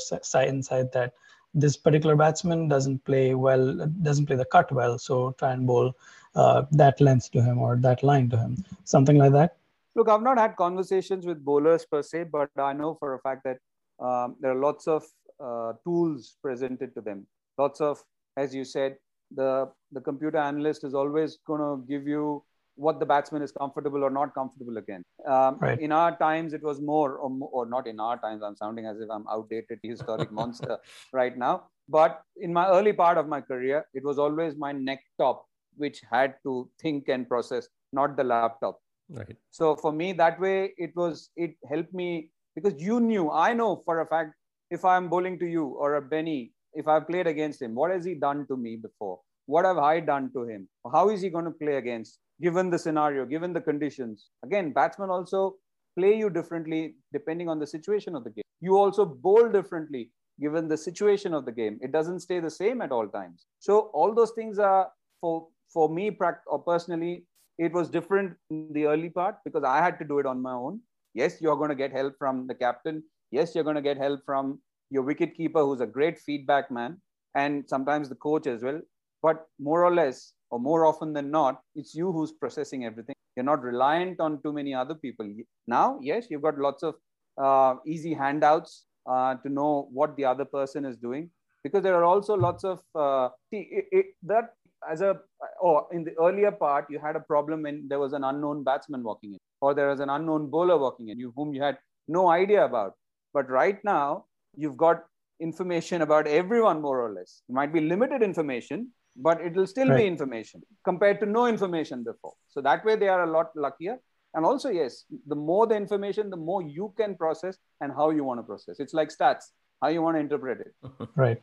insight 0.48 0.92
that 0.92 1.14
this 1.54 1.78
particular 1.78 2.16
batsman 2.16 2.68
doesn't 2.68 3.04
play 3.06 3.36
well, 3.36 3.74
doesn't 4.02 4.26
play 4.26 4.36
the 4.36 4.46
cut 4.46 4.72
well, 4.72 4.98
so 4.98 5.36
try 5.38 5.52
and 5.52 5.68
bowl 5.68 5.94
uh, 6.36 6.64
that 6.72 7.00
length 7.02 7.32
to 7.32 7.42
him 7.42 7.60
or 7.60 7.76
that 7.78 8.04
line 8.04 8.30
to 8.30 8.38
him, 8.38 8.64
something 8.86 9.18
like 9.18 9.34
that. 9.34 9.58
Look, 9.96 10.10
I've 10.10 10.22
not 10.22 10.38
had 10.38 10.56
conversations 10.56 11.26
with 11.26 11.44
bowlers 11.44 11.86
per 11.86 12.02
se, 12.02 12.26
but 12.32 12.50
I 12.58 12.74
know 12.74 12.96
for 13.00 13.16
a 13.16 13.20
fact 13.20 13.44
that 13.44 13.58
um, 14.04 14.36
there 14.40 14.52
are 14.52 14.62
lots 14.62 14.88
of 14.88 15.04
uh, 15.44 15.74
tools 15.84 16.38
presented 16.42 16.94
to 16.96 17.02
them. 17.02 17.28
Lots 17.58 17.82
of, 17.82 18.02
as 18.38 18.56
you 18.56 18.64
said, 18.64 18.98
the 19.34 19.70
the 19.92 20.02
computer 20.02 20.38
analyst 20.38 20.84
is 20.84 20.94
always 20.94 21.38
going 21.48 21.62
to 21.62 21.86
give 21.88 22.08
you 22.08 22.44
what 22.76 23.00
the 23.00 23.06
batsman 23.06 23.42
is 23.42 23.52
comfortable 23.52 24.04
or 24.04 24.10
not 24.10 24.34
comfortable 24.34 24.78
again. 24.78 25.04
Um, 25.28 25.58
right. 25.60 25.80
In 25.80 25.92
our 25.92 26.18
times, 26.18 26.54
it 26.54 26.64
was 26.64 26.80
more, 26.82 27.18
or, 27.18 27.32
or 27.52 27.66
not 27.66 27.86
in 27.86 28.00
our 28.00 28.18
times. 28.18 28.42
I'm 28.44 28.56
sounding 28.56 28.86
as 28.86 29.00
if 29.00 29.10
I'm 29.10 29.26
outdated, 29.30 29.80
historic 29.84 30.32
monster 30.40 30.78
right 31.14 31.38
now. 31.38 31.66
But 31.90 32.22
in 32.38 32.54
my 32.54 32.68
early 32.70 32.94
part 32.94 33.18
of 33.18 33.28
my 33.28 33.42
career, 33.42 33.86
it 33.94 34.04
was 34.04 34.18
always 34.18 34.56
my 34.56 34.72
neck 34.72 35.02
top 35.20 35.46
which 35.78 36.02
had 36.12 36.36
to 36.44 36.70
think 36.82 37.08
and 37.08 37.28
process, 37.28 37.68
not 37.94 38.18
the 38.18 38.24
laptop. 38.24 38.80
Right. 39.12 39.36
So 39.50 39.76
for 39.76 39.92
me, 39.92 40.14
that 40.14 40.40
way 40.40 40.74
it 40.78 40.96
was. 40.96 41.30
It 41.36 41.56
helped 41.70 41.94
me 41.94 42.30
because 42.56 42.82
you 42.82 43.00
knew. 43.00 43.30
I 43.30 43.54
know 43.54 43.82
for 43.86 44.00
a 44.02 44.06
fact 44.06 44.34
if 44.70 44.86
I'm 44.86 45.10
bowling 45.10 45.38
to 45.40 45.46
you 45.46 45.66
or 45.66 45.96
a 45.96 46.02
Benny, 46.02 46.54
if 46.74 46.88
I've 46.88 47.08
played 47.08 47.28
against 47.28 47.62
him, 47.62 47.76
what 47.76 47.92
has 47.92 48.06
he 48.06 48.16
done 48.16 48.48
to 48.48 48.56
me 48.56 48.78
before? 48.78 49.20
What 49.48 49.66
have 49.66 49.78
I 49.78 50.00
done 50.00 50.32
to 50.34 50.44
him? 50.44 50.70
How 50.94 51.10
is 51.10 51.22
he 51.22 51.30
going 51.30 51.46
to 51.46 51.52
play 51.52 51.76
against? 51.76 52.20
Given 52.42 52.70
the 52.70 52.80
scenario, 52.80 53.26
given 53.26 53.54
the 53.54 53.62
conditions. 53.62 54.30
Again, 54.44 54.72
batsmen 54.72 55.10
also 55.10 55.56
play 56.00 56.16
you 56.18 56.30
differently 56.30 56.96
depending 57.12 57.50
on 57.50 57.60
the 57.60 57.68
situation 57.68 58.16
of 58.16 58.24
the 58.24 58.30
game. 58.30 58.44
You 58.62 58.78
also 58.78 59.06
bowl 59.06 59.50
differently 59.50 60.10
given 60.40 60.68
the 60.68 60.78
situation 60.78 61.34
of 61.34 61.46
the 61.46 61.52
game. 61.52 61.78
It 61.82 61.92
doesn't 61.92 62.22
stay 62.22 62.40
the 62.40 62.50
same 62.50 62.82
at 62.82 62.92
all 62.92 63.08
times. 63.08 63.46
So 63.60 63.92
all 63.94 64.16
those 64.16 64.32
things 64.32 64.58
are 64.58 64.90
for 65.20 65.48
for 65.74 65.90
me 65.90 66.18
or 66.48 66.60
personally, 66.60 67.26
it 67.66 67.74
was 67.74 67.90
different 67.90 68.36
in 68.50 68.68
the 68.74 68.86
early 68.86 69.10
part 69.10 69.36
because 69.46 69.64
I 69.64 69.78
had 69.86 70.00
to 70.00 70.06
do 70.06 70.18
it 70.18 70.26
on 70.26 70.42
my 70.42 70.54
own. 70.54 70.80
Yes, 71.14 71.40
you're 71.42 71.56
going 71.56 71.70
to 71.70 71.76
get 71.76 71.92
help 71.92 72.16
from 72.18 72.48
the 72.48 72.56
captain. 72.56 73.04
Yes, 73.30 73.54
you're 73.54 73.64
going 73.64 73.76
to 73.76 73.88
get 73.90 73.98
help 73.98 74.22
from 74.26 74.60
your 74.90 75.04
wicket 75.04 75.36
keeper, 75.36 75.62
who's 75.62 75.82
a 75.82 75.86
great 75.86 76.18
feedback 76.18 76.72
man, 76.72 77.00
and 77.36 77.64
sometimes 77.68 78.10
the 78.10 78.16
coach 78.16 78.48
as 78.48 78.64
well. 78.64 78.82
But 79.22 79.46
more 79.60 79.86
or 79.86 79.94
less, 79.94 80.34
or 80.50 80.60
more 80.60 80.86
often 80.86 81.14
than 81.14 81.30
not, 81.30 81.62
it's 81.76 81.94
you 81.94 82.12
who's 82.12 82.32
processing 82.32 82.86
everything. 82.86 83.16
You're 83.36 83.46
not 83.46 83.62
reliant 83.62 84.20
on 84.20 84.42
too 84.42 84.52
many 84.52 84.74
other 84.74 84.96
people. 84.96 85.32
Now, 85.68 86.00
yes, 86.02 86.28
you've 86.30 86.42
got 86.42 86.58
lots 86.58 86.84
of 86.84 86.96
uh, 87.38 87.76
easy 87.86 88.14
handouts 88.14 88.86
uh, 89.10 89.36
to 89.36 89.50
know 89.50 89.88
what 89.94 90.16
the 90.18 90.26
other 90.26 90.46
person 90.46 90.84
is 90.84 90.98
doing 90.98 91.30
because 91.64 91.84
there 91.84 91.96
are 91.96 92.04
also 92.04 92.36
lots 92.36 92.64
of 92.64 92.82
uh, 92.96 93.30
see 93.50 93.70
it, 93.72 93.86
it, 93.92 94.06
that 94.24 94.56
as 94.90 95.02
a 95.02 95.20
or 95.62 95.88
in 95.92 96.04
the 96.04 96.14
earlier 96.20 96.52
part 96.52 96.86
you 96.90 97.00
had 97.00 97.16
a 97.16 97.20
problem 97.20 97.64
when 97.64 97.88
there 97.88 98.00
was 98.00 98.14
an 98.14 98.24
unknown 98.24 98.64
batsman 98.64 99.04
walking 99.04 99.34
in 99.34 99.40
or 99.62 99.74
there 99.74 99.90
was 99.90 100.00
an 100.00 100.10
unknown 100.10 100.50
bowler 100.50 100.78
walking 100.78 101.10
in 101.10 101.20
you 101.20 101.32
whom 101.36 101.54
you 101.54 101.62
had 101.62 101.78
no 102.08 102.30
idea 102.30 102.66
about. 102.66 102.94
But 103.34 103.50
right 103.50 103.80
now 103.84 104.26
you've 104.56 104.78
got 104.78 105.04
information 105.40 106.02
about 106.02 106.28
everyone 106.28 106.82
more 106.82 107.00
or 107.00 107.14
less. 107.14 107.42
It 107.48 107.54
might 107.54 107.74
be 107.74 107.82
limited 107.82 108.22
information 108.22 108.92
but 109.16 109.42
it 109.42 109.54
will 109.54 109.68
still 109.68 109.90
right. 109.90 109.98
be 109.98 110.08
information 110.08 110.62
compared 110.86 111.20
to 111.20 111.26
no 111.26 111.46
information 111.46 112.04
before. 112.04 112.34
So 112.48 112.62
that 112.62 112.86
way 112.86 112.96
they 112.96 113.10
are 113.10 113.24
a 113.24 113.32
lot 113.32 113.48
luckier. 113.56 114.00
And 114.34 114.46
also 114.46 114.70
yes 114.70 115.06
the 115.28 115.36
more 115.36 115.68
the 115.68 115.76
information 115.76 116.30
the 116.30 116.38
more 116.38 116.62
you 116.62 116.94
can 116.98 117.16
process 117.16 117.58
and 117.82 117.92
how 117.92 118.10
you 118.10 118.24
want 118.24 118.40
to 118.40 118.44
process. 118.44 118.80
It's 118.80 118.94
like 118.94 119.10
stats 119.10 119.52
how 119.82 119.90
you 119.90 120.02
want 120.02 120.16
to 120.16 120.20
interpret 120.22 120.62
it. 120.62 121.08
Right 121.16 121.42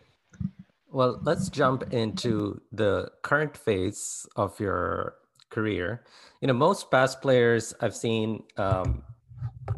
well, 0.91 1.21
let's 1.23 1.49
jump 1.49 1.93
into 1.93 2.61
the 2.73 3.11
current 3.23 3.57
phase 3.57 4.27
of 4.37 4.59
your 4.59 5.15
career. 5.51 6.05
You 6.41 6.49
know, 6.49 6.55
most 6.55 6.91
past 6.91 7.21
players 7.21 7.75
I've 7.81 7.95
seen 7.95 8.45
um, 8.57 9.03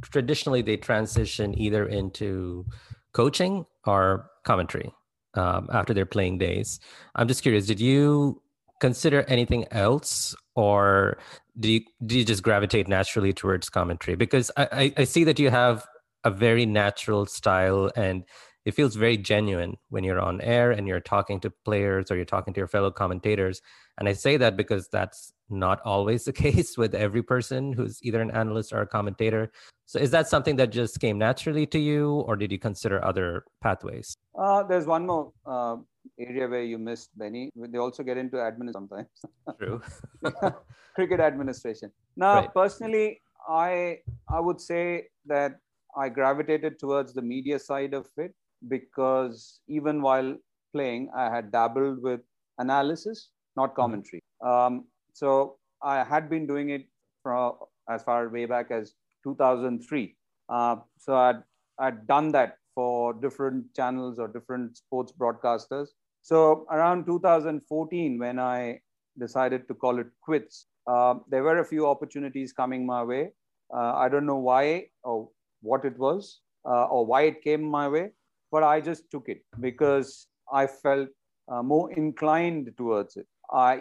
traditionally 0.02 0.62
they 0.62 0.76
transition 0.76 1.58
either 1.58 1.86
into 1.86 2.66
coaching 3.12 3.66
or 3.86 4.30
commentary 4.44 4.92
um, 5.34 5.68
after 5.72 5.94
their 5.94 6.06
playing 6.06 6.38
days. 6.38 6.80
I'm 7.14 7.28
just 7.28 7.42
curious, 7.42 7.66
did 7.66 7.80
you 7.80 8.42
consider 8.80 9.22
anything 9.22 9.66
else 9.70 10.34
or 10.54 11.18
do 11.58 11.70
you, 11.70 11.80
do 12.06 12.18
you 12.18 12.24
just 12.24 12.42
gravitate 12.42 12.88
naturally 12.88 13.32
towards 13.32 13.68
commentary? 13.68 14.16
Because 14.16 14.50
I, 14.56 14.68
I, 14.72 14.92
I 14.98 15.04
see 15.04 15.24
that 15.24 15.38
you 15.38 15.50
have 15.50 15.86
a 16.24 16.30
very 16.30 16.66
natural 16.66 17.26
style 17.26 17.90
and 17.96 18.24
it 18.64 18.74
feels 18.74 18.94
very 18.94 19.16
genuine 19.16 19.76
when 19.88 20.04
you're 20.04 20.20
on 20.20 20.40
air 20.40 20.70
and 20.70 20.86
you're 20.86 21.00
talking 21.00 21.40
to 21.40 21.50
players 21.64 22.10
or 22.10 22.16
you're 22.16 22.24
talking 22.24 22.52
to 22.54 22.60
your 22.60 22.68
fellow 22.68 22.90
commentators. 22.90 23.62
And 23.98 24.08
i 24.08 24.12
say 24.12 24.36
that 24.36 24.56
because 24.56 24.88
that's 24.88 25.32
not 25.48 25.80
always 25.84 26.24
the 26.28 26.32
case 26.32 26.76
with 26.76 26.94
every 26.94 27.22
person 27.22 27.72
who's 27.72 27.98
either 28.02 28.20
an 28.20 28.30
analyst 28.30 28.72
or 28.72 28.82
a 28.82 28.86
commentator. 28.86 29.50
So 29.86 29.98
is 29.98 30.10
that 30.12 30.28
something 30.28 30.56
that 30.56 30.70
just 30.70 31.00
came 31.00 31.18
naturally 31.18 31.66
to 31.66 31.78
you 31.78 32.20
or 32.26 32.36
did 32.36 32.52
you 32.52 32.58
consider 32.58 33.04
other 33.04 33.44
pathways? 33.60 34.14
Uh, 34.38 34.62
there's 34.62 34.86
one 34.86 35.06
more 35.06 35.32
uh, 35.44 35.76
area 36.18 36.46
where 36.46 36.62
you 36.62 36.78
missed 36.78 37.10
benny. 37.18 37.50
They 37.56 37.78
also 37.78 38.02
get 38.02 38.16
into 38.16 38.36
admin 38.36 38.72
sometimes. 38.72 39.08
True. 39.58 39.82
Cricket 40.94 41.20
administration. 41.20 41.90
Now 42.16 42.34
right. 42.34 42.54
personally 42.54 43.20
i 43.48 43.98
i 44.28 44.38
would 44.38 44.60
say 44.60 45.06
that 45.24 45.52
I 45.96 46.08
gravitated 46.08 46.78
towards 46.78 47.12
the 47.12 47.22
media 47.22 47.58
side 47.58 47.94
of 47.94 48.06
it 48.16 48.34
because 48.68 49.60
even 49.68 50.02
while 50.02 50.36
playing, 50.72 51.10
I 51.16 51.34
had 51.34 51.50
dabbled 51.52 52.02
with 52.02 52.20
analysis, 52.58 53.30
not 53.56 53.70
mm-hmm. 53.70 53.80
commentary. 53.80 54.22
Um, 54.44 54.86
so 55.12 55.56
I 55.82 56.04
had 56.04 56.28
been 56.30 56.46
doing 56.46 56.70
it 56.70 56.86
from 57.22 57.54
as 57.88 58.02
far 58.02 58.28
way 58.28 58.46
back 58.46 58.70
as 58.70 58.94
2003. 59.24 60.16
Uh, 60.48 60.76
so 60.98 61.16
I'd, 61.16 61.42
I'd 61.78 62.06
done 62.06 62.32
that 62.32 62.56
for 62.74 63.12
different 63.14 63.74
channels 63.74 64.18
or 64.18 64.28
different 64.28 64.76
sports 64.76 65.12
broadcasters. 65.12 65.88
So 66.22 66.66
around 66.70 67.06
2014, 67.06 68.18
when 68.18 68.38
I 68.38 68.80
decided 69.18 69.66
to 69.68 69.74
call 69.74 69.98
it 69.98 70.06
quits, 70.22 70.66
uh, 70.86 71.14
there 71.28 71.42
were 71.42 71.58
a 71.58 71.64
few 71.64 71.86
opportunities 71.86 72.52
coming 72.52 72.86
my 72.86 73.02
way. 73.02 73.32
Uh, 73.74 73.94
I 73.94 74.08
don't 74.08 74.26
know 74.26 74.38
why 74.38 74.86
or 75.04 75.28
what 75.62 75.84
it 75.84 75.98
was 75.98 76.40
uh, 76.64 76.84
or 76.84 77.06
why 77.06 77.22
it 77.22 77.42
came 77.42 77.62
my 77.62 77.88
way, 77.88 78.10
but 78.50 78.62
I 78.62 78.80
just 78.80 79.10
took 79.10 79.28
it 79.28 79.42
because 79.60 80.26
I 80.52 80.66
felt 80.66 81.08
uh, 81.50 81.62
more 81.62 81.92
inclined 81.92 82.70
towards 82.76 83.16
it. 83.16 83.26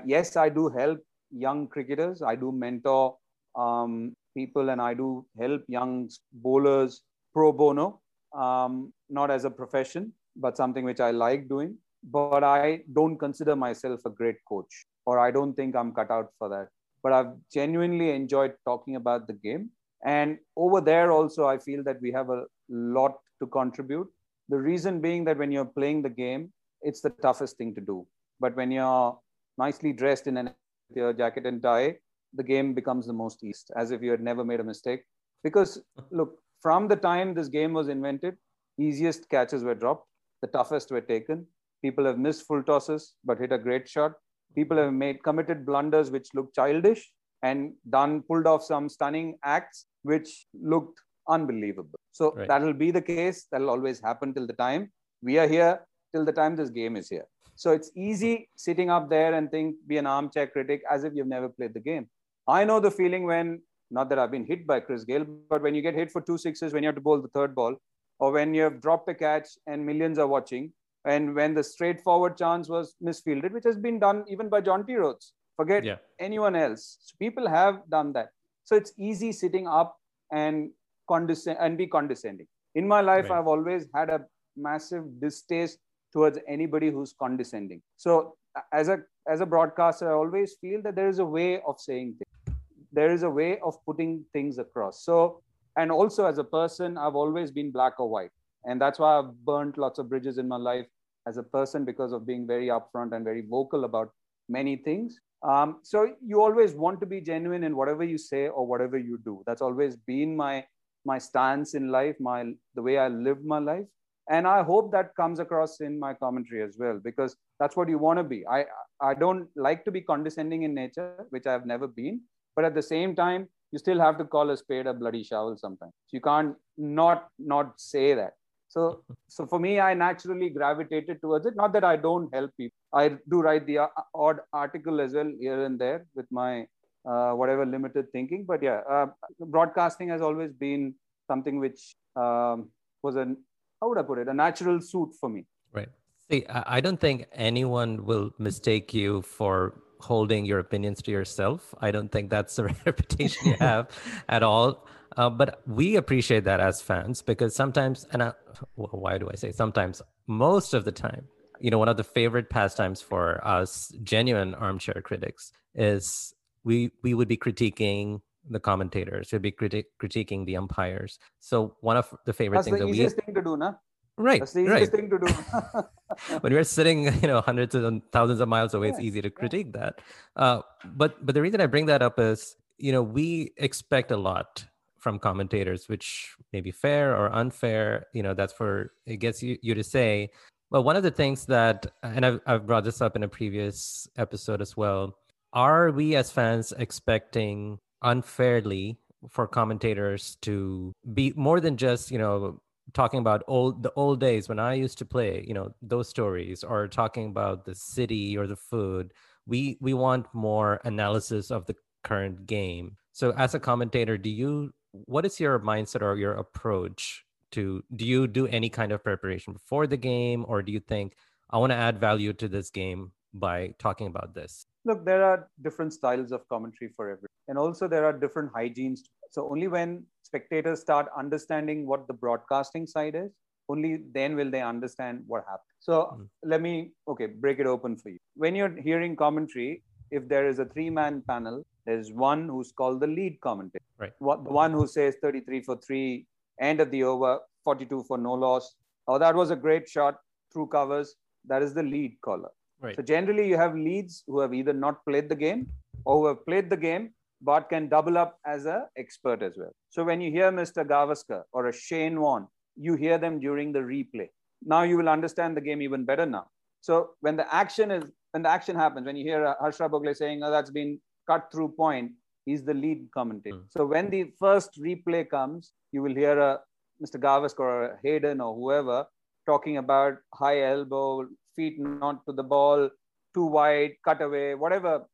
Yes, 0.06 0.36
I 0.36 0.50
do 0.50 0.70
help 0.70 1.00
young 1.32 1.68
cricketers. 1.68 2.22
I 2.22 2.36
do 2.36 2.52
mentor 2.52 3.18
um, 3.56 4.16
people 4.36 4.70
and 4.70 4.82
I 4.82 4.94
do 4.94 5.26
help 5.40 5.64
young 5.68 6.10
bowlers 6.32 7.02
pro 7.34 7.52
bono, 7.52 8.02
um, 8.36 8.94
not 9.10 9.32
as 9.32 9.46
a 9.46 9.50
profession, 9.50 10.14
but 10.36 10.58
something 10.58 10.86
which 10.86 11.00
I 11.00 11.12
like 11.12 11.48
doing. 11.50 11.78
But 12.04 12.44
I 12.44 12.82
don't 12.94 13.18
consider 13.18 13.56
myself 13.56 14.00
a 14.06 14.10
great 14.10 14.38
coach, 14.48 14.86
or 15.06 15.20
I 15.20 15.32
don't 15.32 15.54
think 15.54 15.76
I'm 15.76 15.92
cut 15.94 16.10
out 16.10 16.30
for 16.40 16.48
that. 16.50 16.70
But 17.04 17.14
I've 17.14 17.34
genuinely 17.52 18.12
enjoyed 18.12 18.54
talking 18.66 18.96
about 18.96 19.28
the 19.28 19.34
game. 19.34 19.70
And 20.06 20.38
over 20.56 20.80
there, 20.80 21.12
also, 21.12 21.46
I 21.46 21.58
feel 21.58 21.84
that 21.84 22.02
we 22.02 22.12
have 22.12 22.30
a 22.30 22.46
lot 22.70 23.18
to 23.42 23.48
contribute 23.48 24.08
the 24.50 24.58
reason 24.58 25.00
being 25.00 25.24
that 25.26 25.38
when 25.38 25.52
you're 25.52 25.66
playing 25.66 26.02
the 26.02 26.10
game, 26.10 26.52
it's 26.82 27.02
the 27.02 27.12
toughest 27.22 27.58
thing 27.58 27.74
to 27.76 27.82
do. 27.82 28.06
But 28.40 28.56
when 28.56 28.72
you're 28.72 29.18
nicely 29.58 29.94
dressed 29.94 30.28
in 30.28 30.38
an, 30.38 30.52
your 30.96 31.14
jacket 31.14 31.46
and 31.46 31.62
tie, 31.62 31.98
the 32.34 32.44
game 32.44 32.74
becomes 32.74 33.06
the 33.06 33.14
most 33.14 33.44
easy, 33.44 33.66
as 33.76 33.92
if 33.92 34.02
you 34.02 34.12
had 34.12 34.22
never 34.22 34.44
made 34.44 34.60
a 34.60 34.64
mistake. 34.64 35.04
Because 35.44 35.82
look, 36.12 36.40
from 36.62 36.88
the 36.88 36.96
time 36.96 37.34
this 37.34 37.48
game 37.48 37.74
was 37.74 37.90
invented, 37.90 38.36
easiest 38.80 39.30
catches 39.30 39.64
were 39.64 39.76
dropped, 39.76 40.08
the 40.42 40.48
toughest 40.48 40.92
were 40.92 41.02
taken. 41.02 41.46
People 41.84 42.06
have 42.06 42.18
missed 42.18 42.48
full 42.48 42.64
tosses 42.64 43.14
but 43.24 43.40
hit 43.40 43.52
a 43.52 43.58
great 43.58 43.88
shot. 43.88 44.14
People 44.56 44.78
have 44.78 44.94
made 44.94 45.24
committed 45.24 45.66
blunders 45.66 46.10
which 46.12 46.30
look 46.34 46.54
childish 46.56 47.12
and 47.44 47.74
done 47.90 48.24
pulled 48.24 48.48
off 48.48 48.64
some 48.64 48.90
stunning 48.90 49.38
acts 49.46 49.86
which 50.04 50.48
looked 50.62 51.00
unbelievable. 51.28 51.99
So 52.12 52.34
right. 52.34 52.48
that 52.48 52.62
will 52.62 52.74
be 52.74 52.92
the 52.92 53.02
case. 53.02 53.48
That'll 53.52 53.70
always 53.70 54.00
happen 54.00 54.34
till 54.34 54.48
the 54.48 54.54
time 54.54 54.92
we 55.22 55.38
are 55.38 55.48
here, 55.48 55.82
till 56.14 56.26
the 56.26 56.32
time 56.32 56.56
this 56.56 56.70
game 56.70 56.96
is 56.96 57.10
here. 57.10 57.26
So 57.56 57.72
it's 57.72 57.92
easy 57.96 58.50
sitting 58.56 58.90
up 58.90 59.10
there 59.10 59.34
and 59.34 59.52
think, 59.52 59.76
be 59.86 59.98
an 59.98 60.08
armchair 60.08 60.48
critic 60.48 60.82
as 60.90 61.04
if 61.04 61.14
you've 61.14 61.28
never 61.28 61.50
played 61.50 61.74
the 61.74 61.80
game. 61.80 62.10
I 62.48 62.64
know 62.64 62.80
the 62.80 62.90
feeling 62.90 63.26
when, 63.26 63.62
not 63.92 64.10
that 64.10 64.20
I've 64.20 64.32
been 64.32 64.46
hit 64.46 64.66
by 64.66 64.80
Chris 64.80 65.04
Gayle, 65.04 65.26
but 65.50 65.62
when 65.62 65.76
you 65.76 65.82
get 65.82 65.94
hit 65.94 66.12
for 66.12 66.22
two 66.22 66.38
sixes, 66.38 66.74
when 66.74 66.84
you 66.84 66.88
have 66.88 66.96
to 66.96 67.02
bowl 67.02 67.22
the 67.22 67.28
third 67.30 67.54
ball, 67.54 67.76
or 68.20 68.32
when 68.32 68.54
you 68.54 68.62
have 68.62 68.82
dropped 68.82 69.10
a 69.10 69.14
catch 69.14 69.48
and 69.68 69.86
millions 69.86 70.18
are 70.18 70.28
watching, 70.28 70.72
and 71.06 71.36
when 71.36 71.54
the 71.54 71.64
straightforward 71.64 72.38
chance 72.38 72.70
was 72.70 72.96
misfielded, 73.02 73.54
which 73.54 73.64
has 73.66 73.78
been 73.78 74.00
done 74.00 74.24
even 74.28 74.50
by 74.50 74.62
Jonty 74.62 74.98
Rhodes. 74.98 75.34
Forget 75.58 75.84
yeah. 75.84 75.98
anyone 76.20 76.56
else. 76.56 76.98
So 77.02 77.16
people 77.20 77.48
have 77.48 77.82
done 77.90 78.14
that. 78.14 78.30
So 78.64 78.76
it's 78.76 78.94
easy 78.98 79.32
sitting 79.34 79.68
up 79.68 79.98
and 80.32 80.72
condescend 81.12 81.58
and 81.60 81.78
be 81.84 81.88
condescending. 81.98 82.48
In 82.76 82.88
my 82.88 83.02
life, 83.02 83.30
right. 83.30 83.40
I've 83.40 83.48
always 83.48 83.88
had 83.96 84.10
a 84.18 84.20
massive 84.56 85.06
distaste 85.22 85.80
towards 86.14 86.40
anybody 86.48 86.90
who's 86.92 87.14
condescending. 87.24 87.82
So 87.98 88.36
as 88.74 88.90
a 88.90 88.98
as 89.28 89.42
a 89.42 89.46
broadcaster, 89.46 90.10
I 90.12 90.16
always 90.24 90.56
feel 90.62 90.82
that 90.84 90.96
there 90.96 91.10
is 91.10 91.20
a 91.20 91.26
way 91.26 91.62
of 91.72 91.80
saying 91.88 92.16
things. 92.20 92.58
there 92.98 93.12
is 93.16 93.24
a 93.24 93.30
way 93.30 93.50
of 93.70 93.76
putting 93.86 94.14
things 94.34 94.58
across. 94.58 95.04
So, 95.08 95.42
and 95.82 95.92
also 95.92 96.26
as 96.26 96.38
a 96.40 96.44
person, 96.44 96.98
I've 96.98 97.16
always 97.16 97.52
been 97.52 97.72
black 97.72 98.00
or 98.00 98.10
white. 98.10 98.32
And 98.66 98.82
that's 98.82 99.00
why 99.00 99.12
I've 99.20 99.34
burnt 99.50 99.78
lots 99.78 100.00
of 100.00 100.10
bridges 100.10 100.40
in 100.44 100.48
my 100.48 100.58
life 100.58 100.88
as 101.28 101.38
a 101.38 101.44
person 101.44 101.86
because 101.86 102.12
of 102.12 102.26
being 102.26 102.48
very 102.48 102.68
upfront 102.78 103.16
and 103.16 103.24
very 103.24 103.44
vocal 103.50 103.86
about 103.90 104.12
many 104.58 104.76
things. 104.88 105.20
Um, 105.48 105.78
so 105.84 106.14
you 106.32 106.42
always 106.42 106.74
want 106.74 107.00
to 107.02 107.06
be 107.06 107.22
genuine 107.22 107.64
in 107.64 107.76
whatever 107.76 108.04
you 108.04 108.18
say 108.18 108.48
or 108.48 108.66
whatever 108.66 108.98
you 108.98 109.20
do. 109.24 109.44
That's 109.46 109.62
always 109.62 109.96
been 109.96 110.36
my 110.36 110.66
my 111.06 111.18
stance 111.18 111.74
in 111.74 111.90
life, 111.90 112.16
my 112.20 112.52
the 112.76 112.82
way 112.82 112.98
I 112.98 113.08
live 113.08 113.44
my 113.44 113.60
life. 113.60 113.86
And 114.32 114.48
I 114.48 114.62
hope 114.62 114.92
that 114.92 115.16
comes 115.16 115.40
across 115.40 115.82
in 115.82 116.00
my 116.00 116.14
commentary 116.14 116.62
as 116.62 116.78
well, 116.80 117.00
because 117.04 117.36
that's 117.60 117.76
what 117.76 117.90
you 117.90 117.98
want 117.98 118.20
to 118.20 118.24
be. 118.24 118.46
I 118.48 118.66
I 119.02 119.14
don't 119.14 119.48
like 119.56 119.86
to 119.86 119.92
be 119.92 120.02
condescending 120.02 120.64
in 120.64 120.74
nature, 120.74 121.26
which 121.30 121.48
I've 121.48 121.66
never 121.66 121.88
been. 121.88 122.22
But 122.56 122.66
at 122.66 122.76
the 122.76 122.82
same 122.82 123.16
time, 123.16 123.48
you 123.72 123.80
still 123.80 124.00
have 124.00 124.18
to 124.20 124.26
call 124.26 124.50
a 124.52 124.58
spade 124.58 124.88
a 124.88 124.94
bloody 124.94 125.24
shovel 125.24 125.58
sometimes. 125.58 125.94
You 126.12 126.22
can't 126.22 126.56
not 126.78 127.28
not 127.40 127.80
say 127.80 128.14
that. 128.14 128.34
So 128.68 129.04
so 129.28 129.48
for 129.48 129.60
me, 129.60 129.80
I 129.80 129.94
naturally 129.96 130.50
gravitated 130.50 131.22
towards 131.22 131.46
it. 131.48 131.56
Not 131.56 131.74
that 131.74 131.84
I 131.84 131.96
don't 131.96 132.34
help 132.34 132.52
people. 132.56 132.78
I 132.94 133.18
do 133.30 133.42
write 133.42 133.66
the 133.66 133.80
uh, 133.80 133.88
odd 134.14 134.42
article 134.54 135.02
as 135.02 135.14
well 135.14 135.32
here 135.40 135.64
and 135.66 135.80
there 135.80 136.06
with 136.16 136.28
my 136.32 136.68
uh, 137.06 137.32
whatever 137.32 137.66
limited 137.66 138.12
thinking. 138.12 138.46
But 138.48 138.64
yeah, 138.64 138.82
uh, 138.90 139.08
broadcasting 139.40 140.10
has 140.10 140.22
always 140.22 140.52
been 140.54 140.96
something 141.28 141.60
which 141.60 141.96
um, 142.16 142.70
was 143.04 143.16
a 143.16 143.36
how 143.82 143.90
would 143.90 143.98
I 143.98 144.04
put 144.04 144.20
it 144.20 144.28
a 144.28 144.34
natural 144.34 144.82
suit 144.82 145.14
for 145.20 145.30
me. 145.30 145.46
Right. 145.72 145.90
See, 146.30 146.46
I 146.50 146.80
don't 146.82 147.00
think 147.00 147.28
anyone 147.34 148.06
will 148.06 148.32
mistake 148.38 148.94
you 148.94 149.22
for 149.22 149.82
holding 150.00 150.46
your 150.46 150.60
opinions 150.60 151.02
to 151.04 151.12
yourself. 151.12 151.74
I 151.80 151.92
don't 151.92 152.12
think 152.12 152.30
that's 152.30 152.56
the 152.56 152.64
reputation 152.86 153.48
you 153.48 153.56
have 153.60 153.90
at 154.30 154.44
all. 154.44 154.86
Uh, 155.18 155.30
but 155.30 155.62
we 155.66 155.96
appreciate 155.96 156.44
that 156.44 156.60
as 156.60 156.82
fans 156.82 157.22
because 157.22 157.56
sometimes, 157.56 158.06
and 158.12 158.22
I, 158.22 158.34
why 158.76 159.18
do 159.18 159.30
I 159.32 159.36
say 159.36 159.52
sometimes? 159.52 160.02
Most 160.28 160.74
of 160.74 160.86
the 160.86 160.92
time, 160.92 161.28
you 161.60 161.72
know, 161.72 161.78
one 161.78 161.90
of 161.90 161.98
the 161.98 162.04
favorite 162.04 162.50
pastimes 162.50 163.02
for 163.02 163.46
us 163.46 163.92
genuine 164.04 164.54
armchair 164.56 165.02
critics 165.04 165.52
is 165.74 166.34
we 166.64 166.92
we 167.04 167.14
would 167.14 167.28
be 167.28 167.38
critiquing 167.38 168.22
the 168.50 168.60
commentators, 168.60 169.32
we'd 169.32 169.42
be 169.42 169.52
criti- 169.52 169.86
critiquing 170.02 170.46
the 170.46 170.58
umpires. 170.58 171.20
So 171.40 171.76
one 171.82 171.98
of 171.98 172.14
the 172.26 172.34
favorite 172.34 172.58
That's 172.58 172.68
things 172.68 172.80
the 172.80 172.86
that 172.86 172.92
easiest 172.92 173.16
we 173.18 173.22
thing 173.22 173.36
to 173.36 173.42
do, 173.42 173.58
na? 173.58 173.74
right 174.20 174.42
That's 174.42 174.54
the 174.54 174.66
right 174.66 174.92
thing 174.92 175.10
to 175.10 175.18
do. 175.18 175.28
when 176.42 176.54
we're 176.54 176.64
sitting 176.64 177.06
you 177.22 177.28
know 177.28 177.42
hundreds 177.42 177.74
and 177.74 178.02
thousands 178.12 178.42
of 178.42 178.48
miles 178.48 178.74
away 178.74 178.90
it's 178.90 179.00
easy 179.00 179.22
to 179.22 179.30
yeah. 179.30 179.40
critique 179.40 179.74
that 179.74 180.02
uh, 180.36 180.62
but 180.84 181.26
but 181.26 181.34
the 181.34 181.42
reason 181.42 181.62
i 181.62 181.66
bring 181.66 181.86
that 181.86 182.02
up 182.02 182.20
is 182.20 182.58
you 182.78 182.92
know 182.92 183.02
we 183.02 183.52
expect 183.58 184.12
a 184.12 184.18
lot 184.18 184.66
from 185.00 185.18
commentators 185.18 185.88
which 185.88 186.36
may 186.52 186.60
be 186.60 186.72
fair 186.72 187.16
or 187.16 187.34
unfair 187.34 188.06
you 188.14 188.22
know 188.22 188.34
that's 188.34 188.54
for 188.54 188.92
it 189.06 189.18
gets 189.18 189.42
you, 189.42 189.58
you 189.62 189.74
to 189.74 189.84
say 189.84 190.30
but 190.70 190.84
one 190.84 190.96
of 190.96 191.02
the 191.02 191.10
things 191.10 191.46
that 191.46 191.88
and 192.04 192.26
I've, 192.26 192.42
I've 192.46 192.68
brought 192.68 192.84
this 192.84 193.02
up 193.02 193.16
in 193.16 193.24
a 193.24 193.28
previous 193.28 194.08
episode 194.18 194.62
as 194.62 194.76
well 194.76 195.18
are 195.54 195.92
we 195.92 196.16
as 196.16 196.32
fans 196.32 196.74
expecting 196.78 197.80
unfairly 198.02 198.98
for 199.30 199.48
commentators 199.48 200.38
to 200.42 200.94
be 201.14 201.34
more 201.36 201.60
than 201.60 201.76
just 201.76 202.12
you 202.12 202.18
know 202.18 202.62
talking 202.94 203.20
about 203.20 203.44
old 203.48 203.84
the 203.84 203.92
old 203.96 204.20
days 204.20 204.50
when 204.50 204.60
I 204.60 204.74
used 204.74 204.98
to 205.00 205.06
play, 205.06 205.44
you 205.48 205.54
know, 205.54 205.74
those 205.82 206.10
stories 206.10 206.64
or 206.64 206.88
talking 206.88 207.28
about 207.28 207.66
the 207.66 207.76
city 207.76 208.38
or 208.38 208.48
the 208.48 208.56
food. 208.56 209.14
We 209.46 209.78
we 209.82 209.94
want 209.94 210.28
more 210.34 210.80
analysis 210.84 211.52
of 211.52 211.66
the 211.66 211.76
current 212.04 212.48
game. 212.48 212.98
So 213.12 213.32
as 213.38 213.54
a 213.54 213.60
commentator, 213.60 214.18
do 214.18 214.30
you 214.30 214.74
what 214.92 215.26
is 215.26 215.40
your 215.40 215.60
mindset 215.60 216.02
or 216.02 216.18
your 216.18 216.34
approach 216.34 217.26
to 217.52 217.84
do 217.96 218.06
you 218.06 218.28
do 218.28 218.48
any 218.48 218.70
kind 218.70 218.92
of 218.92 219.04
preparation 219.04 219.54
before 219.54 219.88
the 219.88 219.98
game 219.98 220.46
or 220.48 220.62
do 220.62 220.72
you 220.72 220.80
think 220.80 221.16
I 221.50 221.58
want 221.58 221.72
to 221.72 221.76
add 221.76 222.00
value 222.00 222.34
to 222.34 222.48
this 222.48 222.70
game 222.70 223.12
by 223.34 223.74
talking 223.80 224.08
about 224.08 224.34
this? 224.36 224.66
Look, 224.86 225.06
there 225.06 225.24
are 225.24 225.50
different 225.62 225.94
styles 225.94 226.32
of 226.32 226.48
commentary 226.48 226.92
for 226.96 227.10
every, 227.10 227.28
and 227.48 227.58
also 227.58 227.88
there 227.88 228.06
are 228.06 228.14
different 228.14 228.52
hygienes. 228.54 229.04
So 229.30 229.50
only 229.52 229.68
when 229.68 230.06
spectators 230.24 230.80
start 230.82 231.08
understanding 231.18 231.86
what 231.86 232.08
the 232.08 232.14
broadcasting 232.14 232.88
side 232.88 233.16
is, 233.16 233.32
only 233.68 234.04
then 234.14 234.36
will 234.36 234.50
they 234.50 234.62
understand 234.62 235.24
what 235.28 235.44
happened. 235.46 235.76
So 235.80 235.96
Mm. 236.14 236.30
let 236.44 236.62
me 236.62 236.74
okay 237.08 237.28
break 237.28 237.60
it 237.60 237.68
open 237.68 237.98
for 237.98 238.10
you. 238.10 238.20
When 238.36 238.56
you're 238.56 238.76
hearing 238.88 239.16
commentary, 239.16 239.84
if 240.12 240.28
there 240.28 240.48
is 240.48 240.60
a 240.60 240.66
three-man 240.66 241.22
panel, 241.28 241.64
there's 241.86 242.12
one 242.12 242.48
who's 242.48 242.72
called 242.72 243.00
the 243.00 243.08
lead 243.08 243.40
commentator. 243.42 243.86
Right. 244.00 244.14
What 244.20 244.44
the 244.44 244.52
one 244.52 244.72
who 244.72 244.88
says 244.88 245.16
33 245.22 245.62
for 245.62 245.76
three, 245.78 246.26
end 246.60 246.80
of 246.80 246.90
the 246.92 247.04
over, 247.04 247.40
42 247.64 248.04
for 248.08 248.18
no 248.18 248.34
loss. 248.34 248.76
Oh, 249.08 249.18
that 249.20 249.36
was 249.36 249.52
a 249.52 249.56
great 249.56 249.88
shot 249.88 250.16
through 250.52 250.68
covers. 250.68 251.16
That 251.46 251.62
is 251.62 251.74
the 251.74 251.84
lead 251.84 252.18
caller. 252.22 252.52
Right. 252.82 252.96
So 252.96 253.02
generally, 253.02 253.48
you 253.48 253.58
have 253.58 253.76
leads 253.76 254.24
who 254.28 254.40
have 254.40 254.54
either 254.54 254.74
not 254.74 255.04
played 255.06 255.30
the 255.30 255.36
game 255.36 255.68
or 256.06 256.18
who 256.20 256.28
have 256.28 256.46
played 256.46 256.70
the 256.70 256.78
game 256.78 257.12
but 257.42 257.70
can 257.70 257.88
double 257.88 258.18
up 258.18 258.38
as 258.46 258.66
a 258.66 258.88
expert 258.98 259.42
as 259.42 259.54
well. 259.58 259.72
So 259.90 260.04
when 260.04 260.22
you 260.22 260.32
hear 260.32 260.52
Mr. 260.52 260.86
Gavaskar 260.86 261.44
or 261.54 261.68
a 261.68 261.74
Shane 261.74 262.20
Warne, 262.20 262.48
you 262.76 262.96
hear 262.96 263.18
them 263.18 263.40
during 263.40 263.72
the 263.72 263.80
replay. 263.80 264.28
Now 264.64 264.84
you 264.84 264.98
will 264.98 265.10
understand 265.10 265.56
the 265.56 265.62
game 265.62 265.82
even 265.82 266.06
better 266.06 266.26
now. 266.26 266.48
So 266.82 267.12
when 267.22 267.38
the 267.38 267.54
action 267.54 267.92
is 267.92 268.04
when 268.32 268.44
the 268.44 268.50
action 268.50 268.76
happens, 268.76 269.06
when 269.06 269.16
you 269.16 269.26
hear 269.26 269.46
uh, 269.46 269.56
Harsha 269.60 269.90
Bhogle 269.90 270.16
saying, 270.16 270.44
"Oh, 270.44 270.52
that's 270.52 270.70
been 270.70 271.00
cut 271.28 271.50
through 271.52 271.70
point," 271.70 272.12
he's 272.46 272.64
the 272.64 272.74
lead 272.74 273.08
commentator. 273.14 273.58
Mm. 273.58 273.64
So 273.70 273.86
when 273.86 274.10
the 274.10 274.32
first 274.40 274.80
replay 274.80 275.30
comes, 275.30 275.72
you 275.92 276.02
will 276.02 276.14
hear 276.14 276.38
a 276.40 276.60
Mr. 277.04 277.20
Gavaskar 277.20 277.60
or 277.60 277.84
a 277.86 278.00
Hayden 278.04 278.42
or 278.42 278.54
whoever 278.54 279.06
talking 279.46 279.78
about 279.78 280.18
high 280.34 280.62
elbow, 280.62 281.28
feet 281.56 281.80
not 281.80 282.26
to 282.26 282.34
the 282.34 282.44
ball, 282.44 282.90
too 283.34 283.46
wide, 283.46 283.94
cut 284.04 284.22
away, 284.22 284.56
whatever 284.56 285.06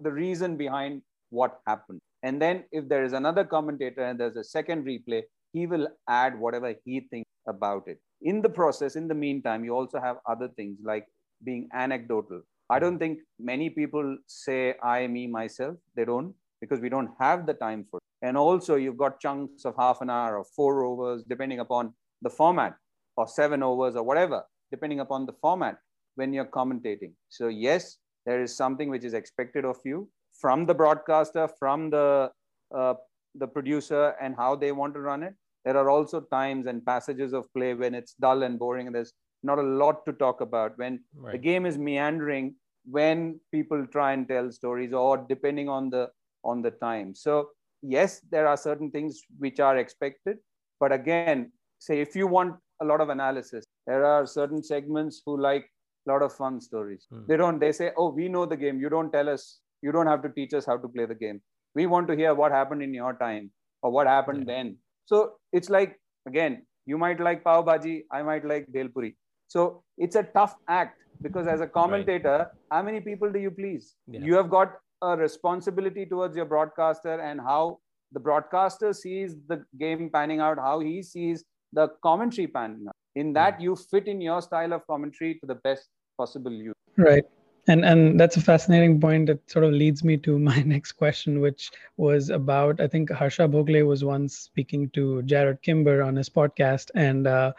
the 0.00 0.12
reason 0.12 0.56
behind 0.56 1.02
what 1.30 1.60
happened. 1.66 2.00
And 2.22 2.40
then 2.40 2.64
if 2.70 2.88
there 2.88 3.04
is 3.04 3.12
another 3.12 3.44
commentator 3.44 4.04
and 4.04 4.18
there's 4.18 4.36
a 4.36 4.44
second 4.44 4.84
replay, 4.84 5.22
he 5.52 5.66
will 5.66 5.88
add 6.08 6.38
whatever 6.38 6.74
he 6.84 7.00
thinks 7.10 7.28
about 7.48 7.88
it. 7.88 7.98
In 8.22 8.40
the 8.40 8.48
process, 8.48 8.96
in 8.96 9.08
the 9.08 9.14
meantime, 9.14 9.64
you 9.64 9.74
also 9.74 10.00
have 10.00 10.16
other 10.28 10.48
things 10.48 10.78
like 10.84 11.06
being 11.44 11.68
anecdotal. 11.74 12.42
I 12.70 12.78
don't 12.78 12.98
think 12.98 13.18
many 13.38 13.68
people 13.68 14.16
say 14.26 14.74
I, 14.82 15.06
me, 15.06 15.26
myself. 15.26 15.76
They 15.96 16.04
don't 16.04 16.34
because 16.60 16.80
we 16.80 16.88
don't 16.88 17.10
have 17.18 17.44
the 17.44 17.54
time 17.54 17.84
for 17.90 17.98
it. 17.98 18.26
And 18.26 18.36
also, 18.36 18.76
you've 18.76 18.96
got 18.96 19.20
chunks 19.20 19.64
of 19.64 19.74
half 19.76 20.00
an 20.00 20.08
hour 20.08 20.38
or 20.38 20.44
four 20.44 20.84
overs, 20.84 21.24
depending 21.28 21.58
upon 21.58 21.92
the 22.22 22.30
format, 22.30 22.76
or 23.16 23.26
seven 23.26 23.64
overs 23.64 23.96
or 23.96 24.04
whatever, 24.04 24.44
depending 24.72 25.00
upon 25.00 25.26
the 25.26 25.36
format 25.44 25.76
when 26.16 26.32
you're 26.32 26.52
commentating. 26.60 27.12
So, 27.28 27.48
yes, 27.48 27.98
there 28.26 28.42
is 28.42 28.56
something 28.56 28.90
which 28.90 29.04
is 29.04 29.14
expected 29.14 29.64
of 29.64 29.78
you 29.84 30.08
from 30.40 30.66
the 30.66 30.74
broadcaster, 30.82 31.48
from 31.58 31.90
the 31.90 32.30
uh, 32.74 32.94
the 33.42 33.46
producer, 33.46 34.14
and 34.20 34.34
how 34.36 34.54
they 34.56 34.72
want 34.72 34.94
to 34.94 35.00
run 35.00 35.22
it. 35.22 35.34
There 35.64 35.76
are 35.76 35.88
also 35.88 36.20
times 36.20 36.66
and 36.66 36.84
passages 36.84 37.32
of 37.32 37.52
play 37.54 37.74
when 37.74 37.94
it's 37.94 38.14
dull 38.14 38.42
and 38.42 38.58
boring, 38.58 38.86
and 38.88 38.96
there's 38.96 39.12
not 39.42 39.58
a 39.58 39.68
lot 39.82 40.04
to 40.06 40.12
talk 40.24 40.40
about. 40.40 40.76
When 40.76 41.00
the 41.32 41.38
game 41.38 41.66
is 41.66 41.78
meandering, 41.78 42.54
when 42.84 43.40
people 43.52 43.86
try 43.86 44.12
and 44.12 44.28
tell 44.28 44.50
stories, 44.50 44.92
or 44.92 45.24
depending 45.28 45.68
on 45.68 45.90
the 45.90 46.10
on 46.44 46.62
the 46.62 46.72
time. 46.72 47.14
So 47.14 47.50
yes, 47.82 48.20
there 48.30 48.46
are 48.46 48.56
certain 48.56 48.90
things 48.90 49.22
which 49.38 49.60
are 49.60 49.76
expected, 49.76 50.38
but 50.80 50.92
again, 50.92 51.52
say 51.78 52.00
if 52.00 52.16
you 52.16 52.26
want 52.26 52.56
a 52.80 52.84
lot 52.84 53.00
of 53.00 53.08
analysis, 53.08 53.64
there 53.86 54.04
are 54.04 54.26
certain 54.26 54.62
segments 54.62 55.22
who 55.24 55.40
like 55.40 55.64
a 56.06 56.12
lot 56.12 56.22
of 56.22 56.32
fun 56.32 56.60
stories. 56.60 57.06
Hmm. 57.10 57.22
They 57.28 57.36
don't. 57.36 57.58
They 57.58 57.72
say, 57.72 57.90
"Oh, 57.96 58.10
we 58.20 58.28
know 58.28 58.44
the 58.46 58.56
game. 58.56 58.80
You 58.80 58.88
don't 58.88 59.12
tell 59.12 59.28
us. 59.28 59.60
You 59.82 59.92
don't 59.92 60.06
have 60.06 60.22
to 60.22 60.30
teach 60.38 60.54
us 60.54 60.66
how 60.66 60.76
to 60.84 60.88
play 60.88 61.06
the 61.06 61.14
game. 61.24 61.40
We 61.74 61.86
want 61.86 62.08
to 62.08 62.16
hear 62.16 62.34
what 62.34 62.52
happened 62.52 62.82
in 62.82 62.94
your 62.94 63.12
time 63.24 63.50
or 63.82 63.90
what 63.90 64.06
happened 64.06 64.44
Yeah. 64.46 64.54
then." 64.54 64.76
So 65.12 65.20
it's 65.52 65.70
like 65.70 65.98
again, 66.26 66.62
you 66.86 66.98
might 67.04 67.20
like 67.28 67.44
pav 67.44 67.64
bhaji, 67.66 67.94
I 68.18 68.22
might 68.22 68.44
like 68.44 68.66
bhelpuri. 68.76 69.14
So 69.48 69.82
it's 69.98 70.16
a 70.16 70.22
tough 70.22 70.56
act 70.68 70.98
because 71.20 71.46
as 71.46 71.60
a 71.60 71.66
commentator, 71.66 72.50
how 72.70 72.82
many 72.82 73.00
people 73.00 73.30
do 73.32 73.38
you 73.38 73.50
please? 73.50 73.96
Yeah. 74.06 74.20
You 74.20 74.34
have 74.36 74.50
got 74.50 74.78
a 75.02 75.16
responsibility 75.16 76.06
towards 76.06 76.36
your 76.36 76.46
broadcaster 76.46 77.20
and 77.20 77.40
how 77.40 77.78
the 78.12 78.20
broadcaster 78.20 78.92
sees 78.92 79.36
the 79.48 79.64
game 79.78 80.10
panning 80.14 80.40
out, 80.40 80.58
how 80.58 80.78
he 80.80 81.02
sees 81.02 81.44
the 81.72 81.88
commentary 82.02 82.46
panning 82.46 82.86
out. 82.88 82.96
In 83.14 83.32
that, 83.34 83.60
you 83.60 83.76
fit 83.76 84.08
in 84.08 84.20
your 84.20 84.40
style 84.42 84.72
of 84.72 84.86
commentary 84.86 85.34
to 85.40 85.46
the 85.46 85.56
best 85.56 85.88
possible 86.16 86.52
use. 86.52 86.74
Right. 86.96 87.24
And 87.68 87.84
and 87.84 88.18
that's 88.18 88.36
a 88.36 88.40
fascinating 88.40 89.00
point 89.00 89.28
that 89.28 89.48
sort 89.48 89.64
of 89.64 89.72
leads 89.72 90.02
me 90.02 90.16
to 90.16 90.36
my 90.50 90.62
next 90.62 90.92
question, 90.92 91.40
which 91.40 91.70
was 91.96 92.28
about 92.28 92.80
I 92.80 92.88
think 92.88 93.10
Harsha 93.10 93.46
Bhogle 93.46 93.86
was 93.86 94.02
once 94.04 94.36
speaking 94.36 94.90
to 94.90 95.22
Jarrod 95.26 95.62
Kimber 95.62 96.02
on 96.02 96.16
his 96.16 96.28
podcast, 96.28 96.90
and 96.96 97.28
uh, 97.28 97.52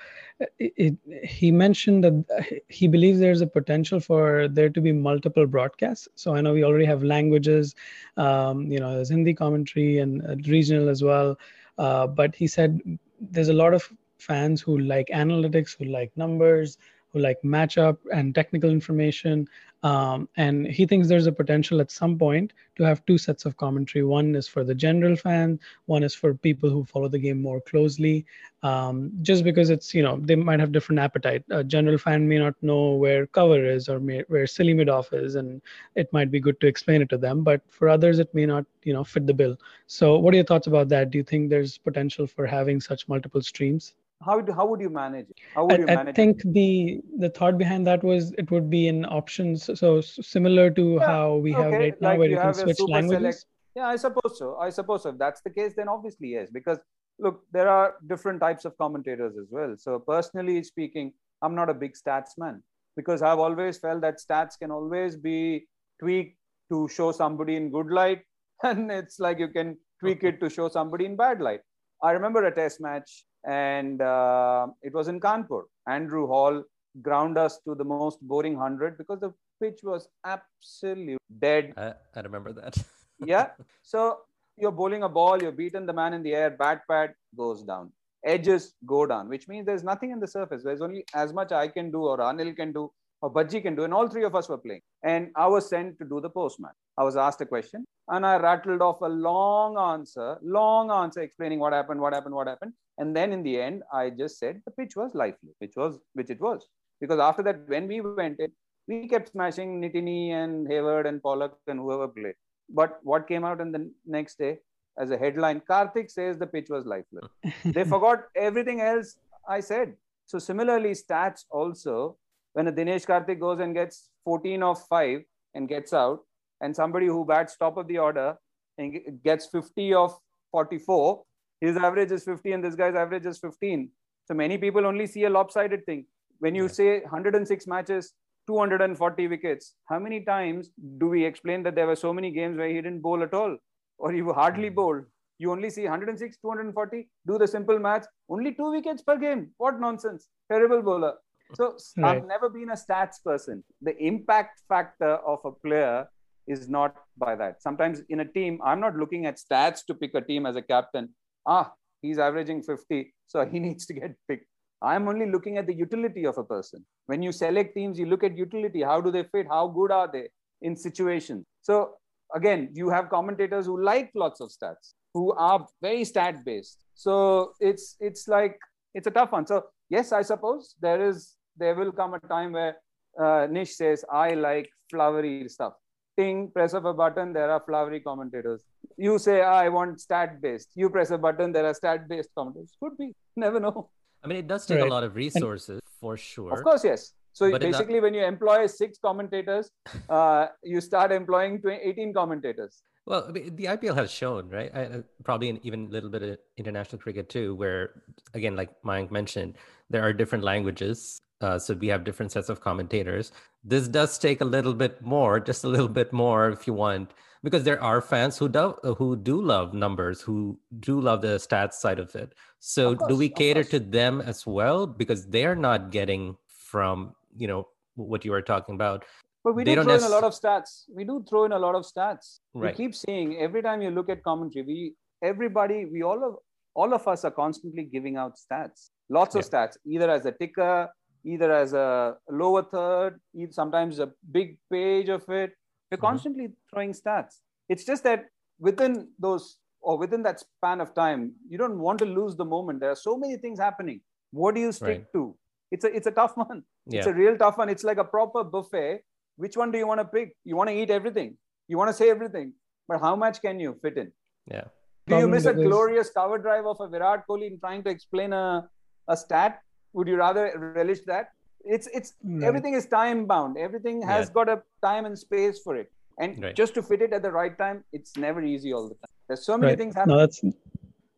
it, 0.59 0.73
it, 0.75 1.25
he 1.25 1.51
mentioned 1.51 2.03
that 2.03 2.61
he 2.67 2.89
believes 2.89 3.19
there's 3.19 3.39
a 3.39 3.47
potential 3.47 4.01
for 4.01 4.49
there 4.49 4.69
to 4.69 4.81
be 4.81 4.91
multiple 4.91 5.47
broadcasts. 5.47 6.09
So 6.15 6.35
I 6.35 6.41
know 6.41 6.53
we 6.53 6.65
already 6.65 6.85
have 6.85 7.01
languages, 7.01 7.73
um, 8.17 8.69
you 8.69 8.79
know, 8.79 8.95
there's 8.95 9.09
Hindi 9.09 9.33
commentary 9.33 9.99
and 9.99 10.21
uh, 10.25 10.35
regional 10.51 10.89
as 10.89 11.01
well, 11.01 11.39
uh, 11.77 12.07
but 12.07 12.35
he 12.35 12.47
said 12.47 12.81
there's 13.21 13.47
a 13.47 13.53
lot 13.53 13.73
of 13.73 13.89
fans 14.23 14.61
who 14.61 14.79
like 14.79 15.07
analytics, 15.09 15.77
who 15.77 15.85
like 15.85 16.11
numbers, 16.15 16.77
who 17.13 17.19
like 17.19 17.39
matchup 17.43 17.97
and 18.11 18.33
technical 18.33 18.69
information. 18.71 19.47
Um, 19.83 20.29
and 20.37 20.65
he 20.65 20.85
thinks 20.85 21.07
there's 21.07 21.27
a 21.27 21.31
potential 21.31 21.81
at 21.81 21.91
some 21.91 22.17
point 22.17 22.53
to 22.77 22.83
have 22.83 23.05
two 23.05 23.17
sets 23.17 23.45
of 23.45 23.57
commentary. 23.57 24.03
One 24.03 24.33
is 24.33 24.47
for 24.47 24.63
the 24.63 24.73
general 24.73 25.15
fan, 25.15 25.59
one 25.85 26.03
is 26.03 26.15
for 26.15 26.33
people 26.33 26.69
who 26.69 26.85
follow 26.85 27.09
the 27.09 27.19
game 27.19 27.41
more 27.41 27.61
closely. 27.61 28.25
Um, 28.63 29.11
just 29.21 29.43
because 29.43 29.69
it's, 29.69 29.93
you 29.93 30.01
know, 30.01 30.17
they 30.21 30.35
might 30.35 30.59
have 30.61 30.71
different 30.71 30.99
appetite. 30.99 31.43
A 31.51 31.63
general 31.63 31.97
fan 31.97 32.27
may 32.27 32.39
not 32.39 32.55
know 32.63 32.93
where 32.93 33.27
cover 33.27 33.63
is 33.63 33.89
or 33.89 33.99
may, 33.99 34.23
where 34.29 34.47
silly 34.47 34.73
mid 34.73 34.89
off 34.89 35.11
is, 35.13 35.35
and 35.35 35.61
it 35.95 36.11
might 36.13 36.31
be 36.31 36.39
good 36.39 36.59
to 36.61 36.67
explain 36.67 37.01
it 37.01 37.09
to 37.09 37.17
them. 37.17 37.43
But 37.43 37.61
for 37.69 37.89
others, 37.89 38.19
it 38.19 38.33
may 38.33 38.45
not, 38.45 38.65
you 38.83 38.93
know, 38.93 39.03
fit 39.03 39.27
the 39.27 39.33
bill. 39.33 39.57
So, 39.87 40.17
what 40.17 40.33
are 40.33 40.37
your 40.37 40.45
thoughts 40.45 40.67
about 40.67 40.89
that? 40.89 41.11
Do 41.11 41.17
you 41.17 41.23
think 41.23 41.49
there's 41.49 41.77
potential 41.77 42.25
for 42.25 42.47
having 42.47 42.79
such 42.79 43.07
multiple 43.09 43.41
streams? 43.41 43.93
How 44.25 44.41
do, 44.41 44.51
how 44.51 44.65
would 44.65 44.81
you 44.81 44.89
manage 44.89 45.29
it? 45.29 45.37
How 45.53 45.65
would 45.65 45.73
I, 45.73 45.77
you 45.77 45.85
manage 45.85 46.07
I 46.09 46.11
think 46.13 46.45
it? 46.45 46.53
the 46.53 47.01
the 47.17 47.29
thought 47.29 47.57
behind 47.57 47.87
that 47.87 48.03
was 48.03 48.31
it 48.37 48.51
would 48.51 48.69
be 48.69 48.87
in 48.87 49.05
options. 49.05 49.69
So 49.79 50.01
similar 50.01 50.69
to 50.71 50.83
yeah, 50.99 51.05
how 51.05 51.35
we 51.35 51.53
okay. 51.53 51.63
have 51.63 51.71
right 51.71 52.01
now, 52.01 52.09
like 52.09 52.19
where 52.19 52.29
you, 52.29 52.37
can 52.37 52.53
switch 52.53 52.79
languages. 52.87 53.19
Select. 53.19 53.45
Yeah, 53.75 53.87
I 53.87 53.95
suppose 53.95 54.37
so. 54.37 54.57
I 54.57 54.69
suppose 54.69 55.03
so. 55.03 55.09
If 55.09 55.17
that's 55.17 55.41
the 55.41 55.49
case, 55.49 55.73
then 55.75 55.87
obviously 55.87 56.29
yes, 56.29 56.49
because 56.51 56.79
look, 57.19 57.41
there 57.51 57.67
are 57.67 57.95
different 58.07 58.39
types 58.39 58.65
of 58.65 58.77
commentators 58.77 59.35
as 59.37 59.47
well. 59.49 59.75
So 59.77 59.99
personally 59.99 60.63
speaking, 60.63 61.13
I'm 61.41 61.55
not 61.55 61.69
a 61.69 61.73
big 61.73 61.93
stats 61.93 62.37
man 62.37 62.63
because 62.95 63.21
I've 63.21 63.39
always 63.39 63.77
felt 63.77 64.01
that 64.01 64.19
stats 64.19 64.57
can 64.57 64.71
always 64.71 65.15
be 65.15 65.67
tweaked 65.99 66.37
to 66.71 66.87
show 66.87 67.11
somebody 67.11 67.55
in 67.55 67.71
good 67.71 67.87
light, 67.87 68.21
and 68.63 68.91
it's 68.91 69.19
like 69.19 69.39
you 69.39 69.47
can 69.47 69.77
tweak 69.99 70.23
it 70.23 70.39
to 70.39 70.49
show 70.49 70.69
somebody 70.69 71.05
in 71.05 71.15
bad 71.15 71.41
light. 71.41 71.61
I 72.01 72.11
remember 72.11 72.45
a 72.45 72.53
test 72.53 72.81
match 72.81 73.25
and 73.45 74.01
uh, 74.01 74.67
it 74.81 74.93
was 74.93 75.07
in 75.07 75.19
Kanpur. 75.19 75.63
Andrew 75.87 76.27
Hall 76.27 76.63
ground 77.01 77.37
us 77.37 77.59
to 77.65 77.75
the 77.75 77.83
most 77.83 78.19
boring 78.21 78.53
100 78.53 78.97
because 78.97 79.19
the 79.19 79.33
pitch 79.61 79.79
was 79.83 80.07
absolutely 80.25 81.17
dead. 81.39 81.73
I, 81.77 81.93
I 82.15 82.21
remember 82.21 82.53
that. 82.53 82.77
yeah. 83.25 83.47
So 83.81 84.19
you're 84.57 84.71
bowling 84.71 85.03
a 85.03 85.09
ball, 85.09 85.41
you're 85.41 85.51
beaten 85.51 85.85
the 85.85 85.93
man 85.93 86.13
in 86.13 86.23
the 86.23 86.33
air, 86.33 86.49
bat 86.51 86.81
pad 86.89 87.13
goes 87.35 87.63
down. 87.63 87.91
Edges 88.25 88.73
go 88.85 89.05
down, 89.05 89.27
which 89.27 89.47
means 89.47 89.65
there's 89.65 89.83
nothing 89.83 90.11
in 90.11 90.19
the 90.19 90.27
surface. 90.27 90.63
There's 90.63 90.81
only 90.81 91.05
as 91.13 91.33
much 91.33 91.51
I 91.51 91.67
can 91.67 91.91
do 91.91 92.03
or 92.03 92.19
Anil 92.19 92.55
can 92.55 92.71
do 92.71 92.91
or 93.23 93.31
Bhajji 93.31 93.61
can 93.63 93.73
do. 93.73 93.85
And 93.85 93.93
all 93.93 94.09
three 94.09 94.25
of 94.25 94.35
us 94.35 94.49
were 94.49 94.57
playing. 94.57 94.81
And 95.01 95.31
I 95.35 95.47
was 95.47 95.69
sent 95.69 95.97
to 95.99 96.05
do 96.05 96.19
the 96.19 96.29
postman. 96.29 96.73
I 96.97 97.03
was 97.03 97.15
asked 97.15 97.39
a 97.39 97.45
question 97.45 97.85
and 98.09 98.25
I 98.25 98.37
rattled 98.37 98.81
off 98.81 98.99
a 99.01 99.07
long 99.07 99.77
answer, 99.77 100.37
long 100.43 100.91
answer 100.91 101.21
explaining 101.21 101.59
what 101.59 101.71
happened, 101.71 102.01
what 102.01 102.13
happened, 102.13 102.35
what 102.35 102.47
happened. 102.47 102.73
And 102.97 103.15
then 103.15 103.31
in 103.31 103.41
the 103.41 103.59
end, 103.59 103.81
I 103.93 104.09
just 104.09 104.39
said 104.39 104.61
the 104.65 104.71
pitch 104.71 104.97
was 104.97 105.15
lively, 105.15 105.53
which 105.59 105.73
was 105.77 105.99
which 106.13 106.29
it 106.29 106.41
was. 106.41 106.67
Because 106.99 107.19
after 107.19 107.41
that, 107.43 107.67
when 107.67 107.87
we 107.87 108.01
went 108.01 108.39
in, 108.39 108.51
we 108.87 109.07
kept 109.07 109.31
smashing 109.31 109.81
Ntini 109.81 110.31
and 110.31 110.67
Hayward 110.67 111.07
and 111.07 111.23
Pollock 111.23 111.57
and 111.67 111.79
whoever 111.79 112.09
played. 112.09 112.35
But 112.69 112.99
what 113.03 113.27
came 113.27 113.45
out 113.45 113.61
in 113.61 113.71
the 113.71 113.89
next 114.05 114.37
day 114.37 114.59
as 114.97 115.11
a 115.11 115.17
headline, 115.17 115.61
Kartik 115.65 116.09
says 116.09 116.37
the 116.37 116.47
pitch 116.47 116.67
was 116.69 116.85
lifeless. 116.85 117.29
they 117.65 117.85
forgot 117.85 118.25
everything 118.35 118.81
else 118.81 119.15
I 119.47 119.61
said. 119.61 119.95
So 120.25 120.39
similarly, 120.39 120.91
stats 120.91 121.45
also, 121.49 122.17
when 122.53 122.67
a 122.67 122.71
Dinesh 122.71 123.05
Karthik 123.05 123.39
goes 123.39 123.59
and 123.59 123.73
gets 123.73 124.09
14 124.25 124.63
of 124.63 124.81
5 124.87 125.21
and 125.55 125.67
gets 125.67 125.93
out, 125.93 126.19
and 126.61 126.75
somebody 126.75 127.07
who 127.07 127.25
bats 127.25 127.57
top 127.57 127.77
of 127.77 127.87
the 127.87 127.97
order 127.97 128.35
and 128.77 128.99
gets 129.23 129.47
50 129.47 129.93
of 129.93 130.17
44, 130.51 131.23
his 131.59 131.77
average 131.77 132.11
is 132.11 132.23
50 132.23 132.51
and 132.53 132.63
this 132.63 132.75
guy's 132.75 132.95
average 132.95 133.25
is 133.25 133.39
15. 133.39 133.89
So 134.25 134.33
many 134.33 134.57
people 134.57 134.85
only 134.85 135.07
see 135.07 135.25
a 135.25 135.29
lopsided 135.29 135.85
thing. 135.85 136.05
When 136.39 136.55
you 136.55 136.63
yeah. 136.63 136.69
say 136.69 136.99
106 137.01 137.67
matches, 137.67 138.13
240 138.47 139.27
wickets, 139.27 139.75
how 139.85 139.99
many 139.99 140.21
times 140.21 140.71
do 140.97 141.07
we 141.07 141.25
explain 141.25 141.63
that 141.63 141.75
there 141.75 141.87
were 141.87 141.95
so 141.95 142.13
many 142.13 142.31
games 142.31 142.57
where 142.57 142.67
he 142.67 142.75
didn't 142.75 143.01
bowl 143.01 143.23
at 143.23 143.33
all 143.33 143.57
or 143.97 144.11
he 144.11 144.21
hardly 144.21 144.69
mm. 144.69 144.75
bowled? 144.75 145.05
You 145.39 145.51
only 145.51 145.69
see 145.69 145.83
106, 145.83 146.37
240, 146.37 147.09
do 147.27 147.37
the 147.37 147.47
simple 147.47 147.79
math, 147.79 148.07
only 148.29 148.53
two 148.53 148.71
wickets 148.71 149.01
per 149.01 149.17
game. 149.17 149.51
What 149.57 149.79
nonsense. 149.79 150.29
Terrible 150.49 150.81
bowler. 150.81 151.15
So 151.55 151.77
right. 151.97 152.17
I've 152.17 152.27
never 152.27 152.49
been 152.49 152.69
a 152.69 152.73
stats 152.73 153.23
person. 153.23 153.63
The 153.81 153.97
impact 153.97 154.61
factor 154.67 155.15
of 155.15 155.39
a 155.45 155.51
player 155.51 156.07
is 156.47 156.67
not 156.67 156.95
by 157.17 157.35
that. 157.35 157.61
Sometimes 157.61 158.01
in 158.09 158.19
a 158.19 158.25
team, 158.25 158.59
I'm 158.63 158.79
not 158.79 158.95
looking 158.95 159.25
at 159.25 159.37
stats 159.37 159.85
to 159.85 159.93
pick 159.93 160.13
a 160.13 160.21
team 160.21 160.45
as 160.45 160.55
a 160.55 160.61
captain 160.61 161.09
ah, 161.45 161.71
he's 162.01 162.19
averaging 162.19 162.61
50, 162.63 163.13
so 163.27 163.45
he 163.45 163.59
needs 163.67 163.85
to 163.87 163.93
get 163.93 164.15
picked. 164.27 164.47
I'm 164.81 165.07
only 165.07 165.29
looking 165.29 165.57
at 165.57 165.65
the 165.65 165.73
utility 165.73 166.25
of 166.25 166.37
a 166.37 166.43
person. 166.43 166.85
When 167.05 167.23
you 167.23 167.31
select 167.31 167.73
teams, 167.73 167.97
you 167.97 168.05
look 168.05 168.23
at 168.23 168.37
utility. 168.37 168.81
How 168.81 168.99
do 168.99 169.11
they 169.11 169.23
fit? 169.23 169.47
How 169.49 169.67
good 169.67 169.91
are 169.91 170.09
they 170.11 170.27
in 170.61 170.75
situations? 170.75 171.45
So 171.61 171.93
again, 172.35 172.69
you 172.73 172.89
have 172.89 173.09
commentators 173.09 173.65
who 173.65 173.81
like 173.81 174.11
lots 174.13 174.41
of 174.41 174.49
stats, 174.49 174.93
who 175.13 175.31
are 175.33 175.65
very 175.81 176.03
stat 176.03 176.43
based. 176.43 176.83
So 176.95 177.53
it's 177.61 177.95
it's 178.01 178.27
like 178.27 178.59
it's 178.93 179.07
a 179.07 179.11
tough 179.11 179.31
one. 179.31 179.47
So 179.47 179.63
yes, 179.89 180.11
I 180.11 180.21
suppose 180.21 180.75
there 180.81 181.07
is 181.07 181.35
there 181.57 181.75
will 181.75 181.91
come 181.91 182.13
a 182.13 182.19
time 182.19 182.53
where 182.53 182.77
uh, 183.19 183.47
Nish 183.49 183.75
says 183.75 184.03
I 184.11 184.33
like 184.33 184.69
flowery 184.89 185.47
stuff 185.49 185.73
ting, 186.17 186.49
press 186.53 186.73
of 186.73 186.85
a 186.85 186.93
button, 186.93 187.33
there 187.33 187.49
are 187.51 187.61
flowery 187.65 187.99
commentators. 187.99 188.61
You 188.97 189.17
say, 189.17 189.41
ah, 189.41 189.55
I 189.55 189.69
want 189.69 189.99
stat 189.99 190.41
based. 190.41 190.69
You 190.75 190.89
press 190.89 191.11
a 191.11 191.17
button, 191.17 191.51
there 191.51 191.65
are 191.65 191.73
stat 191.73 192.07
based 192.07 192.29
commentators. 192.35 192.71
Could 192.79 192.97
be. 192.97 193.13
Never 193.35 193.59
know. 193.59 193.89
I 194.23 194.27
mean, 194.27 194.37
it 194.37 194.47
does 194.47 194.65
take 194.65 194.79
right. 194.79 194.87
a 194.87 194.93
lot 194.93 195.03
of 195.03 195.15
resources 195.15 195.81
for 195.99 196.15
sure. 196.17 196.53
Of 196.53 196.63
course, 196.63 196.83
yes. 196.83 197.13
So 197.33 197.49
but 197.49 197.61
basically, 197.61 197.99
when 197.99 198.13
you 198.13 198.23
employ 198.23 198.67
six 198.67 198.99
commentators, 198.99 199.69
uh, 200.09 200.47
you 200.63 200.81
start 200.81 201.11
employing 201.11 201.61
18 201.65 202.13
commentators. 202.13 202.83
Well, 203.05 203.33
the 203.33 203.65
IPL 203.65 203.95
has 203.97 204.11
shown, 204.11 204.49
right? 204.49 204.73
I, 204.73 205.03
probably 205.25 205.49
in 205.49 205.59
even 205.63 205.87
a 205.87 205.89
little 205.89 206.09
bit 206.09 206.23
of 206.23 206.37
international 206.55 207.01
cricket 207.01 207.27
too, 207.27 207.53
where 207.55 208.01
again, 208.33 208.55
like 208.55 208.69
Mayank 208.85 209.11
mentioned, 209.11 209.57
there 209.89 210.03
are 210.03 210.13
different 210.13 210.43
languages 210.43 211.19
uh, 211.43 211.59
so 211.59 211.73
we 211.73 211.87
have 211.87 212.05
different 212.05 212.31
sets 212.31 212.47
of 212.47 212.61
commentators. 212.61 213.33
This 213.63 213.87
does 213.89 214.17
take 214.17 214.39
a 214.39 214.45
little 214.45 214.73
bit 214.73 215.01
more, 215.01 215.39
just 215.39 215.65
a 215.65 215.67
little 215.67 215.89
bit 215.89 216.13
more, 216.13 216.49
if 216.49 216.65
you 216.65 216.73
want, 216.73 217.11
because 217.43 217.63
there 217.63 217.81
are 217.83 217.99
fans 218.01 218.37
who 218.37 218.47
do 218.47 218.75
who 218.97 219.17
do 219.17 219.41
love 219.41 219.73
numbers, 219.73 220.21
who 220.21 220.57
do 220.79 221.01
love 221.01 221.21
the 221.21 221.35
stats 221.45 221.73
side 221.73 221.99
of 221.99 222.15
it. 222.15 222.33
So 222.59 222.91
of 222.91 222.99
course, 222.99 223.09
do 223.09 223.17
we 223.17 223.27
cater 223.27 223.63
to 223.65 223.79
them 223.79 224.21
as 224.21 224.47
well 224.47 224.87
because 224.87 225.27
they're 225.27 225.55
not 225.55 225.91
getting 225.91 226.37
from 226.47 227.13
you 227.35 227.47
know 227.47 227.67
what 227.95 228.23
you 228.23 228.31
were 228.31 228.41
talking 228.41 228.75
about? 228.75 229.03
But 229.43 229.55
we 229.55 229.65
do 229.65 229.75
throw 229.83 229.95
in 229.95 230.03
a 230.03 230.09
lot 230.09 230.23
of 230.23 230.33
stats. 230.33 230.83
We 230.95 231.03
do 231.03 231.25
throw 231.29 231.43
in 231.43 231.51
a 231.51 231.59
lot 231.59 231.75
of 231.75 231.83
stats. 231.83 232.39
Right. 232.53 232.71
We 232.71 232.85
keep 232.85 232.95
seeing 232.95 233.37
every 233.37 233.61
time 233.61 233.81
you 233.81 233.91
look 233.91 234.09
at 234.09 234.23
commentary, 234.23 234.65
we 234.65 234.95
everybody, 235.21 235.85
we 235.85 236.03
all 236.03 236.23
of 236.23 236.35
all 236.75 236.93
of 236.93 237.07
us 237.07 237.25
are 237.25 237.31
constantly 237.31 237.83
giving 237.83 238.15
out 238.15 238.35
stats. 238.37 238.89
Lots 239.09 239.35
of 239.35 239.43
yeah. 239.43 239.49
stats, 239.49 239.77
either 239.85 240.09
as 240.09 240.25
a 240.25 240.31
ticker, 240.31 240.89
either 241.25 241.51
as 241.51 241.73
a 241.73 242.15
lower 242.29 242.63
third, 242.63 243.19
sometimes 243.51 243.99
a 243.99 244.11
big 244.31 244.57
page 244.71 245.09
of 245.09 245.21
it. 245.29 245.51
We're 245.91 245.97
mm-hmm. 245.97 246.05
constantly 246.05 246.47
throwing 246.69 246.93
stats. 246.93 247.39
It's 247.69 247.85
just 247.85 248.03
that 248.03 248.25
within 248.59 249.09
those 249.19 249.57
or 249.81 249.97
within 249.97 250.23
that 250.23 250.39
span 250.39 250.81
of 250.81 250.93
time, 250.95 251.33
you 251.47 251.57
don't 251.57 251.79
want 251.79 251.99
to 251.99 252.05
lose 252.05 252.35
the 252.35 252.45
moment. 252.45 252.79
There 252.79 252.91
are 252.91 252.95
so 252.95 253.17
many 253.17 253.37
things 253.37 253.59
happening. 253.59 254.01
What 254.31 254.55
do 254.55 254.61
you 254.61 254.71
stick 254.71 254.87
right. 254.87 255.13
to? 255.13 255.35
It's 255.71 255.85
a 255.85 255.95
it's 255.95 256.07
a 256.07 256.11
tough 256.11 256.35
one. 256.35 256.63
Yeah. 256.87 256.99
It's 256.99 257.07
a 257.07 257.13
real 257.13 257.37
tough 257.37 257.57
one. 257.57 257.69
It's 257.69 257.83
like 257.83 257.97
a 257.97 258.03
proper 258.03 258.43
buffet. 258.43 259.01
Which 259.35 259.57
one 259.57 259.71
do 259.71 259.77
you 259.77 259.87
want 259.87 259.99
to 259.99 260.05
pick? 260.05 260.35
You 260.43 260.55
want 260.55 260.69
to 260.69 260.75
eat 260.75 260.89
everything. 260.89 261.37
You 261.67 261.77
want 261.77 261.89
to 261.89 261.93
say 261.93 262.09
everything. 262.09 262.53
But 262.87 262.99
how 262.99 263.15
much 263.15 263.41
can 263.41 263.59
you 263.59 263.77
fit 263.81 263.97
in? 263.97 264.11
Yeah. 264.51 264.65
Do 265.07 265.17
you 265.17 265.27
miss 265.27 265.45
a 265.45 265.53
glorious 265.53 266.09
cover 266.11 266.37
drive 266.37 266.65
of 266.65 266.77
a 266.79 266.87
Virat 266.87 267.25
Kohli 267.27 267.47
in 267.47 267.59
trying 267.59 267.83
to 267.83 267.89
explain 267.89 268.31
a, 268.33 268.69
a 269.07 269.17
stat? 269.17 269.59
Would 269.93 270.07
you 270.07 270.15
rather 270.15 270.51
relish 270.75 271.01
that 271.05 271.31
it's 271.63 271.87
it's 271.93 272.13
right. 272.23 272.43
everything 272.43 272.73
is 272.73 272.85
time 272.85 273.25
bound 273.25 273.57
everything 273.57 274.01
has 274.01 274.27
yeah. 274.27 274.33
got 274.33 274.49
a 274.49 274.61
time 274.81 275.05
and 275.05 275.17
space 275.17 275.59
for 275.59 275.75
it 275.75 275.91
and 276.19 276.43
right. 276.43 276.55
just 276.55 276.73
to 276.73 276.83
fit 276.83 277.01
it 277.01 277.13
at 277.13 277.21
the 277.21 277.31
right 277.31 277.57
time 277.57 277.83
it's 277.93 278.17
never 278.17 278.41
easy 278.43 278.73
all 278.73 278.87
the 278.89 278.95
time 278.95 279.13
there's 279.27 279.45
so 279.45 279.57
many 279.57 279.71
right. 279.71 279.77
things 279.77 279.95
happening 279.95 280.17
no, 280.17 280.19
that's 280.19 280.43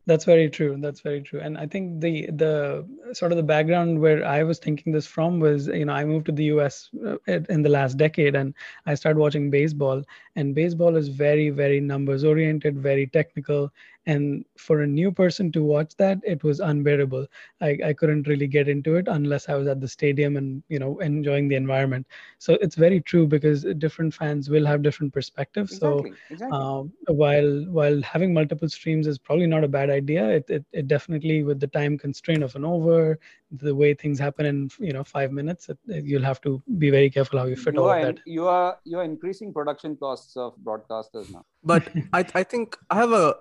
That's 0.06 0.24
very 0.24 0.48
true. 0.48 0.76
That's 0.78 1.00
very 1.00 1.20
true. 1.20 1.40
And 1.40 1.58
I 1.58 1.66
think 1.66 2.00
the 2.00 2.26
the 2.26 2.86
sort 3.12 3.32
of 3.32 3.36
the 3.36 3.42
background 3.42 3.98
where 4.00 4.24
I 4.24 4.44
was 4.44 4.60
thinking 4.60 4.92
this 4.92 5.06
from 5.06 5.40
was, 5.40 5.66
you 5.66 5.84
know, 5.84 5.92
I 5.92 6.04
moved 6.04 6.26
to 6.26 6.32
the 6.32 6.44
U.S. 6.44 6.90
Uh, 7.04 7.16
in 7.26 7.62
the 7.62 7.68
last 7.68 7.96
decade, 7.96 8.36
and 8.36 8.54
I 8.86 8.94
started 8.94 9.18
watching 9.18 9.50
baseball. 9.50 10.04
And 10.36 10.54
baseball 10.54 10.94
is 10.94 11.08
very, 11.08 11.50
very 11.50 11.80
numbers 11.80 12.22
oriented, 12.22 12.78
very 12.78 13.08
technical, 13.08 13.72
and 14.06 14.44
for 14.56 14.82
a 14.82 14.86
new 14.86 15.10
person 15.10 15.50
to 15.52 15.62
watch 15.62 15.96
that 15.96 16.18
it 16.22 16.44
was 16.44 16.60
unbearable. 16.60 17.26
I, 17.60 17.78
I 17.84 17.92
couldn't 17.92 18.28
really 18.28 18.46
get 18.46 18.68
into 18.68 18.96
it 18.96 19.08
unless 19.08 19.48
i 19.48 19.54
was 19.54 19.66
at 19.66 19.80
the 19.80 19.88
stadium 19.88 20.36
and 20.36 20.62
you 20.68 20.78
know 20.78 20.98
enjoying 20.98 21.48
the 21.48 21.56
environment. 21.56 22.06
So 22.38 22.54
it's 22.60 22.76
very 22.76 23.00
true 23.00 23.26
because 23.26 23.64
different 23.78 24.14
fans 24.14 24.48
will 24.48 24.66
have 24.66 24.82
different 24.82 25.12
perspectives. 25.12 25.72
Exactly, 25.72 26.10
so 26.10 26.16
exactly. 26.30 26.58
Um, 26.58 26.92
while 27.08 27.64
while 27.70 28.00
having 28.02 28.32
multiple 28.32 28.68
streams 28.68 29.06
is 29.06 29.18
probably 29.18 29.46
not 29.46 29.64
a 29.64 29.68
bad 29.68 29.90
idea 29.90 30.28
it, 30.28 30.44
it, 30.48 30.64
it 30.72 30.88
definitely 30.88 31.42
with 31.42 31.60
the 31.60 31.66
time 31.66 31.98
constraint 31.98 32.42
of 32.42 32.54
an 32.56 32.64
over 32.64 33.18
the 33.50 33.74
way 33.74 33.94
things 33.94 34.18
happen 34.18 34.46
in 34.46 34.70
you 34.78 34.92
know 34.92 35.04
five 35.04 35.32
minutes 35.32 35.68
it, 35.68 35.78
you'll 35.86 36.22
have 36.22 36.40
to 36.40 36.62
be 36.78 36.90
very 36.90 37.10
careful 37.10 37.38
how 37.38 37.46
you 37.46 37.56
fit 37.56 37.74
you 37.74 37.80
all 37.80 37.88
are, 37.88 38.00
that. 38.00 38.18
you 38.24 38.46
are 38.46 38.78
you 38.84 38.98
are 38.98 39.04
increasing 39.04 39.52
production 39.52 39.96
costs 39.96 40.36
of 40.36 40.54
broadcasters 40.64 41.32
now. 41.32 41.44
But 41.62 41.88
I, 42.12 42.24
I 42.34 42.42
think 42.42 42.76
i 42.90 42.96
have 42.96 43.12
a 43.12 43.36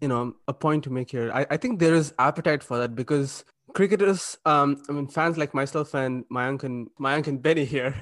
you 0.00 0.08
know 0.08 0.34
a 0.48 0.54
point 0.54 0.84
to 0.84 0.90
make 0.90 1.10
here. 1.10 1.30
I, 1.32 1.46
I 1.50 1.56
think 1.56 1.78
there 1.78 1.94
is 1.94 2.12
appetite 2.18 2.62
for 2.62 2.78
that 2.78 2.94
because 2.94 3.44
cricketers, 3.74 4.38
um, 4.46 4.82
I 4.88 4.92
mean 4.92 5.08
fans 5.08 5.38
like 5.38 5.54
myself 5.54 5.94
and 5.94 6.24
Mayank 6.28 6.64
and 6.64 6.88
Mayank 7.00 7.26
and 7.26 7.42
Benny 7.42 7.64
here, 7.64 7.94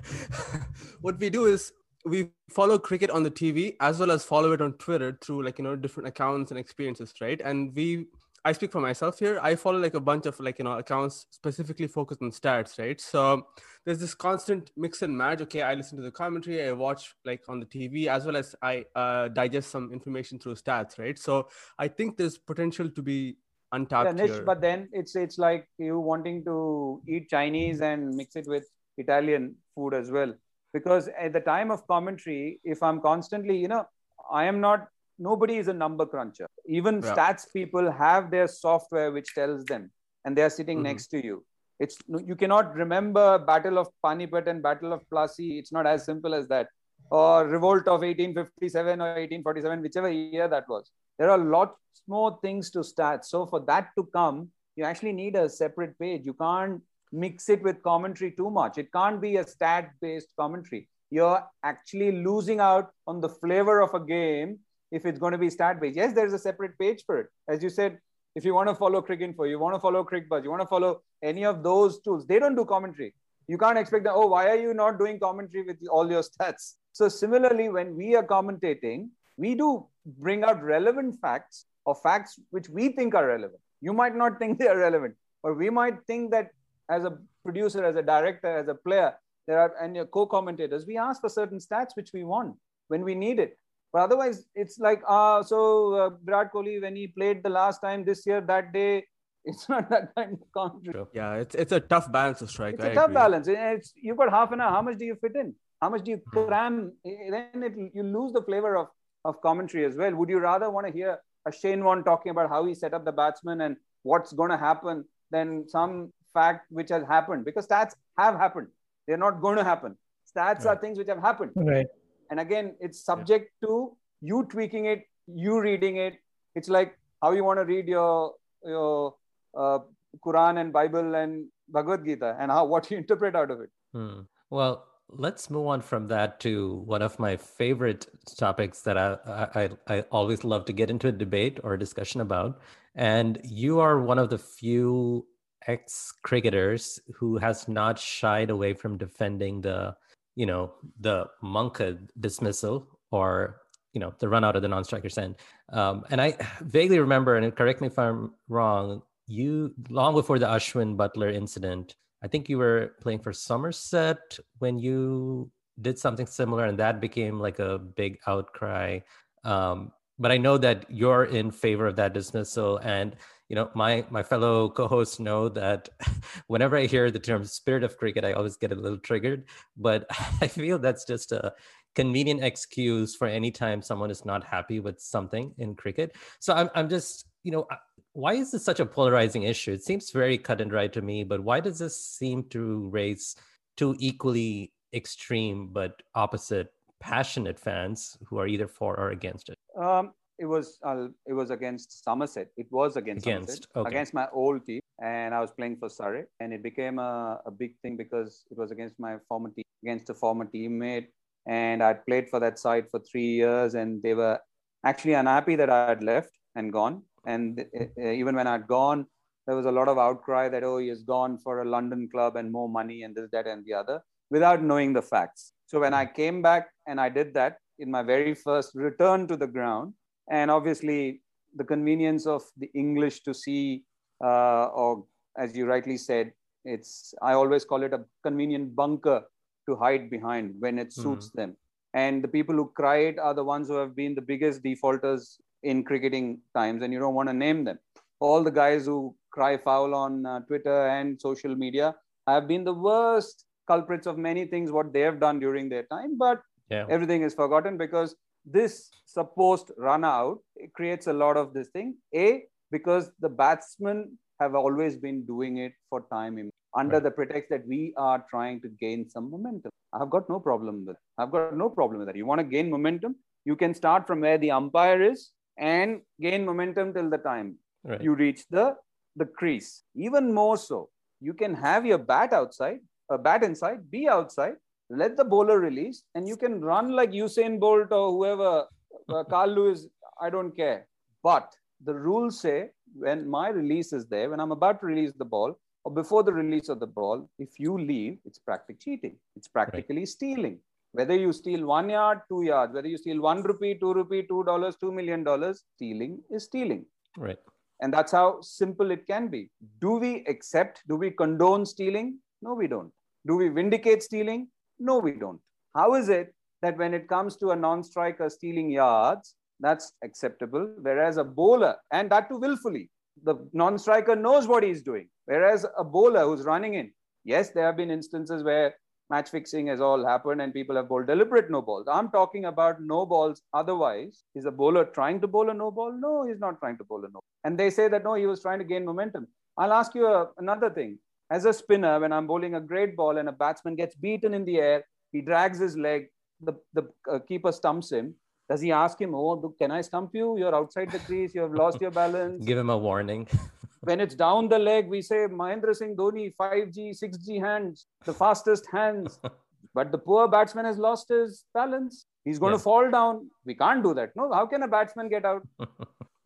what 1.00 1.18
we 1.18 1.30
do 1.30 1.46
is 1.46 1.72
we 2.04 2.30
follow 2.50 2.78
cricket 2.78 3.10
on 3.10 3.22
the 3.22 3.30
TV 3.30 3.76
as 3.80 3.98
well 3.98 4.10
as 4.10 4.24
follow 4.24 4.52
it 4.52 4.60
on 4.62 4.72
Twitter 4.74 5.18
through 5.20 5.44
like 5.44 5.58
you 5.58 5.64
know 5.64 5.76
different 5.76 6.08
accounts 6.08 6.50
and 6.50 6.58
experiences, 6.58 7.12
right? 7.20 7.40
And 7.44 7.74
we 7.74 8.06
I 8.44 8.52
speak 8.52 8.72
for 8.72 8.80
myself 8.80 9.18
here. 9.18 9.38
I 9.42 9.56
follow 9.56 9.78
like 9.78 9.94
a 9.94 10.00
bunch 10.00 10.26
of 10.26 10.38
like 10.40 10.58
you 10.58 10.64
know 10.64 10.78
accounts 10.78 11.26
specifically 11.30 11.86
focused 11.86 12.22
on 12.22 12.30
stats, 12.30 12.78
right? 12.78 13.00
So 13.00 13.46
there's 13.84 13.98
this 13.98 14.14
constant 14.14 14.70
mix 14.76 15.02
and 15.02 15.16
match. 15.16 15.40
Okay, 15.42 15.62
I 15.62 15.74
listen 15.74 15.96
to 15.98 16.04
the 16.04 16.10
commentary, 16.10 16.64
I 16.64 16.72
watch 16.72 17.14
like 17.24 17.42
on 17.48 17.60
the 17.60 17.66
TV, 17.66 18.06
as 18.06 18.24
well 18.24 18.36
as 18.36 18.54
I 18.62 18.84
uh, 18.94 19.28
digest 19.28 19.70
some 19.70 19.92
information 19.92 20.38
through 20.38 20.54
stats, 20.54 20.98
right? 20.98 21.18
So 21.18 21.48
I 21.78 21.88
think 21.88 22.16
there's 22.16 22.38
potential 22.38 22.88
to 22.90 23.02
be 23.02 23.36
untapped. 23.72 24.18
Yeah, 24.18 24.40
but 24.44 24.60
then 24.60 24.88
it's 24.92 25.16
it's 25.16 25.38
like 25.38 25.68
you 25.78 25.98
wanting 25.98 26.44
to 26.44 27.02
eat 27.08 27.28
Chinese 27.28 27.80
and 27.80 28.14
mix 28.14 28.36
it 28.36 28.46
with 28.46 28.68
Italian 28.96 29.56
food 29.74 29.94
as 29.94 30.10
well. 30.10 30.34
Because 30.72 31.08
at 31.18 31.32
the 31.32 31.40
time 31.40 31.70
of 31.70 31.86
commentary, 31.86 32.60
if 32.62 32.82
I'm 32.82 33.00
constantly, 33.00 33.56
you 33.56 33.68
know, 33.68 33.86
I 34.30 34.44
am 34.44 34.60
not 34.60 34.88
nobody 35.18 35.56
is 35.56 35.68
a 35.68 35.72
number 35.72 36.06
cruncher. 36.06 36.48
Even 36.66 37.02
yeah. 37.02 37.14
stats 37.14 37.46
people 37.52 37.90
have 37.90 38.30
their 38.30 38.48
software 38.48 39.10
which 39.12 39.34
tells 39.34 39.64
them, 39.64 39.90
and 40.24 40.36
they 40.36 40.42
are 40.42 40.50
sitting 40.50 40.78
mm-hmm. 40.78 40.84
next 40.84 41.08
to 41.08 41.24
you. 41.24 41.44
It's 41.80 41.96
you 42.08 42.34
cannot 42.34 42.74
remember 42.74 43.38
Battle 43.38 43.78
of 43.78 43.88
Panipat 44.04 44.48
and 44.48 44.62
Battle 44.62 44.92
of 44.92 45.02
Plassey. 45.12 45.58
It's 45.58 45.72
not 45.72 45.86
as 45.86 46.04
simple 46.04 46.34
as 46.34 46.48
that. 46.48 46.68
Or 47.10 47.46
Revolt 47.46 47.86
of 47.86 48.00
1857 48.02 49.00
or 49.00 49.04
1847, 49.04 49.82
whichever 49.82 50.10
year 50.10 50.48
that 50.48 50.68
was. 50.68 50.90
There 51.18 51.30
are 51.30 51.38
lots 51.38 51.76
more 52.06 52.38
things 52.42 52.70
to 52.72 52.80
stats. 52.80 53.26
So 53.26 53.46
for 53.46 53.60
that 53.66 53.90
to 53.96 54.04
come, 54.12 54.50
you 54.76 54.84
actually 54.84 55.12
need 55.12 55.36
a 55.36 55.48
separate 55.48 55.98
page. 55.98 56.22
You 56.24 56.34
can't 56.34 56.80
mix 57.12 57.48
it 57.48 57.62
with 57.62 57.82
commentary 57.82 58.32
too 58.32 58.50
much. 58.50 58.78
It 58.78 58.92
can't 58.92 59.20
be 59.20 59.36
a 59.36 59.44
stat-based 59.46 60.32
commentary. 60.38 60.88
You're 61.10 61.42
actually 61.62 62.22
losing 62.22 62.60
out 62.60 62.90
on 63.06 63.20
the 63.20 63.28
flavor 63.28 63.80
of 63.80 63.94
a 63.94 64.00
game 64.00 64.58
if 64.90 65.04
it's 65.06 65.18
going 65.18 65.32
to 65.32 65.38
be 65.38 65.50
stat 65.50 65.80
based. 65.80 65.96
Yes, 65.96 66.12
there's 66.12 66.32
a 66.32 66.38
separate 66.38 66.78
page 66.78 67.02
for 67.04 67.18
it. 67.20 67.26
As 67.48 67.62
you 67.62 67.70
said, 67.70 67.98
if 68.34 68.44
you 68.44 68.54
want 68.54 68.68
to 68.68 68.74
follow 68.74 69.02
Cricinfo, 69.02 69.48
you 69.48 69.58
want 69.58 69.74
to 69.74 69.80
follow 69.80 70.04
CricBuzz, 70.04 70.44
you 70.44 70.50
want 70.50 70.62
to 70.62 70.68
follow 70.68 71.02
any 71.22 71.44
of 71.44 71.62
those 71.62 72.00
tools, 72.00 72.26
they 72.26 72.38
don't 72.38 72.54
do 72.54 72.64
commentary. 72.64 73.14
You 73.48 73.58
can't 73.58 73.78
expect 73.78 74.04
that, 74.04 74.12
oh, 74.12 74.26
why 74.26 74.48
are 74.48 74.56
you 74.56 74.74
not 74.74 74.98
doing 74.98 75.18
commentary 75.18 75.64
with 75.64 75.78
all 75.90 76.10
your 76.10 76.22
stats? 76.22 76.74
So 76.92 77.08
similarly, 77.08 77.68
when 77.68 77.96
we 77.96 78.14
are 78.14 78.22
commentating, 78.22 79.08
we 79.36 79.54
do 79.54 79.86
bring 80.04 80.44
out 80.44 80.62
relevant 80.62 81.18
facts 81.20 81.66
or 81.84 81.94
facts 81.94 82.38
which 82.50 82.68
we 82.68 82.90
think 82.90 83.14
are 83.14 83.26
relevant. 83.26 83.60
You 83.80 83.92
might 83.92 84.14
not 84.14 84.38
think 84.38 84.58
they 84.58 84.68
are 84.68 84.76
relevant, 84.78 85.14
or 85.42 85.54
we 85.54 85.70
might 85.70 86.04
think 86.06 86.30
that 86.32 86.50
as 86.90 87.04
a 87.04 87.18
producer, 87.44 87.84
as 87.84 87.96
a 87.96 88.02
director, 88.02 88.58
as 88.58 88.68
a 88.68 88.74
player, 88.74 89.14
there 89.46 89.58
are 89.58 89.74
and 89.80 89.96
your 89.96 90.06
co-commentators, 90.06 90.86
we 90.86 90.98
ask 90.98 91.20
for 91.20 91.30
certain 91.30 91.58
stats 91.58 91.94
which 91.94 92.12
we 92.12 92.24
want 92.24 92.54
when 92.88 93.02
we 93.02 93.14
need 93.14 93.38
it. 93.38 93.58
But 93.98 94.04
otherwise, 94.04 94.44
it's 94.54 94.78
like, 94.78 95.02
uh, 95.08 95.42
so 95.42 95.94
uh, 95.94 96.10
Virat 96.24 96.52
Kohli, 96.52 96.80
when 96.80 96.94
he 96.94 97.08
played 97.08 97.42
the 97.42 97.48
last 97.48 97.80
time 97.80 98.04
this 98.04 98.24
year, 98.24 98.40
that 98.42 98.72
day, 98.72 99.04
it's 99.44 99.68
not 99.68 99.90
that 99.90 100.14
kind 100.14 100.34
of 100.34 100.52
commentary. 100.52 101.04
Yeah, 101.12 101.34
it's, 101.34 101.56
it's 101.56 101.72
a 101.72 101.80
tough 101.80 102.12
balance 102.12 102.38
to 102.38 102.46
strike. 102.46 102.74
It's 102.74 102.84
I 102.84 102.88
a 102.88 102.94
tough 102.94 103.06
agree. 103.06 103.14
balance. 103.14 103.48
It's, 103.48 103.92
you've 104.00 104.16
got 104.16 104.30
half 104.30 104.52
an 104.52 104.60
hour. 104.60 104.70
How 104.70 104.82
much 104.82 104.98
do 104.98 105.04
you 105.04 105.16
fit 105.20 105.32
in? 105.34 105.52
How 105.82 105.88
much 105.88 106.04
do 106.04 106.12
you 106.12 106.20
hmm. 106.32 106.46
cram? 106.46 106.92
Then 107.04 107.64
it, 107.64 107.74
you 107.92 108.04
lose 108.04 108.32
the 108.32 108.42
flavor 108.42 108.76
of, 108.76 108.86
of 109.24 109.40
commentary 109.40 109.84
as 109.84 109.96
well. 109.96 110.14
Would 110.14 110.28
you 110.28 110.38
rather 110.38 110.70
want 110.70 110.86
to 110.86 110.92
hear 110.92 111.18
a 111.44 111.50
Shane 111.50 111.82
Warne 111.82 112.04
talking 112.04 112.30
about 112.30 112.48
how 112.48 112.64
he 112.66 112.76
set 112.76 112.94
up 112.94 113.04
the 113.04 113.10
batsman 113.10 113.62
and 113.62 113.76
what's 114.04 114.32
going 114.32 114.50
to 114.50 114.58
happen 114.58 115.06
than 115.32 115.68
some 115.68 116.12
fact 116.32 116.66
which 116.70 116.90
has 116.90 117.02
happened? 117.02 117.44
Because 117.44 117.66
stats 117.66 117.94
have 118.16 118.36
happened. 118.36 118.68
They're 119.08 119.16
not 119.16 119.40
going 119.40 119.56
to 119.56 119.64
happen. 119.64 119.96
Stats 120.24 120.64
right. 120.64 120.66
are 120.66 120.76
things 120.76 120.98
which 120.98 121.08
have 121.08 121.20
happened. 121.20 121.50
Right. 121.56 121.86
And 122.30 122.40
again, 122.40 122.74
it's 122.80 123.04
subject 123.04 123.50
yeah. 123.62 123.68
to 123.68 123.96
you 124.20 124.44
tweaking 124.44 124.86
it, 124.86 125.06
you 125.26 125.60
reading 125.60 125.96
it. 125.96 126.18
It's 126.54 126.68
like 126.68 126.98
how 127.22 127.32
you 127.32 127.44
want 127.44 127.58
to 127.58 127.64
read 127.64 127.88
your 127.88 128.34
your 128.64 129.14
uh, 129.56 129.78
Quran 130.24 130.60
and 130.60 130.72
Bible 130.72 131.14
and 131.14 131.46
Bhagavad 131.68 132.04
Gita, 132.04 132.36
and 132.40 132.50
how 132.50 132.64
what 132.72 132.90
you 132.90 132.96
interpret 132.96 133.36
out 133.36 133.50
of 133.50 133.60
it. 133.60 133.70
Hmm. 133.92 134.20
Well, 134.50 134.86
let's 135.08 135.50
move 135.50 135.66
on 135.66 135.80
from 135.80 136.08
that 136.08 136.40
to 136.40 136.82
one 136.86 137.02
of 137.02 137.18
my 137.18 137.36
favorite 137.36 138.06
topics 138.36 138.82
that 138.82 138.98
I, 138.98 139.16
I 139.54 139.70
I 139.86 140.00
always 140.10 140.44
love 140.44 140.64
to 140.66 140.72
get 140.72 140.90
into 140.90 141.08
a 141.08 141.12
debate 141.12 141.58
or 141.62 141.74
a 141.74 141.78
discussion 141.78 142.20
about. 142.20 142.60
And 142.94 143.40
you 143.44 143.80
are 143.80 144.00
one 144.00 144.18
of 144.18 144.30
the 144.30 144.38
few 144.38 145.26
ex 145.66 146.12
cricketers 146.22 146.98
who 147.14 147.38
has 147.38 147.68
not 147.68 147.98
shied 147.98 148.50
away 148.50 148.74
from 148.74 148.96
defending 148.96 149.60
the 149.60 149.94
you 150.38 150.46
know 150.46 150.72
the 151.00 151.26
Mankad 151.42 152.08
dismissal 152.20 152.86
or 153.10 153.60
you 153.92 154.00
know 154.00 154.14
the 154.20 154.28
run 154.28 154.44
out 154.44 154.54
of 154.54 154.62
the 154.62 154.68
non-striker's 154.68 155.18
end. 155.18 155.34
Um, 155.72 156.04
and 156.10 156.20
I 156.22 156.36
vaguely 156.60 157.00
remember, 157.00 157.36
and 157.36 157.54
correct 157.56 157.80
me 157.80 157.88
if 157.88 157.98
I'm 157.98 158.34
wrong, 158.48 159.02
you 159.26 159.74
long 159.90 160.14
before 160.14 160.38
the 160.38 160.46
Ashwin 160.46 160.96
Buttler 160.96 161.34
incident, 161.34 161.96
I 162.22 162.28
think 162.28 162.48
you 162.48 162.56
were 162.56 162.94
playing 163.02 163.18
for 163.18 163.32
Somerset 163.32 164.38
when 164.60 164.78
you 164.78 165.50
did 165.82 165.98
something 165.98 166.26
similar, 166.26 166.66
and 166.66 166.78
that 166.78 167.00
became 167.00 167.40
like 167.40 167.58
a 167.58 167.78
big 167.78 168.18
outcry. 168.28 169.00
Um, 169.42 169.90
but 170.20 170.30
I 170.30 170.36
know 170.36 170.56
that 170.58 170.86
you're 170.88 171.24
in 171.24 171.50
favor 171.50 171.88
of 171.88 171.96
that 171.96 172.14
dismissal, 172.14 172.78
and 172.78 173.16
you 173.48 173.56
know 173.56 173.70
my 173.74 174.04
my 174.10 174.22
fellow 174.22 174.68
co-hosts 174.68 175.18
know 175.18 175.48
that 175.48 175.88
whenever 176.48 176.76
i 176.76 176.86
hear 176.86 177.10
the 177.10 177.18
term 177.18 177.44
spirit 177.44 177.82
of 177.82 177.96
cricket 177.96 178.24
i 178.24 178.32
always 178.32 178.56
get 178.56 178.72
a 178.72 178.74
little 178.74 178.98
triggered 178.98 179.44
but 179.76 180.06
i 180.40 180.46
feel 180.46 180.78
that's 180.78 181.04
just 181.04 181.32
a 181.32 181.54
convenient 181.98 182.44
excuse 182.44 183.16
for 183.16 183.26
any 183.26 183.50
time 183.50 183.82
someone 183.82 184.08
is 184.08 184.24
not 184.24 184.44
happy 184.44 184.78
with 184.78 185.00
something 185.00 185.52
in 185.58 185.74
cricket. 185.74 186.14
So 186.38 186.54
i'm, 186.54 186.70
I'm 186.76 186.88
just 186.88 187.26
you 187.42 187.50
know 187.50 187.66
why 188.12 188.34
is 188.34 188.52
this 188.52 188.64
such 188.64 188.80
a 188.80 188.86
polarizing 188.86 189.44
issue? 189.44 189.72
It 189.72 189.84
seems 189.84 190.10
very 190.10 190.38
cut 190.38 190.60
and 190.60 190.70
dry 190.70 190.86
to 190.88 191.02
me 191.02 191.24
but 191.24 191.42
why 191.42 191.58
does 191.60 191.78
this 191.80 191.96
seem 192.00 192.44
to 192.50 192.88
raise 192.88 193.34
two 193.76 193.96
equally 193.98 194.72
extreme 194.94 195.68
but 195.72 196.00
opposite 196.14 196.72
passionate 197.00 197.58
fans 197.58 198.16
who 198.26 198.38
are 198.38 198.46
either 198.46 198.68
for 198.68 198.98
or 198.98 199.10
against 199.10 199.48
it? 199.48 199.56
Um, 199.76 200.12
it 200.38 200.46
was 200.46 200.78
uh, 200.84 201.08
it 201.26 201.32
was 201.32 201.50
against 201.50 202.04
Somerset. 202.04 202.48
It 202.56 202.66
was 202.70 202.96
against 202.96 203.26
against 203.26 203.66
okay. 203.74 203.88
against 203.88 204.14
my 204.14 204.28
old 204.32 204.64
team, 204.64 204.80
and 205.02 205.34
I 205.34 205.40
was 205.40 205.50
playing 205.50 205.76
for 205.78 205.88
Surrey, 205.88 206.24
and 206.40 206.52
it 206.52 206.62
became 206.62 206.98
a, 206.98 207.40
a 207.44 207.50
big 207.50 207.74
thing 207.82 207.96
because 207.96 208.44
it 208.50 208.56
was 208.56 208.70
against 208.70 208.98
my 208.98 209.16
former 209.28 209.50
team, 209.50 209.64
against 209.82 210.10
a 210.10 210.14
former 210.14 210.46
teammate, 210.46 211.08
and 211.46 211.82
I'd 211.82 212.04
played 212.06 212.28
for 212.28 212.40
that 212.40 212.58
side 212.58 212.88
for 212.90 213.00
three 213.00 213.30
years, 213.42 213.74
and 213.74 214.02
they 214.02 214.14
were 214.14 214.38
actually 214.84 215.14
unhappy 215.14 215.56
that 215.56 215.70
I 215.70 215.88
had 215.88 216.02
left 216.02 216.30
and 216.54 216.72
gone, 216.72 217.02
and 217.26 217.64
uh, 217.78 218.08
even 218.08 218.36
when 218.36 218.46
I'd 218.46 218.68
gone, 218.68 219.06
there 219.46 219.56
was 219.56 219.66
a 219.66 219.72
lot 219.72 219.88
of 219.88 219.98
outcry 219.98 220.48
that 220.48 220.62
oh 220.62 220.78
he 220.78 220.88
has 220.88 221.02
gone 221.02 221.38
for 221.38 221.62
a 221.62 221.64
London 221.64 222.08
club 222.12 222.36
and 222.36 222.52
more 222.52 222.68
money 222.68 223.02
and 223.02 223.14
this 223.14 223.28
that 223.32 223.46
and 223.46 223.64
the 223.64 223.74
other 223.74 224.00
without 224.30 224.62
knowing 224.62 224.92
the 224.92 225.02
facts. 225.02 225.52
So 225.66 225.80
when 225.80 225.94
I 225.94 226.04
came 226.04 226.42
back 226.42 226.68
and 226.86 227.00
I 227.00 227.08
did 227.08 227.32
that 227.34 227.56
in 227.78 227.90
my 227.90 228.02
very 228.02 228.34
first 228.34 228.74
return 228.74 229.26
to 229.28 229.36
the 229.36 229.46
ground 229.46 229.94
and 230.30 230.50
obviously 230.50 231.20
the 231.56 231.64
convenience 231.64 232.26
of 232.26 232.42
the 232.56 232.70
English 232.74 233.22
to 233.22 233.34
see, 233.34 233.84
uh, 234.22 234.66
or 234.66 235.04
as 235.36 235.56
you 235.56 235.66
rightly 235.66 235.96
said, 235.96 236.32
it's 236.64 237.14
I 237.22 237.32
always 237.32 237.64
call 237.64 237.82
it 237.82 237.94
a 237.94 238.04
convenient 238.22 238.74
bunker 238.76 239.22
to 239.66 239.76
hide 239.76 240.10
behind 240.10 240.54
when 240.58 240.78
it 240.78 240.92
suits 240.92 241.28
mm-hmm. 241.28 241.40
them. 241.40 241.56
And 241.94 242.22
the 242.22 242.28
people 242.28 242.54
who 242.54 242.70
cry 242.74 242.98
it 243.10 243.18
are 243.18 243.34
the 243.34 243.44
ones 243.44 243.68
who 243.68 243.74
have 243.74 243.96
been 243.96 244.14
the 244.14 244.20
biggest 244.20 244.62
defaulters 244.62 245.38
in 245.62 245.84
cricketing 245.84 246.40
times, 246.54 246.82
and 246.82 246.92
you 246.92 246.98
don't 246.98 247.14
want 247.14 247.28
to 247.28 247.34
name 247.34 247.64
them. 247.64 247.78
All 248.20 248.42
the 248.42 248.50
guys 248.50 248.86
who 248.86 249.14
cry 249.30 249.56
foul 249.56 249.94
on 249.94 250.26
uh, 250.26 250.40
Twitter 250.40 250.88
and 250.88 251.20
social 251.20 251.54
media 251.54 251.94
have 252.26 252.46
been 252.46 252.64
the 252.64 252.74
worst 252.74 253.44
culprits 253.66 254.06
of 254.06 254.18
many 254.18 254.44
things 254.44 254.70
what 254.70 254.92
they 254.92 255.00
have 255.00 255.20
done 255.20 255.38
during 255.38 255.68
their 255.68 255.84
time. 255.84 256.18
But 256.18 256.40
yeah. 256.70 256.86
everything 256.88 257.22
is 257.22 257.34
forgotten 257.34 257.78
because 257.78 258.14
this 258.52 258.90
supposed 259.04 259.72
run 259.76 260.04
out 260.04 260.38
creates 260.74 261.06
a 261.06 261.12
lot 261.12 261.36
of 261.36 261.52
this 261.54 261.68
thing. 261.68 261.96
A 262.14 262.44
because 262.70 263.10
the 263.20 263.28
batsmen 263.28 264.18
have 264.40 264.54
always 264.54 264.96
been 264.96 265.24
doing 265.24 265.58
it 265.58 265.72
for 265.88 266.06
time 266.12 266.50
under 266.76 266.94
right. 266.94 267.02
the 267.02 267.10
pretext 267.10 267.50
that 267.50 267.66
we 267.66 267.94
are 267.96 268.24
trying 268.30 268.60
to 268.60 268.68
gain 268.68 269.08
some 269.08 269.30
momentum. 269.30 269.70
I've 269.92 270.10
got 270.10 270.28
no 270.28 270.38
problem 270.38 270.84
with 270.84 270.86
that. 270.88 270.96
I've 271.16 271.30
got 271.30 271.56
no 271.56 271.70
problem 271.70 271.98
with 271.98 272.08
that. 272.08 272.16
You 272.16 272.26
want 272.26 272.40
to 272.40 272.44
gain 272.44 272.70
momentum, 272.70 273.16
you 273.44 273.56
can 273.56 273.74
start 273.74 274.06
from 274.06 274.20
where 274.20 274.38
the 274.38 274.50
umpire 274.50 275.02
is 275.02 275.30
and 275.56 276.00
gain 276.20 276.44
momentum 276.44 276.92
till 276.92 277.08
the 277.10 277.18
time 277.18 277.56
right. 277.84 278.00
you 278.00 278.14
reach 278.14 278.44
the 278.50 278.76
the 279.16 279.26
crease. 279.26 279.82
Even 279.96 280.32
more 280.32 280.56
so, 280.56 280.90
you 281.20 281.34
can 281.34 281.54
have 281.54 281.84
your 281.84 281.98
bat 281.98 282.32
outside, 282.32 282.78
a 283.10 283.18
bat 283.18 283.42
inside, 283.42 283.90
be 283.90 284.08
outside, 284.08 284.54
let 284.90 285.16
the 285.16 285.24
bowler 285.24 285.60
release, 285.60 286.04
and 286.14 286.26
you 286.26 286.36
can 286.36 286.60
run 286.60 286.92
like 286.92 287.10
Usain 287.10 287.60
Bolt 287.60 287.92
or 287.92 288.10
whoever, 288.12 288.66
uh, 289.08 289.24
Carl 289.30 289.50
Lewis, 289.50 289.86
I 290.20 290.30
don't 290.30 290.56
care. 290.56 290.86
But 291.22 291.54
the 291.84 291.94
rules 291.94 292.40
say 292.40 292.70
when 292.94 293.28
my 293.28 293.48
release 293.48 293.92
is 293.92 294.06
there, 294.06 294.30
when 294.30 294.40
I'm 294.40 294.52
about 294.52 294.80
to 294.80 294.86
release 294.86 295.12
the 295.18 295.24
ball, 295.24 295.58
or 295.84 295.92
before 295.92 296.22
the 296.22 296.32
release 296.32 296.68
of 296.68 296.80
the 296.80 296.86
ball, 296.86 297.28
if 297.38 297.58
you 297.58 297.78
leave, 297.78 298.18
it's 298.24 298.38
practically 298.38 298.76
cheating. 298.82 299.16
It's 299.36 299.48
practically 299.48 299.98
right. 299.98 300.08
stealing. 300.08 300.58
Whether 300.92 301.16
you 301.16 301.32
steal 301.32 301.66
one 301.66 301.90
yard, 301.90 302.20
two 302.28 302.42
yards, 302.42 302.74
whether 302.74 302.88
you 302.88 302.96
steal 302.96 303.20
one 303.20 303.42
rupee, 303.42 303.74
two 303.74 303.92
rupee, 303.92 304.22
two 304.22 304.42
dollars, 304.44 304.76
two 304.76 304.90
million 304.90 305.22
dollars, 305.22 305.64
stealing 305.76 306.18
is 306.30 306.44
stealing. 306.44 306.86
Right. 307.16 307.38
And 307.80 307.92
that's 307.92 308.10
how 308.10 308.40
simple 308.40 308.90
it 308.90 309.06
can 309.06 309.28
be. 309.28 309.50
Do 309.80 309.98
we 309.98 310.24
accept, 310.26 310.82
do 310.88 310.96
we 310.96 311.10
condone 311.10 311.64
stealing? 311.64 312.18
No, 312.42 312.54
we 312.54 312.66
don't. 312.66 312.90
Do 313.26 313.36
we 313.36 313.48
vindicate 313.48 314.02
stealing? 314.02 314.48
No, 314.78 314.98
we 314.98 315.12
don't. 315.12 315.40
How 315.74 315.94
is 315.94 316.08
it 316.08 316.34
that 316.62 316.76
when 316.76 316.94
it 316.94 317.08
comes 317.08 317.36
to 317.36 317.50
a 317.50 317.56
non 317.56 317.82
striker 317.82 318.28
stealing 318.28 318.70
yards, 318.70 319.34
that's 319.60 319.92
acceptable? 320.04 320.72
Whereas 320.80 321.16
a 321.16 321.24
bowler, 321.24 321.76
and 321.92 322.10
that 322.10 322.28
too 322.28 322.38
willfully, 322.38 322.90
the 323.24 323.36
non 323.52 323.78
striker 323.78 324.16
knows 324.16 324.46
what 324.46 324.62
he's 324.62 324.82
doing. 324.82 325.08
Whereas 325.26 325.66
a 325.76 325.84
bowler 325.84 326.24
who's 326.24 326.44
running 326.44 326.74
in, 326.74 326.92
yes, 327.24 327.50
there 327.50 327.66
have 327.66 327.76
been 327.76 327.90
instances 327.90 328.42
where 328.42 328.74
match 329.10 329.30
fixing 329.30 329.66
has 329.68 329.80
all 329.80 330.06
happened 330.06 330.40
and 330.42 330.52
people 330.52 330.76
have 330.76 330.88
bowled 330.88 331.06
deliberate 331.06 331.50
no 331.50 331.62
balls. 331.62 331.86
I'm 331.90 332.10
talking 332.10 332.44
about 332.44 332.80
no 332.80 333.06
balls 333.06 333.42
otherwise. 333.54 334.22
Is 334.34 334.44
a 334.44 334.50
bowler 334.50 334.84
trying 334.84 335.20
to 335.20 335.26
bowl 335.26 335.50
a 335.50 335.54
no 335.54 335.70
ball? 335.70 335.92
No, 335.92 336.26
he's 336.26 336.38
not 336.38 336.58
trying 336.60 336.78
to 336.78 336.84
bowl 336.84 337.04
a 337.04 337.08
no. 337.08 337.20
And 337.44 337.58
they 337.58 337.70
say 337.70 337.88
that 337.88 338.04
no, 338.04 338.14
he 338.14 338.26
was 338.26 338.42
trying 338.42 338.58
to 338.58 338.64
gain 338.64 338.84
momentum. 338.84 339.26
I'll 339.56 339.72
ask 339.72 339.94
you 339.94 340.06
a, 340.06 340.28
another 340.38 340.70
thing. 340.70 340.98
As 341.30 341.44
a 341.44 341.52
spinner, 341.52 342.00
when 342.00 342.12
I'm 342.12 342.26
bowling 342.26 342.54
a 342.54 342.60
great 342.60 342.96
ball 342.96 343.18
and 343.18 343.28
a 343.28 343.32
batsman 343.32 343.76
gets 343.76 343.94
beaten 343.94 344.34
in 344.34 344.44
the 344.44 344.58
air, 344.58 344.84
he 345.12 345.20
drags 345.20 345.58
his 345.58 345.76
leg, 345.76 346.06
the, 346.40 346.54
the 346.72 346.88
uh, 347.10 347.18
keeper 347.20 347.52
stumps 347.52 347.92
him. 347.92 348.14
Does 348.48 348.62
he 348.62 348.72
ask 348.72 348.98
him, 348.98 349.14
Oh, 349.14 349.54
can 349.58 349.70
I 349.70 349.82
stump 349.82 350.14
you? 350.14 350.38
You're 350.38 350.54
outside 350.54 350.90
the 350.90 350.98
crease, 351.00 351.34
you 351.34 351.42
have 351.42 351.52
lost 351.52 351.80
your 351.80 351.90
balance. 351.90 352.44
Give 352.44 352.56
him 352.56 352.70
a 352.70 352.78
warning. 352.78 353.28
when 353.80 354.00
it's 354.00 354.14
down 354.14 354.48
the 354.48 354.58
leg, 354.58 354.88
we 354.88 355.02
say 355.02 355.26
Mahendra 355.26 355.74
Singh 355.74 355.96
Dhoni, 355.96 356.34
5G, 356.34 356.98
6G 356.98 357.40
hands, 357.40 357.86
the 358.04 358.14
fastest 358.14 358.66
hands. 358.72 359.18
but 359.74 359.92
the 359.92 359.98
poor 359.98 360.28
batsman 360.28 360.64
has 360.64 360.78
lost 360.78 361.10
his 361.10 361.44
balance. 361.52 362.06
He's 362.24 362.38
going 362.38 362.52
yeah. 362.52 362.58
to 362.58 362.62
fall 362.62 362.90
down. 362.90 363.30
We 363.44 363.54
can't 363.54 363.82
do 363.82 363.92
that. 363.94 364.16
No, 364.16 364.32
how 364.32 364.46
can 364.46 364.62
a 364.62 364.68
batsman 364.68 365.08
get 365.08 365.24
out? 365.24 365.46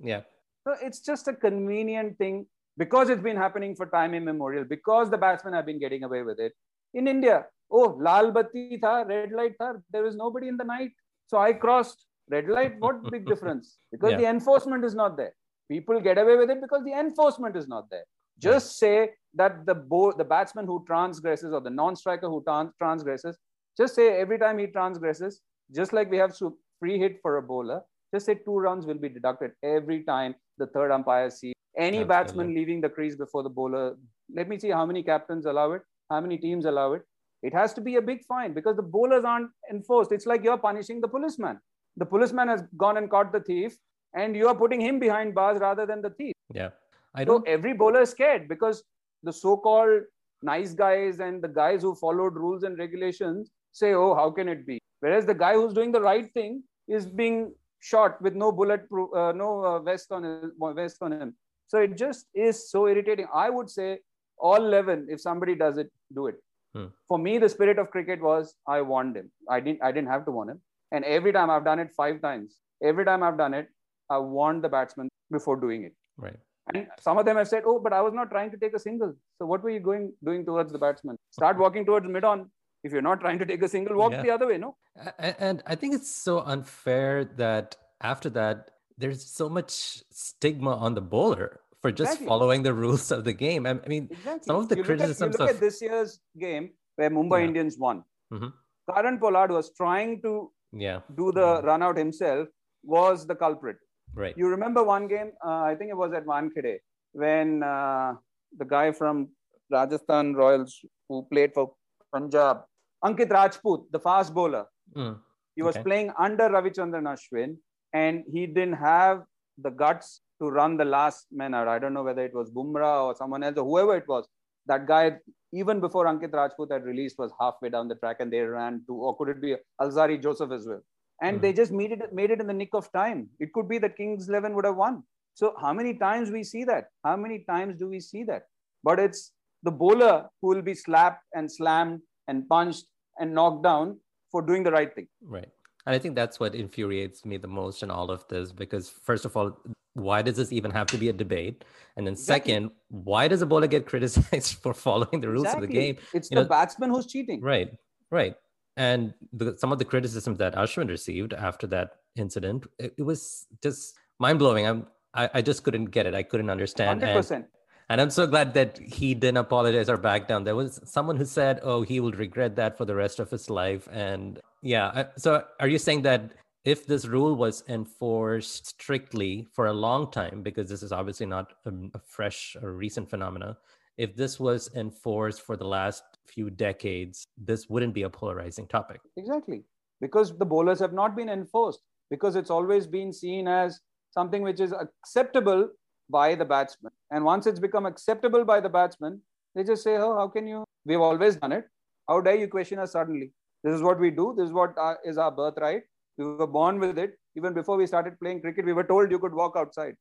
yeah. 0.00 0.22
So 0.64 0.76
it's 0.80 1.00
just 1.00 1.26
a 1.28 1.34
convenient 1.34 2.18
thing 2.18 2.46
because 2.76 3.10
it's 3.10 3.22
been 3.22 3.36
happening 3.36 3.74
for 3.74 3.86
time 3.86 4.14
immemorial, 4.14 4.64
because 4.64 5.10
the 5.10 5.18
batsmen 5.18 5.54
have 5.54 5.66
been 5.66 5.78
getting 5.78 6.04
away 6.04 6.22
with 6.22 6.38
it. 6.38 6.52
In 6.94 7.08
India, 7.08 7.46
oh, 7.70 7.96
lal 8.00 8.32
batti 8.32 8.78
tha, 8.80 9.04
red 9.08 9.32
light 9.32 9.54
tha, 9.58 9.74
there 9.90 10.02
was 10.02 10.16
nobody 10.16 10.48
in 10.48 10.56
the 10.56 10.64
night. 10.64 10.90
So 11.26 11.38
I 11.38 11.52
crossed 11.52 12.06
red 12.30 12.48
light. 12.48 12.74
What 12.78 13.10
big 13.10 13.26
difference? 13.26 13.78
Because 13.92 14.12
yeah. 14.12 14.18
the 14.18 14.26
enforcement 14.26 14.84
is 14.84 14.94
not 14.94 15.16
there. 15.16 15.32
People 15.70 16.00
get 16.00 16.18
away 16.18 16.36
with 16.36 16.50
it 16.50 16.60
because 16.60 16.82
the 16.84 16.92
enforcement 16.92 17.56
is 17.56 17.68
not 17.68 17.88
there. 17.90 18.04
Just 18.38 18.78
say 18.78 19.10
that 19.34 19.64
the 19.66 19.74
bo- 19.74 20.12
the 20.12 20.24
batsman 20.24 20.66
who 20.66 20.84
transgresses 20.86 21.52
or 21.52 21.60
the 21.60 21.70
non-striker 21.70 22.28
who 22.28 22.42
trans- 22.42 22.72
transgresses, 22.78 23.38
just 23.76 23.94
say 23.94 24.20
every 24.20 24.38
time 24.38 24.58
he 24.58 24.66
transgresses, 24.66 25.40
just 25.74 25.92
like 25.92 26.10
we 26.10 26.16
have 26.16 26.36
free 26.80 26.98
hit 26.98 27.18
for 27.22 27.36
a 27.36 27.42
bowler, 27.42 27.80
just 28.12 28.26
say 28.26 28.34
two 28.34 28.58
runs 28.58 28.84
will 28.84 28.98
be 28.98 29.08
deducted 29.08 29.52
every 29.62 30.02
time 30.02 30.34
the 30.58 30.66
third 30.66 30.90
umpire 30.90 31.30
sees 31.30 31.51
any 31.76 31.98
Absolutely. 31.98 32.04
batsman 32.04 32.54
leaving 32.54 32.80
the 32.80 32.88
crease 32.88 33.16
before 33.16 33.42
the 33.42 33.48
bowler. 33.48 33.96
Let 34.34 34.48
me 34.48 34.58
see 34.58 34.70
how 34.70 34.86
many 34.86 35.02
captains 35.02 35.46
allow 35.46 35.72
it, 35.72 35.82
how 36.10 36.20
many 36.20 36.38
teams 36.38 36.64
allow 36.64 36.92
it. 36.92 37.02
It 37.42 37.52
has 37.52 37.72
to 37.74 37.80
be 37.80 37.96
a 37.96 38.02
big 38.02 38.24
fine 38.24 38.52
because 38.52 38.76
the 38.76 38.82
bowlers 38.82 39.24
aren't 39.24 39.50
enforced. 39.70 40.12
It's 40.12 40.26
like 40.26 40.44
you're 40.44 40.58
punishing 40.58 41.00
the 41.00 41.08
policeman. 41.08 41.58
The 41.96 42.06
policeman 42.06 42.48
has 42.48 42.62
gone 42.76 42.96
and 42.96 43.10
caught 43.10 43.32
the 43.32 43.40
thief, 43.40 43.76
and 44.14 44.36
you 44.36 44.48
are 44.48 44.54
putting 44.54 44.80
him 44.80 44.98
behind 44.98 45.34
bars 45.34 45.60
rather 45.60 45.84
than 45.86 46.02
the 46.02 46.10
thief. 46.10 46.34
Yeah. 46.54 46.70
I 47.14 47.24
don't... 47.24 47.44
So 47.44 47.52
every 47.52 47.72
bowler 47.72 48.02
is 48.02 48.10
scared 48.10 48.48
because 48.48 48.82
the 49.22 49.32
so-called 49.32 50.02
nice 50.42 50.72
guys 50.74 51.20
and 51.20 51.42
the 51.42 51.48
guys 51.48 51.82
who 51.82 51.94
followed 51.94 52.34
rules 52.34 52.62
and 52.62 52.78
regulations 52.78 53.50
say, 53.72 53.94
"Oh, 53.94 54.14
how 54.14 54.30
can 54.30 54.48
it 54.48 54.66
be?" 54.66 54.78
Whereas 55.00 55.26
the 55.26 55.34
guy 55.34 55.54
who's 55.54 55.72
doing 55.72 55.92
the 55.92 56.00
right 56.00 56.32
thing 56.32 56.62
is 56.88 57.06
being 57.06 57.54
shot 57.80 58.20
with 58.22 58.34
no 58.34 58.52
bullet, 58.52 58.86
uh, 58.92 59.32
no 59.32 59.64
uh, 59.64 59.78
vest 59.80 60.12
on 60.12 60.22
his, 60.22 60.52
vest 60.74 60.98
on 61.02 61.12
him. 61.12 61.34
So 61.72 61.78
it 61.78 61.96
just 61.96 62.26
is 62.34 62.70
so 62.70 62.86
irritating. 62.86 63.26
I 63.34 63.48
would 63.48 63.70
say 63.70 64.00
all 64.36 64.56
11, 64.56 65.06
if 65.08 65.22
somebody 65.22 65.54
does 65.54 65.78
it, 65.78 65.90
do 66.14 66.26
it. 66.26 66.34
Hmm. 66.74 66.88
For 67.08 67.18
me, 67.18 67.38
the 67.38 67.48
spirit 67.48 67.78
of 67.78 67.90
cricket 67.90 68.20
was 68.20 68.54
I 68.66 68.82
warned 68.82 69.16
him. 69.16 69.30
I 69.48 69.60
didn't. 69.60 69.82
I 69.82 69.90
didn't 69.90 70.08
have 70.08 70.26
to 70.26 70.30
warn 70.30 70.50
him. 70.50 70.60
And 70.90 71.04
every 71.04 71.32
time 71.32 71.48
I've 71.50 71.64
done 71.64 71.78
it 71.78 71.90
five 71.96 72.20
times. 72.20 72.56
Every 72.82 73.04
time 73.06 73.22
I've 73.22 73.38
done 73.38 73.54
it, 73.54 73.68
I 74.10 74.18
warned 74.18 74.64
the 74.64 74.68
batsman 74.68 75.08
before 75.30 75.56
doing 75.56 75.84
it. 75.84 75.94
Right. 76.16 76.36
And 76.74 76.88
some 77.00 77.18
of 77.18 77.24
them 77.26 77.36
have 77.36 77.48
said, 77.48 77.62
"Oh, 77.66 77.78
but 77.78 77.92
I 77.92 78.00
was 78.00 78.12
not 78.12 78.30
trying 78.30 78.50
to 78.50 78.58
take 78.64 78.74
a 78.74 78.78
single." 78.78 79.14
So 79.38 79.46
what 79.46 79.62
were 79.62 79.70
you 79.70 79.80
going 79.80 80.12
doing 80.24 80.44
towards 80.44 80.72
the 80.72 80.78
batsman? 80.78 81.16
Start 81.30 81.58
walking 81.58 81.86
towards 81.86 82.06
mid 82.06 82.24
on. 82.24 82.50
If 82.84 82.92
you're 82.92 83.08
not 83.10 83.20
trying 83.20 83.38
to 83.38 83.46
take 83.46 83.62
a 83.62 83.68
single, 83.68 83.96
walk 83.96 84.12
yeah. 84.12 84.22
the 84.22 84.30
other 84.30 84.46
way. 84.52 84.58
No. 84.58 84.76
And 85.18 85.62
I 85.66 85.74
think 85.74 85.94
it's 85.94 86.14
so 86.14 86.40
unfair 86.40 87.24
that 87.36 87.76
after 88.00 88.30
that, 88.30 88.70
there's 88.98 89.24
so 89.24 89.48
much 89.48 90.02
stigma 90.10 90.76
on 90.76 90.94
the 90.94 91.00
bowler 91.00 91.61
for 91.82 91.90
just 91.90 92.12
exactly. 92.12 92.26
following 92.28 92.62
the 92.62 92.72
rules 92.72 93.10
of 93.10 93.24
the 93.24 93.32
game. 93.32 93.66
I 93.66 93.74
mean, 93.86 94.08
exactly. 94.10 94.46
some 94.46 94.56
of 94.56 94.68
the 94.68 94.76
you 94.76 94.84
criticisms 94.84 95.38
look 95.38 95.40
at, 95.40 95.40
you 95.40 95.46
look 95.46 95.50
of... 95.50 95.56
at 95.56 95.60
this 95.60 95.82
year's 95.82 96.20
game 96.40 96.70
where 96.96 97.10
Mumbai 97.10 97.40
yeah. 97.40 97.46
Indians 97.48 97.76
won. 97.78 98.04
Mm-hmm. 98.32 98.48
Kieron 98.88 99.20
Pollard 99.20 99.50
was 99.50 99.72
trying 99.76 100.22
to 100.22 100.50
yeah. 100.72 101.00
do 101.16 101.32
the 101.32 101.40
mm-hmm. 101.40 101.66
run 101.66 101.82
out 101.82 101.96
himself 101.96 102.48
was 102.84 103.26
the 103.26 103.34
culprit. 103.34 103.76
Right. 104.14 104.34
You 104.36 104.48
remember 104.48 104.82
one 104.84 105.08
game? 105.08 105.32
Uh, 105.44 105.62
I 105.62 105.74
think 105.74 105.90
it 105.90 105.96
was 105.96 106.12
at 106.12 106.24
Wankhede 106.24 106.78
when 107.12 107.62
uh, 107.62 108.14
the 108.58 108.64
guy 108.64 108.92
from 108.92 109.28
Rajasthan 109.70 110.34
Royals 110.34 110.84
who 111.08 111.26
played 111.30 111.52
for 111.54 111.72
Punjab, 112.12 112.62
Ankit 113.04 113.30
Rajput, 113.30 113.90
the 113.90 113.98
fast 113.98 114.34
bowler, 114.34 114.66
mm. 114.94 115.18
he 115.56 115.62
was 115.62 115.76
okay. 115.76 115.84
playing 115.84 116.12
under 116.18 116.48
Ravichandran 116.48 117.04
Ashwin, 117.04 117.56
and 117.92 118.24
he 118.30 118.46
didn't 118.46 118.74
have 118.74 119.22
the 119.58 119.70
guts 119.70 120.20
to 120.42 120.50
run 120.50 120.76
the 120.76 120.84
last 120.84 121.26
man 121.30 121.54
out. 121.54 121.68
I 121.68 121.78
don't 121.78 121.94
know 121.94 122.02
whether 122.02 122.24
it 122.24 122.34
was 122.34 122.50
Bumrah 122.50 123.06
or 123.06 123.14
someone 123.14 123.42
else 123.42 123.56
or 123.56 123.64
whoever 123.64 123.96
it 123.96 124.08
was. 124.08 124.26
That 124.66 124.86
guy, 124.86 125.12
even 125.52 125.80
before 125.80 126.06
Ankit 126.06 126.32
Rajput 126.32 126.70
had 126.70 126.84
released, 126.84 127.18
was 127.18 127.32
halfway 127.40 127.70
down 127.70 127.88
the 127.88 127.96
track 127.96 128.16
and 128.20 128.32
they 128.32 128.40
ran 128.40 128.82
to, 128.86 128.94
or 128.94 129.16
could 129.16 129.28
it 129.28 129.40
be 129.40 129.56
Alzarri 129.80 130.22
Joseph 130.22 130.52
as 130.52 130.66
well? 130.66 130.82
and 131.22 131.36
mm-hmm. 131.36 131.42
they 131.42 131.52
just 131.52 131.72
made 131.72 131.92
it 131.92 132.12
made 132.12 132.30
it 132.30 132.40
in 132.40 132.46
the 132.46 132.58
nick 132.62 132.74
of 132.74 132.92
time. 132.92 133.28
It 133.38 133.52
could 133.52 133.68
be 133.68 133.78
that 133.78 133.96
Kings 133.96 134.28
Eleven 134.28 134.54
would 134.54 134.64
have 134.64 134.76
won. 134.76 135.02
So 135.34 135.54
how 135.60 135.72
many 135.72 135.94
times 135.94 136.30
we 136.30 136.44
see 136.44 136.64
that? 136.64 136.86
How 137.04 137.16
many 137.16 137.44
times 137.48 137.78
do 137.78 137.88
we 137.88 138.00
see 138.00 138.24
that? 138.24 138.42
But 138.84 138.98
it's 138.98 139.32
the 139.62 139.70
bowler 139.70 140.28
who 140.40 140.48
will 140.48 140.62
be 140.62 140.74
slapped 140.74 141.24
and 141.34 141.50
slammed 141.50 142.00
and 142.28 142.48
punched 142.48 142.84
and 143.18 143.34
knocked 143.34 143.62
down 143.62 143.98
for 144.30 144.42
doing 144.42 144.62
the 144.62 144.72
right 144.72 144.94
thing. 144.94 145.08
Right. 145.22 145.48
And 145.86 145.94
I 145.94 145.98
think 145.98 146.16
that's 146.16 146.38
what 146.38 146.54
infuriates 146.54 147.24
me 147.24 147.36
the 147.38 147.48
most 147.48 147.82
in 147.82 147.90
all 147.90 148.10
of 148.10 148.26
this 148.28 148.52
because, 148.52 148.90
first 148.90 149.24
of 149.24 149.36
all, 149.36 149.56
why 149.94 150.22
does 150.22 150.36
this 150.36 150.52
even 150.52 150.70
have 150.70 150.86
to 150.88 150.98
be 150.98 151.08
a 151.08 151.12
debate? 151.12 151.64
And 151.96 152.06
then, 152.06 152.14
exactly. 152.14 152.52
second, 152.52 152.70
why 152.88 153.28
does 153.28 153.42
a 153.42 153.46
bowler 153.46 153.66
get 153.66 153.86
criticized 153.92 154.54
for 154.62 154.74
following 154.74 155.20
the 155.20 155.28
rules 155.28 155.44
exactly. 155.44 155.66
of 155.66 155.70
the 155.70 155.74
game? 155.78 155.96
It's 156.14 156.30
you 156.30 156.36
the 156.36 156.42
know, 156.42 156.48
batsman 156.48 156.90
who's 156.90 157.06
cheating. 157.06 157.40
Right, 157.40 157.72
right 158.10 158.34
and 158.76 159.12
the, 159.32 159.56
some 159.58 159.72
of 159.72 159.78
the 159.78 159.84
criticisms 159.84 160.38
that 160.38 160.54
Ashwin 160.54 160.88
received 160.88 161.34
after 161.34 161.66
that 161.68 161.96
incident, 162.16 162.66
it, 162.78 162.94
it 162.98 163.02
was 163.02 163.46
just 163.62 163.94
mind 164.18 164.38
blowing. 164.38 164.66
I'm 164.66 164.86
I, 165.14 165.28
I, 165.34 165.42
just 165.42 165.62
couldn't 165.62 165.86
get 165.86 166.06
it. 166.06 166.14
I 166.14 166.22
couldn't 166.22 166.48
understand. 166.48 167.02
100%. 167.02 167.30
And, 167.32 167.44
and 167.90 168.00
I'm 168.00 168.08
so 168.08 168.26
glad 168.26 168.54
that 168.54 168.78
he 168.78 169.12
didn't 169.12 169.36
apologize 169.36 169.90
or 169.90 169.98
back 169.98 170.26
down. 170.26 170.44
There 170.44 170.56
was 170.56 170.80
someone 170.84 171.16
who 171.16 171.26
said, 171.26 171.60
"Oh, 171.62 171.82
he 171.82 172.00
will 172.00 172.12
regret 172.12 172.56
that 172.56 172.78
for 172.78 172.86
the 172.86 172.94
rest 172.94 173.20
of 173.20 173.30
his 173.30 173.50
life." 173.50 173.86
And 173.92 174.40
yeah, 174.62 175.08
so 175.18 175.44
are 175.60 175.68
you 175.68 175.78
saying 175.78 176.02
that 176.02 176.32
if 176.64 176.86
this 176.86 177.06
rule 177.06 177.34
was 177.34 177.64
enforced 177.68 178.66
strictly 178.66 179.46
for 179.52 179.66
a 179.66 179.72
long 179.72 180.10
time, 180.10 180.42
because 180.42 180.68
this 180.68 180.82
is 180.82 180.92
obviously 180.92 181.26
not 181.26 181.52
a, 181.66 181.70
a 181.94 181.98
fresh 181.98 182.56
or 182.62 182.72
recent 182.72 183.10
phenomena, 183.10 183.56
if 183.98 184.14
this 184.16 184.38
was 184.38 184.70
enforced 184.74 185.42
for 185.42 185.56
the 185.56 185.66
last 185.66 186.02
few 186.26 186.50
decades, 186.50 187.26
this 187.36 187.68
wouldn't 187.68 187.94
be 187.94 188.02
a 188.02 188.10
polarizing 188.10 188.66
topic. 188.66 189.00
Exactly. 189.16 189.64
Because 190.00 190.36
the 190.38 190.44
bowlers 190.44 190.78
have 190.78 190.92
not 190.92 191.16
been 191.16 191.28
enforced, 191.28 191.80
because 192.10 192.36
it's 192.36 192.50
always 192.50 192.86
been 192.86 193.12
seen 193.12 193.48
as 193.48 193.80
something 194.10 194.42
which 194.42 194.60
is 194.60 194.72
acceptable 194.72 195.68
by 196.10 196.34
the 196.34 196.44
batsman. 196.44 196.92
And 197.10 197.24
once 197.24 197.46
it's 197.46 197.60
become 197.60 197.86
acceptable 197.86 198.44
by 198.44 198.60
the 198.60 198.68
batsman, 198.68 199.20
they 199.54 199.64
just 199.64 199.82
say, 199.82 199.96
Oh, 199.96 200.16
how 200.16 200.28
can 200.28 200.46
you? 200.46 200.64
We've 200.84 201.00
always 201.00 201.36
done 201.36 201.52
it. 201.52 201.64
How 202.08 202.20
dare 202.20 202.36
you 202.36 202.48
question 202.48 202.78
us 202.78 202.92
suddenly? 202.92 203.32
This 203.62 203.74
is 203.74 203.82
what 203.82 204.00
we 204.00 204.10
do. 204.10 204.34
This 204.36 204.46
is 204.46 204.52
what 204.52 204.76
uh, 204.78 204.94
is 205.04 205.18
our 205.18 205.30
birthright. 205.30 205.82
We 206.18 206.24
were 206.24 206.46
born 206.46 206.78
with 206.78 206.98
it. 206.98 207.18
Even 207.36 207.54
before 207.54 207.76
we 207.76 207.86
started 207.86 208.18
playing 208.20 208.40
cricket, 208.40 208.64
we 208.64 208.72
were 208.72 208.84
told 208.84 209.10
you 209.10 209.18
could 209.18 209.34
walk 209.34 209.54
outside. 209.56 209.94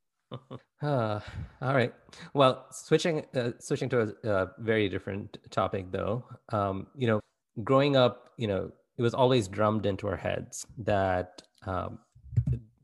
uh, 0.82 1.20
all 1.62 1.74
right. 1.74 1.94
Well, 2.34 2.68
switching 2.72 3.26
uh, 3.36 3.52
switching 3.60 3.90
to 3.90 4.14
a, 4.24 4.30
a, 4.30 4.52
very 4.60 4.90
different 4.90 5.38
topic, 5.50 5.92
though. 5.92 6.26
Um, 6.52 6.88
you 6.96 7.08
know, 7.08 7.22
growing 7.64 7.96
up, 7.96 8.32
you 8.38 8.48
know, 8.48 8.72
it 8.98 9.02
was 9.02 9.14
always 9.14 9.48
drummed 9.48 9.86
into 9.86 10.08
our 10.08 10.18
heads 10.18 10.66
that 10.80 11.42
um, 11.66 12.00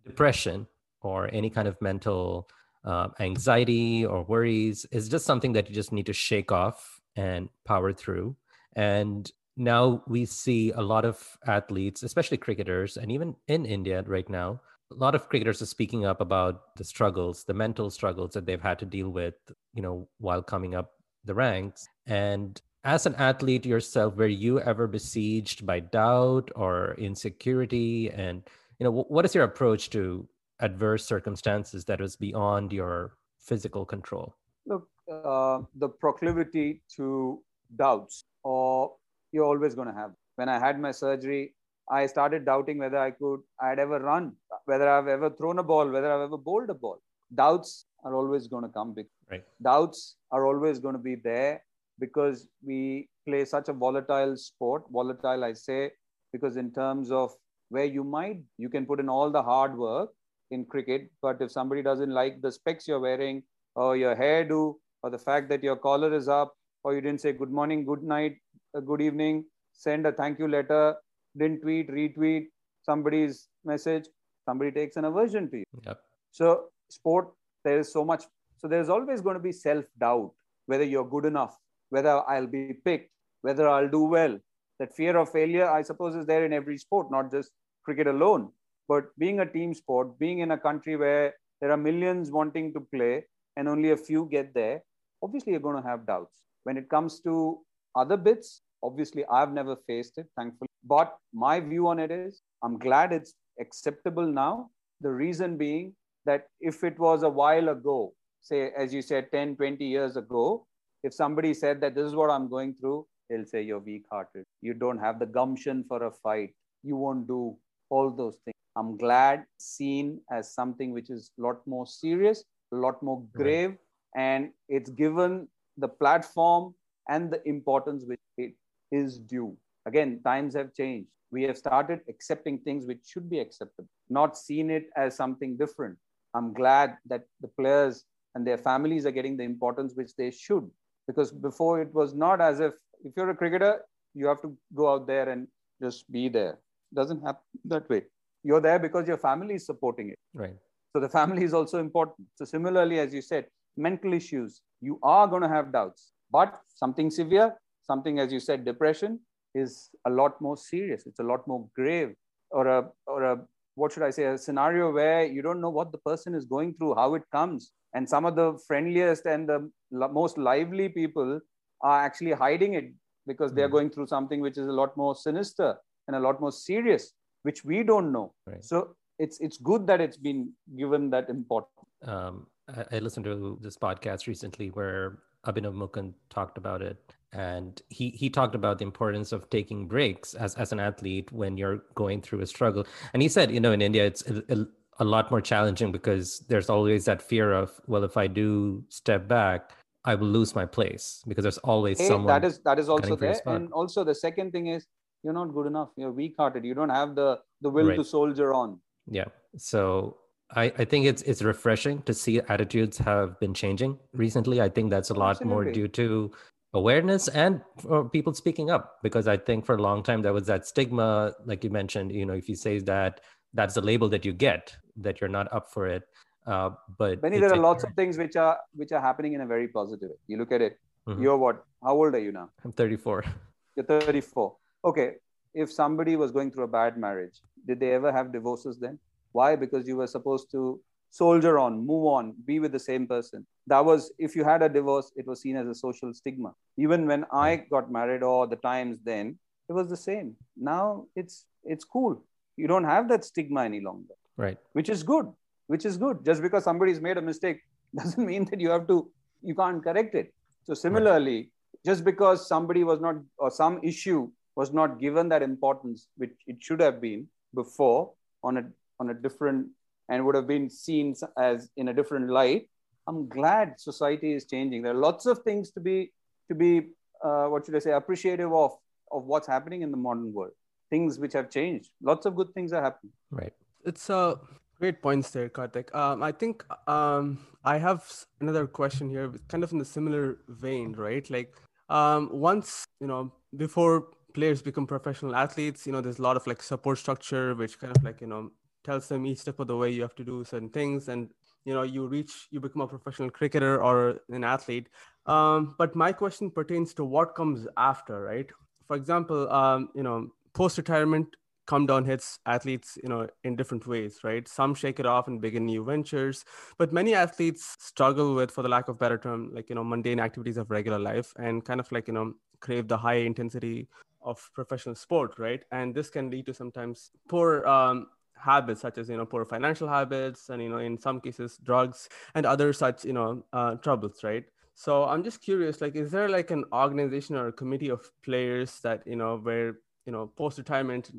depression 0.06 0.68
or 1.02 1.30
any 1.34 1.50
kind 1.50 1.68
of 1.68 1.80
mental 1.82 2.50
uh, 2.86 3.10
anxiety 3.20 4.06
or 4.06 4.24
worries 4.24 4.86
is 4.92 5.10
just 5.10 5.26
something 5.26 5.52
that 5.54 5.70
you 5.70 5.76
just 5.76 5.92
need 5.92 6.06
to 6.06 6.14
shake 6.14 6.52
off 6.52 7.02
and 7.16 7.50
power 7.66 7.92
through. 7.94 8.36
And 8.76 9.30
now 9.58 10.04
we 10.08 10.26
see 10.26 10.72
a 10.72 10.82
lot 10.82 11.04
of 11.04 11.38
athletes, 11.48 12.04
especially 12.04 12.38
cricketers, 12.38 12.96
and 12.96 13.12
even 13.12 13.36
in 13.48 13.66
India 13.66 14.04
right 14.06 14.30
now, 14.30 14.62
a 14.92 14.96
lot 14.96 15.16
of 15.16 15.28
cricketers 15.28 15.62
are 15.62 15.66
speaking 15.66 16.06
up 16.06 16.22
about 16.22 16.76
the 16.78 16.84
struggles, 16.84 17.44
the 17.44 17.54
mental 17.54 17.90
struggles 17.90 18.32
that 18.34 18.46
they've 18.46 18.62
had 18.62 18.80
to 18.80 18.86
deal 18.86 19.10
with, 19.10 19.34
you 19.74 19.82
know, 19.82 20.08
while 20.20 20.42
coming 20.42 20.76
up 20.76 20.94
the 21.26 21.34
ranks. 21.34 21.88
And 22.06 22.62
as 22.84 23.06
an 23.06 23.16
athlete 23.16 23.66
yourself, 23.66 24.16
were 24.16 24.28
you 24.28 24.62
ever 24.62 24.88
besieged 24.88 25.66
by 25.66 25.82
doubt 25.82 26.52
or 26.56 26.96
insecurity? 26.98 28.10
And, 28.12 28.44
you 28.80 28.86
know, 28.86 28.92
what 28.92 29.26
is 29.26 29.36
your 29.36 29.44
approach 29.44 29.90
to 29.90 30.28
adverse 30.62 31.04
circumstances 31.06 31.84
that 31.86 32.00
was 32.00 32.16
beyond 32.16 32.72
your 32.72 33.18
physical 33.40 33.86
control? 33.86 34.36
Look, 34.66 34.88
uh, 35.12 35.62
the 35.76 35.90
proclivity 35.90 36.82
to 36.96 37.44
doubts 37.76 38.24
or 38.44 38.94
you're 39.32 39.46
always 39.46 39.76
going 39.76 39.88
to 39.88 39.94
have. 39.94 40.12
When 40.36 40.50
I 40.50 40.60
had 40.60 40.80
my 40.80 40.92
surgery, 40.92 41.54
I 41.90 42.06
started 42.06 42.46
doubting 42.46 42.78
whether 42.80 42.98
I 42.98 43.12
could, 43.12 43.40
I'd 43.62 43.80
ever 43.80 44.00
run, 44.00 44.34
whether 44.66 44.90
I've 44.90 45.08
ever 45.08 45.30
thrown 45.30 45.60
a 45.60 45.64
ball, 45.64 45.90
whether 45.90 46.12
I've 46.12 46.22
ever 46.22 46.38
bowled 46.38 46.70
a 46.70 46.74
ball. 46.74 47.02
Doubts 47.34 47.86
are 48.04 48.16
always 48.16 48.48
going 48.48 48.64
to 48.64 48.70
come. 48.70 48.96
Right. 49.30 49.44
Doubts 49.62 50.16
are 50.32 50.46
always 50.46 50.80
going 50.80 50.94
to 50.94 51.00
be 51.00 51.16
there 51.16 51.64
because 52.00 52.48
we 52.64 53.10
play 53.28 53.46
such 53.46 53.70
a 53.70 53.74
volatile 53.74 54.36
sport. 54.38 54.84
Volatile, 54.92 55.44
I 55.44 55.54
say, 55.54 55.92
because 56.32 56.58
in 56.58 56.72
terms 56.72 57.12
of 57.12 57.32
where 57.70 57.86
you 57.86 58.04
might, 58.04 58.40
you 58.58 58.70
can 58.70 58.86
put 58.86 59.00
in 59.00 59.10
all 59.10 59.30
the 59.32 59.42
hard 59.42 59.78
work 59.78 60.10
in 60.52 60.66
cricket, 60.66 61.10
but 61.22 61.42
if 61.42 61.52
somebody 61.52 61.82
doesn't 61.82 62.12
like 62.12 62.42
the 62.42 62.52
specs 62.52 62.88
you're 62.88 63.00
wearing 63.00 63.44
or 63.76 63.98
your 63.98 64.16
hairdo 64.16 64.76
or 65.04 65.10
the 65.10 65.18
fact 65.18 65.50
that 65.50 65.64
your 65.64 65.76
collar 65.76 66.14
is 66.14 66.30
up 66.30 66.54
or 66.84 66.96
you 66.96 67.02
didn't 67.02 67.22
say 67.22 67.34
good 67.34 67.52
morning, 67.52 67.86
good 67.86 68.04
night, 68.04 68.38
uh, 68.78 68.82
good 68.82 69.02
evening, 69.02 69.46
send 69.74 70.06
a 70.06 70.12
thank 70.12 70.40
you 70.40 70.48
letter, 70.48 70.96
didn't 71.38 71.62
tweet, 71.62 71.90
retweet 71.90 72.48
somebody's 72.84 73.48
message, 73.66 74.06
somebody 74.46 74.72
takes 74.72 74.96
an 74.98 75.06
aversion 75.06 75.50
to 75.50 75.58
you. 75.58 75.64
Yep. 75.86 76.00
So, 76.32 76.66
sport, 76.90 77.30
there 77.64 77.80
is 77.80 77.92
so 77.92 78.06
much. 78.06 78.24
So, 78.58 78.68
there's 78.68 78.90
always 78.90 79.22
going 79.22 79.36
to 79.36 79.42
be 79.42 79.52
self 79.52 79.86
doubt 80.00 80.32
whether 80.68 80.84
you're 80.84 81.10
good 81.10 81.26
enough, 81.26 81.58
whether 81.90 82.22
I'll 82.30 82.48
be 82.48 82.74
picked, 82.86 83.12
whether 83.42 83.68
I'll 83.68 83.90
do 83.90 84.04
well. 84.04 84.38
That 84.80 84.96
fear 84.96 85.18
of 85.18 85.32
failure, 85.32 85.68
I 85.70 85.82
suppose, 85.82 86.16
is 86.16 86.28
there 86.28 86.46
in 86.46 86.54
every 86.54 86.78
sport, 86.78 87.10
not 87.10 87.32
just 87.32 87.52
cricket 87.84 88.08
alone. 88.08 88.52
But 88.88 89.06
being 89.18 89.40
a 89.40 89.46
team 89.46 89.74
sport, 89.74 90.20
being 90.20 90.40
in 90.40 90.52
a 90.52 90.58
country 90.58 90.96
where 90.96 91.34
there 91.60 91.72
are 91.72 91.78
millions 91.78 92.32
wanting 92.32 92.74
to 92.74 92.82
play 92.82 93.26
and 93.56 93.68
only 93.68 93.92
a 93.92 93.98
few 93.98 94.30
get 94.32 94.54
there, 94.54 94.84
obviously 95.24 95.54
you're 95.54 95.62
going 95.62 95.82
to 95.82 95.90
have 95.90 96.06
doubts. 96.06 96.44
When 96.64 96.78
it 96.78 96.90
comes 96.90 97.20
to 97.22 97.60
other 97.96 98.18
bits, 98.18 98.62
obviously 98.84 99.26
I've 99.32 99.52
never 99.52 99.76
faced 99.88 100.18
it, 100.18 100.28
thankfully. 100.38 100.68
But 100.84 101.18
my 101.34 101.60
view 101.60 101.88
on 101.88 102.00
it 102.00 102.12
is 102.12 102.42
I'm 102.64 102.78
glad 102.78 103.12
it's 103.12 103.36
acceptable 103.60 104.26
now. 104.26 104.70
The 105.02 105.10
reason 105.10 105.58
being 105.58 105.94
that 106.26 106.48
if 106.60 106.84
it 106.84 106.98
was 107.00 107.24
a 107.24 107.30
while 107.30 107.70
ago, 107.70 108.14
say, 108.42 108.72
as 108.78 108.94
you 108.94 109.02
said, 109.02 109.32
10, 109.32 109.56
20 109.56 109.86
years 109.86 110.18
ago, 110.18 110.66
if 111.04 111.14
somebody 111.14 111.54
said 111.54 111.82
that 111.82 111.96
this 111.96 112.06
is 112.06 112.16
what 112.16 112.30
I'm 112.30 112.50
going 112.50 112.76
through, 112.80 113.06
they'll 113.30 113.46
say 113.46 113.62
you're 113.62 113.80
weak 113.80 114.04
hearted. 114.12 114.46
You 114.62 114.74
don't 114.74 115.00
have 115.00 115.20
the 115.20 115.26
gumption 115.26 115.84
for 115.88 116.04
a 116.04 116.12
fight. 116.12 116.54
You 116.84 116.96
won't 116.96 117.28
do 117.28 117.58
all 117.90 118.10
those 118.10 118.38
things. 118.44 118.56
I'm 118.76 118.98
glad 118.98 119.46
seen 119.58 120.22
as 120.32 120.54
something 120.54 120.92
which 120.92 121.10
is 121.10 121.32
a 121.40 121.42
lot 121.42 121.66
more 121.66 121.88
serious, 121.88 122.44
a 122.72 122.76
lot 122.76 123.02
more 123.02 123.24
grave, 123.34 123.70
right. 124.16 124.24
and 124.24 124.52
it's 124.70 124.90
given 124.90 125.48
the 125.78 125.88
platform 125.88 126.76
and 127.10 127.32
the 127.32 127.42
importance 127.48 128.04
which 128.06 128.20
it 128.38 128.54
is 128.92 129.20
due. 129.20 129.56
Again, 129.86 130.22
times 130.24 130.54
have 130.56 130.74
changed. 130.74 131.10
We 131.32 131.44
have 131.44 131.58
started 131.58 132.02
accepting 132.08 132.60
things 132.60 132.86
which 132.86 133.00
should 133.06 133.30
be 133.30 133.40
acceptable, 133.40 133.90
not 134.10 134.38
seen 134.38 134.70
it 134.70 134.90
as 134.96 135.16
something 135.16 135.58
different. 135.58 135.98
I'm 136.34 136.54
glad 136.54 136.98
that 137.08 137.24
the 137.42 137.48
players 137.48 138.06
and 138.36 138.46
their 138.46 138.58
families 138.58 139.06
are 139.06 139.12
getting 139.12 139.36
the 139.38 139.44
importance 139.44 139.94
which 139.96 140.16
they 140.16 140.32
should. 140.32 140.70
Because 141.08 141.32
before 141.32 141.82
it 141.82 141.94
was 141.94 142.14
not 142.14 142.42
as 142.42 142.60
if 142.60 142.74
if 143.04 143.14
you're 143.16 143.30
a 143.30 143.36
cricketer, 143.36 143.82
you 144.14 144.28
have 144.28 144.42
to 144.42 144.56
go 144.76 144.92
out 144.92 145.08
there 145.08 145.30
and 145.30 145.48
just 145.82 146.12
be 146.12 146.28
there. 146.30 146.54
It 146.92 146.96
doesn't 146.96 147.22
happen 147.22 147.44
that 147.66 147.90
way. 147.90 148.04
You're 148.44 148.62
there 148.62 148.80
because 148.80 149.08
your 149.08 149.18
family 149.18 149.56
is 149.56 149.66
supporting 149.66 150.10
it. 150.10 150.20
Right. 150.34 150.56
So 150.94 151.00
the 151.00 151.10
family 151.10 151.44
is 151.44 151.54
also 151.54 151.80
important. 151.80 152.28
So 152.36 152.46
similarly, 152.46 153.00
as 153.00 153.14
you 153.14 153.22
said, 153.22 153.46
mental 153.76 154.14
issues, 154.14 154.62
you 154.82 155.00
are 155.04 155.28
going 155.28 155.44
to 155.44 155.50
have 155.50 155.72
doubts. 155.72 156.12
But 156.32 156.60
something 156.68 157.10
severe, 157.10 157.56
something, 157.88 158.20
as 158.20 158.32
you 158.32 158.40
said, 158.40 158.66
depression 158.66 159.20
is 159.56 159.90
a 160.06 160.10
lot 160.10 160.40
more 160.42 160.58
serious. 160.58 161.06
It's 161.06 161.20
a 161.20 161.24
lot 161.24 161.48
more 161.48 161.68
grave, 161.76 162.14
or 162.52 162.68
a 162.68 162.90
or 163.06 163.24
a 163.24 163.38
what 163.76 163.92
should 163.92 164.04
I 164.04 164.10
say, 164.10 164.24
a 164.26 164.38
scenario 164.38 164.92
where 164.92 165.26
you 165.26 165.42
don't 165.42 165.62
know 165.62 165.70
what 165.70 165.92
the 165.92 166.00
person 166.00 166.34
is 166.34 166.46
going 166.46 166.74
through, 166.76 166.96
how 166.96 167.14
it 167.14 167.24
comes, 167.32 167.72
and 167.94 168.10
some 168.10 168.26
of 168.26 168.36
the 168.36 168.60
friendliest 168.68 169.26
and 169.26 169.48
the 169.48 169.70
most 169.92 170.38
lively 170.38 170.90
people 170.90 171.40
are 171.82 172.02
actually 172.04 172.32
hiding 172.32 172.74
it 172.74 172.92
because 173.28 173.54
they're 173.54 173.68
hmm. 173.68 173.74
going 173.74 173.90
through 173.90 174.08
something 174.08 174.42
which 174.42 174.58
is 174.58 174.68
a 174.68 174.72
lot 174.72 174.96
more 174.98 175.16
sinister 175.16 175.76
and 176.08 176.16
a 176.16 176.20
lot 176.20 176.40
more 176.42 176.52
serious, 176.52 177.14
which 177.44 177.64
we 177.64 177.84
don't 177.84 178.12
know. 178.12 178.34
Right. 178.46 178.64
So 178.64 178.96
it's 179.20 179.40
it's 179.40 179.58
good 179.58 179.88
that 179.88 180.02
it's 180.02 180.18
been 180.18 180.52
given 180.78 181.10
that 181.12 181.30
importance. 181.30 181.72
Um, 182.04 182.48
I, 182.68 182.98
I 182.98 183.00
listened 183.00 183.26
to 183.26 183.58
this 183.62 183.78
podcast 183.78 184.28
recently 184.28 184.70
where 184.70 185.20
Abhinav 185.48 185.74
Mukund 185.74 186.14
talked 186.30 186.58
about 186.58 186.82
it. 186.82 186.98
And 187.34 187.82
he, 187.90 188.10
he 188.12 188.30
talked 188.30 188.56
about 188.56 188.80
the 188.80 188.86
importance 188.86 189.32
of 189.32 189.50
taking 189.50 189.88
breaks 189.88 190.34
as, 190.34 190.56
as 190.56 190.72
an 190.72 190.80
athlete 190.80 191.32
when 191.32 191.58
you're 191.58 191.84
going 191.96 192.22
through 192.22 192.42
a 192.42 192.48
struggle. 192.48 192.86
And 193.14 193.22
he 193.22 193.28
said, 193.28 193.52
you 193.52 193.60
know, 193.60 193.72
in 193.72 193.82
India, 193.82 194.06
it's 194.06 194.24
a, 194.28 194.66
a, 195.00 195.04
lot 195.04 195.30
more 195.30 195.42
challenging 195.42 195.92
because 195.92 196.40
there's 196.48 196.70
always 196.70 197.06
that 197.06 197.22
fear 197.22 197.54
of, 197.54 197.72
well, 197.86 198.04
if 198.04 198.16
I 198.18 198.28
do 198.28 198.84
step 198.90 199.28
back, 199.28 199.72
I 200.06 200.16
will 200.16 200.28
lose 200.28 200.56
my 200.56 200.66
place 200.66 201.22
because 201.28 201.44
there's 201.44 201.58
always 201.60 202.00
hey, 202.00 202.08
someone. 202.08 202.28
That 202.28 202.46
is 202.46 202.60
that 202.60 202.80
is 202.80 202.88
also 202.88 203.18
there. 203.18 203.36
And 203.46 203.74
also 203.74 204.06
the 204.06 204.16
second 204.16 204.52
thing 204.52 204.68
is 204.68 204.88
you're 205.22 205.34
not 205.34 205.54
good 205.54 205.68
enough. 205.68 205.90
You're 205.98 206.14
weak-hearted. 206.14 206.64
You 206.64 206.74
don't 206.74 206.90
have 206.90 207.14
the 207.14 207.40
the 207.60 207.70
will 207.70 207.88
right. 207.88 207.98
to 207.98 208.06
soldier 208.06 208.54
on. 208.54 208.80
Yeah. 209.06 209.26
So 209.58 210.18
I, 210.56 210.66
I 210.78 210.86
think 210.86 211.06
it's 211.06 211.22
it's 211.24 211.42
refreshing 211.42 212.02
to 212.04 212.14
see 212.14 212.40
attitudes 212.48 212.98
have 213.00 213.40
been 213.40 213.54
changing 213.54 214.00
recently. 214.14 214.62
I 214.62 214.70
think 214.70 214.90
that's 214.90 215.10
a 215.10 215.14
lot 215.14 215.32
Absolutely. 215.32 215.54
more 215.54 215.74
due 215.74 215.88
to 215.90 216.32
awareness 216.74 217.28
and 217.30 217.62
for 217.80 218.08
people 218.10 218.34
speaking 218.34 218.70
up 218.70 219.00
because 219.02 219.28
I 219.28 219.38
think 219.38 219.66
for 219.66 219.76
a 219.76 219.82
long 219.82 220.04
time 220.04 220.22
there 220.22 220.34
was 220.34 220.46
that 220.48 220.68
stigma, 220.68 221.34
like 221.46 221.64
you 221.64 221.70
mentioned, 221.70 222.12
you 222.12 222.26
know, 222.26 222.34
if 222.34 222.48
you 222.48 222.56
say 222.56 222.80
that 222.80 223.22
that's 223.54 223.76
the 223.76 223.82
label 223.82 224.10
that 224.10 224.26
you 224.26 224.34
get, 224.34 224.76
that 224.98 225.20
you're 225.20 225.30
not 225.30 225.52
up 225.54 225.72
for 225.72 225.88
it. 225.88 226.04
Uh, 226.46 226.70
but 226.98 227.22
Benny, 227.22 227.40
there 227.40 227.52
are 227.52 227.58
lots 227.58 227.84
of 227.84 227.94
things 227.96 228.18
which 228.18 228.36
are 228.38 228.58
which 228.74 228.92
are 228.94 229.02
happening 229.02 229.34
in 229.34 229.42
a 229.42 229.46
very 229.46 229.68
positive 229.68 230.10
way. 230.10 230.16
You 230.28 230.38
look 230.38 230.52
at 230.52 230.62
it. 230.62 230.80
Mm-hmm. 231.08 231.24
You're 231.24 231.38
what? 231.38 231.66
How 231.84 231.96
old 231.96 232.16
are 232.16 232.20
you 232.20 232.32
now? 232.32 232.50
I'm 232.64 232.72
34. 232.72 233.26
You're 233.76 233.86
34. 233.86 234.56
Okay. 234.86 235.16
If 235.54 235.72
somebody 235.72 236.16
was 236.16 236.32
going 236.32 236.52
through 236.52 236.66
a 236.66 236.68
bad 236.68 236.98
marriage, 236.98 237.42
did 237.66 237.80
they 237.80 237.92
ever 237.94 238.12
have 238.12 238.32
divorces 238.32 238.80
then? 238.80 239.00
Why? 239.32 239.56
Because 239.56 239.88
you 239.88 239.98
were 239.98 240.08
supposed 240.08 240.52
to 240.52 240.80
soldier 241.10 241.58
on, 241.58 241.86
move 241.86 242.06
on, 242.06 242.36
be 242.46 242.60
with 242.60 242.72
the 242.72 242.80
same 242.80 243.08
person. 243.08 243.46
That 243.68 243.84
was, 243.84 244.12
if 244.20 244.36
you 244.36 244.44
had 244.44 244.62
a 244.62 244.70
divorce, 244.70 245.12
it 245.16 245.26
was 245.26 245.42
seen 245.42 245.56
as 245.56 245.68
a 245.68 245.76
social 245.76 246.14
stigma. 246.14 246.54
Even 246.78 247.08
when 247.08 247.26
I 247.32 247.64
got 247.70 247.92
married 247.92 248.24
or 248.24 248.48
the 248.48 248.58
times 248.58 249.00
then, 249.04 249.38
it 249.70 249.74
was 249.74 249.90
the 249.90 249.98
same. 249.98 250.36
Now 250.56 251.06
it's 251.16 251.46
it's 251.64 251.84
cool. 251.84 252.24
you 252.62 252.68
don't 252.68 252.86
have 252.86 253.08
that 253.10 253.24
stigma 253.24 253.64
any 253.64 253.80
longer. 253.82 254.16
Right. 254.36 254.58
Which 254.74 254.90
is 254.90 255.04
good. 255.04 255.28
Which 255.68 255.86
is 255.86 255.98
good. 255.98 256.24
Just 256.26 256.42
because 256.42 256.64
somebody's 256.64 257.02
made 257.02 257.18
a 257.18 257.22
mistake 257.22 257.60
doesn't 257.96 258.26
mean 258.26 258.46
that 258.46 258.60
you 258.60 258.70
have 258.70 258.88
to, 258.88 259.10
you 259.42 259.56
can't 259.56 259.84
correct 259.84 260.16
it. 260.16 260.34
So 260.64 260.74
similarly, 260.74 261.38
right. 261.38 261.50
just 261.86 262.04
because 262.04 262.48
somebody 262.48 262.84
was 262.84 263.00
not, 263.00 263.16
or 263.38 263.52
some 263.52 263.80
issue 263.84 264.30
was 264.56 264.74
not 264.74 265.00
given 265.00 265.30
that 265.30 265.44
importance, 265.44 266.08
which 266.18 266.34
it 266.48 266.58
should 266.60 266.82
have 266.82 267.00
been 267.00 267.28
before 267.54 268.12
on 268.44 268.58
a 268.58 268.64
on 269.00 269.10
a 269.10 269.14
different 269.14 269.68
and 270.10 270.26
would 270.26 270.36
have 270.36 270.48
been 270.48 270.70
seen 270.70 271.16
as 271.38 271.70
in 271.78 271.90
a 271.90 271.94
different 271.94 272.30
light. 272.30 272.70
I'm 273.08 273.28
glad 273.28 273.80
society 273.80 274.34
is 274.34 274.46
changing. 274.46 274.82
There 274.82 274.94
are 274.94 275.04
lots 275.10 275.26
of 275.26 275.40
things 275.40 275.72
to 275.72 275.80
be 275.80 276.12
to 276.50 276.56
be 276.56 276.90
uh, 277.24 277.46
what 277.46 277.66
should 277.66 277.76
I 277.76 277.80
say 277.80 277.92
appreciative 277.92 278.54
of 278.54 278.72
of 279.12 279.26
what's 279.26 279.48
happening 279.48 279.82
in 279.82 279.92
the 279.92 279.98
modern 279.98 280.34
world. 280.34 280.52
Things 280.90 281.20
which 281.20 281.34
have 281.34 281.50
changed. 281.50 281.90
Lots 282.02 282.26
of 282.26 282.36
good 282.36 282.54
things 282.54 282.74
are 282.74 282.82
happening. 282.82 283.12
Right. 283.32 283.54
It's 283.86 284.10
uh 284.10 284.36
great 284.80 285.02
points 285.02 285.32
there, 285.32 285.50
Kartik. 285.50 285.94
Um, 285.96 286.24
I 286.24 286.32
think 286.32 286.64
um, 286.88 287.40
I 287.64 287.78
have 287.78 288.04
another 288.42 288.68
question 288.68 289.10
here, 289.10 289.34
kind 289.48 289.64
of 289.64 289.72
in 289.72 289.78
the 289.78 289.86
similar 289.86 290.38
vein, 290.48 290.94
right? 290.94 291.28
Like 291.30 291.54
um, 291.90 292.30
once 292.32 292.86
you 293.00 293.08
know 293.08 293.32
before 293.56 294.08
players 294.34 294.62
become 294.62 294.86
professional 294.86 295.36
athletes, 295.36 295.88
you 295.88 295.92
know, 295.92 296.02
there's 296.02 296.20
a 296.20 296.22
lot 296.22 296.38
of 296.38 296.46
like 296.48 296.62
support 296.62 296.98
structure, 296.98 297.56
which 297.56 297.80
kind 297.80 297.96
of 297.96 298.04
like 298.04 298.22
you 298.22 298.28
know 298.28 298.52
tells 298.88 299.08
them 299.10 299.26
each 299.26 299.40
step 299.40 299.60
of 299.60 299.68
the 299.68 299.78
way 299.78 299.90
you 299.92 300.02
have 300.02 300.16
to 300.16 300.24
do 300.24 300.44
certain 300.44 300.70
things 300.70 301.10
and 301.10 301.30
you 301.66 301.74
know 301.74 301.84
you 301.84 302.08
reach 302.08 302.48
you 302.52 302.60
become 302.62 302.82
a 302.82 302.88
professional 302.88 303.30
cricketer 303.30 303.84
or 303.84 304.22
an 304.30 304.44
athlete. 304.44 304.88
Um, 305.26 305.76
but 305.78 305.96
my 305.96 306.14
question 306.14 306.50
pertains 306.50 306.94
to 306.96 307.04
what 307.04 307.36
comes 307.36 307.68
after 307.76 308.22
right? 308.22 308.50
For 308.88 308.96
example 308.96 309.52
um, 309.52 309.90
you 309.94 310.04
know 310.04 310.30
post 310.54 310.78
retirement 310.78 311.36
come 311.68 311.86
down 311.86 312.06
hits 312.06 312.40
athletes 312.46 312.98
you 313.04 313.10
know 313.10 313.28
in 313.44 313.58
different 313.58 313.86
ways 313.86 314.20
right? 314.24 314.48
Some 314.48 314.74
shake 314.74 315.02
it 315.02 315.06
off 315.06 315.28
and 315.28 315.42
begin 315.42 315.66
new 315.66 315.84
ventures 315.84 316.46
but 316.78 316.94
many 316.94 317.14
athletes 317.14 317.76
struggle 317.80 318.34
with 318.36 318.50
for 318.50 318.62
the 318.62 318.70
lack 318.70 318.88
of 318.88 318.98
better 318.98 319.18
term 319.18 319.50
like 319.54 319.70
you 319.70 319.76
know 319.76 319.84
mundane 319.84 320.22
activities 320.22 320.56
of 320.56 320.72
regular 320.72 321.00
life 321.00 321.34
and 321.38 321.66
kind 321.66 321.82
of 321.82 321.92
like 321.92 322.08
you 322.08 322.14
know 322.14 322.34
crave 322.62 322.88
the 322.88 322.98
high 322.98 323.22
intensity 323.32 323.88
of 324.22 324.50
professional 324.54 324.96
sport 324.96 325.34
right? 325.38 325.64
And 325.72 325.94
this 325.94 326.10
can 326.10 326.30
lead 326.30 326.46
to 326.46 326.54
sometimes 326.54 327.12
poor 327.28 327.66
um, 327.68 328.08
habits 328.40 328.82
such 328.82 328.98
as 328.98 329.10
you 329.10 329.18
know 329.18 329.26
poor 329.26 329.46
financial 329.46 329.88
habits 329.88 330.50
and 330.50 330.62
you 330.62 330.70
know 330.70 330.78
in 330.78 331.00
some 331.00 331.20
cases 331.20 331.58
drugs 331.64 332.10
and 332.36 332.46
other 332.46 332.74
such 332.74 333.06
you 333.06 333.14
know 333.14 333.44
uh, 333.54 333.76
troubles 333.76 334.24
right? 334.24 334.46
So 334.80 335.06
i'm 335.06 335.24
just 335.24 335.42
curious 335.42 335.82
like 335.82 335.96
is 335.96 336.12
there 336.12 336.30
like 336.30 336.52
an 336.52 336.64
organization 336.72 337.36
or 337.36 337.48
a 337.48 337.52
committee 337.52 337.90
of 337.90 338.12
players 338.22 338.80
that 338.82 339.02
you 339.08 339.16
know 339.16 339.38
where 339.38 339.78
you 340.06 340.14
know 340.14 340.28
post 340.38 340.58
retirement 340.58 341.12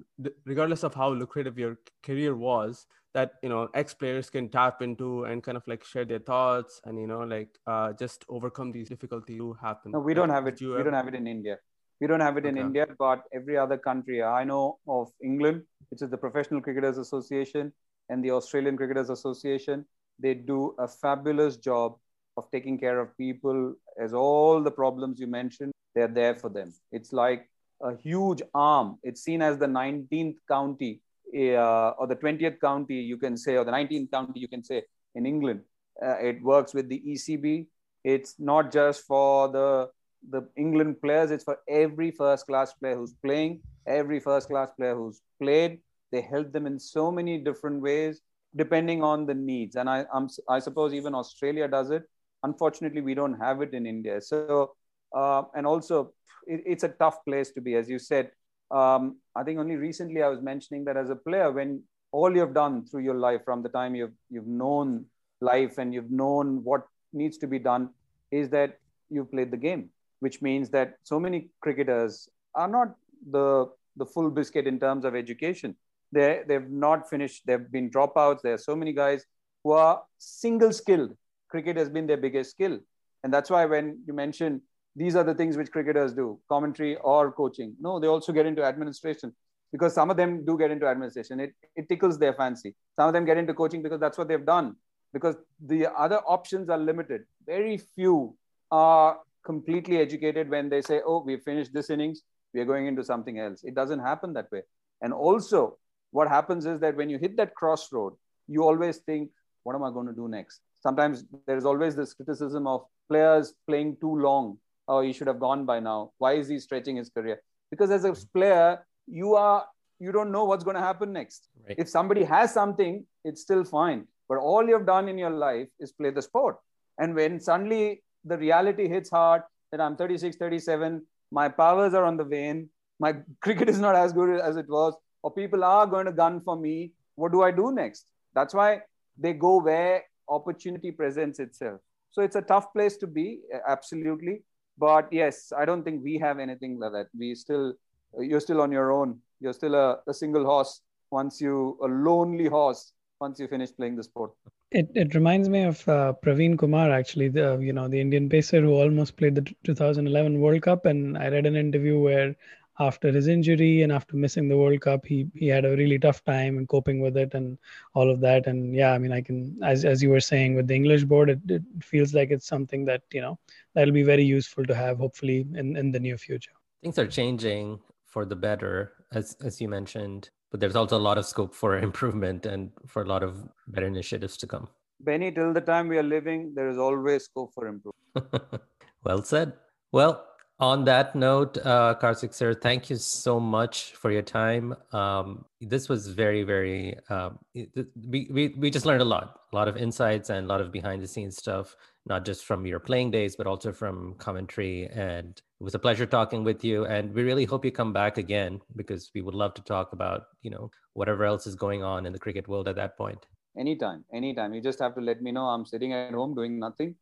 regardless 0.44 0.82
of 0.82 0.94
how 0.94 1.10
lucrative 1.10 1.58
your 1.58 1.78
career 2.02 2.34
was 2.34 2.86
that 3.14 3.32
you 3.42 3.48
know 3.48 3.68
ex 3.74 3.94
players 3.94 4.30
can 4.30 4.48
tap 4.48 4.80
into 4.82 5.24
and 5.24 5.42
kind 5.42 5.56
of 5.56 5.66
like 5.66 5.84
share 5.84 6.04
their 6.04 6.18
thoughts 6.18 6.80
and 6.84 6.98
you 6.98 7.06
know 7.06 7.20
like 7.20 7.58
uh, 7.66 7.92
just 7.92 8.24
overcome 8.28 8.72
these 8.72 8.88
difficulties 8.88 9.38
to 9.38 9.56
happen 9.60 9.92
no 9.92 10.00
we 10.00 10.14
don't 10.14 10.30
have 10.30 10.46
it. 10.46 10.60
You 10.60 10.68
we 10.68 10.74
ever... 10.74 10.84
don't 10.84 10.94
have 10.94 11.08
it 11.08 11.14
in 11.14 11.26
india 11.26 11.58
we 12.00 12.06
don't 12.06 12.20
have 12.20 12.36
it 12.36 12.46
in 12.46 12.56
india 12.56 12.86
but 12.98 13.22
every 13.32 13.56
other 13.56 13.78
country 13.88 14.22
i 14.22 14.44
know 14.44 14.78
of 14.86 15.08
england 15.22 15.62
which 15.90 16.02
is 16.02 16.10
the 16.10 16.16
Professional 16.16 16.60
Cricketers 16.60 16.98
Association 16.98 17.72
and 18.08 18.24
the 18.24 18.30
Australian 18.30 18.76
Cricketers 18.76 19.10
Association. 19.10 19.84
They 20.18 20.34
do 20.34 20.74
a 20.78 20.88
fabulous 20.88 21.56
job 21.56 21.96
of 22.36 22.50
taking 22.50 22.78
care 22.78 23.00
of 23.00 23.16
people 23.16 23.74
as 24.00 24.14
all 24.14 24.62
the 24.62 24.70
problems 24.70 25.18
you 25.18 25.26
mentioned, 25.26 25.72
they're 25.94 26.08
there 26.08 26.34
for 26.34 26.48
them. 26.48 26.72
It's 26.92 27.12
like 27.12 27.48
a 27.82 27.96
huge 27.96 28.42
arm. 28.54 28.98
It's 29.02 29.22
seen 29.22 29.42
as 29.42 29.58
the 29.58 29.66
19th 29.66 30.36
county 30.48 31.00
uh, 31.34 31.90
or 31.90 32.06
the 32.06 32.16
20th 32.16 32.60
county, 32.60 32.96
you 32.96 33.16
can 33.16 33.36
say, 33.36 33.56
or 33.56 33.64
the 33.64 33.72
19th 33.72 34.10
county, 34.10 34.40
you 34.40 34.48
can 34.48 34.64
say, 34.64 34.82
in 35.14 35.26
England. 35.26 35.60
Uh, 36.00 36.16
it 36.18 36.42
works 36.42 36.74
with 36.74 36.88
the 36.88 37.02
ECB. 37.06 37.66
It's 38.04 38.36
not 38.38 38.70
just 38.70 39.04
for 39.04 39.48
the 39.48 39.90
the 40.30 40.48
England 40.56 41.00
players, 41.00 41.30
it's 41.30 41.44
for 41.44 41.58
every 41.68 42.10
first 42.10 42.46
class 42.46 42.72
player 42.74 42.96
who's 42.96 43.14
playing, 43.24 43.60
every 43.86 44.20
first 44.20 44.48
class 44.48 44.70
player 44.76 44.94
who's 44.94 45.20
played. 45.40 45.80
They 46.12 46.20
help 46.20 46.52
them 46.52 46.66
in 46.66 46.78
so 46.78 47.10
many 47.10 47.38
different 47.38 47.82
ways, 47.82 48.20
depending 48.56 49.02
on 49.02 49.26
the 49.26 49.34
needs. 49.34 49.76
And 49.76 49.88
I, 49.88 50.06
I'm, 50.12 50.28
I 50.48 50.58
suppose 50.58 50.94
even 50.94 51.14
Australia 51.14 51.68
does 51.68 51.90
it. 51.90 52.04
Unfortunately, 52.42 53.00
we 53.00 53.14
don't 53.14 53.34
have 53.34 53.62
it 53.62 53.74
in 53.74 53.86
India. 53.86 54.20
So, 54.20 54.74
uh, 55.14 55.42
and 55.54 55.66
also, 55.66 56.12
it, 56.46 56.62
it's 56.66 56.84
a 56.84 56.88
tough 56.88 57.24
place 57.24 57.50
to 57.52 57.60
be, 57.60 57.74
as 57.74 57.88
you 57.88 57.98
said. 57.98 58.30
Um, 58.70 59.18
I 59.34 59.44
think 59.44 59.58
only 59.58 59.76
recently 59.76 60.22
I 60.22 60.28
was 60.28 60.40
mentioning 60.40 60.84
that 60.84 60.96
as 60.96 61.10
a 61.10 61.16
player, 61.16 61.50
when 61.50 61.82
all 62.12 62.34
you've 62.34 62.54
done 62.54 62.86
through 62.86 63.02
your 63.02 63.14
life, 63.14 63.42
from 63.44 63.62
the 63.62 63.68
time 63.68 63.94
you've 63.94 64.12
you've 64.30 64.46
known 64.46 65.06
life 65.40 65.78
and 65.78 65.92
you've 65.92 66.10
known 66.10 66.64
what 66.64 66.82
needs 67.12 67.38
to 67.38 67.46
be 67.46 67.58
done, 67.58 67.90
is 68.30 68.50
that 68.50 68.78
you've 69.10 69.30
played 69.30 69.50
the 69.50 69.56
game, 69.56 69.90
which 70.20 70.42
means 70.42 70.70
that 70.70 70.94
so 71.02 71.18
many 71.20 71.50
cricketers 71.60 72.28
are 72.54 72.68
not 72.68 72.94
the 73.30 73.68
the 73.98 74.06
full 74.06 74.30
biscuit 74.30 74.66
in 74.66 74.78
terms 74.78 75.04
of 75.04 75.14
education. 75.14 75.74
They, 76.12 76.42
they've 76.46 76.70
not 76.70 77.10
finished, 77.10 77.42
they've 77.46 77.70
been 77.70 77.90
dropouts. 77.90 78.40
There 78.42 78.54
are 78.54 78.58
so 78.58 78.74
many 78.74 78.92
guys 78.92 79.24
who 79.62 79.72
are 79.72 80.02
single 80.18 80.72
skilled. 80.72 81.14
Cricket 81.48 81.76
has 81.76 81.88
been 81.88 82.06
their 82.06 82.16
biggest 82.16 82.52
skill. 82.52 82.78
And 83.24 83.34
that's 83.34 83.50
why 83.50 83.64
when 83.66 84.00
you 84.06 84.14
mention 84.14 84.62
these 84.96 85.16
are 85.16 85.24
the 85.24 85.34
things 85.34 85.56
which 85.56 85.70
cricketers 85.70 86.14
do 86.14 86.38
commentary 86.48 86.96
or 86.96 87.32
coaching, 87.32 87.74
no, 87.80 87.98
they 87.98 88.06
also 88.06 88.32
get 88.32 88.46
into 88.46 88.62
administration 88.62 89.34
because 89.72 89.94
some 89.94 90.10
of 90.10 90.16
them 90.16 90.44
do 90.44 90.56
get 90.56 90.70
into 90.70 90.86
administration. 90.86 91.40
It, 91.40 91.54
it 91.76 91.88
tickles 91.88 92.18
their 92.18 92.32
fancy. 92.32 92.74
Some 92.96 93.08
of 93.08 93.12
them 93.12 93.24
get 93.24 93.36
into 93.36 93.52
coaching 93.52 93.82
because 93.82 94.00
that's 94.00 94.16
what 94.16 94.28
they've 94.28 94.46
done 94.46 94.76
because 95.12 95.36
the 95.64 95.86
other 95.98 96.18
options 96.26 96.68
are 96.68 96.78
limited. 96.78 97.22
Very 97.46 97.76
few 97.76 98.36
are 98.70 99.18
completely 99.52 99.96
educated 100.06 100.50
when 100.54 100.68
they 100.72 100.82
say, 100.88 101.00
oh, 101.10 101.20
we've 101.28 101.42
finished 101.50 101.72
this 101.72 101.90
innings 101.94 102.22
we 102.54 102.60
are 102.60 102.64
going 102.64 102.86
into 102.86 103.04
something 103.04 103.38
else. 103.38 103.62
It 103.64 103.74
doesn't 103.74 104.00
happen 104.00 104.32
that 104.34 104.50
way. 104.50 104.62
And 105.02 105.12
also, 105.12 105.78
what 106.10 106.28
happens 106.28 106.66
is 106.66 106.80
that 106.80 106.96
when 106.96 107.10
you 107.10 107.18
hit 107.18 107.36
that 107.36 107.54
crossroad, 107.54 108.14
you 108.46 108.64
always 108.64 108.98
think, 108.98 109.30
what 109.64 109.74
am 109.74 109.84
I 109.84 109.90
going 109.90 110.06
to 110.06 110.12
do 110.12 110.28
next? 110.28 110.60
Sometimes 110.80 111.24
there 111.46 111.56
is 111.56 111.66
always 111.66 111.94
this 111.94 112.14
criticism 112.14 112.66
of 112.66 112.84
players 113.08 113.54
playing 113.66 113.96
too 114.00 114.14
long. 114.16 114.58
Oh, 114.86 115.00
he 115.02 115.12
should 115.12 115.26
have 115.26 115.40
gone 115.40 115.66
by 115.66 115.80
now. 115.80 116.12
Why 116.18 116.32
is 116.34 116.48
he 116.48 116.58
stretching 116.58 116.96
his 116.96 117.10
career? 117.10 117.42
Because 117.70 117.90
as 117.90 118.04
a 118.04 118.14
player, 118.32 118.84
you 119.06 119.34
are 119.34 119.66
you 120.00 120.12
don't 120.12 120.30
know 120.30 120.44
what's 120.44 120.64
going 120.64 120.76
to 120.76 120.88
happen 120.90 121.12
next. 121.12 121.48
Right. 121.66 121.74
If 121.76 121.88
somebody 121.88 122.22
has 122.22 122.54
something, 122.54 123.04
it's 123.24 123.42
still 123.42 123.64
fine. 123.64 124.06
But 124.28 124.38
all 124.38 124.64
you've 124.66 124.86
done 124.86 125.08
in 125.08 125.18
your 125.18 125.30
life 125.30 125.68
is 125.80 125.90
play 125.92 126.10
the 126.10 126.22
sport. 126.22 126.56
And 126.98 127.16
when 127.16 127.40
suddenly 127.40 128.02
the 128.28 128.38
reality 128.38 128.88
hits 128.88 129.10
hard 129.10 129.42
that 129.70 129.80
I'm 129.80 129.96
36, 129.96 130.36
37, 130.36 131.04
my 131.30 131.48
powers 131.48 131.94
are 131.94 132.04
on 132.04 132.16
the 132.16 132.24
wane, 132.24 132.68
my 132.98 133.16
cricket 133.40 133.68
is 133.68 133.78
not 133.78 133.94
as 133.94 134.12
good 134.12 134.40
as 134.40 134.56
it 134.56 134.68
was, 134.68 134.94
or 135.22 135.30
people 135.30 135.64
are 135.64 135.86
going 135.86 136.06
to 136.06 136.12
gun 136.12 136.40
for 136.40 136.56
me. 136.56 136.92
What 137.16 137.32
do 137.32 137.42
I 137.42 137.50
do 137.50 137.72
next? 137.72 138.06
That's 138.34 138.54
why 138.54 138.82
they 139.18 139.32
go 139.32 139.60
where 139.60 140.04
opportunity 140.28 140.92
presents 140.92 141.40
itself. 141.40 141.80
So 142.10 142.22
it's 142.22 142.36
a 142.36 142.42
tough 142.42 142.72
place 142.72 142.96
to 142.98 143.06
be, 143.06 143.40
absolutely. 143.66 144.42
But 144.78 145.12
yes, 145.12 145.52
I 145.56 145.64
don't 145.64 145.82
think 145.82 146.04
we 146.04 146.18
have 146.18 146.38
anything 146.38 146.78
like 146.78 146.92
that. 146.92 147.08
We 147.18 147.34
still, 147.34 147.74
you're 148.18 148.40
still 148.40 148.60
on 148.60 148.70
your 148.70 148.92
own. 148.92 149.18
You're 149.40 149.52
still 149.52 149.74
a, 149.74 149.98
a 150.06 150.14
single 150.14 150.44
horse 150.44 150.80
once 151.10 151.40
you, 151.40 151.78
a 151.82 151.86
lonely 151.86 152.46
horse 152.46 152.92
once 153.20 153.38
you 153.40 153.48
finish 153.48 153.74
playing 153.74 153.96
the 153.96 154.04
sport. 154.04 154.32
It 154.70 154.90
it 154.94 155.14
reminds 155.14 155.48
me 155.48 155.62
of 155.62 155.86
uh, 155.88 156.12
Praveen 156.22 156.58
Kumar 156.58 156.90
actually, 156.90 157.28
the 157.28 157.58
you 157.58 157.72
know 157.72 157.88
the 157.88 158.00
Indian 158.00 158.28
pacer 158.28 158.60
who 158.60 158.74
almost 158.74 159.16
played 159.16 159.34
the 159.34 159.54
2011 159.64 160.40
World 160.40 160.62
Cup, 160.62 160.86
and 160.86 161.16
I 161.16 161.28
read 161.28 161.46
an 161.46 161.56
interview 161.56 161.98
where 161.98 162.36
after 162.80 163.10
his 163.10 163.26
injury 163.26 163.82
and 163.82 163.90
after 163.90 164.16
missing 164.16 164.48
the 164.48 164.56
World 164.56 164.80
Cup, 164.80 165.04
he 165.04 165.26
he 165.34 165.48
had 165.48 165.64
a 165.64 165.76
really 165.76 165.98
tough 165.98 166.22
time 166.24 166.58
and 166.58 166.68
coping 166.68 167.00
with 167.00 167.16
it 167.16 167.34
and 167.34 167.58
all 167.94 168.10
of 168.10 168.20
that. 168.20 168.46
And 168.46 168.74
yeah, 168.74 168.92
I 168.92 168.98
mean, 168.98 169.12
I 169.12 169.20
can 169.20 169.58
as 169.62 169.84
as 169.84 170.02
you 170.02 170.10
were 170.10 170.20
saying 170.20 170.54
with 170.54 170.66
the 170.66 170.74
English 170.74 171.04
board, 171.04 171.30
it, 171.30 171.40
it 171.48 171.62
feels 171.82 172.14
like 172.14 172.30
it's 172.30 172.46
something 172.46 172.84
that 172.84 173.02
you 173.12 173.20
know 173.20 173.38
that'll 173.74 173.94
be 173.94 174.02
very 174.02 174.24
useful 174.24 174.64
to 174.64 174.74
have 174.74 174.98
hopefully 174.98 175.46
in 175.54 175.76
in 175.76 175.92
the 175.92 176.00
near 176.00 176.18
future. 176.18 176.52
Things 176.82 176.98
are 176.98 177.06
changing 177.06 177.80
for 178.06 178.24
the 178.24 178.36
better, 178.36 178.92
as 179.12 179.36
as 179.42 179.60
you 179.60 179.68
mentioned 179.68 180.30
but 180.50 180.60
there's 180.60 180.76
also 180.76 180.96
a 180.96 181.04
lot 181.08 181.18
of 181.18 181.26
scope 181.26 181.54
for 181.54 181.78
improvement 181.88 182.46
and 182.46 182.70
for 182.86 183.02
a 183.02 183.06
lot 183.06 183.22
of 183.22 183.48
better 183.68 183.86
initiatives 183.86 184.36
to 184.38 184.46
come. 184.46 184.68
Benny, 185.00 185.30
till 185.30 185.52
the 185.52 185.60
time 185.60 185.88
we 185.88 185.98
are 185.98 186.02
living, 186.02 186.52
there 186.54 186.68
is 186.68 186.78
always 186.78 187.24
scope 187.24 187.52
for 187.54 187.68
improvement. 187.68 188.62
well 189.04 189.22
said. 189.22 189.52
Well, 189.92 190.24
On 190.60 190.84
that 190.86 191.14
note, 191.14 191.56
uh, 191.58 191.94
Kartik 191.94 192.34
sir, 192.34 192.52
thank 192.52 192.90
you 192.90 192.96
so 192.96 193.38
much 193.38 193.92
for 193.92 194.10
your 194.10 194.22
time. 194.22 194.74
Um, 194.92 195.44
this 195.60 195.88
was 195.88 196.08
very, 196.08 196.42
very. 196.42 196.96
Um, 197.08 197.38
we, 197.54 198.26
we 198.28 198.54
we 198.58 198.68
just 198.68 198.84
learned 198.84 199.02
a 199.02 199.04
lot, 199.04 199.38
a 199.52 199.56
lot 199.56 199.68
of 199.68 199.76
insights 199.76 200.30
and 200.30 200.46
a 200.46 200.48
lot 200.48 200.60
of 200.60 200.72
behind 200.72 201.00
the 201.00 201.06
scenes 201.06 201.36
stuff, 201.36 201.76
not 202.06 202.24
just 202.24 202.44
from 202.44 202.66
your 202.66 202.80
playing 202.80 203.12
days, 203.12 203.36
but 203.36 203.46
also 203.46 203.70
from 203.70 204.14
commentary. 204.18 204.88
And 204.88 205.40
it 205.60 205.62
was 205.62 205.76
a 205.76 205.78
pleasure 205.78 206.06
talking 206.06 206.42
with 206.42 206.64
you. 206.64 206.86
And 206.86 207.14
we 207.14 207.22
really 207.22 207.44
hope 207.44 207.64
you 207.64 207.70
come 207.70 207.92
back 207.92 208.18
again 208.18 208.60
because 208.74 209.12
we 209.14 209.22
would 209.22 209.36
love 209.36 209.54
to 209.54 209.62
talk 209.62 209.92
about 209.92 210.22
you 210.42 210.50
know 210.50 210.72
whatever 210.94 211.24
else 211.24 211.46
is 211.46 211.54
going 211.54 211.84
on 211.84 212.04
in 212.04 212.12
the 212.12 212.18
cricket 212.18 212.48
world 212.48 212.66
at 212.66 212.74
that 212.74 212.98
point. 212.98 213.26
Anytime, 213.56 214.04
anytime. 214.12 214.54
You 214.54 214.60
just 214.60 214.80
have 214.80 214.96
to 214.96 215.00
let 215.00 215.22
me 215.22 215.30
know. 215.30 215.44
I'm 215.44 215.64
sitting 215.64 215.92
at 215.92 216.14
home 216.14 216.34
doing 216.34 216.58
nothing. 216.58 216.96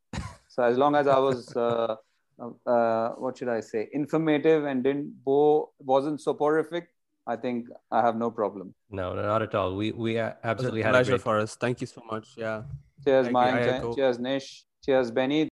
So 0.49 0.63
as 0.63 0.77
long 0.77 0.95
as 0.95 1.07
I 1.07 1.19
was. 1.19 1.57
Uh, 1.57 1.97
uh, 2.39 3.11
what 3.11 3.39
should 3.39 3.49
I 3.49 3.61
say, 3.61 3.89
informative 3.93 4.65
and 4.65 4.83
didn't 4.83 5.25
bore, 5.25 5.71
wasn't 5.79 6.21
soporific, 6.21 6.89
I 7.27 7.37
think 7.37 7.69
I 7.91 8.03
have 8.03 8.17
no 8.17 8.31
problem. 8.31 8.75
No, 8.91 9.15
no 9.15 9.23
not 9.23 9.43
at 9.43 9.55
all. 9.55 9.75
We 9.75 9.93
we 9.93 10.19
absolutely 10.19 10.83
had 10.83 10.93
pleasure 10.93 11.17
a 11.17 11.19
for 11.19 11.39
us. 11.39 11.57
Thank 11.57 11.81
you 11.81 11.87
so 11.87 12.03
much. 12.11 12.35
Yeah. 12.37 12.63
Cheers, 13.05 13.31
Mike. 13.31 13.83
Cheers, 13.95 14.19
Nish. 14.19 14.65
Cheers, 14.85 15.11
Benny. 15.11 15.49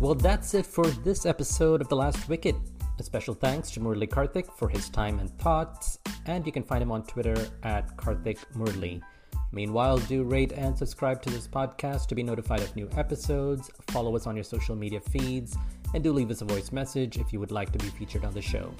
Well, 0.00 0.14
that's 0.14 0.54
it 0.54 0.66
for 0.66 0.86
this 0.86 1.26
episode 1.26 1.80
of 1.80 1.88
The 1.88 1.96
Last 1.96 2.28
Wicket. 2.28 2.54
A 2.98 3.02
special 3.02 3.34
thanks 3.34 3.70
to 3.72 3.80
Murali 3.80 4.08
Kartik 4.08 4.50
for 4.52 4.68
his 4.68 4.88
time 4.88 5.18
and 5.18 5.30
thoughts, 5.38 5.98
and 6.26 6.46
you 6.46 6.52
can 6.52 6.62
find 6.62 6.82
him 6.82 6.92
on 6.92 7.02
Twitter 7.04 7.36
at 7.62 7.94
Kartik 7.96 8.38
Murali. 8.54 9.02
Meanwhile, 9.56 9.96
do 10.00 10.22
rate 10.22 10.52
and 10.52 10.76
subscribe 10.76 11.22
to 11.22 11.30
this 11.30 11.48
podcast 11.48 12.08
to 12.08 12.14
be 12.14 12.22
notified 12.22 12.60
of 12.60 12.76
new 12.76 12.90
episodes, 12.94 13.70
follow 13.86 14.14
us 14.14 14.26
on 14.26 14.36
your 14.36 14.44
social 14.44 14.76
media 14.76 15.00
feeds, 15.00 15.56
and 15.94 16.04
do 16.04 16.12
leave 16.12 16.30
us 16.30 16.42
a 16.42 16.44
voice 16.44 16.72
message 16.72 17.16
if 17.16 17.32
you 17.32 17.40
would 17.40 17.50
like 17.50 17.72
to 17.72 17.78
be 17.78 17.86
featured 17.86 18.26
on 18.26 18.34
the 18.34 18.42
show. 18.42 18.70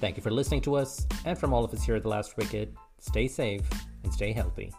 Thank 0.00 0.16
you 0.16 0.24
for 0.24 0.32
listening 0.32 0.62
to 0.62 0.74
us, 0.74 1.06
and 1.24 1.38
from 1.38 1.54
all 1.54 1.64
of 1.64 1.72
us 1.72 1.84
here 1.84 1.94
at 1.94 2.02
The 2.02 2.08
Last 2.08 2.36
Wicket, 2.36 2.74
stay 2.98 3.28
safe 3.28 3.62
and 4.02 4.12
stay 4.12 4.32
healthy. 4.32 4.72